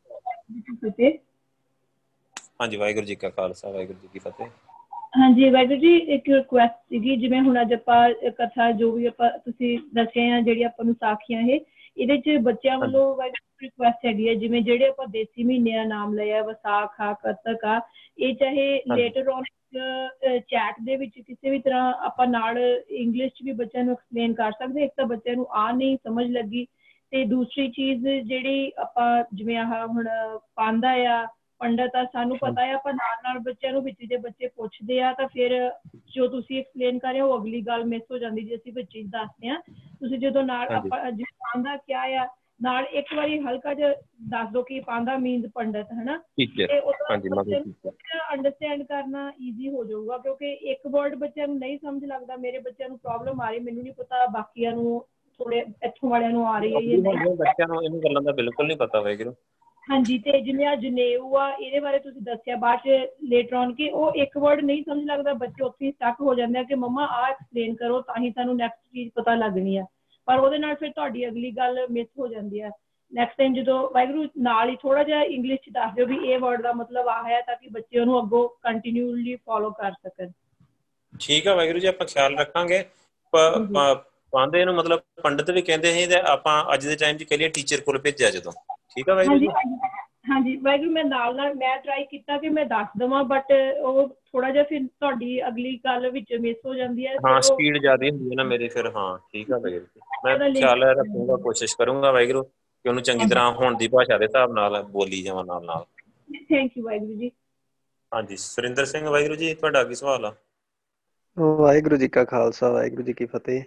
[2.61, 4.51] ਹਾਂਜੀ ਵਾਹਿਗੁਰੂ ਜੀ ਕਾ ਖਾਲਸਾ ਵਾਹਿਗੁਰੂ ਜੀ ਕੀ ਫਤਿਹ।
[5.15, 9.79] ਹਾਂਜੀ ਵਾਹਿਗੁਰੂ ਜੀ ਇੱਕ ਰਿਕੁਐਸਟ ਸੀਗੀ ਜਿਵੇਂ ਹੁਣ ਅੱਜ ਆਪਾਂ ਕਥਾ ਜੋ ਵੀ ਆਪਾਂ ਤੁਸੀਂ
[9.95, 11.61] ਦੱਸਿਆ ਆ ਜਿਹੜੀ ਆਪਾਂ ਨੂੰ ਸਾਖੀਆਂ ਇਹ
[11.97, 16.43] ਇਹਦੇ ਚ ਬੱਚਿਆਂ ਵੱਲੋਂ ਵਾਹਿਗੁਰੂ ਰਿਕੁਐਸਟ ਹੈਗੀ ਹੈ ਜਿਵੇਂ ਜਿਹੜੇ ਆਪਾਂ ਦੇਸੀ ਮਹੀਨਿਆਂ ਨਾਮ ਲਿਆ
[16.43, 17.81] ਵਿਸਾਖ ਆ ਕੱਤਕ ਆ
[18.19, 19.43] ਇਹ ਚਾਹੇ ਲੇਟਰ ਔਨ
[20.41, 24.53] ਚੈਟ ਦੇ ਵਿੱਚ ਕਿਸੇ ਵੀ ਤਰ੍ਹਾਂ ਆਪਾਂ ਨਾਲ ਇੰਗਲਿਸ਼ ਚ ਵੀ ਬੱਚਿਆਂ ਨੂੰ ਐਕਸਪਲੇਨ ਕਰ
[24.53, 26.67] ਸਕਦੇ ਇੱਕ ਤਾਂ ਬੱਚਿਆਂ ਨੂੰ ਆ ਨਹੀਂ ਸਮਝ ਲੱਗੀ
[27.13, 30.09] ਤੇ ਦੂਸਰੀ ਚੀਜ਼ ਜਿਹੜੀ ਆਪਾਂ ਜਿਵੇਂ ਆਹ ਹੁਣ
[30.57, 31.27] ਪਾਂਦਾ ਆ
[31.61, 35.13] ਪੰਡਤ ਆ ਸਾਨੂੰ ਪਤਾ ਆ ਪਰ ਨਾਲ ਨਾਲ ਬੱਚਿਆਂ ਨੂੰ ਵਿੱਚ ਜੇ ਬੱਚੇ ਪੁੱਛਦੇ ਆ
[35.13, 35.53] ਤਾਂ ਫਿਰ
[36.15, 39.49] ਜੋ ਤੁਸੀਂ ਐਕਸਪਲੇਨ ਕਰ ਰਹੇ ਹੋ ਅਗਲੀ ਗੱਲ ਮਿਸ ਹੋ ਜਾਂਦੀ ਜੇ ਅਸੀਂ ਬੱਚੇ ਦੱਸਦੇ
[39.49, 39.59] ਆ।
[40.01, 42.27] ਤੁਸੀਂ ਜਦੋਂ ਨਾਲ ਆਪਾਂ ਜਿਵੇਂ ਪਾਂਦਾ ਕੀ ਆ
[42.61, 43.93] ਨਾਲ ਇੱਕ ਵਾਰੀ ਹਲਕਾ ਜਿਹਾ
[44.29, 46.17] ਦੱਸ ਦੋ ਕਿ ਪਾਂਦਾ ਮੀਨਸ ਪੰਡਤ ਹੈਨਾ?
[46.61, 46.81] ਹੈ।
[47.11, 47.29] ਹਾਂਜੀ
[48.33, 52.89] ਅੰਡਰਸਟੈਂਡ ਕਰਨਾ ਈਜ਼ੀ ਹੋ ਜਾਊਗਾ ਕਿਉਂਕਿ ਇੱਕ ਵਰਡ ਬੱਚਿਆਂ ਨੂੰ ਨਹੀਂ ਸਮਝ ਲੱਗਦਾ ਮੇਰੇ ਬੱਚਿਆਂ
[52.89, 55.05] ਨੂੰ ਪ੍ਰੋਬਲਮ ਆ ਰਹੀ ਮੈਨੂੰ ਨਹੀਂ ਪਤਾ ਬਾਕੀਆਂ ਨੂੰ
[55.41, 58.77] ਥੋੜੇ ਇੱਥੋਂ ਵਾਲਿਆਂ ਨੂੰ ਆ ਰਹੀ ਹੈ ਇਹ ਬੱਚਿਆਂ ਨੂੰ ਇਹਨਾਂ ਗੱਲਾਂ ਦਾ ਬਿਲਕੁਲ ਨਹੀਂ
[58.77, 59.33] ਪਤਾ ਹੋਵੇਗਾ
[59.91, 63.89] ਹਾਂਜੀ ਤੇ ਜਿਵੇਂ ਆ ਜਨੇਊ ਆ ਇਹਦੇ ਬਾਰੇ ਤੁਸੀਂ ਦੱਸਿਆ ਬਾਅਦ ਚ ਲੇਟਰ ਔਨ ਕਿ
[63.91, 67.07] ਉਹ ਇੱਕ ਵਰਡ ਨਹੀਂ ਸਮਝ ਲੱਗਦਾ ਬੱਚੇ ਉੱਥੇ ਹੀ ਸਟਕ ਹੋ ਜਾਂਦੇ ਆ ਕਿ ਮੰਮਾ
[67.07, 69.85] ਆ ਐਕਸਪਲੇਨ ਕਰੋ ਤਾਂ ਹੀ ਸਾਨੂੰ ਨੈਕਸਟ ਚੀਜ਼ ਪਤਾ ਲੱਗਣੀ ਆ।
[70.29, 72.71] ਪਰ ਉਹਦੇ ਨਾਲ ਫਿਰ ਤੁਹਾਡੀ ਅਗਲੀ ਗੱਲ ਮਿਸ ਹੋ ਜਾਂਦੀ ਆ।
[73.13, 76.63] ਨੈਕਸਟ ਟਾਈਮ ਜਦੋਂ ਵਾਹਿਗੁਰੂ ਨਾਲ ਹੀ ਥੋੜਾ ਜਿਹਾ ਇੰਗਲਿਸ਼ ਚ ਦੱਸ ਦਿਓ ਵੀ ਇਹ ਵਰਡ
[76.63, 80.31] ਦਾ ਮਤਲਬ ਆ ਹੈ ਤਾਂ ਕਿ ਬੱਚੇ ਉਹਨੂੰ ਅੱਗੋਂ ਕੰਟੀਨਿਊਲੀ ਫੋਲੋ ਕਰ ਸਕਣ।
[81.21, 82.85] ਠੀਕ ਆ ਵਾਹਿਗੁਰੂ ਜੀ ਆਪਾਂ ਖਿਆਲ ਰੱਖਾਂਗੇ।
[83.33, 87.49] ਪਾਉਂਦੇ ਨੂੰ ਮਤਲਬ ਪੰਡਤ ਵੀ ਕਹਿੰਦੇ ਸੀ ਤੇ ਆਪਾਂ ਅੱਜ ਦੇ ਟਾਈਮ 'ਚ ਕਹ ਲਈਏ
[87.49, 88.53] ਟੀਚਰ ਕੋਲ ਭੇਜਿਆ ਜਦੋਂ।
[88.97, 89.51] ਠੀਕ ਆ ਵਾਹਿਗੁਰੂ
[90.25, 94.51] ਹਾਂਜੀ ਵਾਹਿਗੁਰੂ ਮੈਂ ਨਾਲ ਨਾਲ ਮੈਂ ਟਰਾਈ ਕੀਤਾ ਕਿ ਮੈਂ ਦੱਸ ਦਵਾਂ ਬਟ ਉਹ ਥੋੜਾ
[94.51, 98.37] ਜਿਹਾ ਫਿਰ ਤੁਹਾਡੀ ਅਗਲੀ ਗੱਲ ਵਿੱਚ ਮਿਸ ਹੋ ਜਾਂਦੀ ਹੈ ਹਾਂ ਸਪੀਡ ਜ਼ਿਆਦਾ ਹੁੰਦੀ ਹੈ
[98.37, 103.03] ਨਾ ਮੇਰੀ ਫਿਰ ਹਾਂ ਠੀਕ ਆ ਵਾਹਿਗੁਰੂ ਮੈਂ ਖਿਆਲ ਰੱਖੂੰਗਾ ਕੋਸ਼ਿਸ਼ ਕਰੂੰਗਾ ਵਾਹਿਗੁਰੂ ਕਿ ਉਹਨੂੰ
[103.03, 105.85] ਚੰਗੀ ਤਰ੍ਹਾਂ ਹੁਣ ਦੀ ਭਾਸ਼ਾ ਦੇ ਹਿਸਾਬ ਨਾਲ ਬੋਲੀ ਜਾਵਾਂ ਨਾਲ ਨਾਲ।
[106.49, 107.31] Thank you Waheguru ji.
[108.13, 110.33] ਹਾਂਜੀ ਸੁਰਿੰਦਰ ਸਿੰਘ ਵਾਹਿਗੁਰੂ ਜੀ ਤੁਹਾਡਾ ਕੀ ਸਵਾਲ ਆ?
[111.37, 113.63] ਵਾਹਿਗੁਰੂ ਜੀ ਕਾ ਖਾਲਸਾ ਵਾਹਿਗੁਰੂ ਜੀ ਕੀ ਫਤਿਹ।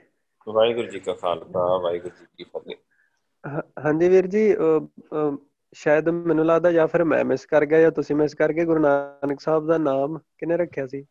[0.47, 2.75] ਵਾਹਿਗੁਰੂ ਜੀ ਕਾ ਖਾਲਸਾ ਵਾਹਿਗੁਰੂ ਜੀ ਕੀ ਫਤਿਹ।
[3.85, 4.43] ਹਾਂਜੀ ਵੀਰ ਜੀ
[5.75, 8.79] ਸ਼ਾਇਦ ਮੈਨੂੰ ਲੱਗਦਾ ਜਾਂ ਫਿਰ ਮੈਂ ਮਿਸ ਕਰ ਗਿਆ ਜਾਂ ਤੁਸੀਂ ਮਿਸ ਕਰ ਗਏ, ਗੁਰੂ
[8.81, 11.03] ਨਾਨਕ ਸਾਹਿਬ ਦਾ ਨਾਮ ਕਿਨੇ ਰੱਖਿਆ ਸੀ?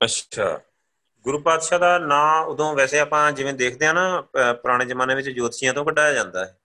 [0.00, 0.60] ਅੱਛਾ,
[1.24, 4.20] ਗੁਰੂ ਪਾਤਸ਼ਾਹ ਦਾ ਨਾਮ ਉਦੋਂ ਵੈਸੇ ਆਪਾਂ ਜਿਵੇਂ ਦੇਖਦੇ ਆ ਨਾ
[4.62, 6.56] ਪੁਰਾਣੇ ਜ਼ਮਾਨੇ ਵਿੱਚ ਜੋਤਸ਼ੀਆਂ ਤੋਂ ਕਢਾਇਆ ਜਾਂਦਾ ਹੈ।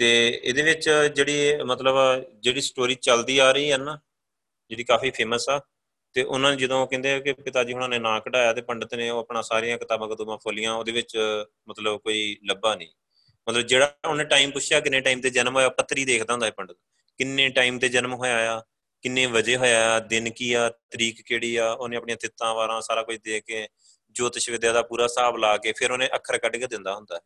[0.00, 1.96] ਤੇ ਇਹਦੇ ਵਿੱਚ ਜਿਹੜੀ ਮਤਲਬ
[2.40, 3.98] ਜਿਹੜੀ ਸਟੋਰੀ ਚੱਲਦੀ ਆ ਰਹੀ ਹੈ ਨਾ,
[4.70, 5.58] ਜਿਹੜੀ ਕਾਫੀ ਫੇਮਸ ਆ
[6.12, 9.10] ਤੇ ਉਹਨਾਂ ਨੇ ਜਦੋਂ ਕਹਿੰਦੇ ਕਿ ਪਿਤਾ ਜੀ ਹੁਣਾਂ ਨੇ ਨਾਂ ਕਢਾਇਆ ਤੇ ਪੰਡਤ ਨੇ
[9.10, 11.18] ਉਹ ਆਪਣਾ ਸਾਰੀਆਂ ਕਿਤਾਬਾਂ ਕਦੂਮਾਂ ਫੋਲੀਆਂ, ਉਹਦੇ ਵਿੱਚ,
[11.68, 12.88] ਮਤਲਬ ਕੋਈ ਲੱਭਾ ਨਹੀਂ।
[13.48, 16.76] ਮਤਲਬ ਜਿਹੜਾ ਉਹਨੇ ਟਾਈਮ ਪੁੱਛਿਆ ਕਿੰਨੇ ਟਾਈਮ ਤੇ ਜਨਮ ਹੋਇਆ, ਪੱਤਰੀ ਦੇਖਦਾ ਹੁੰਦਾ ਹੈ ਪੰਡਤ।
[17.18, 18.62] ਕਿੰਨੇ ਟਾਈਮ ਤੇ ਜਨਮ ਹੋਇਆ ਆ,
[19.02, 23.18] ਕਿੰਨੇ ਵਜੇ ਹੋਇਆ ਦਿਨ ਕੀ ਆ, ਤਰੀਕ ਕਿਹੜੀ ਆ, ਉਹਨੇ ਆਪਣੀਆਂ ਤਿੱਤਾਂ, ਵਾਰਾਂ ਸਾਰਾ ਕੁਝ
[23.24, 23.68] ਦੇ ਕੇ
[24.10, 27.20] ਜੋਤਿਸ਼ ਵਿਦਿਆ ਦਾ ਪੂਰਾ ਹਿਸਾਬ ਲਾ ਕੇ ਫਿਰ ਉਹਨੇ ਅੱਖਰ ਕੱਢ ਕੇ ਦਿੰਦਾ ਹੁੰਦਾ ਹੈ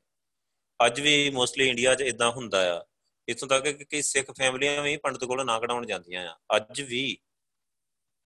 [0.87, 2.85] ਅੱਜ ਵੀ ਮੋਸਟਲੀ ਇੰਡੀਆ 'ਚ ਇਦਾਂ ਹੁੰਦਾ ਆ।
[3.29, 7.19] ਇਥੋਂ ਤੱਕ ਕਿ ਕਈ ਸਿੱਖ ਫੈਮਲੀਆਂ ਵੀ ਪੰਡਤ ਕੋਲ ਨਾ ਕਢਾਉਣ ਜਾਂਦੀਆਂ ਆ। ਅੱਜ ਵੀ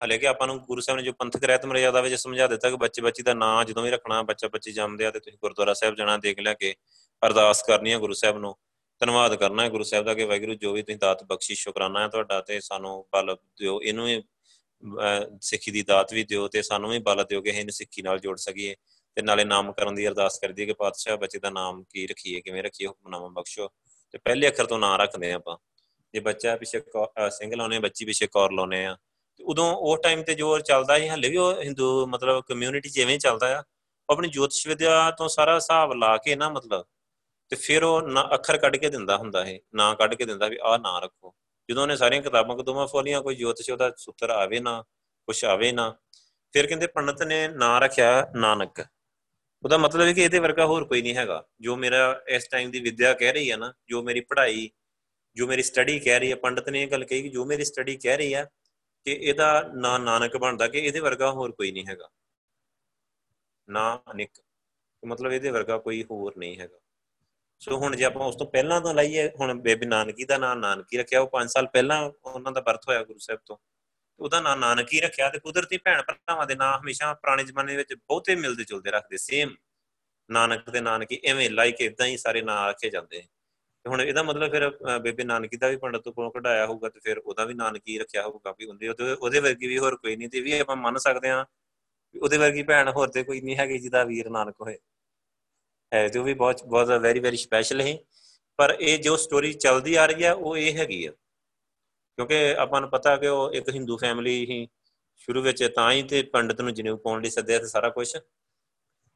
[0.01, 2.75] ਹਲੇ ਕਿ ਆਪਾਂ ਨੂੰ ਗੁਰੂ ਸਾਹਿਬ ਨੇ ਜੋ ਪੰਥਕ ਰਹਿਤ ਮਰਿਆਦਾ ਵਿੱਚ ਸਮਝਾ ਦਿੱਤਾ ਕਿ
[2.77, 5.95] ਬੱਚੇ ਬੱਚੀ ਦਾ ਨਾਂ ਜਦੋਂ ਵੀ ਰੱਖਣਾ, ਬੱਚਾ ਬੱਚੀ ਜੰਮਦੇ ਆ ਤੇ ਤੁਸੀਂ ਗੁਰਦੁਆਰਾ ਸਾਹਿਬ
[5.95, 6.73] ਜਾਣਾ, ਦੇਖ ਲਿਆ ਕਿ
[7.21, 8.55] ਅਰਦਾਸ ਕਰਨੀ ਹੈ ਗੁਰੂ ਸਾਹਿਬ ਨੂੰ।
[9.01, 12.07] ਧੰਨਵਾਦ ਕਰਨਾ ਹੈ ਗੁਰੂ ਸਾਹਿਬ ਦਾ ਕਿ ਵਾਹਿਗੁਰੂ ਜੋ ਵੀ ਤੁਸੀਂ ਦਾਤ ਬਖਸ਼ਿਸ਼ ਸ਼ੁਕਰਾਨਾ ਹੈ
[12.07, 14.21] ਤੁਹਾਡਾ ਤੇ ਸਾਨੂੰ ਬਲ ਦਿਓ, ਇਹਨੂੰ ਵੀ
[15.41, 18.37] ਸਿੱਖੀ ਦੀ ਦਾਤ ਵੀ ਦਿਓ ਤੇ ਸਾਨੂੰ ਵੀ ਬਲ ਦਿਓ ਕਿ ਇਹਨੂੰ ਸਿੱਖੀ ਨਾਲ ਜੋੜ
[18.39, 18.75] ਸਕੀਏ
[19.17, 22.41] ਤੇ ਨਾਲੇ ਨਾਮ ਕਰਨ ਦੀ ਅਰਦਾਸ ਕਰਦੀ ਹੈ ਕਿ ਪਾਤਸ਼ਾਹ ਬੱਚੇ ਦਾ ਨਾਮ ਕੀ ਰੱਖੀਏ,
[22.41, 23.69] ਕਿਵੇਂ ਰੱਖੀਏ, ਹੁਕਮਨਾਮਾ ਬਖਸ਼ੋ
[24.13, 25.57] ਤੇ ਪਹਿਲੇ ਅੱਖਰ ਤੋਂ ਨਾਂ ਰੱਖਦੇ ਆਪਾਂ।
[26.13, 26.81] ਜੇ ਬੱਚਾ ਪਿੱਛੇ
[27.31, 28.95] ਸਿੰਘ ਲਾਉਨੇ ਬੱਚੀ ਪਿੱਛੇ ਕੌਰ ਲਾਉਨੇ ਆ।
[29.41, 33.59] ਉਦੋਂ ਉਹ ਟਾਈਮ ਤੇ ਜੋ ਚੱਲਦਾ ਸੀ, ਹੱਲੇ ਵੀ ਉਹ ਹਿੰਦੂ ਮਤਲਬ ਕਮਿਊਨਿਟੀ ਜਿਵੇਂ ਚੱਲਦਾ
[33.59, 33.63] ਆ।
[34.09, 36.85] ਆਪਣੀ ਜੋਤਿਸ਼ ਵਿਦਿਆ ਤੋਂ ਸਾਰਾ ਹਿਸਾਬ ਲਾ ਕੇ ਨਾ ਮਤਲਬ,
[37.49, 40.57] ਤੇ ਫਿਰ ਉਹ ਨਾ ਅੱਖਰ ਕੱਢ ਕੇ ਦਿੰਦਾ ਹੁੰਦਾ ਹੈ ਨਾਂ ਕੱਢ ਕੇ ਦਿੰਦਾ ਵੀ
[40.63, 41.33] ਆਹ ਨਾਂ ਰੱਖੋ।
[41.69, 44.83] ਜਦੋਂ ਉਹਨੇ ਸਾਰੀਆਂ ਕਿਤਾਬਾਂ ਕਦੂਮਾ ਫੋਲੀਆਂ ਕੋਈ ਜੋਤਿਸ਼ ਉਹਦਾ ਸੂਤਰ ਆਵੇ ਨਾ,
[45.27, 45.95] ਕੁਛ ਆਵੇ ਨਾ,
[46.53, 48.79] ਫਿਰ ਕਹਿੰਦੇ ਪੰਡਤ ਨੇ ਨਾਂ ਰੱਖਿਆ ਨਾਨਕ।
[49.63, 52.79] ਉਹਦਾ ਮਤਲਬ ਹੈ ਕਿ ਇਹਦੇ ਵਰਗਾ ਹੋਰ ਕੋਈ ਨਹੀਂ ਹੈਗਾ। ਜੋ ਮੇਰਾ ਇਸ ਟਾਈਮ ਦੀ
[52.79, 54.69] ਵਿਦਿਆ ਕਹਿ ਰਹੀ ਹੈ ਨਾ, ਜੋ ਮੇਰੀ ਪੜ੍ਹਾਈ,
[55.35, 57.95] ਜੋ ਮੇਰੀ ਸਟੱਡੀ ਕਹਿ ਰਹੀ ਹੈ ਪੰਡਤ ਨੇ ਇਹ ਗੱਲ ਕਹੀ ਕਿ ਜੋ ਮੇਰੀ ਸਟੱਡੀ
[57.97, 58.49] ਕਹਿ ਰਹੀ ਹੈ
[59.05, 62.09] ਕਿ ਇਹਦਾ ਨਾਂ ਨਾਨਕ ਬਣਦਾ ਕਿ ਇਹਦੇ ਵਰਗਾ ਹੋਰ ਕੋਈ ਨਹੀਂ ਹੈਗਾ।
[63.69, 64.29] ਨਾਨਕ
[65.05, 66.79] ਮਤਲਬ ਇਹਦੇ ਵਰਗਾ ਕੋਈ ਹੋਰ ਨਹੀਂ ਹੈਗਾ।
[67.59, 70.97] ਸੋ ਹੁਣ ਜੇ ਆਪਾਂ ਉਸ ਤੋਂ ਪਹਿਲਾਂ ਤੋਂ ਲਈਏ, ਹੁਣ ਬੇਬੀ ਨਾਨਕੀ ਦਾ ਨਾਮ ਨਾਨਕੀ
[70.97, 73.57] ਰੱਖਿਆ, ਉਹ 5 ਸਾਲ ਪਹਿਲਾਂ ਉਹਨਾਂ ਦਾ ਬਰਥ ਹੋਇਆ ਗੁਰੂ ਸਾਹਿਬ ਤੋਂ।
[74.19, 78.35] ਉਹਦਾ ਨਾਮ ਨਾਨਕੀ ਰੱਖਿਆ ਤੇ ਕੁਦਰਤੀ ਭੈਣ ਭਰਾਵਾਂ ਦੇ ਨਾਮ ਹਮੇਸ਼ਾ ਪੁਰਾਣੇ ਜ਼ਮਾਨੇ ਵਿੱਚ ਬਹੁਤੇ
[78.35, 79.55] ਮਿਲਦੇ ਜੁਲਦੇ ਰੱਖਦੇ ਸੇਮ
[80.31, 83.40] ਨਾਨਕ ਦੇ ਨਾਨਕੀ ਐਵੇਂ ਲਾਈਕ ਇਦਾਂ ਹੀ ਸਾਰੇ ਨਾਮ ਰੱਖੇ ਜਾਂਦੇ। ਤੇ
[83.87, 84.69] ਹੁਣ ਇਹਦਾ ਮਤਲਬ ਫਿਰ
[84.99, 88.23] ਬੇਬੇ ਨਾਨਕੀ ਦਾ ਵੀ ਪੰਡਤ ਤੋਂ ਕੋਲੋਂ ਕਢਾਇਆ ਹੋਊਗਾ ਤੇ ਫਿਰ ਉਹਦਾ ਵੀ ਨਾਨਕੀ ਰੱਖਿਆ
[88.27, 91.45] ਹੋਊਗਾ ਵੀ ਉਹਦੇ ਉਹਦੇ ਵਰਗੀ ਵੀ ਹੋਰ ਕੋਈ ਨਹੀਂ ਤੇ ਵੀ ਆਪਾਂ ਮੰਨ ਸਕਦੇ ਹਾਂ
[92.21, 94.77] ਉਹਦੇ ਵਰਗੀ ਭੈਣ ਹੋਰ ਤੇ ਕੋਈ ਨਹੀਂ ਹੈਗੀ ਜਿਹਦਾ ਵੀਰ ਨਾਨਕ ਹੋਏ।
[95.93, 97.97] ਹੈ ਜੋ ਵੀ ਬਹੁਤ ਬਹੁਤ ਵੈਰੀ ਵੈਰੀ ਸਪੈਸ਼ਲ ਹੈ
[98.57, 101.11] ਪਰ ਇਹ ਜੋ ਸਟੋਰੀ ਚੱਲਦੀ ਆ ਰਹੀ ਹੈ ਉਹ ਇਹ ਹੈਗੀ ਆ।
[102.17, 104.67] ਕਿਉਂਕਿ ਆਪਾਂ ਨੂੰ ਪਤਾ ਕਿ ਉਹ ਇੱਕ ਹਿੰਦੂ ਫੈਮਿਲੀ ਹੀ
[105.15, 108.17] ਸ਼ੁਰੂ ਵਿੱਚ ਤਾਂ ਹੀ ਤੇ ਪੰਡਤ ਨੂੰ ਜਨੇਊ ਪਾਉਣ ਲਈ ਸੱਦਿਆ ਤੇ ਸਾਰਾ ਕੁਝ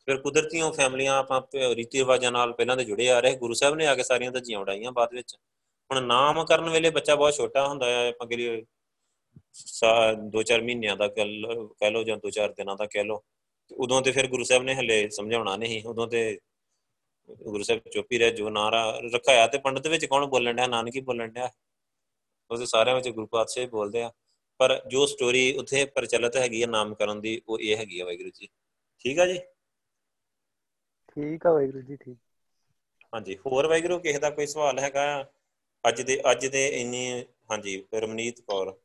[0.07, 1.41] ਫਿਰ ਕੁਦਰਤੀਆਂ ਫੈਮਲੀਆਂ ਆਪਾਂ
[1.75, 4.41] ਰੀਤੀ ਰਿਵਾਜਾਂ ਨਾਲ ਪਹਿਲਾਂ ਦੇ ਜੁੜੇ ਆ ਰਹੇ। ਗੁਰੂ ਸਾਹਿਬ ਨੇ ਆ ਕੇ ਸਾਰੀਆਂ ਤਾਂ
[4.41, 5.35] ਜੀਆਂ ਉਡਾਈਆਂ ਬਾਅਦ ਵਿੱਚ।
[5.89, 8.63] ਹੁਣ ਨਾਮ ਕਰਨ ਵੇਲੇ ਬੱਚਾ ਬਹੁਤ ਛੋਟਾ ਹੁੰਦਾ ਹੈ, ਆਪਾਂ ਕਿ
[10.31, 13.23] ਦੋ ਚਾਰ ਮਹੀਨਿਆਂ ਦਾ ਕਹਿ ਲਓ ਜਾਂ ਦੋ ਚਾਰ ਦਿਨਾਂ ਦਾ ਕਹਿ ਲਓ।
[13.71, 16.39] ਉਦੋਂ ਤੇ ਫਿਰ ਗੁਰੂ ਸਾਹਿਬ ਨੇ ਹਲੇ ਸਮਝਾਉਣਾ ਨਹੀਂ ਉਦੋਂ ਤੇ
[17.43, 21.01] ਗੁਰੂ ਸਾਹਿਬ ਚੁੱਪ ਹੀ ਰਹਿ, ਜੋ ਨਾਰਾ ਰਖਾਇਆ ਤੇ ਪੰਡਤ ਵਿੱਚ ਕੌਣ ਬੋਲਣ ਡਿਆ, ਨਾਨਕੀ
[21.01, 21.49] ਬੋਲਣ ਡਿਆ।
[22.51, 24.11] ਉਹਦੇ ਸਾਰਿਆਂ ਵਿੱਚ ਗੁਰੂ ਪਾਤਸ਼ਾਹ ਬੋਲਦੇ ਆ।
[24.59, 28.47] ਪਰ ਜੋ ਸਟੋਰੀ ਉੱਥੇ ਪ੍ਰਚਲਿਤ ਹੈਗੀ ਹੈ ਨਾਮਕਰਨ ਦੀ, ਉਹ ਇਹ ਹੈਗੀ ਹੈ ਵਾਹਿਗੁਰੂ ਜੀ।
[29.01, 29.39] ਠੀਕ ਆ ਜੀ?
[31.15, 32.17] ਠੀਕ ਆ ਵਾਹਿਗੁਰੂ ਜੀ ਠੀਕ।
[33.13, 35.05] ਹਾਂਜੀ ਹੋਰ ਵਾਹਿਗੁਰੂ ਕਿਸੇ ਦਾ ਕੋਈ ਸਵਾਲ ਹੈਗਾ?
[35.83, 37.05] ਅੱਜ ਦੇ ਅੱਜ ਦੇ ਇੰਨੀ
[37.51, 38.75] ਹਾਂਜੀ ਰਮਨੀਤ ਕੌਰ।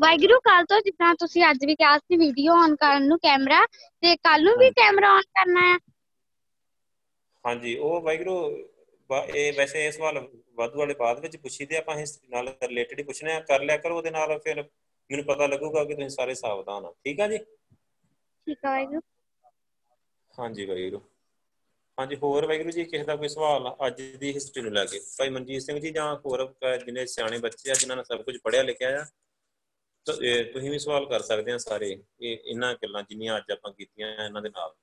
[0.00, 3.64] ਵਾਹਿਗੁਰੂ ਕੱਲ ਤੋਂ ਜਿੱਦਾਂ ਤੁਸੀਂ ਅੱਜ ਵੀ ਕਿਹਾ ਸੀ ਵੀਡੀਓ ਔਨ ਕਰਨ ਨੂੰ ਕੈਮਰਾ
[4.02, 5.76] ਤੇ ਕੱਲ ਨੂੰ ਵੀ ਕੈਮਰਾ ਔਨ ਕਰਨਾ ਹੈ
[7.44, 8.34] ਹਾਂਜੀ ਉਹ ਵਾਹਿਗੁਰੂ
[9.10, 10.18] ਇਹ ਵੈਸੇ ਇਹ ਸਵਾਲ
[10.54, 13.76] ਵਾਧੂ ਵਾਲੇ ਬਾਅਦ ਵਿੱਚ ਪੁੱਛੀ ਤੇ ਆਪਾਂ ਇਸ ਨਾਲ ਰਿਲੇਟਡ ਹੀ ਪੁੱਛਣੇ ਆ। ਕਰ ਲਿਆ
[13.78, 14.62] ਕਰੋ ਉਹਦੇ ਨਾਲ ਫਿਰ
[15.10, 17.38] ਮੈਨੂੰ ਪਤਾ ਲੱਗੂਗਾ ਕਿ ਤੁਸੀਂ ਸਾਰੇ ਸਾਵਧਾਨ ਆ। ਠੀਕ ਆ ਜੀ?
[18.46, 19.00] ਠੀਕ ਆ ਵਾਹਿਗੁਰੂ।
[20.38, 20.98] ਹਾਂਜੀ ਵਾਹਿਗੁਰੂ।
[21.98, 23.76] ਹਾਂਜੀ, ਹੋਰ ਵਾਹਿਗੁਰੂ ਜੀ, ਕਿਸੇ ਦਾ ਕੋਈ ਸਵਾਲ?
[23.86, 26.42] ਅੱਜ ਦੀ ਹਿਸਟਰੀ ਨੂੰ ਲੈ ਕੇ। ਭਾਈ ਮਨਜੀਤ ਸਿੰਘ ਜੀ ਜਾਂ ਹੋਰ
[26.84, 29.06] ਜਿਹਨੇ ਸਿਆਣੇ ਬੱਚੇ ਆ, ਜਿਨ੍ਹਾਂ ਨੇ ਸਭ ਕੁਝ ਪੜ੍ਹਿਆ ਲਿਖਿਆ ਆ
[30.52, 31.90] ਤੁਸੀਂ ਵੀ ਸਵਾਲ ਕਰ ਸਕਦੇ ਆ ਸਾਰੇ।
[32.20, 34.74] ਇਹ ਇਹਨਾਂ ਗੱਲਾਂ ਜਿੰਨੀਆਂ ਅੱਜ ਆਪਾਂ ਕੀਤੀਆਂ ਇਹਨਾਂ ਦੇ ਨਾਲ।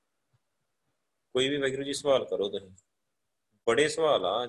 [1.34, 2.72] ਕੋਈ ਵੀ ਵਾਹਿਗੁਰੂ ਜੀ, ਸਵਾਲ ਕਰੋ ਤੁਸੀਂ।
[3.68, 4.48] ਬੜੇ ਸਵਾਲ ਆ।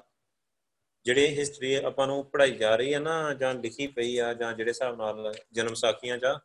[1.05, 4.71] ਜਿਹੜੇ ਹਿਸਟਰੀ ਆਪਾਂ ਨੂੰ ਪੜ੍ਹਾਈ ਜਾ ਰਹੀ ਹੈ ਨਾ, ਜਾਂ ਲਿਖੀ ਪਈ ਆ, ਜਾਂ ਜਿਹੜੇ
[4.71, 6.39] ਹਿਸਾਬ ਨਾਲ ਜਨਮ ਸਾਖੀਆਂ ਜਾਂ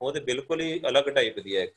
[0.00, 1.74] ਉਹ ਤੇ ਬਿਲਕੁਲ ਹੀ ਅਲੱਗ ਟਾਈਪ ਦੀ ਹੈ ਇੱਕ।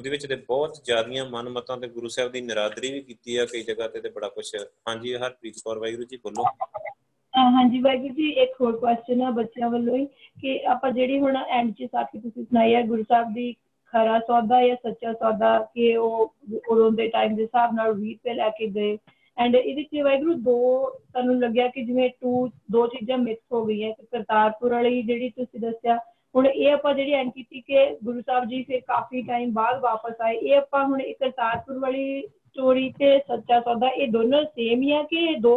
[0.00, 3.62] ਉਹਦੇ ਵਿੱਚ ਤੇ ਬਹੁਤ ਜ਼ਿਆਦੀਆਂ ਮਨਮਤਾਂ ਤੇ ਗੁਰੂ ਸਾਹਿਬ ਦੀ ਨਿਰਾਦਰੀ ਵੀ ਕੀਤੀ ਆ, ਕਈ
[3.62, 4.56] ਜਗ੍ਹਾ ਤੇ ਤੇ ਬੜਾ ਕੁਝ
[4.88, 9.70] ਹਾਂਜੀ, ਹਰਪ੍ਰੀਤ ਕੌਰ, ਵਾਹਿਗੁਰੂ ਜੀ ਬੋਲੋ। ਅਹ ਹਾਂਜੀ, ਵਾਹਿਗੁਰੂ ਜੀ, ਇੱਕ ਹੋਰ ਕੁਐਸਚਨ ਆ ਬੱਚਿਆਂ
[9.70, 10.06] ਵੱਲੋਂ ਹੀ,
[10.40, 13.52] ਕਿ ਆਪਾਂ ਜਿਹੜੀ ਹੁਣ ਐਂਡ ਚ ਸਾਖੀ ਤੁਸੀਂ ਸੁਣਾਈ ਹੈ ਗੁਰੂ ਸਾਹਿਬ ਦੀ
[13.86, 16.34] ਖਰਾ ਸੌਦਾ ਜਾਂ ਸੱਚਾ ਸੌਦਾ ਕਿ ਉਹ
[16.68, 18.98] ਉਦੋਂ ਦੇ ਟਾਈਮ ਦੇ ਹਿਸਾਬ ਨਾਲ 20 ਰੁਪਏ ਲੈ ਕੇ ਗਏ।
[19.38, 23.92] ਐਂਡ ਇਹਦੇ ਚ ਵਾਹਿਗੁਰੂ ਦੋ ਤੁਹਾਨੂੰ ਲੱਗਿਆ ਕਿ ਜਿਵੇਂ ਟੂ ਦੋ ਚੀਜ਼ਾਂ ਮਿਕਸ ਹੋ ਗਈਆਂ
[23.92, 25.98] ਕਿ ਕਰਤਾਰਪੁਰ ਵਾਲੀ ਜਿਹੜੀ ਤੁਸੀਂ ਦੱਸਿਆ
[26.34, 30.36] ਹੁਣ ਇਹ ਆਪਾਂ ਜਿਹੜੀ ਕੀਤੀ ਕਿ ਗੁਰੂ ਸਾਹਿਬ ਜੀ ਫਿਰ ਕਾਫੀ ਟਾਈਮ ਬਾਅਦ ਵਾਪਸ ਆਏ।
[30.36, 35.02] ਇਹ ਆਪਾਂ ਹੁਣ ਇਹ ਕਰਤਾਰਪੁਰ ਵਾਲੀ ਸਟੋਰੀ ਤੇ ਸੱਚਾ ਸੌਦਾ ਇਹ ਦੋਨੋਂ ਸੇਮ ਹੀ ਆ
[35.02, 35.54] ਕਿ ਇਹ ਦੋ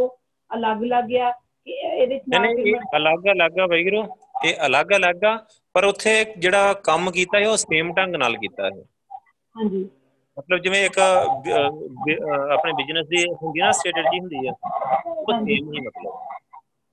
[0.52, 1.32] ਅਲੱਗ-ਅਲੱਗ ਆ?
[1.68, 4.04] ਕਿ ਇਹਦੇ ਚ ਨਹੀਂ ਨਹੀਂ ਇਹ ਅਲੱਗ ਅਲੱਗ ਆ ਵਾਹਿਗੁਰੂ
[4.45, 5.36] ਇਹ ਅਲੱਗ ਅਲੱਗ ਆ
[5.76, 8.82] ਪਰ ਉੱਥੇ ਜਿਹੜਾ ਕੰਮ ਕੀਤਾ ਹੈ ਉਹ ਸੇਮ ਢੰਗ ਨਾਲ ਕੀਤਾ ਹੈ
[9.56, 9.84] ਹਾਂਜੀ।
[10.38, 14.54] ਮਤਲਬ ਜਿਵੇਂ ਇੱਕ ਆਪਣੇ ਬਿਜ਼ਨਸ ਦੀ ਹੁੰਦੀ ਨਾ ਸਟ੍ਰੈਟਜੀ ਹੁੰਦੀ ਆ
[15.06, 16.12] ਉਹ ਸੇਮ ਹੀ ਮਤਲਬ।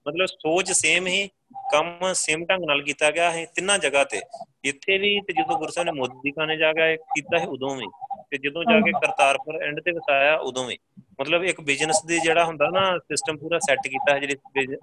[0.06, 1.28] ਮਤਲਬ ਸੋਚ ਸੇਮ ਹੀ
[1.72, 4.20] ਕੰਮ ਸੇਮ ਢੰਗ ਨਾਲ ਕੀਤਾ ਗਿਆ ਹੈ ਤਿੰਨਾਂ ਜਗ੍ਹਾ ਤੇ।
[4.64, 7.86] ਇੱਥੇ ਵੀ ਤੇ ਜਦੋਂ ਗੁਰੂ ਸਾਹਿਬ ਨੇ ਮੋਦੀ ਖਾਨੇ ਜਾ ਕੇ ਕੀਤਾ ਹੈ ਉਦੋਂ ਵੀ।
[8.30, 10.78] ਤੇ ਜਦੋਂ ਜਾ ਕੇ ਕਰਤਾਰਪੁਰ ਐਂਡ ਤੇ ਵਸਾਇਆ ਉਦੋਂ ਵੀ।
[11.20, 14.34] ਮਤਲਬ ਇੱਕ ਬਿਜ਼ਨਸ ਦੀ ਜਿਹੜਾ ਹੁੰਦਾ ਨਾ ਸਿਸਟਮ ਪੂਰਾ ਸੈੱਟ ਕੀਤਾ ਹੈ ਜਿਹੜੀ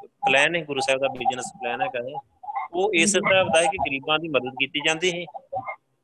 [0.03, 2.19] ਪਲਾਨ ਹੈ ਗੁਰੂ ਸਾਹਿਬ ਦਾ ਬਿਜ਼ਨਸ ਪਲਾਨ ਹੈ।
[2.73, 5.25] ਉਹ ਇਸ ਹਿਸਾਬ ਦਾ ਹੈ ਕਿ ਗਰੀਬਾਂ ਦੀ ਮਦਦ ਕੀਤੀ ਜਾਂਦੀ ਹੈ।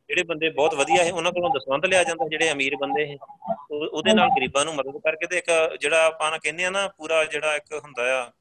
[0.07, 3.15] ਜਿਹੜੇ ਬੰਦੇ ਬਹੁਤ ਵਧੀਆ ਹੈ ਉਹਨਾਂ ਕੋਲੋਂ ਦਸਵੰਧ ਲਿਆ ਜਾਂਦਾ ਜਿਹੜੇ ਅਮੀਰ ਬੰਦੇ ਹੈ।
[3.71, 7.25] ਉਹ- ਉਹਦੇ ਨਾਲ ਗਰੀਬਾਂ ਨੂੰ ਮਦਦ ਕਰਕੇ ਤੇ ਇੱਕ ਜਿਹੜਾ ਆਪਾਂ ਕਹਿੰਦੇ ਆ ਨਾ ਪੂਰਾ
[7.25, 8.31] ਜਿਹੜਾ ਇੱਕ ਹੁੰਦਾ ਆ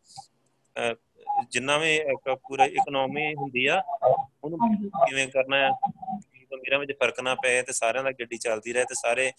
[1.49, 3.83] ਜਿੰਨਾ ਵੀ ਇੱਕ ਪੂਰਾ ਇਕਨੋਮੀ ਹੁੰਦੀ ਆ
[4.45, 5.71] ਉਹਨੂੰ ਕਿਵੇਂ ਕਰਨਾ ਹੈ
[6.55, 9.33] ਅਮੀਰਾਂ ਵਿੱਚ ਫ਼ਰਕ ਨਾ ਪਏ ਤੇ ਸਾਰਿਆਂ ਦਾ ਗੱਡੀ ਚੱਲਦੀ ਰਹੇ ਤੇ ਸਾਰੇ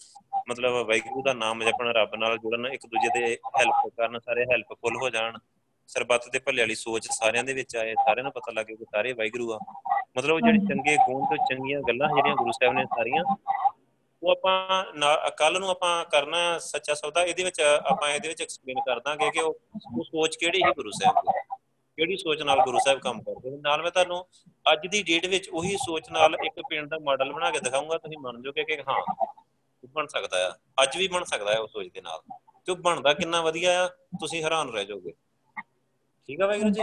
[0.50, 4.96] ਮਤਲਬ ਵਾਹਿਗੁਰੂ ਦਾ ਨਾਮ ਜਪਣ ਰੱਬ ਨਾਲ ਜੁੜਨ ਇੱਕ ਦੂਜੇ ਦੇ ਹੈਲਪ ਕਰਨ ਸਾਰੇ ਹੈਲਪਫੁਲ
[4.96, 5.38] ਹੋ ਜਾਣ।
[5.86, 9.12] ਸਰਬੱਤ ਦੇ ਭਲੇ ਵਾਲੀ ਸੋਚ ਸਾਰਿਆਂ ਦੇ ਵਿੱਚ ਆਏ ਸਾਰਿਆਂ ਨੂੰ ਪਤਾ ਲੱਗੇ ਕਿ ਸਾਰੇ
[9.12, 9.58] ਵਾਹਿਗੁਰੂ ਆ।
[10.18, 13.24] ਮਤਲਬ ਜਿਹੜੇ ਚੰਗੇ ਗੁਣ ਤੇ ਚੰਗੀਆਂ ਗੱਲਾਂ ਜਿਹੜੀਆਂ ਗੁਰੂ ਸਾਹਿਬ ਨੇ ਸਾਰੀਆਂ
[14.22, 14.84] ਉਹ ਆਪਾਂ
[15.30, 19.40] ਕੱਲ ਨੂੰ ਆਪਾਂ ਕਰਨਾ ਸੱਚਾ ਸੌਦਾ ਇਹਦੇ ਵਿੱਚ ਆਪਾਂ ਇਹਦੇ ਵਿੱਚ ਐਕਸਪਲੇਨ ਕਰ ਦਾਂਗੇ ਕਿ
[19.40, 19.54] ਉਹ
[20.04, 21.40] ਸੋਚ ਕਿਹੜੀ ਸੀ ਗੁਰੂ ਸਾਹਿਬ ਦੀ?
[21.98, 24.24] ਕਿਹੜੀ ਸੋਚ ਨਾਲ ਗੁਰੂ ਸਾਹਿਬ ਕੰਮ ਕਰਦੇ ਨੇ। ਨਾਲ ਮੈਂ ਤੁਹਾਨੂੰ
[24.66, 28.18] ਅੱਜ ਦੀ ਡੇਟ ਵਿੱਚ ਉਹੀ ਸੋਚ ਨਾਲ ਇੱਕ ਪਿੰਡ ਦਾ ਮਾਡਲ ਬਣਾ ਕੇ ਦਿਖਾਊਂਗਾ। ਤੁਸੀਂ
[28.18, 29.00] ਮੰਨ ਜਾਓਗੇ ਕਿ ਹਾਂ
[29.84, 32.20] ਇਹ ਬਣ ਸਕਦਾ ਆ। ਅੱਜ ਵੀ ਬਣ ਸਕਦਾ ਹੈ ਉਹ ਸੋਚ ਦੇ ਨਾਲ।
[32.66, 33.88] ਤੇ ਉਹ ਬਣਦਾ ਕਿੰਨਾ ਵਧੀਆ ਆ
[34.20, 35.12] ਤੁਸੀਂ ਹੈਰਾਨ ਰਹਿ ਜਾਓਗੇ।
[36.28, 36.82] ਠੀਕ ਆ ਵਾਹਿਗੁਰੂ ਜੀ?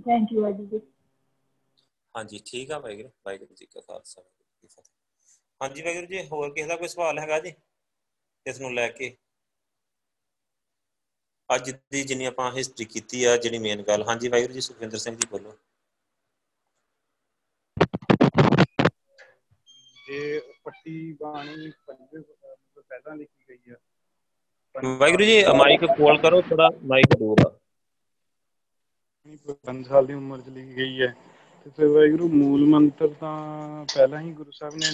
[0.00, 0.80] Thank you Waheguru ji.
[2.14, 4.22] ਹਾਂਜੀ ਠੀਕ ਆ ਵਾਹਿਗੁਰੂ ਵਾਹਿਗੁਰੂ ਜੀ ਕਾ ਖਾਲਸਾ
[5.60, 7.52] ਹਾਂਜੀ ਵਾਹਿਗੁਰੂ ਜੀ ਹੋਰ ਕਿਸੇ ਦਾ ਕੋਈ ਸਵਾਲ ਹੈਗਾ ਜੀ?
[8.46, 9.16] ਇਸ ਨੂੰ ਲੈ ਕੇ।
[11.50, 15.16] ਅੱਜ ਦੀ ਜਿੰਨੀ ਆਪਾਂ ਹਿਸਟਰੀ ਕੀਤੀ ਆ ਜਿਹੜੀ ਮੇਨ ਗੱਲ। ਹਾਂਜੀ ਵਾਹਿਗੁਰੂ ਜੀ ਸੁਖਵਿੰਦਰ ਸਿੰਘ
[15.16, 15.56] ਜੀ ਬੋਲੋ।
[20.06, 22.22] ਜੇ ਪੱਟੀ ਬਾਣੀ ਪੰਜ
[22.78, 23.76] ਪਹਿਲਾਂ ਲਿਖੀ ਗਈ ਆ
[24.96, 27.50] ਵਾਹਿਗੁਰੂ ਜੀ ਮਾਈਕ ਕੋਲ ਕਰੋ ਥੋੜਾ ਮਾਈਕ ਦੂਰ ਆ।
[29.64, 31.14] ਪੰਜ ਸਾਲ ਦੀ ਉਮਰ ਚ ਲਿਖੀ ਗਈ ਹੈ
[31.66, 34.90] ਤੇ ਫਿਰ ਵਾਹਿਗੁਰੂ ਮੂਲ ਮੰਤਰ ਤਾਂ ਪਹਿਲਾਂ ਹੀ ਗੁਰੂ ਸਾਹਿਬ ਨੇ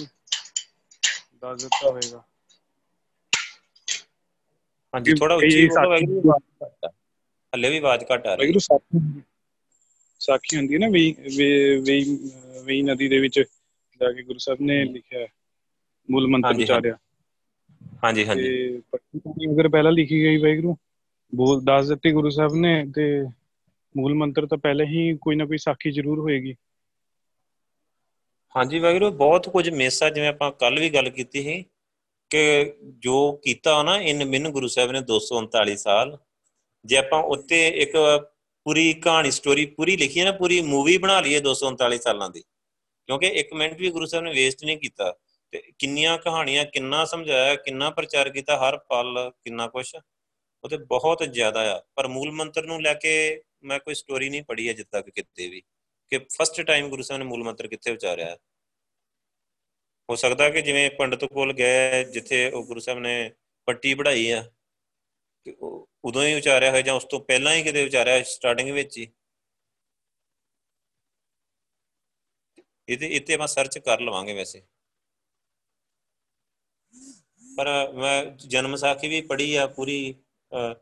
[1.33, 2.23] ਦੱਸ ਦਿੱਤਾ ਹੋਵੇਗਾ
[4.93, 6.89] ਹਾਂਜੀ ਥੋੜਾ ਉੱਚੀ ਬੋਲੋ ਆ।
[7.53, 8.99] ਹੱਲੇ ਵੀ ਆਵਾਜ਼ ਘੱਟ ਆ ਰਹੀ ਵਾਹਿਗੁਰੂ ਸਾਖੀ
[10.21, 11.13] ਸਾਖੀ ਹੁੰਦੀ ਹੈ ਨਾ ਵੇਈ
[11.81, 12.17] ਵੇਈ
[12.65, 15.25] ਵੇਈ ਨਦੀ ਦੇ ਵਿੱਚ ਜਾ ਕੇ ਗੁਰੂ ਸਾਹਿਬ ਨੇ ਲਿਖਿਆ
[16.09, 16.97] ਮੂਲ ਮੰਤਰ ਹਾਂਜੀ, ਉਚਾਰਿਆ
[18.03, 20.75] ਹਾਂਜੀ ਹਾਂਜੀ। ਤੇ ਪੱਟੀ ਅਗਰ ਪਹਿਲਾਂ ਲਿਖੀ ਗਈ ਵਾਹਿਗੁਰੂ
[21.33, 23.05] ਬੋਲ ਦੱਸ ਦਿੱਤੀ ਗੁਰੂ ਸਾਹਿਬ ਨੇ ਤੇ
[23.95, 26.53] ਮੂਲ ਮੰਤਰ ਤਾਂ ਪਹਿਲੇ ਹੀ ਕੋਈ ਨਾ ਕੋਈ ਸਾਖੀ ਜ਼ਰੂਰ ਹੋਏਗੀ।
[28.55, 31.63] ਹਾਂਜੀ ਵਾਹਿਗੁਰੂ ਬਹੁਤ ਕੁਝ ਮਿਸ ਆ ਜਿਵੇਂ ਆਪਾਂ ਕੱਲ ਵੀ ਗੱਲ ਕੀਤੀ ਸੀ
[32.33, 36.17] ਕਿ ਜੋ ਕੀਤਾ ਨਾ ਇਨ ਮੈਨੂੰ ਗੁਰੂ ਸਾਹਿਬ ਨੇ 239 ਸਾਲ,
[36.85, 37.91] ਜੇ ਆਪਾਂ ਉੱਤੇ ਇੱਕ
[38.65, 42.41] ਪੂਰੀ ਕਹਾਣੀ ਸਟੋਰੀ ਪੂਰੀ ਲਿਖੀ ਹੈ ਨਾ, ਪੂਰੀ ਮੂਵੀ ਬਣਾ ਲਈਏ 239 ਸਾਲਾਂ ਦੀ,
[43.09, 45.13] ਕਿਉਂਕਿ ਇੱਕ ਮਿੰਟ ਵੀ ਗੁਰੂ ਸਾਹਿਬ ਨੇ ਵੇਸਟ ਨਹੀਂ ਕੀਤਾ,
[45.51, 49.95] ਤੇ ਕਿੰਨੀਆਂ ਕਹਾਣੀਆਂ ਕਿੰਨਾ ਸਮਝਾਇਆ, ਕਿੰਨਾ ਪ੍ਰਚਾਰ ਕੀਤਾ, ਹਰ ਪਲ ਕਿੰਨਾ ਕੁਛ,
[50.63, 54.43] ਉਹ ਤੇ ਬਹੁਤ ਜ਼ਿਆਦਾ ਆ। ਪਰ ਮੂਲ ਮੰਤਰ ਨੂੰ ਲੈ ਕੇ ਮੈਂ ਕੋਈ ਸਟੋਰੀ ਨਹੀਂ
[54.43, 55.61] ਪੜ੍ਹੀ ਅਜੇ ਤੱਕ ਕਿਤੇ ਵੀ,
[56.11, 58.37] ਕਿ ਫਸਟ ਟਾਈਮ ਗੁਰੂ ਸਾਹਿਬ ਨੇ ਮੂਲ ਮੰਤਰ ਕਿੱਥੇ ਉਚਾਰਿਆ
[60.13, 63.31] ਹੈ। ਹੋ ਸਕਦਾ ਕਿ ਜਿਵੇਂ ਪੰਡਤ ਕੋਲ ਗਏ ਜਿੱਥੇ ਉਹ ਗੁਰੂ ਸਾਹਿਬ ਨੇ
[63.67, 64.41] ਪੱਟੀ ਪੜ੍ਹਾਈ ਆ
[65.45, 68.97] ਕਿ ਉਹ ਉਦੋਂ ਹੀ ਉਚਾਰਿਆ ਹੋਇਆ ਜਾਂ ਉਸ ਤੋਂ ਪਹਿਲਾਂ ਹੀ ਕਿਤੇ ਉਚਾਰਿਆ ਸਟਾਰਟਿੰਗ ਵਿੱਚ
[68.97, 69.07] ਹੀ
[72.89, 74.61] ਇਹਦੇ ਇੱਥੇ ਆਪਾਂ ਸਰਚ ਕਰ ਲਵਾਂਗੇ ਵੈਸੇ
[77.57, 80.13] ਪਰ ਮੈਂ ਜਨਮ ਸਾਖੀ ਵੀ ਪੜ੍ਹੀ ਆ ਪੂਰੀ
[80.51, 80.73] ਅਹ,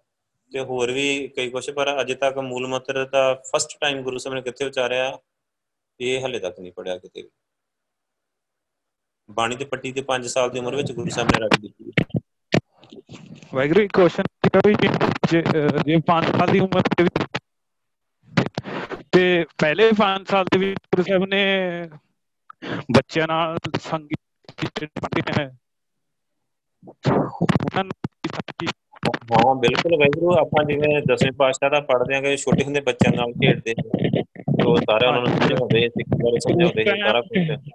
[0.51, 4.35] ਤੇ ਹੋਰ ਵੀ ਕਈ ਕੁਛ ਪਰ ਅਜੇ ਤੱਕ ਮੂਲ ਮੰਤਰ ਤਾਂ ਫਸਟ ਟਾਈਮ ਗੁਰੂ ਸਾਹਿਬ
[4.35, 5.19] ਨੇ ਕਿੱਥੇ ਉਚਾਰਿਆ
[5.99, 7.29] ਇਹ ਹਲੇ ਤੱਕ ਨਹੀਂ ਪੜਿਆ ਕਿਤੇ ਵੀ
[9.33, 11.91] ਬਾਣੀ ਤੇ ਪੱਟੀ ਤੇ 5 ਸਾਲ ਦੀ ਉਮਰ ਵਿੱਚ ਗੁਰੂ ਸਾਹਿਬ ਨੇ ਰੱਖ ਦਿੱਤੀ
[13.53, 14.87] ਵਾਹਿਗੁਰੂ ਇੱਕ ਕੁਐਸਚਨ ਸੀਗਾ ਵੀ ਜੇ
[15.29, 17.23] ਜੇ, ਅਹ, ਜੇ 5 ਸਾਲ ਦੀ ਉਮਰ ਦੇ ਵਿੱਚ
[19.11, 21.45] ਤੇ ਪਹਿਲੇ 5 ਸਾਲ ਦੇ ਵਿੱਚ ਗੁਰੂ ਸਾਹਿਬ ਨੇ
[22.95, 25.57] ਬੱਚਿਆਂ ਨਾਲ ਸੰਗੀਤ ਪੜ੍ਹੇ ਹੈ
[27.43, 27.91] ਉਹਨਾਂ ਨੂੰ
[29.45, 33.73] ਹਾਂ ਬਿਲਕੁਲ ਵਾਹਿਗੁਰੂ ਆਪਾਂ ਜਿਵੇਂ ਦਸਵੇਂ ਪਾਤਸ਼ਾਹ ਦਾ ਪੜ੍ਹਦੇ ਆਂਗੇ ਛੋਟੇ ਹੁੰਦੇ ਬੱਚਿਆਂ ਨਾਲ ਖੇਡਦੇ
[33.73, 37.71] ਸੀ। ਤੇ ਉਹ ਸਾਰਾ ਉਹਨਾਂ ਨੂੰ ਸਮਝਾਉਂਦੇ ਸਿੱਖ ਬਾਰੇ ਸਮਝਾਉਂਦੇ ਸਾਰਾ ਕੁਝ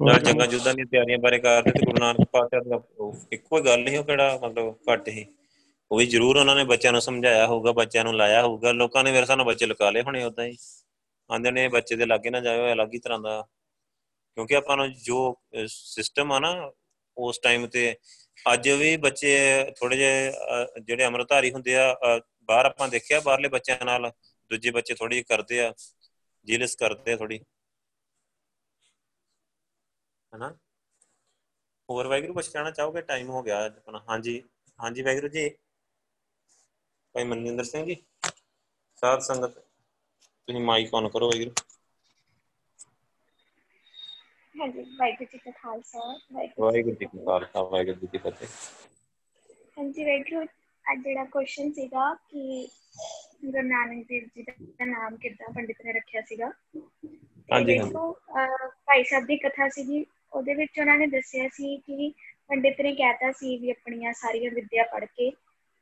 [0.00, 2.80] ਨਾਲ ਜੰਗਾਂ ਜੁੱਧਾਂ ਦੀਆਂ ਤਿਆਰੀਆਂ ਬਾਰੇ ਕਰਦੇ ਤੇ ਗੁਰੂ ਨਾਨਕ ਪਾਤਸ਼ਾਹ ਦਾ
[3.32, 5.24] ਇੱਕੋ ਹੀ ਗੱਲ ਹੀ ਉਹ ਕਿਹੜਾ ਮਤਲਬ ਘੱਟ ਹੀ
[5.90, 9.12] ਉਹ ਵੀ ਜ਼ਰੂਰ ਉਹਨਾਂ ਨੇ ਬੱਚਿਆਂ ਨੂੰ ਸਮਝਾਇਆ ਹੋਊਗਾ ਬੱਚਿਆਂ ਨੂੰ ਲਾਇਆ ਹੋਊਗਾ। ਲੋਕਾਂ ਨੇ
[9.12, 10.56] ਮੇਰੇ ਸਾਨੂੰ ਬੱਚੇ ਲੁਕਾ ਲਏ ਹੋਣੇ ਉਦਾਂ ਹੀ।
[11.30, 13.42] ਆਂਦੇ ਨੇ ਬੱਚੇ ਦੇ ਲਾਗੇ ਨਾ ਜਾਇਓ ਅਲੱਗ ਹੀ ਤਰ੍ਹਾਂ ਦਾ।
[14.36, 15.18] ਕਿਉਂਕਿ ਆਪਾਂ ਨੂੰ ਜੋ
[15.68, 16.50] ਸਿਸਟਮ ਆ ਨਾ
[17.16, 17.94] ਉਸ ਟਾਈਮ ਤੇ
[18.52, 19.30] ਅੱਜ ਵੀ ਬੱਚੇ
[19.76, 20.32] ਥੋੜੇ ਜਿਹੇ
[20.80, 21.94] ਜਿਹੜੇ ਅਮਰਧਾਰੀ ਹੁੰਦੇ ਆ
[22.48, 24.10] ਬਾਹਰ ਆਪਾਂ ਦੇਖਿਆ ਬਾਹਰਲੇ ਬੱਚਿਆਂ ਨਾਲ
[24.50, 25.72] ਦੂਜੇ ਬੱਚੇ ਥੋੜੀ ਕਰਦੇ ਆ
[26.46, 27.38] ਜੀਲਸ ਕਰਦੇ ਆ ਥੋੜੀ
[30.36, 30.48] ਹਨਾ?
[31.88, 33.00] ਹੋਰ ਵੈਗਰੂ ਕੁਝ ਕਹਿਣਾ ਚਾਹੋਗੇ?
[33.02, 34.42] ਟਾਈਮ ਹੋ ਗਿਆ ਆਪਣਾ। ਹਾਂਜੀ
[34.78, 35.48] ਹਾਂਜੀ ਵੈਗਰੂ ਜੀ।
[37.14, 37.96] ਭਾਈ ਮਨਜਿੰਦਰ ਸਿੰਘ ਜੀ
[39.02, 41.50] ਸਾਧ ਸੰਗਤ ਤੁਸੀਂ ਮਾਈਕ ਔਨ ਕਰੋ ਵੈਗਰੂ
[44.54, 45.98] ਹਾਂਜੀ ਵਾਹਿਗੁਰੂ ਜੀ ਕਾ ਖਾਲਸਾ
[46.32, 48.46] ਵਾਹਿਗੁਰੂ ਜੀ ਕੀ ਖਾਲਸਾ ਵਾਹਿਗੁਰੂ ਜੀ ਕੀ ਫਤਿਹ।
[49.78, 50.42] ਹਾਂਜੀ ਵੈਗਰੂ
[50.84, 52.66] ਅੱਜ ਜਿਹੜਾ ਕੁਐਸਚਨ ਸੀਗਾ ਕਿ
[53.44, 56.50] ਗੁਰੂ ਨਾਨਕ ਦੇਵ ਜੀ ਦਾ ਨਾਮ ਕਿੱਦਾਂ ਪੰਡਿਤ ਨੇ ਰੱਖਿਆ ਸੀਗਾ?
[57.48, 57.78] ਹਾਂਜੀ
[58.86, 60.04] ਭਾਈ ਸਾਹਿਬ ਦੀ ਕਥਾ ਸੀਗੀ
[60.36, 62.12] ਉਹਦੇ ਵਿੱਚ ਉਹਨਾਂ ਨੇ ਦੱਸਿਆ ਸੀ ਕਿ
[62.50, 65.30] ਪੰਡਿਤ ਨੇ ਕਹਿਤਾ ਸੀ ਵੀ ਆਪਣੀਆਂ ਸਾਰੀਆਂ ਵਿਦਿਆ ਪੜ੍ਹ ਕੇ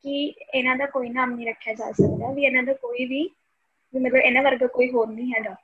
[0.04, 0.16] ਕਿ
[0.48, 3.22] ਇਹਨਾਂ ਦਾ ਕੋਈ ਨਾਮ ਨਹੀਂ ਰੱਖਿਆ ਜਾ ਸਕਦਾ ਵੀ ਇਹਨਾਂ ਦਾ ਕੋਈ ਵੀ
[3.94, 5.54] ਮਤਲਬ ਇਹਨਾਂ ਵਰਗਾ ਕੋਈ ਹੋਰ ਨਹੀਂ ਹੈਗਾ।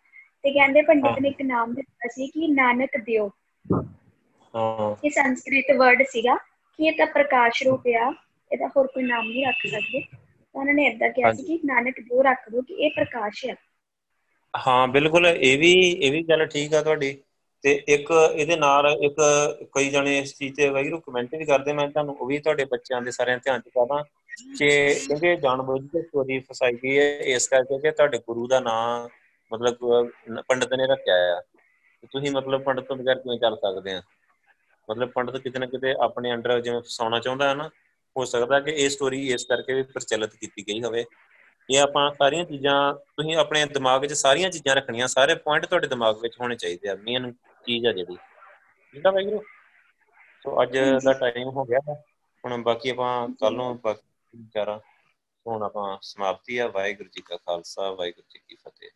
[0.45, 3.31] ਤੇ ਕਹਿੰਦੇ ਪੰਡਿਤ ਨੇ ਇੱਕ ਨਾਮ ਦਿੱਤਾ ਸੀ ਕਿ ਨਾਨਕ ਦਿਓ।
[4.55, 8.11] ਹਾਂ। ਇਹ ਸੰਸਕ੍ਰਿਤ ਵਰਡ ਸੀਗਾ ਕਿ ਇਹ ਤਾਂ ਪ੍ਰਕਾਸ਼ ਰੂਪ ਆ
[8.51, 10.03] ਇਹਦਾ ਹੋਰ ਕੋਈ ਨਾਮ ਨਹੀਂ ਰੱਖ ਸਕਦੇ।
[10.55, 13.55] ਉਹਨਾਂ ਨੇ ਇਦਾਂ ਕਿਹਾ ਸੀ ਕਿ ਨਾਨਕ ਦਿਓ ਰੱਖ ਦੋ ਕਿ ਇਹ ਪ੍ਰਕਾਸ਼ ਹੈ
[14.55, 17.17] ਹਾਂ ਬਿਲਕੁਲ ਇਹ ਵੀ ਇਹ ਵੀ ਗੱਲ ਠੀਕ ਆ ਤੁਹਾਡੀ।
[17.65, 19.17] ਤੇ ਇੱਕ ਇਹਦੇ ਨਾਲ ਇੱਕ
[19.75, 23.01] ਕਈ ਜਣੇ ਇਸ ਚੀਜ਼ ਤੇ ਵੈਗਰੂ ਕਮੈਂਟ ਵੀ ਕਰਦੇ, ਮੈਂ ਤੁਹਾਨੂੰ ਉਹ ਵੀ ਤੁਹਾਡੇ ਬੱਚਿਆਂ
[23.03, 24.03] ਦੇ ਸਾਰਿਆਂ ਧਿਆਨ ਚ ਪਾਵਾਂ
[24.59, 24.69] ਕਿ
[25.07, 29.09] ਕਿਉਂਕਿ ਜਾਣਬੁੱਝ ਕੇ ਸਟੋਰੀ ਫਸਾਈ ਗਈ ਹੈ, ਇਸ ਕਰਕੇ ਕਿ ਤੁਹਾਡੇ ਗੁਰੂ ਦਾ ਨਾਮ
[29.53, 29.77] ਮਤਲਬ
[30.49, 31.41] ਪੰਡਤ ਨੇ ਰੱਖਿਆ ਆ।
[32.13, 34.03] ਤੁਸੀਂ ਮਤਲਬ ਪੰਡਤ ਤੋਂ ਬਗੈਰ ਕਿਵੇਂ ਚੱਲ ਸਕਦੇ ਆ?
[34.89, 37.69] ਮਤਲਬ ਪੰਡਤ ਕਿਤੇ ਨਾ ਕਿਤੇ ਆਪਣੇ ਅੰਡਰ ਜਿਵੇਂ ਫਸਾਉਣਾ ਚਾਹੁੰਦਾ ਹੈ ਨਾ,
[38.17, 41.05] ਹੋ ਸਕਦਾ ਕਿ ਇਹ ਸਟੋਰੀ ਇਸ ਕਰਕੇ ਵੀ ਪ੍ਰਚਲਿਤ ਕੀਤੀ ਗਈ ਹੋਵੇ।
[41.69, 46.23] ਇਹ ਆਪਾਂ ਸਾਰੀਆਂ ਚੀਜ਼ਾਂ, ਤੁਸੀਂ ਆਪਣੇ ਦਿਮਾਗ ਵਿੱਚ ਸਾਰੀਆਂ ਚੀਜ਼ਾਂ ਰੱਖਣੀਆਂ, ਸਾਰੇ ਪੁਆਇੰਟ ਤੁਹਾਡੇ ਦਿਮਾਗ
[46.23, 47.33] ਵਿੱਚ ਹੋਣੇ ਚਾਹੀਦੇ ਆ ਮੇਨ
[47.67, 48.17] ਚੀਜ਼ ਆ ਜਿਹੜੀ।
[48.95, 49.43] ਆ ਵੈਗਰੂ
[50.43, 51.95] ਸੋ ਅੱਜ ਦਾ ਟਾਈਮ ਹੋ ਗਿਆ
[52.45, 54.81] ਹੁਣ ਬਾਕੀ ਆਪਾਂ ਕੱਲ ਨੂੰ ਬਾਕੀ ਵਿਚਾਰਾ
[55.47, 58.91] ਹੁਣ ਆਪਾਂ ਸਮਾਪਤੀ ਆ। ਵਾਹਿਗੁਰੂ ਜੀ ਕਾ ਖਾਲਸਾ ਵਾਹਿਗੁਰੂ ਜੀ ਕੀ ਫਤਿਹ।